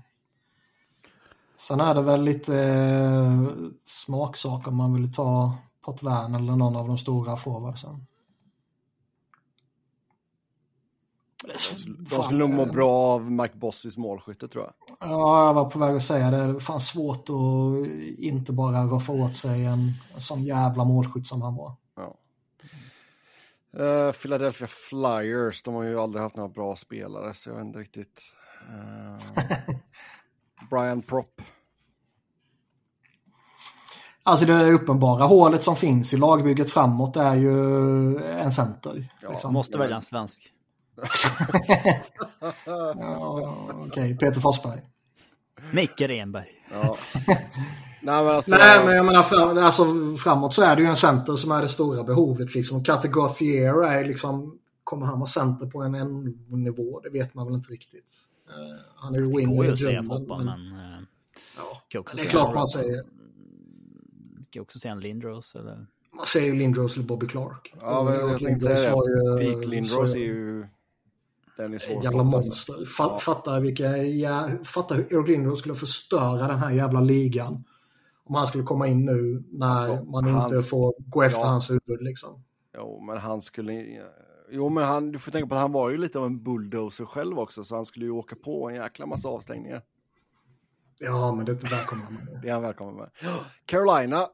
Sen 1.56 1.80
är 1.80 1.94
det 1.94 2.02
väl 2.02 2.22
lite 2.22 2.58
eh, 2.58 3.48
smaksak 3.86 4.68
om 4.68 4.76
man 4.76 4.94
vill 4.94 5.14
ta 5.14 5.56
Potvin 5.80 6.34
eller 6.34 6.56
någon 6.56 6.76
av 6.76 6.88
de 6.88 6.98
stora 6.98 7.36
forwardsen. 7.36 8.06
De 12.10 12.22
skulle 12.22 12.38
nog 12.38 12.50
må 12.50 12.66
bra 12.66 12.90
av 12.90 13.30
Mike 13.30 13.56
Bossys 13.56 13.96
målskytte 13.96 14.48
tror 14.48 14.64
jag. 14.64 14.72
Ja, 15.00 15.46
jag 15.46 15.54
var 15.54 15.70
på 15.70 15.78
väg 15.78 15.96
att 15.96 16.02
säga 16.02 16.30
det. 16.30 16.36
Det 16.36 16.42
är 16.42 16.58
fan 16.58 16.80
svårt 16.80 17.28
att 17.28 17.88
inte 18.18 18.52
bara 18.52 18.84
roffa 18.84 19.12
åt 19.12 19.36
sig 19.36 19.64
en, 19.64 19.92
en 20.14 20.20
sån 20.20 20.44
jävla 20.44 20.84
målskytt 20.84 21.26
som 21.26 21.42
han 21.42 21.56
var. 21.56 21.74
Ja. 21.96 22.16
Eh, 23.84 24.12
Philadelphia 24.12 24.68
Flyers, 24.68 25.62
de 25.62 25.74
har 25.74 25.82
ju 25.82 26.00
aldrig 26.00 26.22
haft 26.22 26.36
några 26.36 26.48
bra 26.48 26.76
spelare 26.76 27.34
så 27.34 27.50
jag 27.50 27.56
vet 27.56 27.64
inte 27.64 27.78
riktigt. 27.78 28.22
Eh, 28.68 29.44
Brian 30.70 31.02
Propp. 31.02 31.42
Alltså 34.24 34.46
det 34.46 34.72
uppenbara 34.72 35.24
hålet 35.24 35.62
som 35.62 35.76
finns 35.76 36.14
i 36.14 36.16
lagbygget 36.16 36.70
framåt 36.70 37.16
är 37.16 37.34
ju 37.34 38.16
en 38.18 38.52
center. 38.52 39.08
Ja, 39.20 39.30
liksom. 39.30 39.52
Måste 39.52 39.78
välja 39.78 39.96
en 39.96 40.02
svensk. 40.02 40.52
Ja, 42.66 43.68
Okej, 43.86 44.16
Peter 44.18 44.40
Forsberg. 44.40 44.80
Micke 45.72 46.00
Renberg. 46.00 46.48
Ja. 46.72 46.96
Nej 48.04 48.24
men 48.24 48.34
alltså. 48.34 48.50
Nej, 48.50 48.84
men 48.84 48.94
jag 48.96 49.06
menar 49.06 49.22
fram, 49.22 49.58
alltså, 49.58 49.84
framåt 50.16 50.54
så 50.54 50.62
är 50.62 50.76
det 50.76 50.82
ju 50.82 50.88
en 50.88 50.96
center 50.96 51.36
som 51.36 51.50
är 51.52 51.62
det 51.62 51.68
stora 51.68 52.04
behovet. 52.04 52.54
Liksom. 52.54 52.82
Gauthier 52.82 53.82
är 53.84 54.04
liksom, 54.04 54.58
kommer 54.84 55.06
han 55.06 55.18
vara 55.18 55.26
center 55.28 55.66
på 55.66 55.82
en 55.82 55.94
N-nivå? 55.94 57.00
Det 57.00 57.10
vet 57.10 57.34
man 57.34 57.46
väl 57.46 57.54
inte 57.54 57.72
riktigt. 57.72 58.16
Uh, 58.48 58.54
han 58.96 59.14
är 59.14 59.18
ju 59.18 59.24
Det 59.24 59.30
går 59.32 59.38
winner 59.40 59.62
ju 59.62 59.68
i 59.68 59.72
att 59.72 59.78
säga 59.78 60.02
fotboll, 60.02 60.44
men- 60.44 60.70
men... 60.70 60.92
eh, 60.92 60.98
Ja, 61.56 61.82
kan 61.88 62.00
också 62.00 62.16
det 62.16 62.22
är 62.22 62.26
klart 62.26 62.48
en- 62.48 62.54
man 62.54 62.68
säger. 62.68 63.02
kan 64.50 64.62
också 64.62 64.78
säga 64.78 64.92
en 64.92 65.00
Lindros 65.00 65.54
eller... 65.54 65.86
Man 66.16 66.26
säger 66.26 66.46
ju 66.46 66.54
Lindros 66.54 66.94
eller 66.96 67.06
Bobby 67.06 67.26
Clark. 67.26 67.74
Ja, 67.80 68.02
men 68.04 68.24
Och 68.24 68.30
jag 68.30 68.38
tänkte 68.42 68.68
ju- 68.68 68.74
det. 68.74 69.44
Peak 69.52 69.64
Lindros 69.66 70.14
är 70.14 70.18
ju... 70.18 70.66
Den 71.56 71.74
är 71.74 71.78
svår 71.78 71.94
jävla 72.04 72.10
stoppa, 72.10 72.36
alltså. 72.36 72.72
monster. 72.72 72.74
Fa- 73.02 73.10
Ja. 73.10 73.18
Fatta, 73.18 73.60
vilka, 73.60 73.96
ja, 73.96 74.48
fatta 74.64 74.94
hur 74.94 75.12
Eric 75.14 75.28
Lindros 75.28 75.58
skulle 75.58 75.74
förstöra 75.74 76.48
den 76.48 76.58
här 76.58 76.70
jävla 76.70 77.00
ligan. 77.00 77.64
Om 78.24 78.34
han 78.34 78.46
skulle 78.46 78.64
komma 78.64 78.86
in 78.88 79.04
nu 79.04 79.44
när 79.50 79.66
Alltså, 79.66 80.04
man 80.10 80.28
inte 80.28 80.40
hans- 80.40 80.68
får 80.70 80.94
gå 80.98 81.22
efter 81.22 81.40
ja. 81.40 81.46
hans 81.46 81.70
huvud 81.70 82.02
liksom. 82.02 82.44
Jo, 82.76 83.00
men 83.06 83.16
han 83.18 83.40
skulle... 83.40 83.86
Jo, 84.50 84.68
men 84.68 84.84
han, 84.84 85.12
du 85.12 85.18
får 85.18 85.32
tänka 85.32 85.48
på 85.48 85.54
att 85.54 85.60
han 85.60 85.72
var 85.72 85.90
ju 85.90 85.96
lite 85.96 86.18
av 86.18 86.26
en 86.26 86.42
bulldozer 86.42 87.04
själv 87.04 87.38
också, 87.38 87.64
så 87.64 87.74
han 87.76 87.84
skulle 87.84 88.04
ju 88.04 88.10
åka 88.10 88.36
på 88.36 88.68
en 88.68 88.74
jäkla 88.74 89.06
massa 89.06 89.28
avstängningar. 89.28 89.82
Ja, 90.98 91.34
men 91.34 91.46
det 91.46 91.52
välkomnar 91.52 92.04
man. 92.10 92.40
Det 92.42 92.48
är 92.48 92.52
han 92.52 92.62
välkommen 92.62 92.94
med. 92.96 93.10
Carolina. 93.66 94.26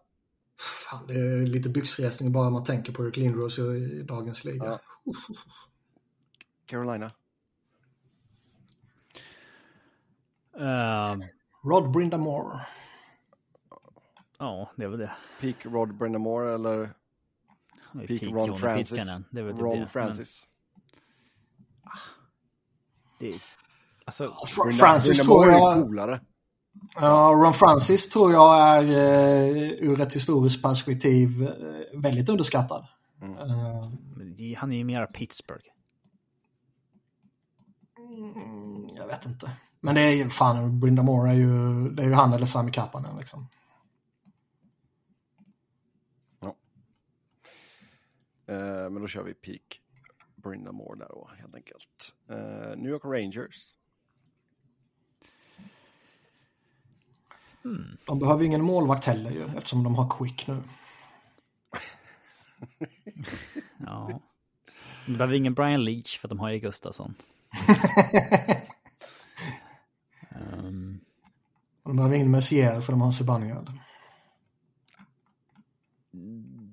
Fan, 0.90 1.06
det 1.06 1.14
är 1.14 1.46
lite 1.46 1.68
byxresning 1.68 2.32
bara 2.32 2.50
man 2.50 2.64
tänker 2.64 2.92
på 2.92 3.04
Eric 3.04 3.16
Lindros 3.16 3.58
i, 3.58 3.62
i 3.62 4.02
dagens 4.08 4.44
liga. 4.44 4.64
Ja. 4.64 4.78
Carolina. 6.68 7.10
Eh, 10.58 11.16
Rod 11.64 11.90
Brindamore. 11.92 12.66
ja, 14.38 14.70
det 14.76 14.84
är 14.84 14.88
väl 14.88 14.98
det. 14.98 15.12
Peak 15.40 15.56
Rod 15.66 15.94
Brendamore 15.98 16.54
eller 16.54 16.70
är 16.78 18.06
Peak 18.06 18.08
peak 18.20 18.22
Ron 18.22 18.46
Johnny 18.46 18.58
Francis. 18.58 18.90
Pitkanen, 18.90 19.24
Det 19.30 19.40
är 19.40 19.50
typ 19.52 19.60
Ron 19.60 19.80
det. 19.80 19.86
Francis. 19.86 20.48
Men 21.82 21.92
det 23.18 23.28
är, 23.28 23.34
alltså, 24.04 24.24
Brenda- 24.62 24.72
Francis 24.78 25.16
Brendamore 25.18 25.50
tror 25.52 25.52
är 25.52 25.58
ju 25.74 25.76
jag... 25.78 25.82
coolare. 25.86 26.20
Ja, 27.00 27.32
Ron 27.44 27.54
Francis 27.54 28.08
tror 28.08 28.32
jag 28.32 28.58
är 28.60 28.82
eh, 28.82 29.70
ur 29.88 30.00
ett 30.00 30.14
historiskt 30.16 30.62
perspektiv 30.62 31.42
eh, 31.42 32.00
väldigt 32.00 32.28
underskattad. 32.28 32.86
Mm. 33.22 33.36
Det- 34.36 34.54
han 34.58 34.72
är 34.72 34.76
ju 34.76 34.84
mera 34.84 35.06
Pittsburgh. 35.06 35.64
Mm, 38.18 38.88
jag 38.96 39.06
vet 39.06 39.26
inte. 39.26 39.50
Men 39.80 39.94
det 39.94 40.00
är 40.00 40.14
ju 40.14 40.30
fan, 40.30 40.80
Brindamore 40.80 41.30
är 41.30 41.34
ju, 41.34 41.88
det 41.90 42.02
är 42.02 42.06
ju 42.06 42.12
han 42.12 42.32
eller 42.32 42.46
Sami 42.46 42.72
Kapanen 42.72 43.16
liksom. 43.18 43.48
Eh, 48.48 48.90
men 48.90 49.00
då 49.00 49.06
kör 49.06 49.22
vi 49.22 49.34
Peak 49.34 49.80
Brindamore 50.36 50.98
där 50.98 51.08
då, 51.08 51.30
helt 51.38 51.54
enkelt. 51.54 52.14
Eh, 52.28 52.76
New 52.76 52.90
York 52.90 53.04
Rangers. 53.04 53.74
De 58.06 58.18
behöver 58.18 58.44
ingen 58.44 58.62
målvakt 58.62 59.04
heller 59.04 59.30
ju, 59.30 59.44
eftersom 59.56 59.82
de 59.82 59.94
har 59.94 60.18
Quick 60.18 60.46
nu. 60.46 60.62
Ja. 63.86 64.20
De 65.06 65.12
behöver 65.12 65.34
ingen 65.34 65.54
Brian 65.54 65.84
Leach 65.84 66.18
för 66.18 66.28
att 66.28 66.30
de 66.30 66.38
har 66.38 66.50
ju 66.50 66.58
Gustafsson. 66.58 67.14
Och 71.82 71.90
de 71.90 71.96
behöver 71.96 72.16
ingen 72.16 72.30
Messier 72.30 72.80
för 72.80 72.92
de 72.92 73.00
har 73.00 73.12
Zibanejad. 73.12 73.72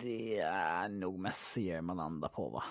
det 0.06 0.40
är 0.40 0.90
nog 0.90 1.20
Messier 1.20 1.82
man 1.82 1.98
landar 1.98 2.30
på 2.30 2.50
va? 2.50 2.64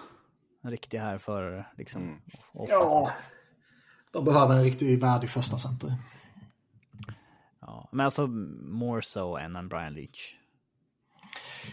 En 0.63 0.71
riktig 0.71 0.99
här 0.99 1.19
för 1.19 1.73
liksom. 1.77 2.03
Mm. 2.03 2.21
Ja. 2.53 3.13
De 4.11 4.25
behöver 4.25 4.57
en 4.57 4.65
riktigt 4.65 5.03
värdig 5.03 5.31
första 5.31 5.59
center. 5.59 5.95
ja. 7.61 7.89
Men 7.93 8.05
alltså 8.05 8.27
more 8.27 9.03
so 9.03 9.37
än 9.37 9.57
en 9.57 9.69
Brian 9.69 9.95
Leach. 9.95 10.37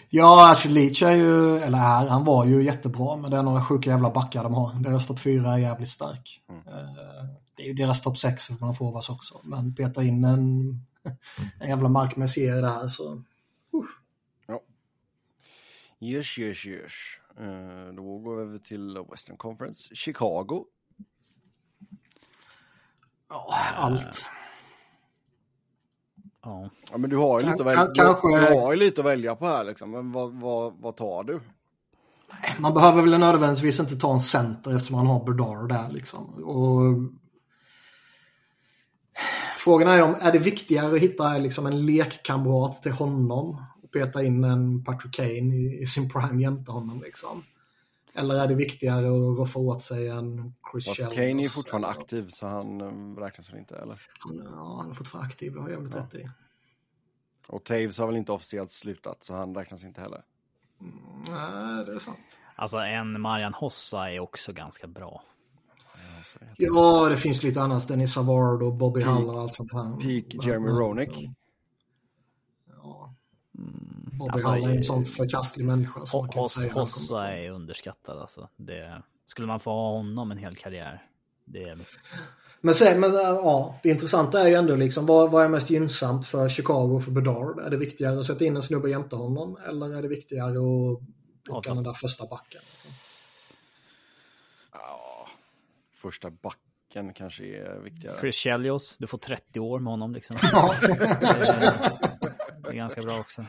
Ja, 0.09 0.51
Ashley 0.51 0.73
Leach 0.73 1.01
är 1.03 1.11
ju, 1.11 1.57
eller 1.57 1.77
är, 1.77 2.07
han 2.07 2.25
var 2.25 2.45
ju 2.45 2.63
jättebra, 2.63 3.15
men 3.17 3.31
det 3.31 3.37
är 3.37 3.43
några 3.43 3.63
sjuka 3.65 3.89
jävla 3.89 4.11
backar 4.11 4.43
de 4.43 4.53
har. 4.53 4.73
Deras 4.73 5.07
topp 5.07 5.19
fyra 5.19 5.53
är 5.53 5.57
jävligt 5.57 5.89
stark. 5.89 6.41
Eh, 6.49 7.25
Det 7.57 7.63
är 7.63 7.67
ju 7.67 7.73
deras 7.73 8.01
topp 8.01 8.17
sex 8.17 8.43
som 8.43 8.57
man 8.59 8.75
får 8.75 9.11
också, 9.11 9.39
men 9.43 9.75
peta 9.75 10.03
in 10.03 10.23
en, 10.23 10.39
en 11.59 11.69
jävla 11.69 11.89
Mark 11.89 12.15
Messier 12.15 12.61
där 12.61 12.87
så... 12.87 13.23
Yes, 16.03 16.39
yes, 16.39 16.65
yes. 16.65 16.91
Eh, 17.39 17.93
då 17.95 18.17
går 18.19 18.35
vi 18.35 18.41
över 18.41 18.59
till 18.59 18.97
Western 19.11 19.37
Conference. 19.37 19.95
Chicago. 19.95 20.65
Ja, 23.29 23.55
allt. 23.75 24.29
Ja. 26.43 26.69
Ja, 26.91 26.97
men 26.97 27.09
du 27.09 27.17
har 27.17 27.39
ju, 27.41 27.51
lite, 27.51 27.63
välja, 27.63 27.87
kanske- 27.95 28.27
du, 28.27 28.55
har 28.59 28.75
lite 28.75 29.01
att 29.01 29.07
välja 29.07 29.35
på 29.35 29.47
här 29.47 29.63
liksom. 29.63 29.91
Men 29.91 30.11
vad, 30.11 30.33
vad, 30.33 30.73
vad 30.79 30.95
tar 30.95 31.23
du? 31.23 31.41
Man 32.59 32.73
behöver 32.73 33.01
väl 33.01 33.19
nödvändigtvis 33.19 33.79
inte 33.79 33.95
ta 33.95 34.13
en 34.13 34.21
center 34.21 34.75
eftersom 34.75 34.97
man 34.97 35.07
har 35.07 35.25
Berdard 35.25 35.69
där 35.69 35.89
liksom. 35.89 36.43
Och... 36.43 36.81
Frågan 39.57 39.87
är 39.87 40.03
om, 40.03 40.15
är 40.21 40.31
det 40.31 40.37
viktigare 40.37 40.95
att 40.95 41.01
hitta 41.01 41.37
liksom 41.37 41.65
en 41.65 41.85
lekkamrat 41.85 42.83
till 42.83 42.91
honom 42.91 43.65
och 43.83 43.91
peta 43.91 44.23
in 44.23 44.43
en 44.43 44.83
Patrick 44.83 45.13
Kane 45.15 45.55
i, 45.55 45.79
i 45.81 45.85
sin 45.85 46.09
prime 46.09 46.41
jämte 46.41 46.71
honom 46.71 47.01
liksom? 47.01 47.43
Eller 48.13 48.35
är 48.35 48.47
det 48.47 48.55
viktigare 48.55 49.05
att 49.05 49.37
roffa 49.39 49.59
åt 49.59 49.81
sig 49.81 50.09
en 50.09 50.53
Chris 50.71 50.85
Chelios 50.85 51.13
Kane 51.13 51.43
är 51.43 51.49
fortfarande 51.49 51.87
aktiv 51.87 52.27
så 52.29 52.47
han 52.47 52.81
um, 52.81 53.17
räknas 53.17 53.49
väl 53.49 53.59
inte 53.59 53.75
eller? 53.75 54.01
Han, 54.19 54.37
ja, 54.55 54.77
han 54.81 54.89
är 54.89 54.93
fortfarande 54.93 55.27
aktiv, 55.27 55.53
det 55.53 55.59
har 55.59 55.69
jag 55.69 55.75
jävligt 55.75 55.95
rätt 55.95 56.15
i. 56.15 56.29
Och 57.47 57.63
Taves 57.63 57.97
har 57.97 58.07
väl 58.07 58.15
inte 58.15 58.31
officiellt 58.31 58.71
slutat 58.71 59.23
så 59.23 59.33
han 59.33 59.55
räknas 59.55 59.83
inte 59.83 60.01
heller. 60.01 60.23
Nej, 61.29 61.85
det 61.85 61.93
är 61.93 61.99
sant. 61.99 62.39
Alltså 62.55 62.77
en 62.77 63.21
Marian 63.21 63.53
Hossa 63.53 64.11
är 64.11 64.19
också 64.19 64.53
ganska 64.53 64.87
bra. 64.87 65.23
Ja, 66.57 67.09
det 67.09 67.17
finns 67.17 67.43
lite 67.43 67.61
annat. 67.61 67.87
Dennis 67.87 68.13
Savard 68.13 68.63
och 68.63 68.73
Bobby 68.73 69.01
Hull 69.01 69.29
och 69.29 69.41
allt 69.41 69.53
sånt 69.53 69.73
här. 69.73 69.91
Peak 69.91 70.45
Jeremy 70.45 70.67
Roenick. 70.67 71.29
Ja. 72.67 73.15
Bobby 74.21 74.31
Alltså, 74.31 74.47
Hull 74.49 74.63
är 74.63 74.69
en 74.69 74.77
eh, 74.77 74.81
sån 74.83 75.05
förkastlig 75.05 75.65
människa. 75.65 76.05
som 76.05 76.29
Hoss, 76.29 76.67
Hossa 76.73 77.27
är 77.33 77.49
underskattad 77.51 78.19
alltså. 78.19 78.49
Det, 78.55 79.01
skulle 79.25 79.47
man 79.47 79.59
få 79.59 79.71
ha 79.71 79.91
honom 79.91 80.31
en 80.31 80.37
hel 80.37 80.55
karriär. 80.55 81.05
Det, 81.45 81.77
Men, 82.61 82.75
sen, 82.75 82.99
men 82.99 83.15
äh, 83.15 83.21
ja, 83.21 83.79
det 83.83 83.89
intressanta 83.89 84.41
är 84.41 84.47
ju 84.47 84.53
ändå 84.55 84.75
liksom 84.75 85.05
vad, 85.05 85.31
vad 85.31 85.45
är 85.45 85.49
mest 85.49 85.69
gynnsamt 85.69 86.27
för 86.27 86.49
Chicago 86.49 86.95
och 86.95 87.03
för 87.03 87.11
Bedard? 87.11 87.59
Är 87.59 87.69
det 87.69 87.77
viktigare 87.77 88.19
att 88.19 88.25
sätta 88.25 88.45
in 88.45 88.55
en 88.55 88.61
snubbe 88.61 88.89
jämte 88.89 89.15
honom 89.15 89.57
eller 89.67 89.95
är 89.97 90.01
det 90.01 90.07
viktigare 90.07 90.51
att 90.51 90.99
plocka 91.45 91.69
fast- 91.69 91.83
den 91.83 91.83
där 91.83 91.93
första 91.93 92.27
backen? 92.27 92.61
Ja, 94.73 95.27
första 95.95 96.29
backen 96.29 97.13
kanske 97.13 97.43
är 97.45 97.79
viktigare. 97.79 98.17
Chris 98.19 98.35
Chelios, 98.35 98.95
du 98.99 99.07
får 99.07 99.17
30 99.17 99.59
år 99.59 99.79
med 99.79 99.91
honom 99.93 100.13
liksom. 100.13 100.37
Ja. 100.51 100.75
Det, 100.81 100.87
är- 100.87 101.99
det 102.63 102.69
är 102.69 102.73
ganska 102.73 103.01
bra 103.01 103.19
också. 103.19 103.45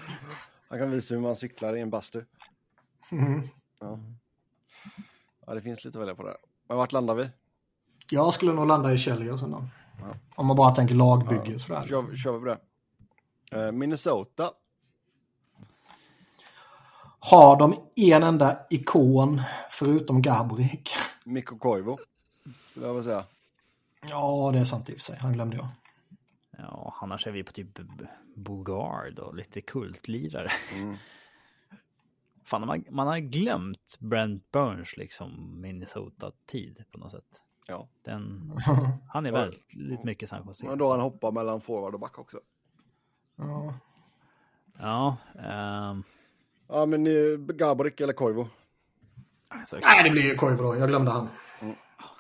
Han 0.73 0.79
kan 0.79 0.91
visa 0.91 1.15
hur 1.15 1.21
man 1.21 1.37
cyklar 1.37 1.77
i 1.77 1.81
en 1.81 1.91
bastu. 1.91 2.25
Mhm. 3.11 3.49
Ja. 3.81 3.99
ja, 5.47 5.55
det 5.55 5.63
finns 5.63 5.85
lite 5.85 5.99
att 5.99 6.03
välja 6.03 6.15
på 6.15 6.23
där. 6.23 6.37
Men 6.69 6.77
vart 6.77 6.93
landar 6.93 7.15
vi? 7.15 7.31
Jag 8.11 8.35
skulle 8.35 8.53
nog 8.53 8.67
landa 8.67 8.93
i 8.93 8.99
Chelios 8.99 9.43
ändå. 9.43 9.65
Om 10.35 10.47
man 10.47 10.57
bara 10.57 10.71
tänker 10.75 10.95
lagbygge 10.95 11.59
sådär. 11.59 11.83
Kör, 11.89 12.17
kör 12.17 12.33
vi 12.33 12.39
på 12.39 12.45
det. 12.45 12.59
Eh, 13.61 13.73
Minnesota. 13.73 14.51
Har 17.19 17.59
de 17.59 17.77
en 17.97 18.23
enda 18.23 18.59
ikon 18.71 19.43
förutom 19.71 20.23
Gaborik? 20.23 20.91
Mikko 21.25 21.59
Koivu. 21.59 21.97
skulle 22.71 22.87
jag 22.87 22.95
vilja 22.95 23.11
säga. 23.11 23.25
Ja, 24.11 24.51
det 24.53 24.59
är 24.59 24.65
sant 24.65 24.89
i 24.89 24.93
och 24.93 24.97
för 24.97 25.03
sig. 25.05 25.19
Han 25.21 25.33
glömde 25.33 25.57
jag. 25.57 25.69
Ja, 26.59 26.95
annars 27.01 27.27
är 27.27 27.31
vi 27.31 27.45
på 27.45 27.53
typ 27.53 27.79
Bogard 28.35 29.19
och 29.19 29.35
lite 29.35 29.61
kultlirare. 29.61 30.49
Mm. 30.81 30.97
Fan, 32.45 32.67
man, 32.67 32.85
man 32.91 33.07
har 33.07 33.19
glömt 33.19 33.97
Brent 33.99 34.51
Burns 34.51 34.97
liksom 34.97 35.61
Minnesota-tid 35.61 36.85
på 36.93 36.99
något 36.99 37.11
sätt. 37.11 37.43
Ja. 37.67 37.89
Den, 38.03 38.53
han 39.09 39.27
är 39.27 39.33
väldigt 39.33 40.05
mycket 40.05 40.29
San 40.29 40.47
Jose. 40.47 40.67
Men 40.67 40.79
då 40.79 40.91
han 40.91 41.01
hoppar 41.01 41.33
mellan 41.33 41.61
forward 41.61 41.95
och 41.95 42.01
back 42.01 42.19
också. 42.19 42.41
Ja. 43.37 43.75
Ja, 44.79 45.17
ehm, 45.39 46.03
Ja, 46.69 46.87
men 46.87 47.07
eh, 47.07 47.39
Gaborik 47.39 48.01
eller 48.01 48.13
Koivu? 48.13 48.45
alltså, 49.49 49.79
Nej, 49.83 50.05
det 50.05 50.11
blir 50.11 50.23
ju 50.23 50.35
Koivu 50.35 50.63
då. 50.63 50.77
Jag 50.77 50.89
glömde 50.89 51.11
han. 51.11 51.29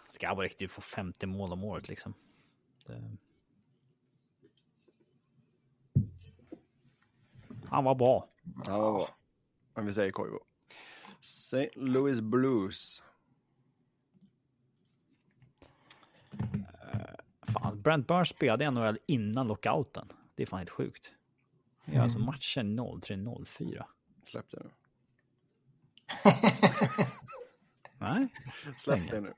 Skaborek 0.08 0.58
du 0.58 0.68
får 0.68 0.82
50 0.82 1.26
mål 1.26 1.52
om 1.52 1.64
året 1.64 1.88
liksom. 1.88 2.14
Det... 2.86 3.16
Han 7.72 7.84
var 7.84 7.94
bra. 7.94 8.28
Ja, 8.66 8.80
vad 8.80 8.94
bra. 8.94 9.08
Men 9.74 9.86
vi 9.86 9.92
säger 9.92 10.12
Koivu. 10.12 10.38
St. 11.20 11.68
Louis 11.74 12.20
Blues. 12.20 13.02
Fan, 17.42 17.82
Brent 17.82 18.06
Burns 18.06 18.28
spelade 18.28 18.64
i 18.64 18.70
NHL 18.70 18.98
innan 19.06 19.46
lockouten. 19.46 20.08
Det 20.34 20.42
är 20.42 20.46
fan 20.46 20.58
helt 20.58 20.70
sjukt. 20.70 21.12
Det 21.84 21.96
är 21.96 22.00
alltså 22.00 22.18
matchen 22.18 22.80
03-04. 22.80 23.84
Släpp 24.24 24.50
det 24.50 24.62
nu. 24.62 24.70
Nej, 27.98 28.28
Släpp 28.78 29.10
det 29.10 29.20
nu. 29.20 29.34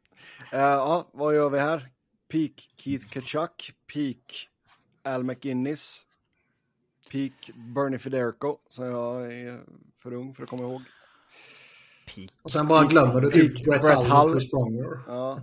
Eh, 0.53 0.61
ja, 0.61 1.09
vad 1.13 1.35
gör 1.35 1.51
vi 1.51 1.59
här? 1.59 1.91
Peak 2.29 2.71
Keith 2.77 3.09
Kachuk. 3.09 3.75
Peak 3.93 4.49
Al 5.03 5.25
McInnes. 5.25 6.07
Peak 7.13 7.51
Bernie 7.55 7.99
Federico. 7.99 8.59
Så 8.69 8.85
jag 8.85 9.33
är 9.33 9.61
för 9.99 10.13
ung 10.13 10.35
för 10.35 10.43
att 10.43 10.49
komma 10.49 10.63
ihåg. 10.63 10.83
peak. 12.15 12.31
Och 12.43 12.53
sen 12.53 12.69
bara 12.69 12.85
glömmer 12.85 13.21
du 13.21 13.31
typ 13.31 13.65
Brett 13.65 13.83
Brett 13.83 14.05
Hull 14.05 14.31
Chris 14.31 14.51
Pronger. 14.51 14.99
Ja, 15.07 15.41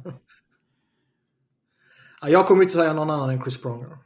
Ja, 2.22 2.30
jag 2.30 2.48
kommer 2.48 2.64
inte 2.64 2.76
säga 2.76 2.94
någon 2.94 3.10
annan 3.10 3.30
än 3.30 3.42
Chris 3.42 3.62
Pronger. 3.62 3.98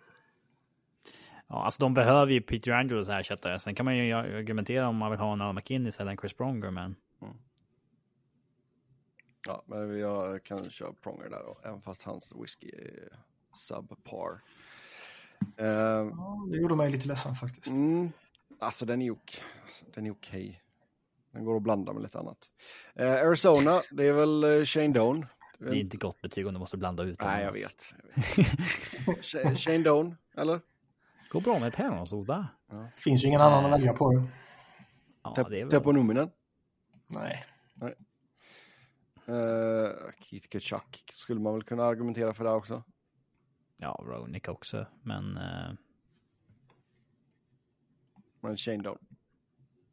Ja, 1.47 1.63
alltså 1.65 1.79
de 1.83 1.93
behöver 1.93 2.31
ju 2.31 2.41
Peter 2.41 2.71
Angelos 2.71 3.09
ersättare. 3.09 3.59
Sen 3.59 3.75
kan 3.75 3.85
man 3.85 3.97
ju 3.97 4.13
argumentera 4.13 4.87
om 4.87 4.95
man 4.95 5.11
vill 5.11 5.19
ha 5.19 5.33
en 5.33 5.41
Al 5.41 5.55
McInnes 5.55 5.99
eller 5.99 6.11
en 6.11 6.17
Chris 6.17 6.33
Pronger, 6.33 6.71
men 6.71 6.95
ja 9.47 9.63
men 9.65 9.99
jag 9.99 10.43
kan 10.43 10.69
köra 10.69 10.93
Pronger 10.93 11.29
där 11.29 11.43
då. 11.43 11.57
Även 11.63 11.81
fast 11.81 12.03
hans 12.03 12.33
whisky 12.41 12.69
är 12.69 13.19
subpar. 13.53 14.41
Eh, 15.57 15.67
Ja, 15.67 16.47
det 16.51 16.57
gjorde 16.57 16.75
mig 16.75 16.89
lite 16.89 17.07
ledsen 17.07 17.35
faktiskt. 17.35 17.67
Mm, 17.67 18.11
alltså 18.59 18.85
den 18.85 19.01
är 19.01 19.11
ok. 19.11 19.41
Den 19.95 20.05
är 20.05 20.11
okej. 20.11 20.61
Den 21.31 21.45
går 21.45 21.55
att 21.57 21.61
blanda 21.63 21.93
med 21.93 22.01
lite 22.03 22.19
annat. 22.19 22.37
Eh, 22.95 23.11
Arizona, 23.13 23.81
det 23.91 24.03
är 24.05 24.13
väl 24.13 24.43
eh, 24.43 24.63
Shane 24.65 24.87
Doan. 24.93 25.25
det 25.59 25.65
är 25.65 25.73
inte 25.73 25.97
gott 25.97 26.21
betyg 26.21 26.47
om 26.47 26.53
du 26.53 26.59
måste 26.59 26.77
blanda 26.77 27.03
ut. 27.03 27.21
Nej, 27.21 27.43
jag 27.43 27.53
vet. 27.53 27.93
Jag 28.15 28.35
vet. 28.35 29.17
Sh- 29.23 29.55
Shane 29.55 29.77
Doan, 29.83 30.15
eller? 30.37 30.61
Går 31.31 31.41
bra 31.41 31.59
med 31.59 31.73
päronsoda. 31.73 32.47
Finns 32.97 33.23
ju 33.23 33.27
ingen 33.27 33.41
annan 33.41 33.65
att 33.65 33.71
välja 33.71 33.93
på. 33.93 34.11
det. 34.13 34.23
Ja, 35.23 35.33
Tep- 35.37 35.49
det 35.49 35.59
är 35.59 35.63
väl... 35.65 35.71
Teppo 35.71 35.91
Numminen. 35.91 36.29
Nej. 37.09 37.45
Uh, 39.29 39.89
Keith 40.19 40.47
Kachuk 40.47 41.03
skulle 41.11 41.39
man 41.39 41.53
väl 41.53 41.63
kunna 41.63 41.83
argumentera 41.85 42.33
för 42.33 42.43
det 42.43 42.51
också. 42.51 42.83
Ja, 43.77 44.01
Ronick 44.05 44.47
också, 44.47 44.85
men 45.01 45.37
eh, 45.37 45.71
Men 48.39 48.57
Shane. 48.57 48.95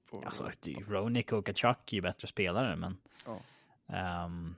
Får- 0.07 0.25
alltså, 0.25 0.51
det 0.63 0.73
Ronick 0.75 1.33
och 1.33 1.47
Kachuk 1.47 1.93
är 1.93 1.95
ju 1.97 2.01
bättre 2.01 2.29
spelare, 2.29 2.77
men 2.77 2.97
Ja. 3.27 3.41
ehm, 3.97 4.55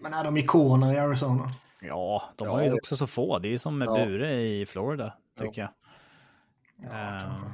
Men 0.00 0.14
är 0.14 0.24
de 0.24 0.36
ikoner 0.36 0.92
i 0.92 0.98
Arizona? 0.98 1.50
ja, 1.80 2.22
de 2.36 2.44
Ja. 2.44 2.52
har 2.52 2.62
ju 2.64 2.72
också 2.72 2.96
så 2.96 3.06
få. 3.06 3.38
Det 3.38 3.48
är 3.48 3.58
som 3.58 3.78
med 3.78 3.88
Ja. 3.88 4.06
Bure 4.06 4.42
i 4.42 4.66
Florida, 4.66 5.18
tycker 5.38 5.60
jag. 5.62 5.70
Ehm, 6.92 7.52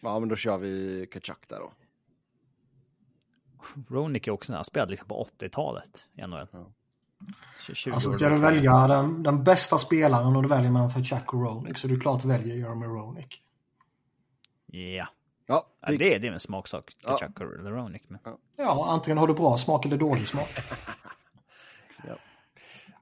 ja, 0.00 0.18
men 0.18 0.28
då 0.28 0.36
kör 0.36 0.58
vi 0.58 1.06
Kachuk 1.10 1.48
där 1.48 1.58
då. 1.58 1.72
Ronick 3.88 4.26
är 4.28 4.32
också, 4.32 4.52
han 4.54 4.64
spelade 4.64 4.90
liksom 4.90 5.08
på 5.08 5.24
80-talet 5.24 6.08
i 6.14 6.20
NHL. 6.26 6.46
Ja. 6.52 6.72
20 7.74 7.90
Alltså 7.94 8.12
ska 8.12 8.28
du 8.28 8.36
välja 8.38 8.86
den, 8.88 9.22
den 9.22 9.44
bästa 9.44 9.78
spelaren 9.78 10.36
och 10.36 10.42
du 10.42 10.48
väljer 10.48 10.70
mellan 10.70 10.90
för 10.90 11.04
Chuck 11.04 11.34
och 11.34 11.42
Ronick 11.42 11.78
så 11.78 11.88
du 11.88 12.00
klart 12.00 12.24
väljer 12.24 12.56
Jeremy 12.56 12.86
Ronick. 12.86 13.42
Ja, 14.66 15.08
Ja, 15.46 15.66
ja 15.80 15.88
det, 15.98 16.14
är- 16.14 16.18
det 16.18 16.28
är 16.28 16.32
en 16.32 16.40
smaksak. 16.40 16.92
Ja. 17.04 17.16
Kachuk 17.16 17.40
eller 17.60 17.70
Ronick. 17.70 18.02
Men... 18.08 18.20
Ja, 18.56 18.86
antingen 18.88 19.18
har 19.18 19.26
du 19.26 19.34
bra 19.34 19.58
smak 19.58 19.86
eller 19.86 19.96
dålig 19.96 20.28
smak. 20.28 20.48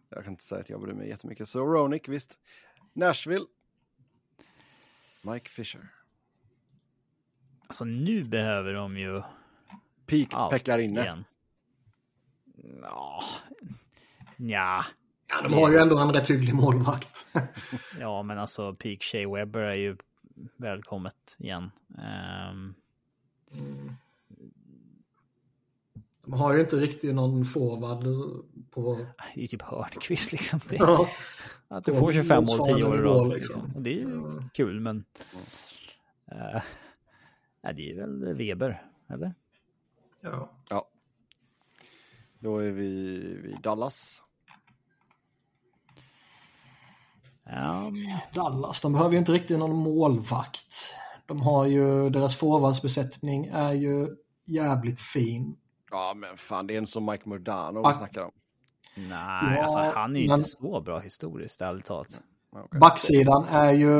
jag 0.08 0.24
kan 0.24 0.32
inte 0.32 0.44
säga 0.44 0.60
att 0.60 0.70
jag 0.70 0.80
bryr 0.80 0.92
mig 0.94 1.08
jättemycket. 1.08 1.48
Så 1.48 1.66
Ronick, 1.66 2.08
visst. 2.08 2.38
Nashville. 2.92 3.46
Mike 5.22 5.50
Fisher. 5.50 5.88
Alltså 7.66 7.84
nu 7.84 8.24
behöver 8.24 8.72
de 8.74 8.96
ju 8.96 9.22
Peak 10.06 10.28
allt 10.32 10.52
Pekarinne. 10.52 11.02
igen. 11.02 11.24
Ja, 12.82 13.22
ja, 14.48 14.84
Ja, 15.30 15.42
de 15.42 15.52
har 15.54 15.70
ju 15.70 15.78
ändå 15.78 15.98
en 15.98 16.12
rätt 16.12 16.30
hygglig 16.30 16.54
målvakt. 16.54 17.26
ja, 18.00 18.22
men 18.22 18.38
alltså 18.38 18.74
Peak 18.74 19.02
Shea 19.02 19.28
Webber 19.34 19.60
är 19.60 19.74
ju 19.74 19.96
välkommet 20.56 21.36
igen. 21.38 21.70
Ehm, 21.98 22.74
De 26.24 26.32
har 26.32 26.54
ju 26.54 26.60
inte 26.60 26.76
riktigt 26.76 27.14
någon 27.14 27.44
forward 27.44 28.04
på... 28.70 28.94
det 29.34 29.40
är 29.40 29.42
ju 29.42 29.46
typ 29.46 29.62
Hörnqvist 29.62 30.32
liksom. 30.32 30.60
Det, 30.68 30.76
Ja, 30.76 31.08
att 31.68 31.84
du 31.84 31.94
får 31.96 32.12
25 32.12 32.36
mål 32.44 32.46
10 32.46 32.56
motsvarande 32.58 32.86
år 32.86 32.96
i 32.98 33.00
rad. 33.02 33.28
liksom. 33.28 33.62
Liksom. 33.62 33.76
Och 33.76 33.82
det 33.82 33.90
är 33.90 33.94
ju 33.94 34.38
Ja. 34.40 34.48
kul, 34.54 34.80
men... 34.80 35.04
Uh, 36.32 36.62
nej, 37.62 37.74
det 37.74 37.90
är 37.90 37.96
väl 37.96 38.34
Weber, 38.34 38.86
eller? 39.08 39.34
ja. 40.20 40.50
Ja. 40.70 40.88
Då 42.38 42.58
är 42.58 42.70
vi 42.72 42.88
vid 43.42 43.56
Dallas. 43.62 44.22
Ja, 47.54 47.92
Dallas, 48.34 48.80
de 48.80 48.92
behöver 48.92 49.12
ju 49.12 49.18
inte 49.18 49.32
riktigt 49.32 49.58
någon 49.58 49.76
målvakt. 49.76 50.94
De 51.26 51.42
har 51.42 51.66
ju, 51.66 52.10
deras 52.10 52.36
forwardsbesättning 52.36 53.46
är 53.46 53.72
ju 53.72 54.08
jävligt 54.46 55.00
fin. 55.00 55.56
Ja, 55.90 56.12
men 56.16 56.36
fan, 56.36 56.66
det 56.66 56.74
är 56.74 56.78
en 56.78 56.86
som 56.86 57.06
Mike 57.06 57.28
Murdano 57.28 57.88
vi 57.88 57.94
snackar 57.94 58.22
om. 58.22 58.30
nej, 58.94 59.08
Ja, 59.56 59.62
alltså 59.62 59.78
han 59.78 60.16
är 60.16 60.20
ju 60.20 60.28
men- 60.28 60.38
inte 60.38 60.50
så 60.50 60.80
bra 60.80 60.98
historiskt, 60.98 61.60
ärligt 61.60 61.84
talat. 61.86 62.20
Okej. 62.56 62.80
Backsidan 62.80 63.44
är 63.44 63.72
ju... 63.72 63.98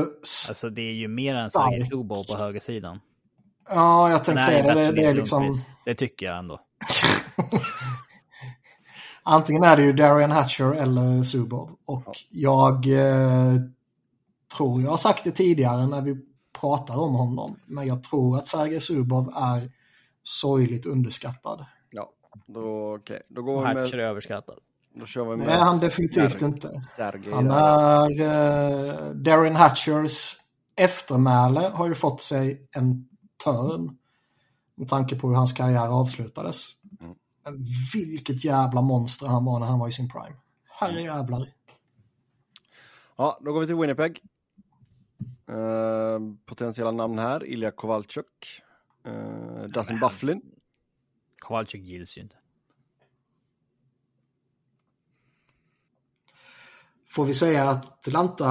Alltså 0.48 0.70
det 0.70 0.82
är 0.82 0.92
ju 0.92 1.08
mer 1.08 1.34
än. 1.34 1.50
Sergej 1.50 1.88
Zubov 1.88 2.24
på 2.24 2.36
högersidan. 2.38 3.00
Ja, 3.68 4.10
jag 4.10 4.24
tänkte 4.24 4.44
säga 4.46 4.74
det. 4.74 4.80
Det, 4.86 4.92
det 4.92 5.04
är 5.04 5.14
liksom... 5.14 5.42
Lundqvist. 5.42 5.66
Det 5.84 5.94
tycker 5.94 6.26
jag 6.26 6.38
ändå. 6.38 6.60
Antingen 9.22 9.62
är 9.62 9.76
det 9.76 9.82
ju 9.82 9.92
Darian 9.92 10.30
Hatcher 10.30 10.72
eller 10.72 11.22
Zubov. 11.22 11.70
Och 11.84 12.04
jag 12.30 12.86
eh, 12.86 13.54
tror 14.56 14.82
jag 14.82 14.90
har 14.90 14.96
sagt 14.96 15.24
det 15.24 15.30
tidigare 15.30 15.86
när 15.86 16.02
vi 16.02 16.16
pratar 16.60 16.96
om 16.96 17.14
honom. 17.14 17.60
Men 17.66 17.86
jag 17.86 18.02
tror 18.02 18.36
att 18.36 18.48
Sergej 18.48 18.80
Zubov 18.80 19.32
är 19.36 19.70
sorgligt 20.22 20.86
underskattad. 20.86 21.64
Ja, 21.90 22.12
då, 22.46 22.94
okej. 22.94 23.22
då 23.28 23.42
går 23.42 23.60
vi 23.60 23.66
Hatcher 23.66 23.96
med... 23.96 24.04
är 24.04 24.08
överskattad. 24.08 24.58
Då 24.94 25.06
kör 25.06 25.24
vi 25.24 25.36
med... 25.36 25.48
Är 25.48 25.58
han 25.58 25.80
definitivt 25.80 26.32
Sergej- 26.32 26.44
inte. 26.44 26.82
Sergej 26.96 27.32
Han 27.32 27.50
är... 27.50 28.20
Eh, 28.20 29.10
Darren 29.10 29.56
Hatchers 29.56 30.36
eftermäle 30.76 31.60
har 31.60 31.86
ju 31.86 31.94
fått 31.94 32.20
sig 32.22 32.68
en 32.76 33.08
törn. 33.44 33.96
Med 34.74 34.88
tanke 34.88 35.16
på 35.16 35.28
hur 35.28 35.34
hans 35.34 35.52
karriär 35.52 35.88
avslutades. 35.88 36.66
Men 37.44 37.64
vilket 37.94 38.44
jävla 38.44 38.82
monster 38.82 39.26
han 39.26 39.44
var 39.44 39.60
när 39.60 39.66
han 39.66 39.78
var 39.78 39.88
i 39.88 39.92
sin 39.92 40.08
prime. 40.08 40.36
Herrejävlar. 40.80 41.52
Ja, 43.16 43.38
då 43.40 43.52
går 43.52 43.60
vi 43.60 43.66
till 43.66 43.76
Winnipeg. 43.76 44.20
Eh, 45.48 46.18
potentiella 46.46 46.90
namn 46.90 47.18
här. 47.18 47.44
Ilja 47.44 47.70
Kovalchuk. 47.70 48.62
Uh, 49.08 49.62
Dustin 49.62 50.00
Bufflin. 50.00 50.42
Kowalczyk 51.38 51.82
gills 51.82 52.18
ju 52.18 52.22
inte. 52.22 52.36
Får 57.06 57.24
vi 57.24 57.34
säga 57.34 57.70
Atlanta 57.70 58.46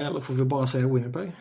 eller 0.00 0.20
får 0.20 0.34
vi 0.34 0.44
bara 0.44 0.66
säga 0.66 0.88
Winnipeg? 0.88 1.36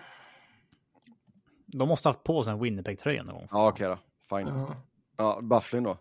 De 1.65 1.87
måste 1.87 2.07
ha 2.09 2.13
haft 2.13 2.23
på 2.23 2.43
sig 2.43 2.53
en 2.53 2.59
Winnipeg-tröja 2.59 3.23
någon 3.23 3.35
gång. 3.35 3.47
Ja, 3.51 3.67
okej 3.67 3.87
då. 3.87 3.97
Fine. 4.29 4.47
Ja. 4.47 4.75
Ja, 5.17 5.39
Bufflin 5.41 5.83
då. 5.83 5.97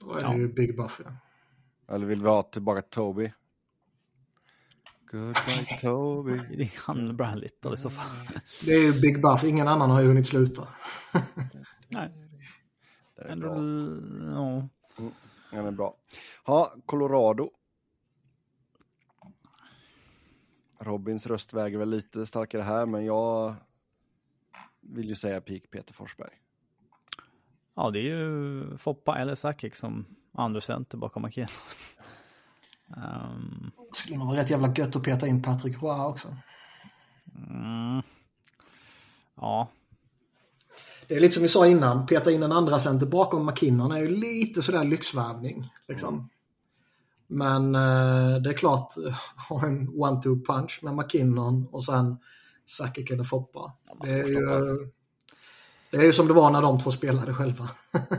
Då 0.00 0.10
är 0.12 0.14
det 0.14 0.20
Ja. 0.22 0.36
ju 0.36 0.48
Big 0.48 0.76
Buff. 0.76 1.00
Ja. 1.04 1.12
Eller 1.94 2.06
vill 2.06 2.22
vi 2.22 2.28
ha 2.28 2.42
tillbaka 2.42 2.82
Toby? 2.82 3.32
Goodbye 5.10 5.78
Toby. 5.80 6.70
Han 6.86 7.16
Brian 7.16 7.38
Little 7.38 7.74
i 7.74 7.76
så 7.76 7.90
fall. 7.90 8.16
Det 8.64 8.74
är 8.74 8.78
ju 8.84 9.00
Big 9.00 9.22
Buff, 9.22 9.44
ingen 9.44 9.68
annan 9.68 9.90
har 9.90 10.00
ju 10.00 10.06
hunnit 10.06 10.26
sluta. 10.26 10.68
Nej, 11.88 12.10
Det 13.16 13.22
är 13.22 13.28
ändå... 13.28 13.54
bra. 13.54 14.68
Ja. 14.98 15.08
Den 15.50 15.66
är 15.66 15.70
bra. 15.70 15.96
Ja, 16.46 16.74
Colorado. 16.86 17.50
Robins 20.78 21.26
röst 21.26 21.52
väger 21.54 21.78
väl 21.78 21.90
lite 21.90 22.26
starkare 22.26 22.62
här, 22.62 22.86
men 22.86 23.04
jag 23.04 23.54
vill 24.80 25.08
ju 25.08 25.14
säga 25.14 25.40
peak 25.40 25.62
Peter 25.70 25.94
Forsberg. 25.94 26.30
Ja, 27.80 27.90
det 27.90 27.98
är 27.98 28.02
ju 28.02 28.64
Foppa 28.78 29.18
eller 29.18 29.34
Sakic 29.34 29.76
som 29.76 30.06
andra 30.32 30.60
center 30.60 30.98
bakom 30.98 31.22
McKinnon. 31.22 31.48
um, 32.96 33.70
skulle 33.92 34.18
nog 34.18 34.26
vara 34.26 34.38
rätt 34.38 34.50
jävla 34.50 34.74
gött 34.76 34.96
att 34.96 35.02
peta 35.02 35.26
in 35.26 35.42
Patrick 35.42 35.82
Roy 35.82 36.00
också. 36.00 36.36
mm, 37.50 38.02
ja, 39.36 39.68
Det 41.08 41.16
är 41.16 41.20
lite 41.20 41.34
som 41.34 41.42
vi 41.42 41.48
sa 41.48 41.66
innan, 41.66 42.06
peta 42.06 42.30
in 42.30 42.42
en 42.42 42.52
andra 42.52 42.80
center 42.80 43.06
bakom 43.06 43.46
McKinnon 43.46 43.92
är 43.92 43.98
ju 43.98 44.08
lite 44.08 44.62
sådär 44.62 44.84
lyxvärvning. 44.84 45.72
Liksom. 45.88 46.30
Men 47.26 47.74
eh, 47.74 48.42
det 48.42 48.50
är 48.50 48.56
klart, 48.56 48.94
ha 49.48 49.66
en 49.66 49.88
one-two 49.88 50.44
punch 50.46 50.80
med 50.82 50.94
McKinnon 50.94 51.66
och 51.70 51.84
sen 51.84 52.18
Sakic 52.66 53.10
eller 53.10 53.24
Foppa. 53.24 53.72
man 53.88 53.98
Det 54.00 54.10
är, 54.10 54.26
ju, 54.26 54.90
det 55.90 55.96
är 55.96 56.02
ju 56.04 56.12
som 56.12 56.26
det 56.28 56.34
var 56.34 56.50
när 56.50 56.62
de 56.62 56.78
två 56.80 56.90
spelade 56.90 57.34
själva. 57.34 57.70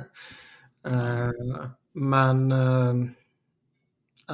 Eh, 0.84 1.32
Men 1.94 2.52
eh, 2.52 2.94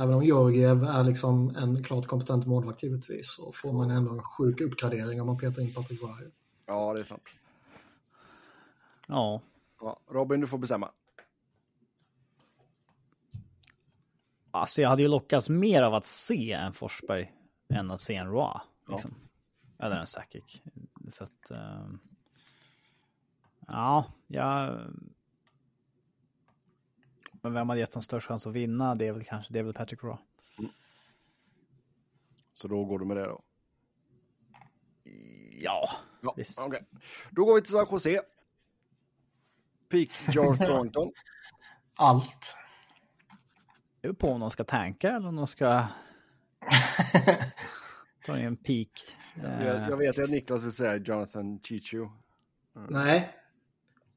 även 0.03 0.13
om 0.15 0.23
Georgiev 0.23 0.83
är 0.83 1.03
liksom 1.03 1.55
en 1.55 1.83
klart 1.83 2.07
kompetent 2.07 2.45
målvakt 2.47 2.83
givetvis 2.83 3.31
så 3.35 3.51
får 3.51 3.73
man 3.73 3.91
ändå 3.91 4.11
en 4.11 4.23
sjuk 4.23 4.61
uppgradering 4.61 5.21
om 5.21 5.27
man 5.27 5.37
petar 5.37 5.61
in 5.61 5.73
Patrick 5.73 6.01
Roy. 6.01 6.31
Ja, 6.67 6.93
det 6.93 6.99
är 6.99 7.03
sant. 7.03 7.29
ja. 9.07 9.41
Ja, 9.81 9.99
Robin, 10.09 10.41
du 10.41 10.47
får 10.47 10.57
bestämma. 10.57 10.91
Alltså 14.51 14.81
jag 14.81 14.89
hade 14.89 15.01
ju 15.01 15.07
lockats 15.07 15.49
mer 15.49 15.81
av 15.81 15.93
att 15.93 16.05
se 16.05 16.51
en 16.51 16.73
Forsberg 16.73 17.31
än 17.73 17.91
att 17.91 18.01
se 18.01 18.15
en 18.15 18.27
Roy. 18.27 18.59
Liksom. 18.89 19.15
Eller 19.79 19.95
en 19.95 20.07
Sakic. 20.07 20.61
Så 21.11 21.23
att... 21.23 21.51
ehm, 21.51 21.99
ja, 23.67 24.05
jag... 24.27 24.79
Men 27.41 27.53
vem 27.53 27.69
hade 27.69 27.81
gett 27.81 27.91
dem 27.91 28.01
störst 28.01 28.27
chans 28.27 28.47
att 28.47 28.53
vinna? 28.53 28.95
Det 28.95 29.07
är 29.07 29.11
väl 29.11 29.23
kanske 29.23 29.53
det 29.53 29.59
är 29.59 29.63
väl 29.63 29.73
Patrick 29.73 30.03
Roy. 30.03 30.17
Så 32.53 32.67
då 32.67 32.85
går 32.85 32.99
du 32.99 33.05
med 33.05 33.17
det 33.17 33.25
då. 33.25 33.41
Ja, 35.51 35.89
Ja, 36.21 36.33
Visst. 36.37 36.59
okej. 36.59 36.81
Då 37.29 37.45
går 37.45 37.55
vi 37.55 37.61
till 37.61 37.71
San 37.71 37.87
Jose. 37.91 38.21
Peak 39.89 40.09
George 40.33 40.57
Thornton. 40.67 41.11
Allt. 41.95 42.55
det 44.01 44.07
är 44.07 44.13
på 44.13 44.29
om 44.31 44.39
de 44.39 44.51
ska 44.51 44.63
tanka 44.63 45.09
eller 45.11 45.27
om 45.27 45.35
de 45.35 45.47
ska 45.47 45.87
ta 48.25 48.37
en 48.37 48.57
peak. 48.57 48.89
Jag, 49.43 49.89
jag 49.89 49.97
vet 49.97 50.19
att 50.19 50.29
Niklas 50.29 50.63
vill 50.63 50.71
säga 50.71 50.95
Jonathan 50.95 51.59
Chichu. 51.59 52.07
Nej, 52.89 53.35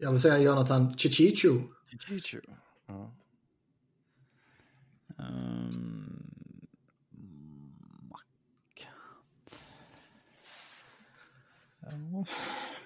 jag 0.01 0.13
vill 0.13 0.21
säga 0.21 0.39
Jonathan 0.39 0.99
Chichichu. 0.99 1.61
Chichu. 2.09 2.41
Ja. 2.87 3.13
ehm, 5.19 6.17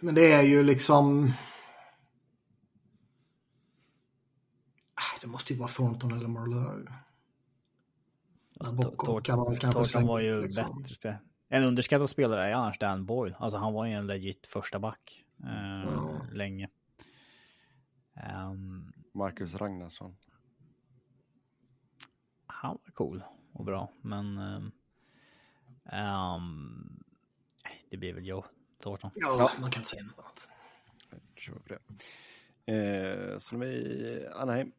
Men 0.00 0.14
det 0.14 0.32
är 0.32 0.42
ju 0.42 0.62
liksom... 0.62 1.32
Ah, 4.94 5.18
Det 5.20 5.26
måste 5.26 5.52
ju 5.52 5.58
vara 5.58 5.68
Thornton 5.68 6.12
eller 6.12 6.28
Marlowe. 6.28 6.92
Alltså, 8.60 8.76
Thornton 8.76 10.06
var 10.06 10.20
ju 10.20 10.42
liksom. 10.42 10.82
bättre. 10.82 11.18
En 11.48 11.62
underskattad 11.64 12.10
spelare 12.10 12.48
är 12.50 12.52
annars 12.52 12.78
Dan 12.78 13.06
Boyle. 13.06 13.34
Alltså 13.38 13.58
han 13.58 13.72
var 13.72 13.86
ju 13.86 13.92
en 13.92 14.06
legit 14.06 14.46
första 14.46 14.78
back 14.78 15.24
eh, 15.44 15.84
Ja. 15.94 16.26
länge. 16.32 16.68
Ehm, 18.14 18.92
Marcus 19.12 19.54
Ragnarsson. 19.54 20.16
han 22.46 22.78
var 22.84 22.92
cool 22.92 23.24
och 23.52 23.64
bra, 23.64 23.92
men 24.00 24.38
ehm, 25.84 27.04
det 27.90 27.96
blir 27.96 28.14
väl 28.14 28.26
Joe 28.26 28.44
Thornton. 28.82 29.10
Ja, 29.14 29.50
man 29.60 29.70
kan 29.70 29.80
inte 29.80 29.90
säga 29.90 30.02
något 30.02 30.18
annat. 30.18 30.48
Kör 31.36 31.52
på 31.54 31.68
det. 31.68 31.78
Eh, 32.72 33.38
så 33.38 33.56
nu 33.56 33.66
är 33.66 33.70
vi 33.70 34.26
Anaheim. 34.34 34.72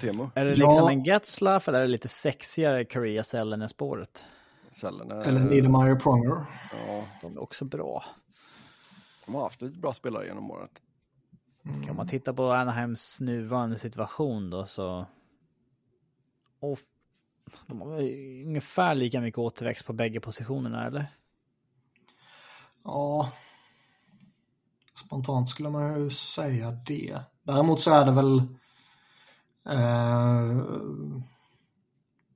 Temo. 0.00 0.30
Är 0.34 0.44
det 0.44 0.54
Ja. 0.54 0.66
liksom 0.68 0.88
en 0.88 1.04
Getzlaff 1.04 1.68
eller 1.68 1.78
är 1.78 1.82
det 1.82 1.88
lite 1.88 2.08
sexigare 2.08 2.84
Korea 2.84 3.24
Sellen 3.24 3.62
i 3.62 3.68
spåret? 3.68 4.24
Cellerna. 4.70 5.24
Eller 5.24 5.40
Niedermeyer 5.40 5.94
Pronger. 5.96 6.44
Ja, 6.86 7.04
De 7.22 7.36
är 7.36 7.42
också 7.42 7.64
bra. 7.64 8.04
De 9.26 9.34
har 9.34 9.42
haft 9.42 9.62
lite 9.62 9.78
bra 9.78 9.94
spelare 9.94 10.26
genom 10.26 10.50
året. 10.50 10.82
Kan 11.84 11.96
man 11.96 12.08
titta 12.08 12.34
på 12.34 12.52
Anaheims 12.52 13.20
nuvarande 13.20 13.78
situation 13.78 14.50
då 14.50 14.66
så... 14.66 15.06
Och 16.60 16.78
de 17.66 17.80
har 17.80 17.96
väl 17.96 18.04
ungefär 18.46 18.94
lika 18.94 19.20
mycket 19.20 19.38
återväxt 19.38 19.86
på 19.86 19.92
bägge 19.92 20.20
positionerna 20.20 20.86
eller? 20.86 21.06
Ja. 22.84 23.32
Spontant 25.04 25.48
skulle 25.48 25.70
man 25.70 26.00
ju 26.00 26.10
säga 26.10 26.70
det. 26.70 27.20
Däremot 27.42 27.80
så 27.80 27.90
är 27.94 28.04
det 28.04 28.12
väl... 28.12 28.38
Eh, 29.66 30.64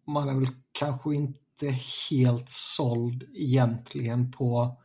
man 0.05 0.29
är 0.29 0.35
väl 0.35 0.49
kanske 0.73 1.15
inte 1.15 1.67
helt 2.11 2.49
såld 2.49 3.31
egentligen 3.35 4.33
på 4.33 4.77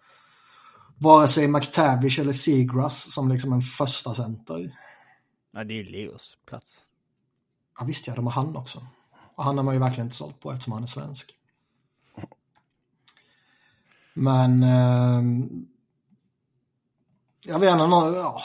vare 1.06 1.28
sig 1.28 1.48
McTavish 1.48 2.20
eller 2.20 2.34
Seagrass 2.34 3.14
som 3.14 3.30
liksom 3.30 3.54
en 3.54 3.62
första 3.62 4.16
center. 4.16 4.72
Nej, 5.54 5.66
det 5.66 5.74
är 5.74 5.76
ju 5.76 5.84
Leos 5.84 6.38
plats. 6.46 6.86
Ja 7.80 7.86
visst 7.86 8.08
ja, 8.08 8.16
de 8.16 8.28
har 8.28 8.34
han 8.34 8.56
också. 8.56 8.88
Och 9.36 9.44
han 9.44 9.58
har 9.58 9.64
man 9.64 9.74
ju 9.74 9.80
verkligen 9.80 10.06
inte 10.06 10.16
sålt 10.16 10.40
på 10.40 10.52
eftersom 10.52 10.74
han 10.74 10.84
är 10.84 10.88
svensk. 10.88 11.36
Men... 14.14 14.64
Eh, 14.64 15.48
jag 17.48 17.60
vet 17.60 17.72
inte, 17.72 17.84
ja. 17.84 18.42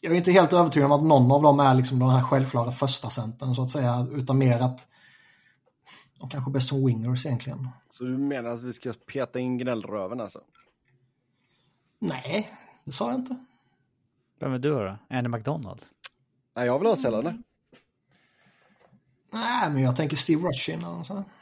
Jag 0.00 0.12
är 0.12 0.16
inte 0.16 0.32
helt 0.32 0.52
övertygad 0.52 0.86
om 0.86 0.92
att 0.92 1.04
någon 1.04 1.32
av 1.32 1.42
dem 1.42 1.60
är 1.60 1.74
liksom 1.74 1.98
den 1.98 2.10
här 2.10 2.22
självklara 2.22 2.70
första 2.70 3.10
centern 3.10 3.54
så 3.54 3.62
att 3.62 3.70
säga. 3.70 4.06
Utan 4.12 4.38
mer 4.38 4.60
att 4.60 4.88
de 6.18 6.30
kanske 6.30 6.50
är 6.50 6.52
bäst 6.52 6.68
som 6.68 6.86
wingers 6.86 7.26
egentligen. 7.26 7.68
Så 7.90 8.04
du 8.04 8.18
menar 8.18 8.50
att 8.50 8.62
vi 8.62 8.72
ska 8.72 8.92
peta 8.92 9.38
in 9.38 9.58
gnällröven 9.58 10.20
alltså? 10.20 10.40
Nej, 11.98 12.50
det 12.84 12.92
sa 12.92 13.10
jag 13.10 13.20
inte. 13.20 13.36
Vem 14.40 14.52
är 14.52 14.58
du 14.58 14.70
då? 14.70 14.98
Andy 15.10 15.28
McDonald? 15.28 15.84
Nej, 16.56 16.66
jag 16.66 16.78
vill 16.78 16.88
ha 16.88 16.96
Cellerna. 16.96 17.38
Nej, 19.32 19.70
men 19.70 19.82
jag 19.82 19.96
tänker 19.96 20.16
Steve 20.16 20.48
Rutschin 20.48 20.84
och 20.84 21.06
så. 21.06 21.24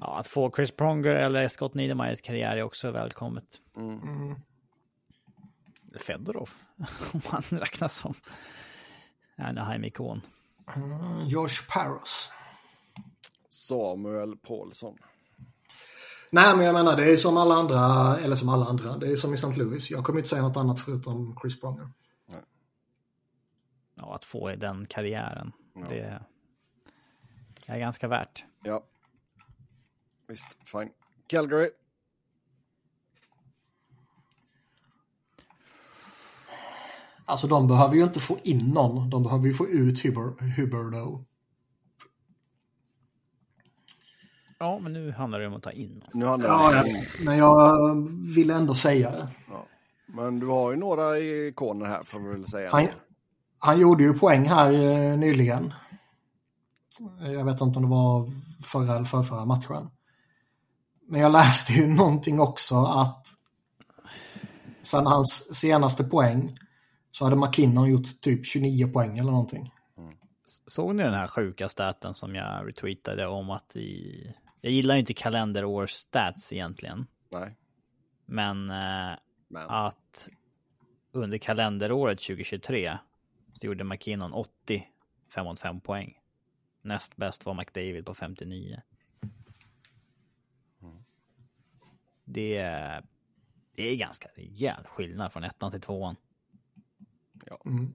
Ja, 0.00 0.18
att 0.18 0.26
få 0.26 0.52
Chris 0.56 0.70
Pronger 0.70 1.10
eller 1.10 1.48
Scott 1.48 1.74
Niedermayers 1.74 2.20
karriär 2.20 2.56
är 2.56 2.62
också 2.62 2.90
välkommet. 2.90 3.44
Mm. 3.76 4.34
Fedorov, 6.00 6.50
om 7.12 7.20
han 7.26 7.42
räknas 7.50 7.96
som 7.96 8.14
Anaheim-ikon. 9.36 10.20
Mm, 10.76 11.26
George 11.28 11.56
Paros. 11.68 12.30
Samuel 13.48 14.36
Paulsson. 14.36 14.98
Nej, 16.32 16.56
men 16.56 16.66
jag 16.66 16.72
menar 16.72 16.96
det 16.96 17.12
är 17.12 17.16
som 17.16 17.36
alla 17.36 17.54
andra, 17.54 18.16
eller 18.18 18.36
som 18.36 18.48
alla 18.48 18.66
andra, 18.66 18.96
det 18.96 19.12
är 19.12 19.16
som 19.16 19.34
i 19.34 19.34
St. 19.34 19.58
Louis. 19.58 19.90
Jag 19.90 20.04
kommer 20.04 20.18
inte 20.18 20.28
säga 20.28 20.42
något 20.42 20.56
annat 20.56 20.80
förutom 20.80 21.36
Chris 21.42 21.60
Pronger. 21.60 21.90
Ja, 23.94 24.14
att 24.14 24.24
få 24.24 24.56
den 24.56 24.86
karriären. 24.86 25.52
Ja. 25.74 25.86
Det 25.88 26.20
är 27.66 27.78
ganska 27.78 28.08
värt. 28.08 28.44
Ja. 28.62 28.84
Visst, 30.28 30.56
fine. 30.64 30.90
Calgary. 31.26 31.70
Alltså 37.24 37.46
de 37.46 37.68
behöver 37.68 37.94
ju 37.94 38.04
inte 38.04 38.20
få 38.20 38.38
in 38.42 38.58
någon, 38.58 39.10
de 39.10 39.22
behöver 39.22 39.46
ju 39.46 39.54
få 39.54 39.68
ut 39.68 40.04
Huber, 40.04 40.54
Huberdo. 40.56 41.24
Ja, 44.58 44.78
men 44.78 44.92
nu 44.92 45.12
handlar 45.12 45.40
det 45.40 45.46
om 45.46 45.54
att 45.54 45.62
ta 45.62 45.70
in. 45.72 46.04
Nu 46.12 46.26
handlar 46.26 46.48
Ja, 46.48 46.70
det 46.70 46.76
jag 46.76 46.86
om... 46.86 46.92
vet. 46.92 47.20
Men 47.24 47.38
jag 47.38 48.08
vill 48.34 48.50
ändå 48.50 48.74
säga 48.74 49.10
det. 49.10 49.28
Ja. 49.48 49.66
Men 50.06 50.40
du 50.40 50.46
har 50.46 50.70
ju 50.70 50.76
några 50.76 51.18
ikoner 51.18 51.86
här 51.86 52.02
får 52.04 52.20
vi 52.20 52.28
väl 52.28 52.46
säga. 52.46 52.70
Han, 52.70 52.88
han 53.58 53.80
gjorde 53.80 54.02
ju 54.02 54.18
poäng 54.18 54.48
här 54.48 54.72
eh, 54.72 55.18
nyligen. 55.18 55.74
Jag 57.20 57.44
vet 57.44 57.60
inte 57.60 57.78
om 57.78 57.82
det 57.82 57.88
var 57.88 58.30
förra 58.62 58.94
eller 58.96 59.22
förra 59.22 59.44
matchen. 59.44 59.90
Men 61.08 61.20
jag 61.20 61.32
läste 61.32 61.72
ju 61.72 61.86
någonting 61.94 62.40
också 62.40 62.76
att 62.76 63.26
sen 64.82 65.06
hans 65.06 65.54
senaste 65.56 66.04
poäng 66.04 66.54
så 67.10 67.24
hade 67.24 67.36
McKinnon 67.36 67.90
gjort 67.90 68.20
typ 68.20 68.46
29 68.46 68.92
poäng 68.92 69.18
eller 69.18 69.30
någonting. 69.30 69.72
Såg 70.66 70.94
ni 70.94 71.02
den 71.02 71.14
här 71.14 71.26
sjuka 71.26 71.68
staten 71.68 72.14
som 72.14 72.34
jag 72.34 72.68
retweetade 72.68 73.26
om 73.26 73.50
att 73.50 73.76
i... 73.76 74.34
Jag 74.60 74.72
gillar 74.72 74.94
ju 74.94 75.00
inte 75.00 75.14
kalenderårsstats 75.14 76.52
egentligen. 76.52 77.06
Nej, 77.28 77.56
Men 78.26 78.70
eh, 78.70 79.18
men 79.48 79.68
att 79.68 80.28
under 81.12 81.38
kalenderåret 81.38 82.18
2023 82.18 82.98
så 83.52 83.66
gjorde 83.66 83.84
McKinnon 83.84 84.32
80 84.32 84.88
5 85.34 85.44
mot 85.44 85.60
5 85.60 85.80
poäng. 85.80 86.20
Näst 86.82 87.16
bäst 87.16 87.46
var 87.46 87.54
McDavid 87.54 88.06
på 88.06 88.14
59. 88.14 88.82
Det, 92.24 92.56
är- 92.56 93.04
det 93.74 93.82
är 93.88 93.96
ganska 93.96 94.28
rejäl 94.34 94.84
skillnad 94.86 95.32
från 95.32 95.44
ettan 95.44 95.70
till 95.70 95.80
tvåan. 95.80 96.16
Mm. 97.66 97.94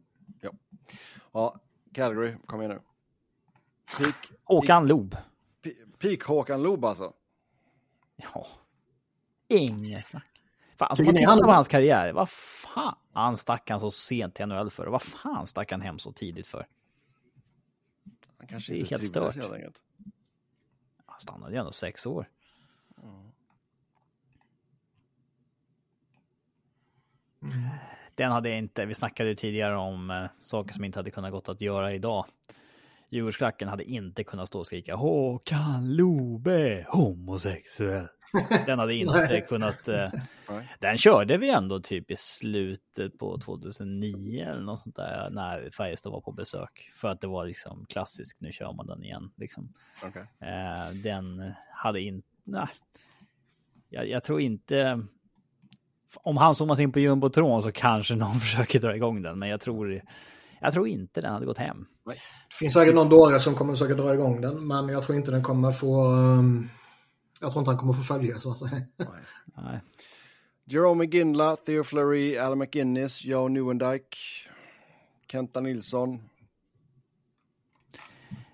ja, 1.34 1.60
Calgary, 1.94 2.36
kom 2.46 2.62
igen 2.62 2.72
nu. 2.72 2.82
Peak, 3.98 4.32
Håkan 4.44 4.88
Loob. 4.88 5.16
Pe- 6.04 6.10
peak 6.10 6.24
Håkan 6.24 6.64
Loob 6.64 6.86
alltså. 6.86 7.14
Ja. 8.16 8.48
Inget 9.48 10.06
snack. 10.06 10.30
Fan, 10.78 10.88
alltså, 10.90 11.04
man 11.04 11.16
tittar 11.16 11.38
på 11.44 11.52
hans 11.52 11.68
karriär. 11.68 12.14
Vad 12.14 12.30
fan 12.30 13.38
stack 13.38 13.70
han 13.70 13.80
så 13.80 13.92
sent 13.92 14.36
till 14.36 14.46
NHL 14.46 14.70
för? 14.70 14.88
Vad 14.88 15.02
fan 15.02 15.48
stack 15.48 15.72
han 15.72 15.82
hem 15.82 16.00
så 16.00 16.12
tidigt 16.12 16.48
för? 16.48 16.68
Han 18.38 18.48
kanske 18.48 18.74
Det 18.74 18.78
är 18.78 18.80
inte 18.80 18.96
helt 18.96 19.08
stört. 19.08 19.36
helt 19.36 19.54
enkelt. 19.54 19.82
Han 21.06 21.20
stannade 21.20 21.52
ju 21.54 21.60
ändå 21.60 21.72
sex 21.72 22.06
år. 22.06 22.30
Den 28.16 28.32
hade 28.32 28.50
jag 28.50 28.58
inte, 28.58 28.86
vi 28.86 28.96
snackade 28.96 29.30
ju 29.30 29.36
tidigare 29.36 29.76
om 29.78 30.10
eh, 30.10 30.26
saker 30.42 30.74
som 30.74 30.84
inte 30.84 31.00
hade 31.00 31.12
kunnat 31.12 31.32
gått 31.32 31.50
att 31.50 31.62
göra 31.62 31.94
idag. 31.94 32.26
Djurgårdsklacken 33.14 33.68
hade 33.68 33.84
inte 33.84 34.24
kunnat 34.24 34.48
stå 34.48 34.60
och 34.60 34.68
skrika 34.68 34.96
Håkan 34.96 35.96
Lobe 35.96 36.86
homosexuell. 36.90 38.08
Den 38.66 38.80
hade 38.80 38.96
inte 38.96 39.42
kunnat. 39.42 39.88
Eh, 39.88 40.12
den 40.80 40.98
körde 40.98 41.38
vi 41.38 41.50
ändå 41.50 41.80
typ 41.80 42.12
i 42.12 42.16
slutet 42.18 43.18
på 43.18 43.38
2009 43.38 44.46
eller 44.46 44.62
något 44.62 44.80
sånt 44.80 44.96
där 44.96 45.30
när 45.30 45.70
Färjestad 45.70 46.12
var 46.12 46.22
på 46.22 46.32
besök. 46.32 46.92
För 46.96 47.08
att 47.08 47.22
det 47.22 47.28
var 47.28 47.46
liksom 47.46 47.86
klassiskt, 47.90 48.42
nu 48.42 48.52
kör 48.52 48.74
man 48.74 48.88
den 48.88 49.04
igen. 49.04 49.32
Liksom. 49.38 49.74
Okej. 50.06 50.26
Eh, 50.40 50.94
den 50.94 51.54
hade 51.74 52.02
inte... 52.02 52.28
Nej. 52.44 52.68
Jag, 53.90 54.10
jag 54.10 54.24
tror 54.24 54.42
inte... 54.42 55.06
Om 56.16 56.38
han 56.38 56.56
zoomas 56.56 56.80
in 56.80 56.92
på 56.92 57.00
jumbotron 57.00 57.62
så 57.62 57.72
kanske 57.72 58.16
någon 58.16 58.34
försöker 58.40 58.80
dra 58.80 58.96
igång 58.96 59.22
den, 59.22 59.40
men 59.40 59.50
jag 59.50 59.62
tror, 59.62 60.02
jag 60.64 60.74
tror 60.74 60.88
inte 60.88 61.22
den 61.22 61.34
hade 61.34 61.46
gått 61.46 61.58
hem. 61.58 61.86
Det 62.06 62.56
finns 62.60 62.74
säkert 62.74 62.96
någon 62.96 63.10
dåre 63.10 63.40
som 63.40 63.56
kommer 63.56 63.74
försöka 63.74 63.94
dra 63.94 64.14
igång 64.14 64.42
den, 64.42 64.68
men 64.68 64.90
jag 64.90 65.04
tror 65.04 65.18
inte 65.18 65.32
den 65.32 65.44
kommer 65.44 65.72
få... 65.72 66.06
um, 66.12 66.70
Jag 67.42 67.52
tror 67.52 67.62
inte 67.62 67.72
han 67.72 67.80
kommer 67.80 67.94
få 67.94 68.02
följa 68.04 68.40
så 68.40 68.52
att 68.52 68.58
säga. 68.58 68.82
Nej. 69.56 69.80
Jerome 70.66 71.06
Ginla, 71.06 71.56
Theo 71.56 71.84
Fleury, 71.84 72.38
Al 72.38 72.56
McInnes, 72.56 73.26
Joe 73.26 73.48
Newendike, 73.48 74.18
Kenta 75.32 75.60
Nilsson. 75.60 76.30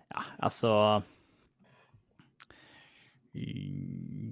Ja, 0.08 0.24
alltså... 0.40 1.02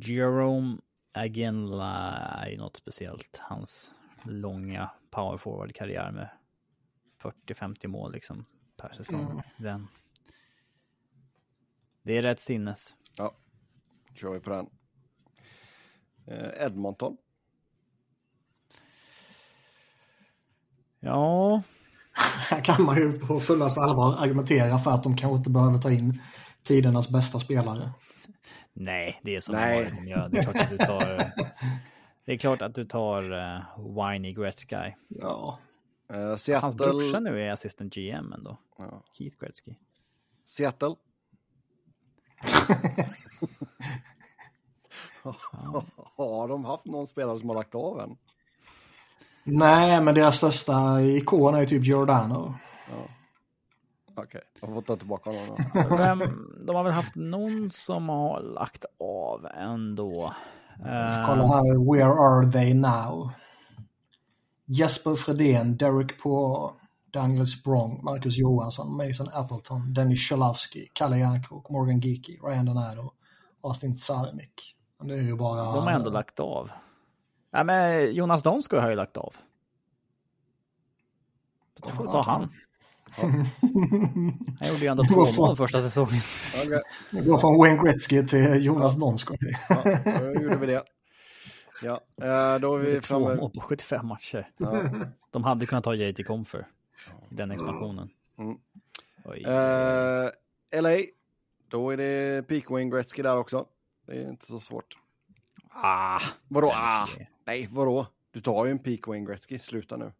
Jerome 0.01 0.77
Aginla 1.13 2.17
är 2.43 2.49
ju 2.49 2.57
något 2.57 2.77
speciellt. 2.77 3.39
Hans 3.41 3.91
långa 4.23 4.89
power 5.11 5.37
forward-karriär 5.37 6.11
med 6.11 6.29
40-50 7.21 7.87
mål 7.87 8.11
liksom 8.11 8.45
per 8.77 8.93
säsong. 8.93 9.41
Den. 9.57 9.87
Det 12.03 12.17
är 12.17 12.21
rätt 12.21 12.39
sinnes. 12.39 12.95
Ja, 13.15 13.35
kör 14.13 14.33
vi 14.33 14.39
på 14.39 14.49
den. 14.49 14.69
Eh, 16.27 16.65
Edmonton. 16.65 17.17
Ja, 20.99 21.61
Här 22.49 22.61
kan 22.63 22.85
man 22.85 22.97
ju 22.97 23.19
på 23.19 23.39
fullaste 23.39 23.79
allvar 23.81 24.15
argumentera 24.17 24.77
för 24.77 24.91
att 24.91 25.03
de 25.03 25.17
kanske 25.17 25.37
inte 25.37 25.49
behöver 25.49 25.77
ta 25.77 25.91
in 25.91 26.21
tidernas 26.63 27.09
bästa 27.09 27.39
spelare. 27.39 27.91
nej, 28.73 29.19
det 29.23 29.35
är 29.35 29.39
som 29.39 29.55
Nej. 29.55 29.91
De 30.01 30.07
gör. 30.07 30.29
Det 30.29 30.37
är 30.37 30.43
klart 30.43 30.55
att 30.55 30.69
du 30.69 30.77
tar... 30.77 31.31
Det 32.25 32.33
är 32.33 32.37
klart 32.37 32.61
att 32.61 32.75
du 32.75 32.85
tar 32.85 33.31
uh, 33.33 33.61
Whiny 33.77 34.33
Gretzky. 34.33 34.91
Ja, 35.07 35.59
Hans 36.09 36.41
Seattle. 36.41 36.75
brorsa 36.77 37.19
nu 37.19 37.41
är 37.41 37.51
assistant 37.51 37.93
GM 37.95 38.33
ändå. 38.33 38.57
Ja. 38.77 39.03
Keith 39.11 39.37
Gretzky. 39.39 39.75
Seattle. 40.45 40.95
Har 46.15 46.47
de 46.47 46.65
haft 46.65 46.85
någon 46.85 47.07
spelare 47.07 47.39
som 47.39 47.49
har 47.49 47.55
lagt 47.55 47.75
av 47.75 47.99
än? 47.99 48.17
Nej, 49.43 50.01
men 50.01 50.15
deras 50.15 50.37
största 50.37 51.01
ikon 51.01 51.55
är 51.55 51.59
ju 51.59 51.65
typ 51.67 51.83
Giordano. 51.83 52.55
Okej, 54.15 54.41
jag 54.61 54.73
får 54.73 54.81
ta 54.81 54.95
tillbaka 54.95 55.29
honom. 55.29 55.57
de 56.65 56.75
har 56.75 56.83
väl 56.83 56.93
haft 56.93 57.15
någon 57.15 57.71
som 57.71 58.09
har 58.09 58.41
lagt 58.41 58.85
av 58.99 59.45
ändå. 59.45 60.33
Kolla 61.25 61.47
här, 61.47 61.93
where 61.93 62.13
are 62.13 62.51
they 62.51 62.73
now? 62.73 63.31
Jesper 64.67 65.15
Fredén, 65.15 65.77
Derek 65.77 66.21
Poir, 66.21 66.71
Daniel 67.13 67.47
Sprong, 67.47 68.03
Marcus 68.03 68.37
Johansson, 68.37 68.97
Mason 68.97 69.29
Appleton, 69.33 69.93
Dennis 69.93 70.29
Cholowski, 70.29 70.87
Kalle 70.93 71.17
Järnkrok, 71.17 71.69
Morgan 71.69 71.99
Geeky, 71.99 72.39
Ryan 72.43 72.65
Donato, 72.65 73.11
Austin 73.61 73.95
Tsarnik. 73.95 74.75
Men 74.99 75.07
Det 75.07 75.13
är 75.13 75.21
ju 75.21 75.35
bara... 75.35 75.63
De 75.63 75.83
har 75.83 75.91
ändå 75.91 76.09
lagt 76.09 76.39
av. 76.39 76.71
Ja, 77.51 77.63
men 77.63 78.13
Jonas 78.13 78.43
Donskoj 78.43 78.79
har 78.79 78.89
ju 78.89 78.95
lagt 78.95 79.17
av. 79.17 79.35
Det 81.83 81.91
får 81.91 82.05
ta 82.05 82.21
han. 82.21 82.49
Han 84.59 84.69
gjorde 84.69 84.81
ju 84.81 84.87
ändå 84.87 85.03
två 85.03 85.31
mål 85.37 85.57
första 85.57 85.81
säsongen. 85.81 86.21
Det 87.11 87.21
går 87.21 87.37
från 87.37 87.57
Wayne 87.57 87.83
Gretzky 87.83 88.23
till 88.23 88.65
Jonas 88.65 88.95
Donskoj. 88.99 89.37
ja, 89.69 89.81
då 90.19 90.41
gjorde 90.41 90.57
vi 90.57 90.65
det. 90.65 90.83
Ja, 91.81 92.01
eh, 92.21 92.59
då 92.59 92.75
är 92.75 92.79
vi 92.79 93.01
Två 93.01 93.01
framme. 93.01 93.35
mål 93.35 93.51
på 93.51 93.61
75 93.61 94.07
matcher. 94.07 94.49
Ja. 94.57 94.83
De 95.31 95.43
hade 95.43 95.65
kunnat 95.65 95.83
ta 95.83 95.95
JT 95.95 96.23
Comfer 96.23 96.67
i 97.31 97.35
den 97.35 97.51
expansionen. 97.51 98.09
Mm. 98.37 98.57
Oj. 99.25 99.43
Eh, 99.43 100.81
LA, 100.81 100.97
då 101.67 101.89
är 101.89 101.97
det 101.97 102.47
peak 102.47 102.69
Wayne 102.69 102.91
Gretzky 102.91 103.21
där 103.21 103.37
också. 103.37 103.65
Det 104.07 104.13
är 104.23 104.29
inte 104.29 104.45
så 104.45 104.59
svårt. 104.59 104.97
Ah, 105.69 106.19
Vadå? 106.47 106.71
Ah, 106.75 107.07
nej, 107.45 107.69
vadå? 107.71 108.07
Du 108.31 108.41
tar 108.41 108.65
ju 108.65 108.71
en 108.71 108.79
peak 108.79 109.07
Wayne 109.07 109.25
Gretzky, 109.25 109.59
sluta 109.59 109.97
nu. 109.97 110.11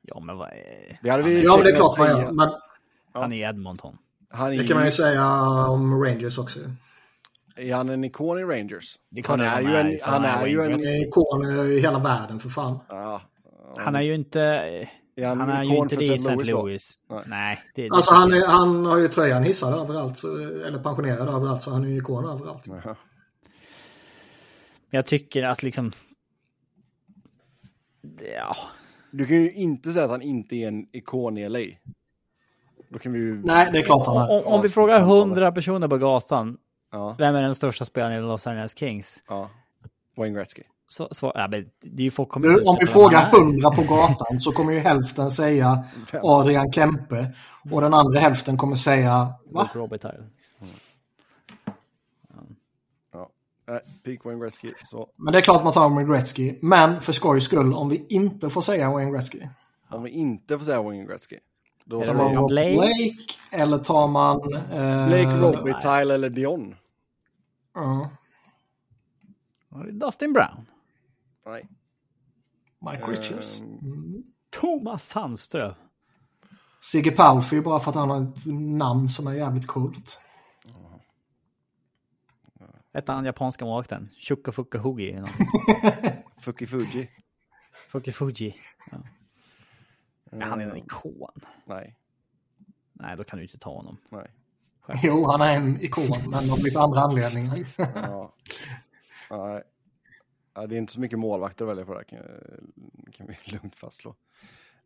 Ja, 0.00 0.20
men 0.20 0.36
vad 0.36 0.48
är... 0.48 0.98
Det 1.02 1.10
hade 1.10 1.22
vi 1.22 1.44
Ja, 1.44 1.56
men 1.56 1.64
det 1.64 1.70
är 1.70 1.76
klart 1.76 1.98
man 1.98 2.08
gör. 2.08 2.32
Men 2.32 2.50
Han 3.12 3.32
är 3.32 3.48
Edmonton. 3.48 3.98
Han 4.30 4.52
är, 4.52 4.58
det 4.58 4.66
kan 4.66 4.76
man 4.76 4.86
ju 4.86 4.92
säga 4.92 5.26
om 5.68 6.04
Rangers 6.04 6.38
också. 6.38 6.60
Är 7.56 7.74
han 7.74 7.88
en 7.88 8.04
ikon 8.04 8.38
i 8.38 8.42
Rangers? 8.42 8.98
Det 9.10 9.20
är 9.20 9.28
Han 9.28 9.40
är 9.40 9.46
han 9.46 9.64
ju 9.64 9.76
är, 9.76 9.80
en... 9.80 9.98
Han 10.02 10.24
han 10.24 10.42
är 10.42 10.46
ju 10.46 10.60
en... 10.62 10.70
Han 10.72 10.80
är 10.80 11.06
ikon 11.06 11.44
i 11.72 11.80
hela 11.80 11.98
världen 11.98 12.38
för 12.40 12.48
fan. 12.48 12.78
Ja, 12.88 13.22
Han 13.76 13.94
är 13.94 14.00
ju 14.00 14.14
inte... 14.14 14.40
är 15.16 15.26
han, 15.26 15.40
Han 15.40 15.50
är 15.50 15.64
ju 15.64 15.76
inte 15.76 15.96
det 15.96 16.04
i 16.04 16.14
St. 16.14 16.34
Louis. 16.34 16.98
Nej. 17.10 17.22
Nej. 17.26 17.62
det, 17.74 17.82
det 17.82 17.90
Alltså 17.90 18.14
han, 18.14 18.32
är, 18.32 18.46
han 18.46 18.86
har 18.86 18.96
ju 18.98 19.08
tröjan 19.08 19.42
hissad 19.42 19.74
överallt, 19.74 20.18
så, 20.18 20.38
eller 20.38 20.78
pensionerad 20.78 21.28
överallt, 21.28 21.62
så 21.62 21.70
han 21.70 21.84
är 21.84 21.88
ju 21.88 21.96
ikon 21.98 22.24
överallt. 22.24 22.66
Jaha. 22.66 22.96
Jag 24.90 25.06
tycker 25.06 25.42
att 25.42 25.62
liksom... 25.62 25.90
Ja, 28.36 28.56
Du 29.10 29.26
kan 29.26 29.36
ju 29.36 29.52
inte 29.52 29.92
säga 29.92 30.04
att 30.04 30.10
han 30.10 30.22
inte 30.22 30.56
är 30.56 30.68
en 30.68 30.86
ikon 30.92 31.38
i 31.38 31.48
LA. 31.48 31.58
Då 32.88 32.98
kan 32.98 33.12
vi 33.12 33.18
ju... 33.18 33.42
Nej, 33.42 33.68
det 33.72 33.78
är 33.78 33.82
klart 33.82 34.06
han 34.06 34.16
om, 34.16 34.22
är. 34.22 34.46
om, 34.46 34.54
om 34.54 34.62
vi 34.62 34.68
frågar 34.68 34.98
samtalet. 34.98 35.28
hundra 35.28 35.52
personer 35.52 35.88
på 35.88 35.98
gatan, 35.98 36.58
Ja, 36.92 37.14
vem 37.18 37.34
är 37.34 37.42
den 37.42 37.54
största 37.54 37.84
spelaren 37.84 38.18
i 38.18 38.20
Los 38.20 38.46
Angeles 38.46 38.78
Kings? 38.78 39.22
ja. 39.28 39.48
Wayne 40.16 40.38
Gretzky. 40.38 40.62
Så, 40.88 41.08
svar, 41.10 41.32
ja, 41.34 41.48
men 41.48 41.70
det 41.80 42.02
är 42.02 42.04
ju 42.04 42.10
folk 42.10 42.28
kommer 42.28 42.48
Nu, 42.48 42.54
om 42.54 42.76
vi 42.80 42.86
frågar 42.86 43.30
hundra 43.30 43.70
på 43.70 43.82
gatan 43.82 44.40
så 44.40 44.52
kommer 44.52 44.72
ju 44.72 44.78
hälften 44.78 45.30
säga 45.30 45.84
Adrian 46.22 46.72
Kempe 46.72 47.32
och 47.70 47.80
den 47.80 47.94
andra 47.94 48.20
hälften 48.20 48.56
kommer 48.56 48.76
säga 48.76 49.34
va? 49.44 49.62
Luke 49.62 49.78
Robitaille. 49.78 50.24
Nej, 53.68 53.80
peak 54.04 54.24
Wayne 54.24 54.40
Gretzky. 54.40 54.72
Så 54.90 55.08
Men 55.16 55.32
det 55.32 55.38
är 55.38 55.42
klart 55.42 55.64
man 55.64 55.72
tar 55.72 55.88
Wayne 55.88 56.12
Gretzky. 56.12 56.58
Men 56.62 57.00
för 57.00 57.12
skojs 57.12 57.44
skull, 57.44 57.74
om 57.74 57.88
vi 57.88 58.06
inte 58.08 58.50
får 58.50 58.60
säga 58.60 58.90
Wayne 58.90 59.10
Gretzky. 59.10 59.40
om 59.88 60.02
vi 60.02 60.10
inte 60.10 60.58
får 60.58 60.64
säga 60.64 60.82
Wayne 60.82 61.04
Gretzky. 61.04 61.36
Då 61.84 62.04
Tar 62.04 62.14
man 62.14 62.46
Blake? 62.46 62.72
Blake? 62.72 63.16
eller 63.52 63.78
tar 63.78 64.08
man... 64.08 64.54
Eh, 64.54 65.06
Blake, 65.06 65.40
Robbie, 65.40 65.74
Tyler 65.82 66.14
eller 66.14 66.30
Dion. 66.30 66.74
Ja, 67.74 68.10
Dustin 69.92 70.32
Brown. 70.32 70.66
Nej. 71.46 71.68
Mike 72.78 73.06
Richards. 73.06 73.58
Ehm. 73.60 73.78
Mm. 73.82 74.22
Thomas 74.50 75.08
Sandström. 75.08 75.74
Sigge 76.80 77.10
Palffy 77.10 77.60
bara 77.60 77.80
för 77.80 77.90
att 77.90 77.96
han 77.96 78.10
har 78.10 78.22
ett 78.22 78.46
namn 78.78 79.10
som 79.10 79.26
är 79.26 79.34
jävligt 79.34 79.66
coolt. 79.66 80.18
Hette 82.94 83.12
han 83.12 83.24
japanska 83.24 83.64
målvakten? 83.64 84.08
Shuka 84.28 84.52
Fuka 84.52 84.78
Hugi. 84.78 85.22
Fuki 86.40 86.66
Fuji. 86.66 87.10
Fuki 87.88 88.12
Fuji. 88.12 88.54
Ja. 88.90 88.98
Men 90.24 90.42
han 90.42 90.60
är 90.60 90.64
en 90.64 90.70
Ehm, 90.70 90.76
ikon. 90.76 91.40
Nej, 91.64 91.96
Nej, 92.92 93.16
då 93.16 93.24
kan 93.24 93.36
du 93.38 93.42
inte 93.44 93.58
ta 93.58 93.70
honom. 93.76 93.96
nej. 94.08 94.30
Jo, 95.02 95.24
han 95.26 95.40
är 95.40 95.56
en 95.56 95.80
ikon, 95.80 96.30
men 96.30 96.50
av 96.50 96.58
lite 96.58 96.80
andra 96.80 97.00
anledningar. 97.00 97.66
Ja. 97.94 98.34
Nej. 99.30 99.62
Ja, 100.54 100.66
det 100.66 100.76
är 100.76 100.78
inte 100.78 100.92
så 100.92 101.00
mycket 101.00 101.18
målvakter 101.18 101.64
att 101.64 101.70
välja 101.70 101.84
på 101.84 101.92
det 101.92 101.98
här, 101.98 102.04
kan, 102.04 102.18
kan 103.12 103.26
vi 103.26 103.36
lugnt 103.52 103.76
fastslå. 103.76 104.14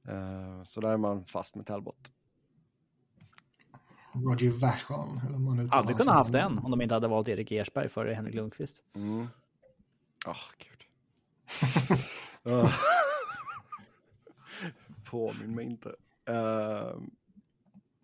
Eh, 0.08 0.64
så 0.64 0.80
där 0.80 0.88
är 0.88 0.96
man 0.96 1.24
fast 1.24 1.54
med 1.54 1.66
Talbot. 1.66 2.12
Roger 4.12 4.50
Vachon. 4.50 5.20
Eller 5.26 5.38
man 5.38 5.70
Aldrig 5.72 5.96
kunnat 5.96 6.14
haft 6.14 6.34
en 6.34 6.58
om 6.58 6.70
de 6.70 6.82
inte 6.82 6.94
hade 6.94 7.08
valt 7.08 7.28
Erik 7.28 7.52
Ersberg 7.52 7.88
före 7.88 8.14
Henrik 8.14 8.34
Lundqvist. 8.34 8.82
Mm. 8.94 9.28
Åh, 10.26 10.36
gud. 10.58 10.82
Ah. 12.48 12.70
Påminn 15.04 15.54
mig 15.54 15.64
inte. 15.64 15.88
Uh, 16.30 17.00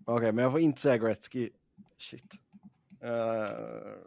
Okej, 0.05 0.32
men 0.32 0.43
jag 0.43 0.52
får 0.52 0.60
inte 0.60 0.81
säga 0.81 0.98
Gretzky. 0.98 1.51
Shit. 2.02 2.34
Uh, 3.04 3.10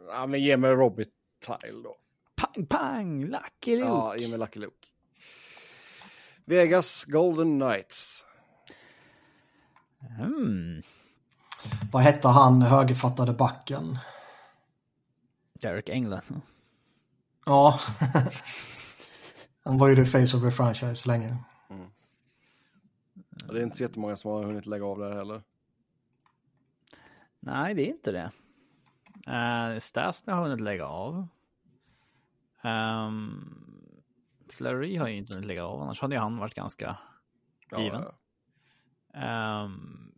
ja, 0.08 0.26
men 0.26 0.40
ge 0.40 0.56
mig 0.56 0.70
Robbie 0.70 1.06
Tile 1.46 1.82
då. 1.82 1.96
Pang, 2.36 2.66
pang! 2.66 3.24
Lucky 3.24 3.76
Luke! 3.76 3.88
Ja, 3.88 4.16
ge 4.16 4.28
mig 4.28 4.38
Lucky 4.38 4.60
Luke. 4.60 4.86
Vegas 6.44 7.04
Golden 7.04 7.60
Knights. 7.60 8.26
Mm. 10.18 10.82
Vad 11.92 12.02
hette 12.02 12.28
han 12.28 12.62
högerfattade 12.62 13.32
backen? 13.32 13.98
Derek 15.60 15.88
England. 15.88 16.40
Ja. 17.46 17.80
han 19.64 19.78
var 19.78 19.88
ju 19.88 19.96
the 19.96 20.04
face 20.04 20.36
of 20.36 20.42
the 20.42 20.50
franchise 20.50 21.08
länge. 21.08 21.36
Det 23.48 23.58
är 23.58 23.62
inte 23.62 23.76
så 23.76 23.82
jättemånga 23.82 24.16
som 24.16 24.30
har 24.30 24.44
hunnit 24.44 24.66
lägga 24.66 24.84
av 24.84 24.98
där 24.98 25.14
heller. 25.14 25.42
Nej, 27.46 27.74
det 27.74 27.82
är 27.82 27.86
inte 27.88 28.12
det. 28.12 28.30
Uh, 29.28 29.78
Stasny 29.78 30.32
har 30.32 30.42
hunnit 30.42 30.60
lägga 30.60 30.86
av. 30.86 31.28
Um, 32.64 34.02
Fleury 34.52 34.96
har 34.96 35.08
ju 35.08 35.14
inte 35.16 35.32
hunnit 35.32 35.46
lägga 35.46 35.64
av, 35.66 35.82
annars 35.82 36.00
hade 36.00 36.14
ju 36.14 36.20
han 36.20 36.36
varit 36.38 36.54
ganska 36.54 36.98
Ja, 37.70 37.80
given. 37.82 38.04
ja. 39.12 39.64
Um, 39.64 40.12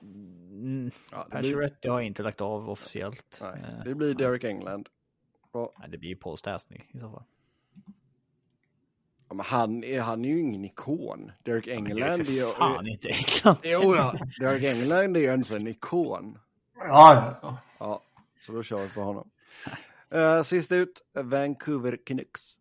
mm, 0.00 0.90
Ja, 1.10 1.18
det, 1.24 1.28
blir, 1.30 1.30
Pacioretty 1.30 1.88
har 1.88 2.00
inte 2.00 2.22
lagt 2.22 2.40
av 2.40 2.70
officiellt. 2.70 3.38
nej, 3.42 3.62
Eh, 3.64 3.84
det 3.84 3.94
blir 3.94 4.14
Derek 4.14 4.44
England. 4.44 4.88
Bra. 5.52 5.72
nej, 5.78 5.88
det 5.90 5.98
blir 5.98 6.08
ju 6.10 6.16
Paul 6.16 6.38
Stasny 6.38 6.82
i 6.90 6.98
så 6.98 7.10
fall. 7.10 7.24
Ja, 9.28 9.42
han, 9.42 9.84
är, 9.84 10.00
han 10.00 10.24
är 10.24 10.28
ju 10.28 10.40
ingen 10.40 10.64
ikon. 10.64 11.32
Det 11.42 11.50
är 11.50 11.68
England 11.68 12.20
är 12.20 12.24
för 12.24 12.32
ju... 12.32 12.46
fan 12.46 12.86
inte 12.86 13.08
England. 13.08 13.58
Jo, 13.62 13.96
ja. 13.96 14.14
Derek 14.38 14.62
England 14.62 15.16
är 15.16 15.20
ju 15.20 15.26
en 15.26 15.44
sån 15.44 15.66
ikon. 15.66 16.38
Ja, 16.74 17.38
ja, 17.42 17.58
ja. 17.78 18.02
Så 18.40 18.52
då 18.52 18.62
kör 18.62 18.78
vi 18.78 18.88
på 18.88 19.00
honom. 19.00 19.30
Uh, 20.14 20.42
sist 20.42 20.72
ut, 20.72 21.02
Vancouver 21.12 21.98
Canucks. 22.06 22.58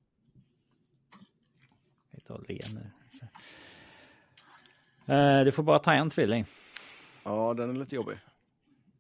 Uh, 5.10 5.44
du 5.46 5.52
får 5.52 5.64
bara 5.64 5.80
ta 5.80 5.94
en 5.94 6.10
tvilling. 6.10 6.46
Ja, 7.26 7.54
den 7.54 7.70
är 7.70 7.74
lite 7.74 7.96
jobbig. 7.96 8.18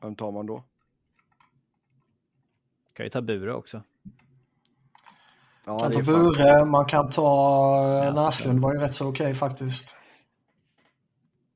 Vem 0.01 0.15
tar 0.15 0.31
man 0.31 0.45
då? 0.45 0.63
Kan 2.93 3.05
ju 3.05 3.09
ta 3.09 3.21
Bure 3.21 3.53
också. 3.53 3.83
Ja, 5.67 5.77
Man 5.77 5.91
det 5.91 5.95
kan 5.95 6.05
ta 6.05 6.11
Bure, 6.11 6.65
man 6.65 6.85
kan 6.85 7.09
ta 7.09 8.03
Ja. 8.05 8.13
Näslund 8.13 8.59
var 8.59 8.73
ju 8.73 8.79
rätt 8.79 8.93
så 8.93 9.09
okej 9.09 9.33
faktiskt. 9.33 9.95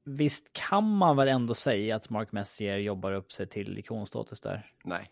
Visst 0.03 0.53
kan 0.53 0.97
man 0.97 1.17
väl 1.17 1.27
ändå 1.27 1.53
säga 1.53 1.95
att 1.95 2.09
Mark 2.09 2.31
Messier 2.31 2.77
jobbar 2.77 3.11
upp 3.13 3.31
sig 3.31 3.47
till 3.47 3.77
ikonstatus 3.77 4.41
där? 4.41 4.71
Nej. 4.83 5.11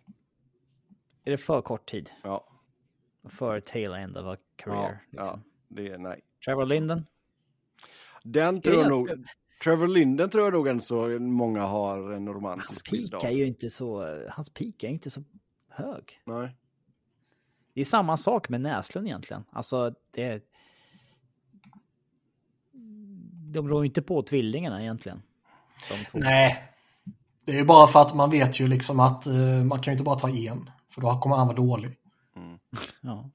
Är 1.26 1.32
det 1.32 1.38
för 1.38 1.62
kort 1.62 1.90
tid? 1.90 2.12
Ja, 2.24 2.48
För 3.30 3.60
tail 3.60 3.94
end 3.94 4.18
of 4.18 4.26
a 4.26 4.38
ja, 4.58 4.64
career? 4.64 5.04
ja, 5.12 5.20
liksom? 5.22 5.44
det 5.68 5.88
är 5.88 5.98
nej. 5.98 6.22
Trevor 6.46 6.66
Linden? 6.66 7.06
Den 8.24 8.62
tror 8.62 8.76
jag 8.82 8.90
nog... 8.90 9.10
Trevor 9.64 9.88
Linden 9.88 10.30
tror 10.30 10.44
jag 10.44 10.54
nog 10.54 10.68
ändå 10.68 10.84
så 10.84 11.08
många 11.20 11.62
har 11.62 11.98
en 12.12 12.28
Hans 12.28 12.36
romantisk 12.36 12.92
bild 12.92 13.12
peak 13.12 13.24
av. 13.24 13.30
är 13.30 13.34
ju 13.36 13.48
inte 13.48 13.70
så, 13.70 14.18
hans 14.30 14.50
peak 14.50 14.84
är 14.84 14.88
inte 14.88 15.10
så 15.10 15.24
hög. 15.70 16.22
Nej. 16.26 16.56
Det 17.80 17.84
är 17.84 17.86
samma 17.86 18.18
sak 18.18 18.50
med 18.50 18.62
Näslund 18.62 19.08
egentligen. 19.08 19.44
Alltså 19.52 19.94
det... 20.12 20.44
De 23.54 23.70
rår 23.70 23.84
ju 23.84 23.88
inte 23.88 24.02
på 24.02 24.22
tvillingarna 24.22 24.82
egentligen. 24.82 25.22
De 25.90 26.06
två. 26.06 26.20
Nej. 26.20 26.74
Det 27.46 27.52
är 27.52 27.56
ju 27.56 27.66
bara 27.66 27.88
för 27.88 28.02
att 28.02 28.16
man 28.16 28.32
vet 28.32 28.60
ju 28.60 28.68
liksom 28.68 29.00
att 29.00 29.26
eh, 29.28 29.64
man 29.64 29.80
kan 29.82 29.92
ju 29.92 29.94
inte 29.94 30.04
bara 30.04 30.20
ta 30.20 30.30
en. 30.30 30.70
För 30.90 31.02
då 31.02 31.20
kommer 31.20 31.36
han 31.36 31.48
vara 31.48 31.58
dålig. 31.58 31.98
Ja. 33.02 33.30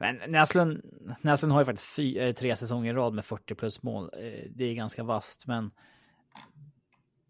Men 0.00 0.20
Näslund, 0.28 0.82
Näslund 1.20 1.52
har 1.52 1.60
ju 1.60 1.64
faktiskt 1.64 1.94
fy, 1.96 2.18
eh, 2.18 2.34
tre 2.34 2.56
säsonger 2.56 2.90
i 2.90 2.96
rad 2.96 3.14
med 3.14 3.24
40 3.24 3.54
plus 3.54 3.82
mål. 3.82 4.10
Eh, 4.12 4.50
Det 4.50 4.64
är 4.64 4.74
ganska 4.74 5.02
vast, 5.02 5.46
men 5.46 5.70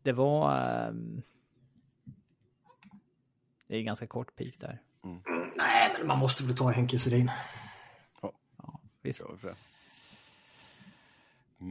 det 0.02 0.12
var... 0.12 0.58
Eh, 0.86 0.94
det 3.68 3.76
är 3.76 3.82
ganska 3.82 4.06
kort 4.06 4.36
peak 4.36 4.54
där. 4.58 4.82
Nej, 5.56 5.94
men 5.98 6.06
man 6.06 6.18
måste 6.18 6.44
väl 6.44 6.56
ta 6.56 6.70
Henke 6.70 6.98
Sedin. 6.98 7.30
Visst. 9.02 9.18
Kör 9.18 9.32
vi 9.32 9.38
för 9.38 9.48
det. 9.48 9.56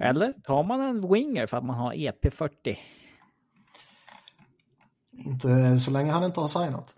Eller 0.05 0.33
tar 0.33 0.63
man 0.63 0.81
en 0.81 1.13
winger 1.13 1.47
för 1.47 1.57
att 1.57 1.65
man 1.65 1.75
har 1.75 1.93
E 1.93 2.11
EP40? 2.21 2.77
Inte 5.11 5.79
så 5.79 5.91
länge 5.91 6.11
han 6.11 6.23
inte 6.23 6.39
har 6.39 6.47
signat. 6.47 6.95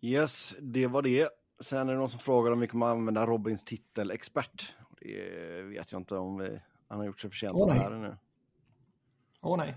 Yes, 0.00 0.54
det 0.60 0.86
var 0.86 1.02
det. 1.02 1.28
Sen 1.60 1.88
är 1.88 1.92
det 1.92 1.98
någon 1.98 2.08
som 2.08 2.20
frågar 2.20 2.52
om 2.52 2.60
vi 2.60 2.66
kommer 2.66 2.86
använda 2.86 3.26
Robins 3.26 3.64
titel 3.64 4.10
expert. 4.10 4.74
Det 5.00 5.62
vet 5.62 5.92
jag 5.92 6.00
inte 6.00 6.16
om 6.16 6.38
vi... 6.38 6.60
Han 6.88 6.98
har 6.98 7.06
gjort 7.06 7.20
sig 7.20 7.30
förtjänt 7.30 7.54
av 7.54 7.68
det 7.68 7.74
nej. 7.74 7.82
här 7.82 7.90
nu. 7.90 8.16
Åh 9.40 9.56
nej. 9.58 9.76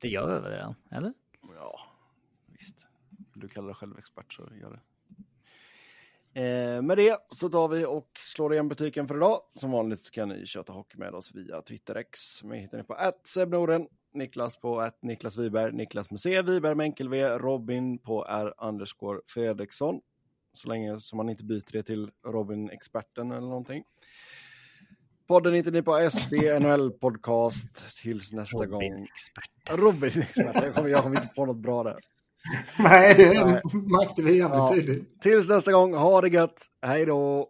Det 0.00 0.08
gör 0.08 0.34
vi 0.34 0.40
väl 0.40 0.52
redan, 0.52 0.74
eller? 0.90 1.12
Ja, 1.56 1.80
visst. 2.46 2.86
Du 3.42 3.48
kallar 3.48 3.66
dig 3.66 3.74
själv 3.74 3.98
expert 3.98 4.32
så 4.32 4.48
gör 4.60 4.70
det. 4.70 4.80
Eh, 6.40 6.82
med 6.82 6.98
det 6.98 7.16
så 7.30 7.48
tar 7.48 7.68
vi 7.68 7.84
och 7.84 8.08
slår 8.34 8.52
igen 8.52 8.68
butiken 8.68 9.08
för 9.08 9.16
idag. 9.16 9.40
Som 9.54 9.70
vanligt 9.70 10.10
kan 10.10 10.28
ni 10.28 10.46
köta 10.46 10.72
hockey 10.72 10.98
med 10.98 11.14
oss 11.14 11.34
via 11.34 11.62
TwitterX. 11.62 12.44
Mig 12.44 12.60
hittar 12.60 12.78
ni 12.78 12.84
på 12.84 12.96
@sebnorden, 13.24 13.88
Niklas 14.14 14.56
på 14.56 14.90
Niklas 15.02 15.38
Wiberg, 15.38 15.72
Niklas 15.72 16.10
med 16.10 16.20
C, 16.20 16.42
Wiberg 16.42 16.74
med 16.74 16.84
enkel 16.84 17.08
V, 17.08 17.38
Robin 17.38 17.98
på 17.98 18.24
R 18.28 18.54
underscore 18.58 19.20
Fredriksson. 19.26 20.00
Så 20.52 20.68
länge 20.68 21.00
som 21.00 21.16
man 21.16 21.28
inte 21.28 21.44
byter 21.44 21.72
det 21.72 21.82
till 21.82 22.10
Robin-experten 22.26 23.30
eller 23.30 23.48
någonting. 23.48 23.84
Podden 25.26 25.54
hittar 25.54 25.70
ni 25.70 25.82
på 25.82 26.10
SD 26.10 26.32
NHL 26.60 26.90
Podcast 26.90 27.96
tills 28.02 28.32
nästa 28.32 28.66
gång. 28.66 28.82
Robin-expert. 28.82 29.70
Robin-expert, 29.70 30.64
jag 30.64 30.74
kommer, 30.74 30.88
jag 30.88 31.02
kommer 31.02 31.16
inte 31.16 31.34
på 31.34 31.46
något 31.46 31.56
bra 31.56 31.82
där. 31.82 32.11
Nej, 32.78 33.14
det 33.14 33.44
märkte 33.74 34.22
vi 34.22 34.38
jävligt 34.38 34.56
Ja. 34.58 34.72
tydligt. 34.74 35.20
Tills 35.22 35.48
nästa 35.48 35.72
gång, 35.72 35.94
ha 35.94 36.20
det 36.20 36.28
gött. 36.28 36.66
Hej 36.86 37.06
då! 37.06 37.48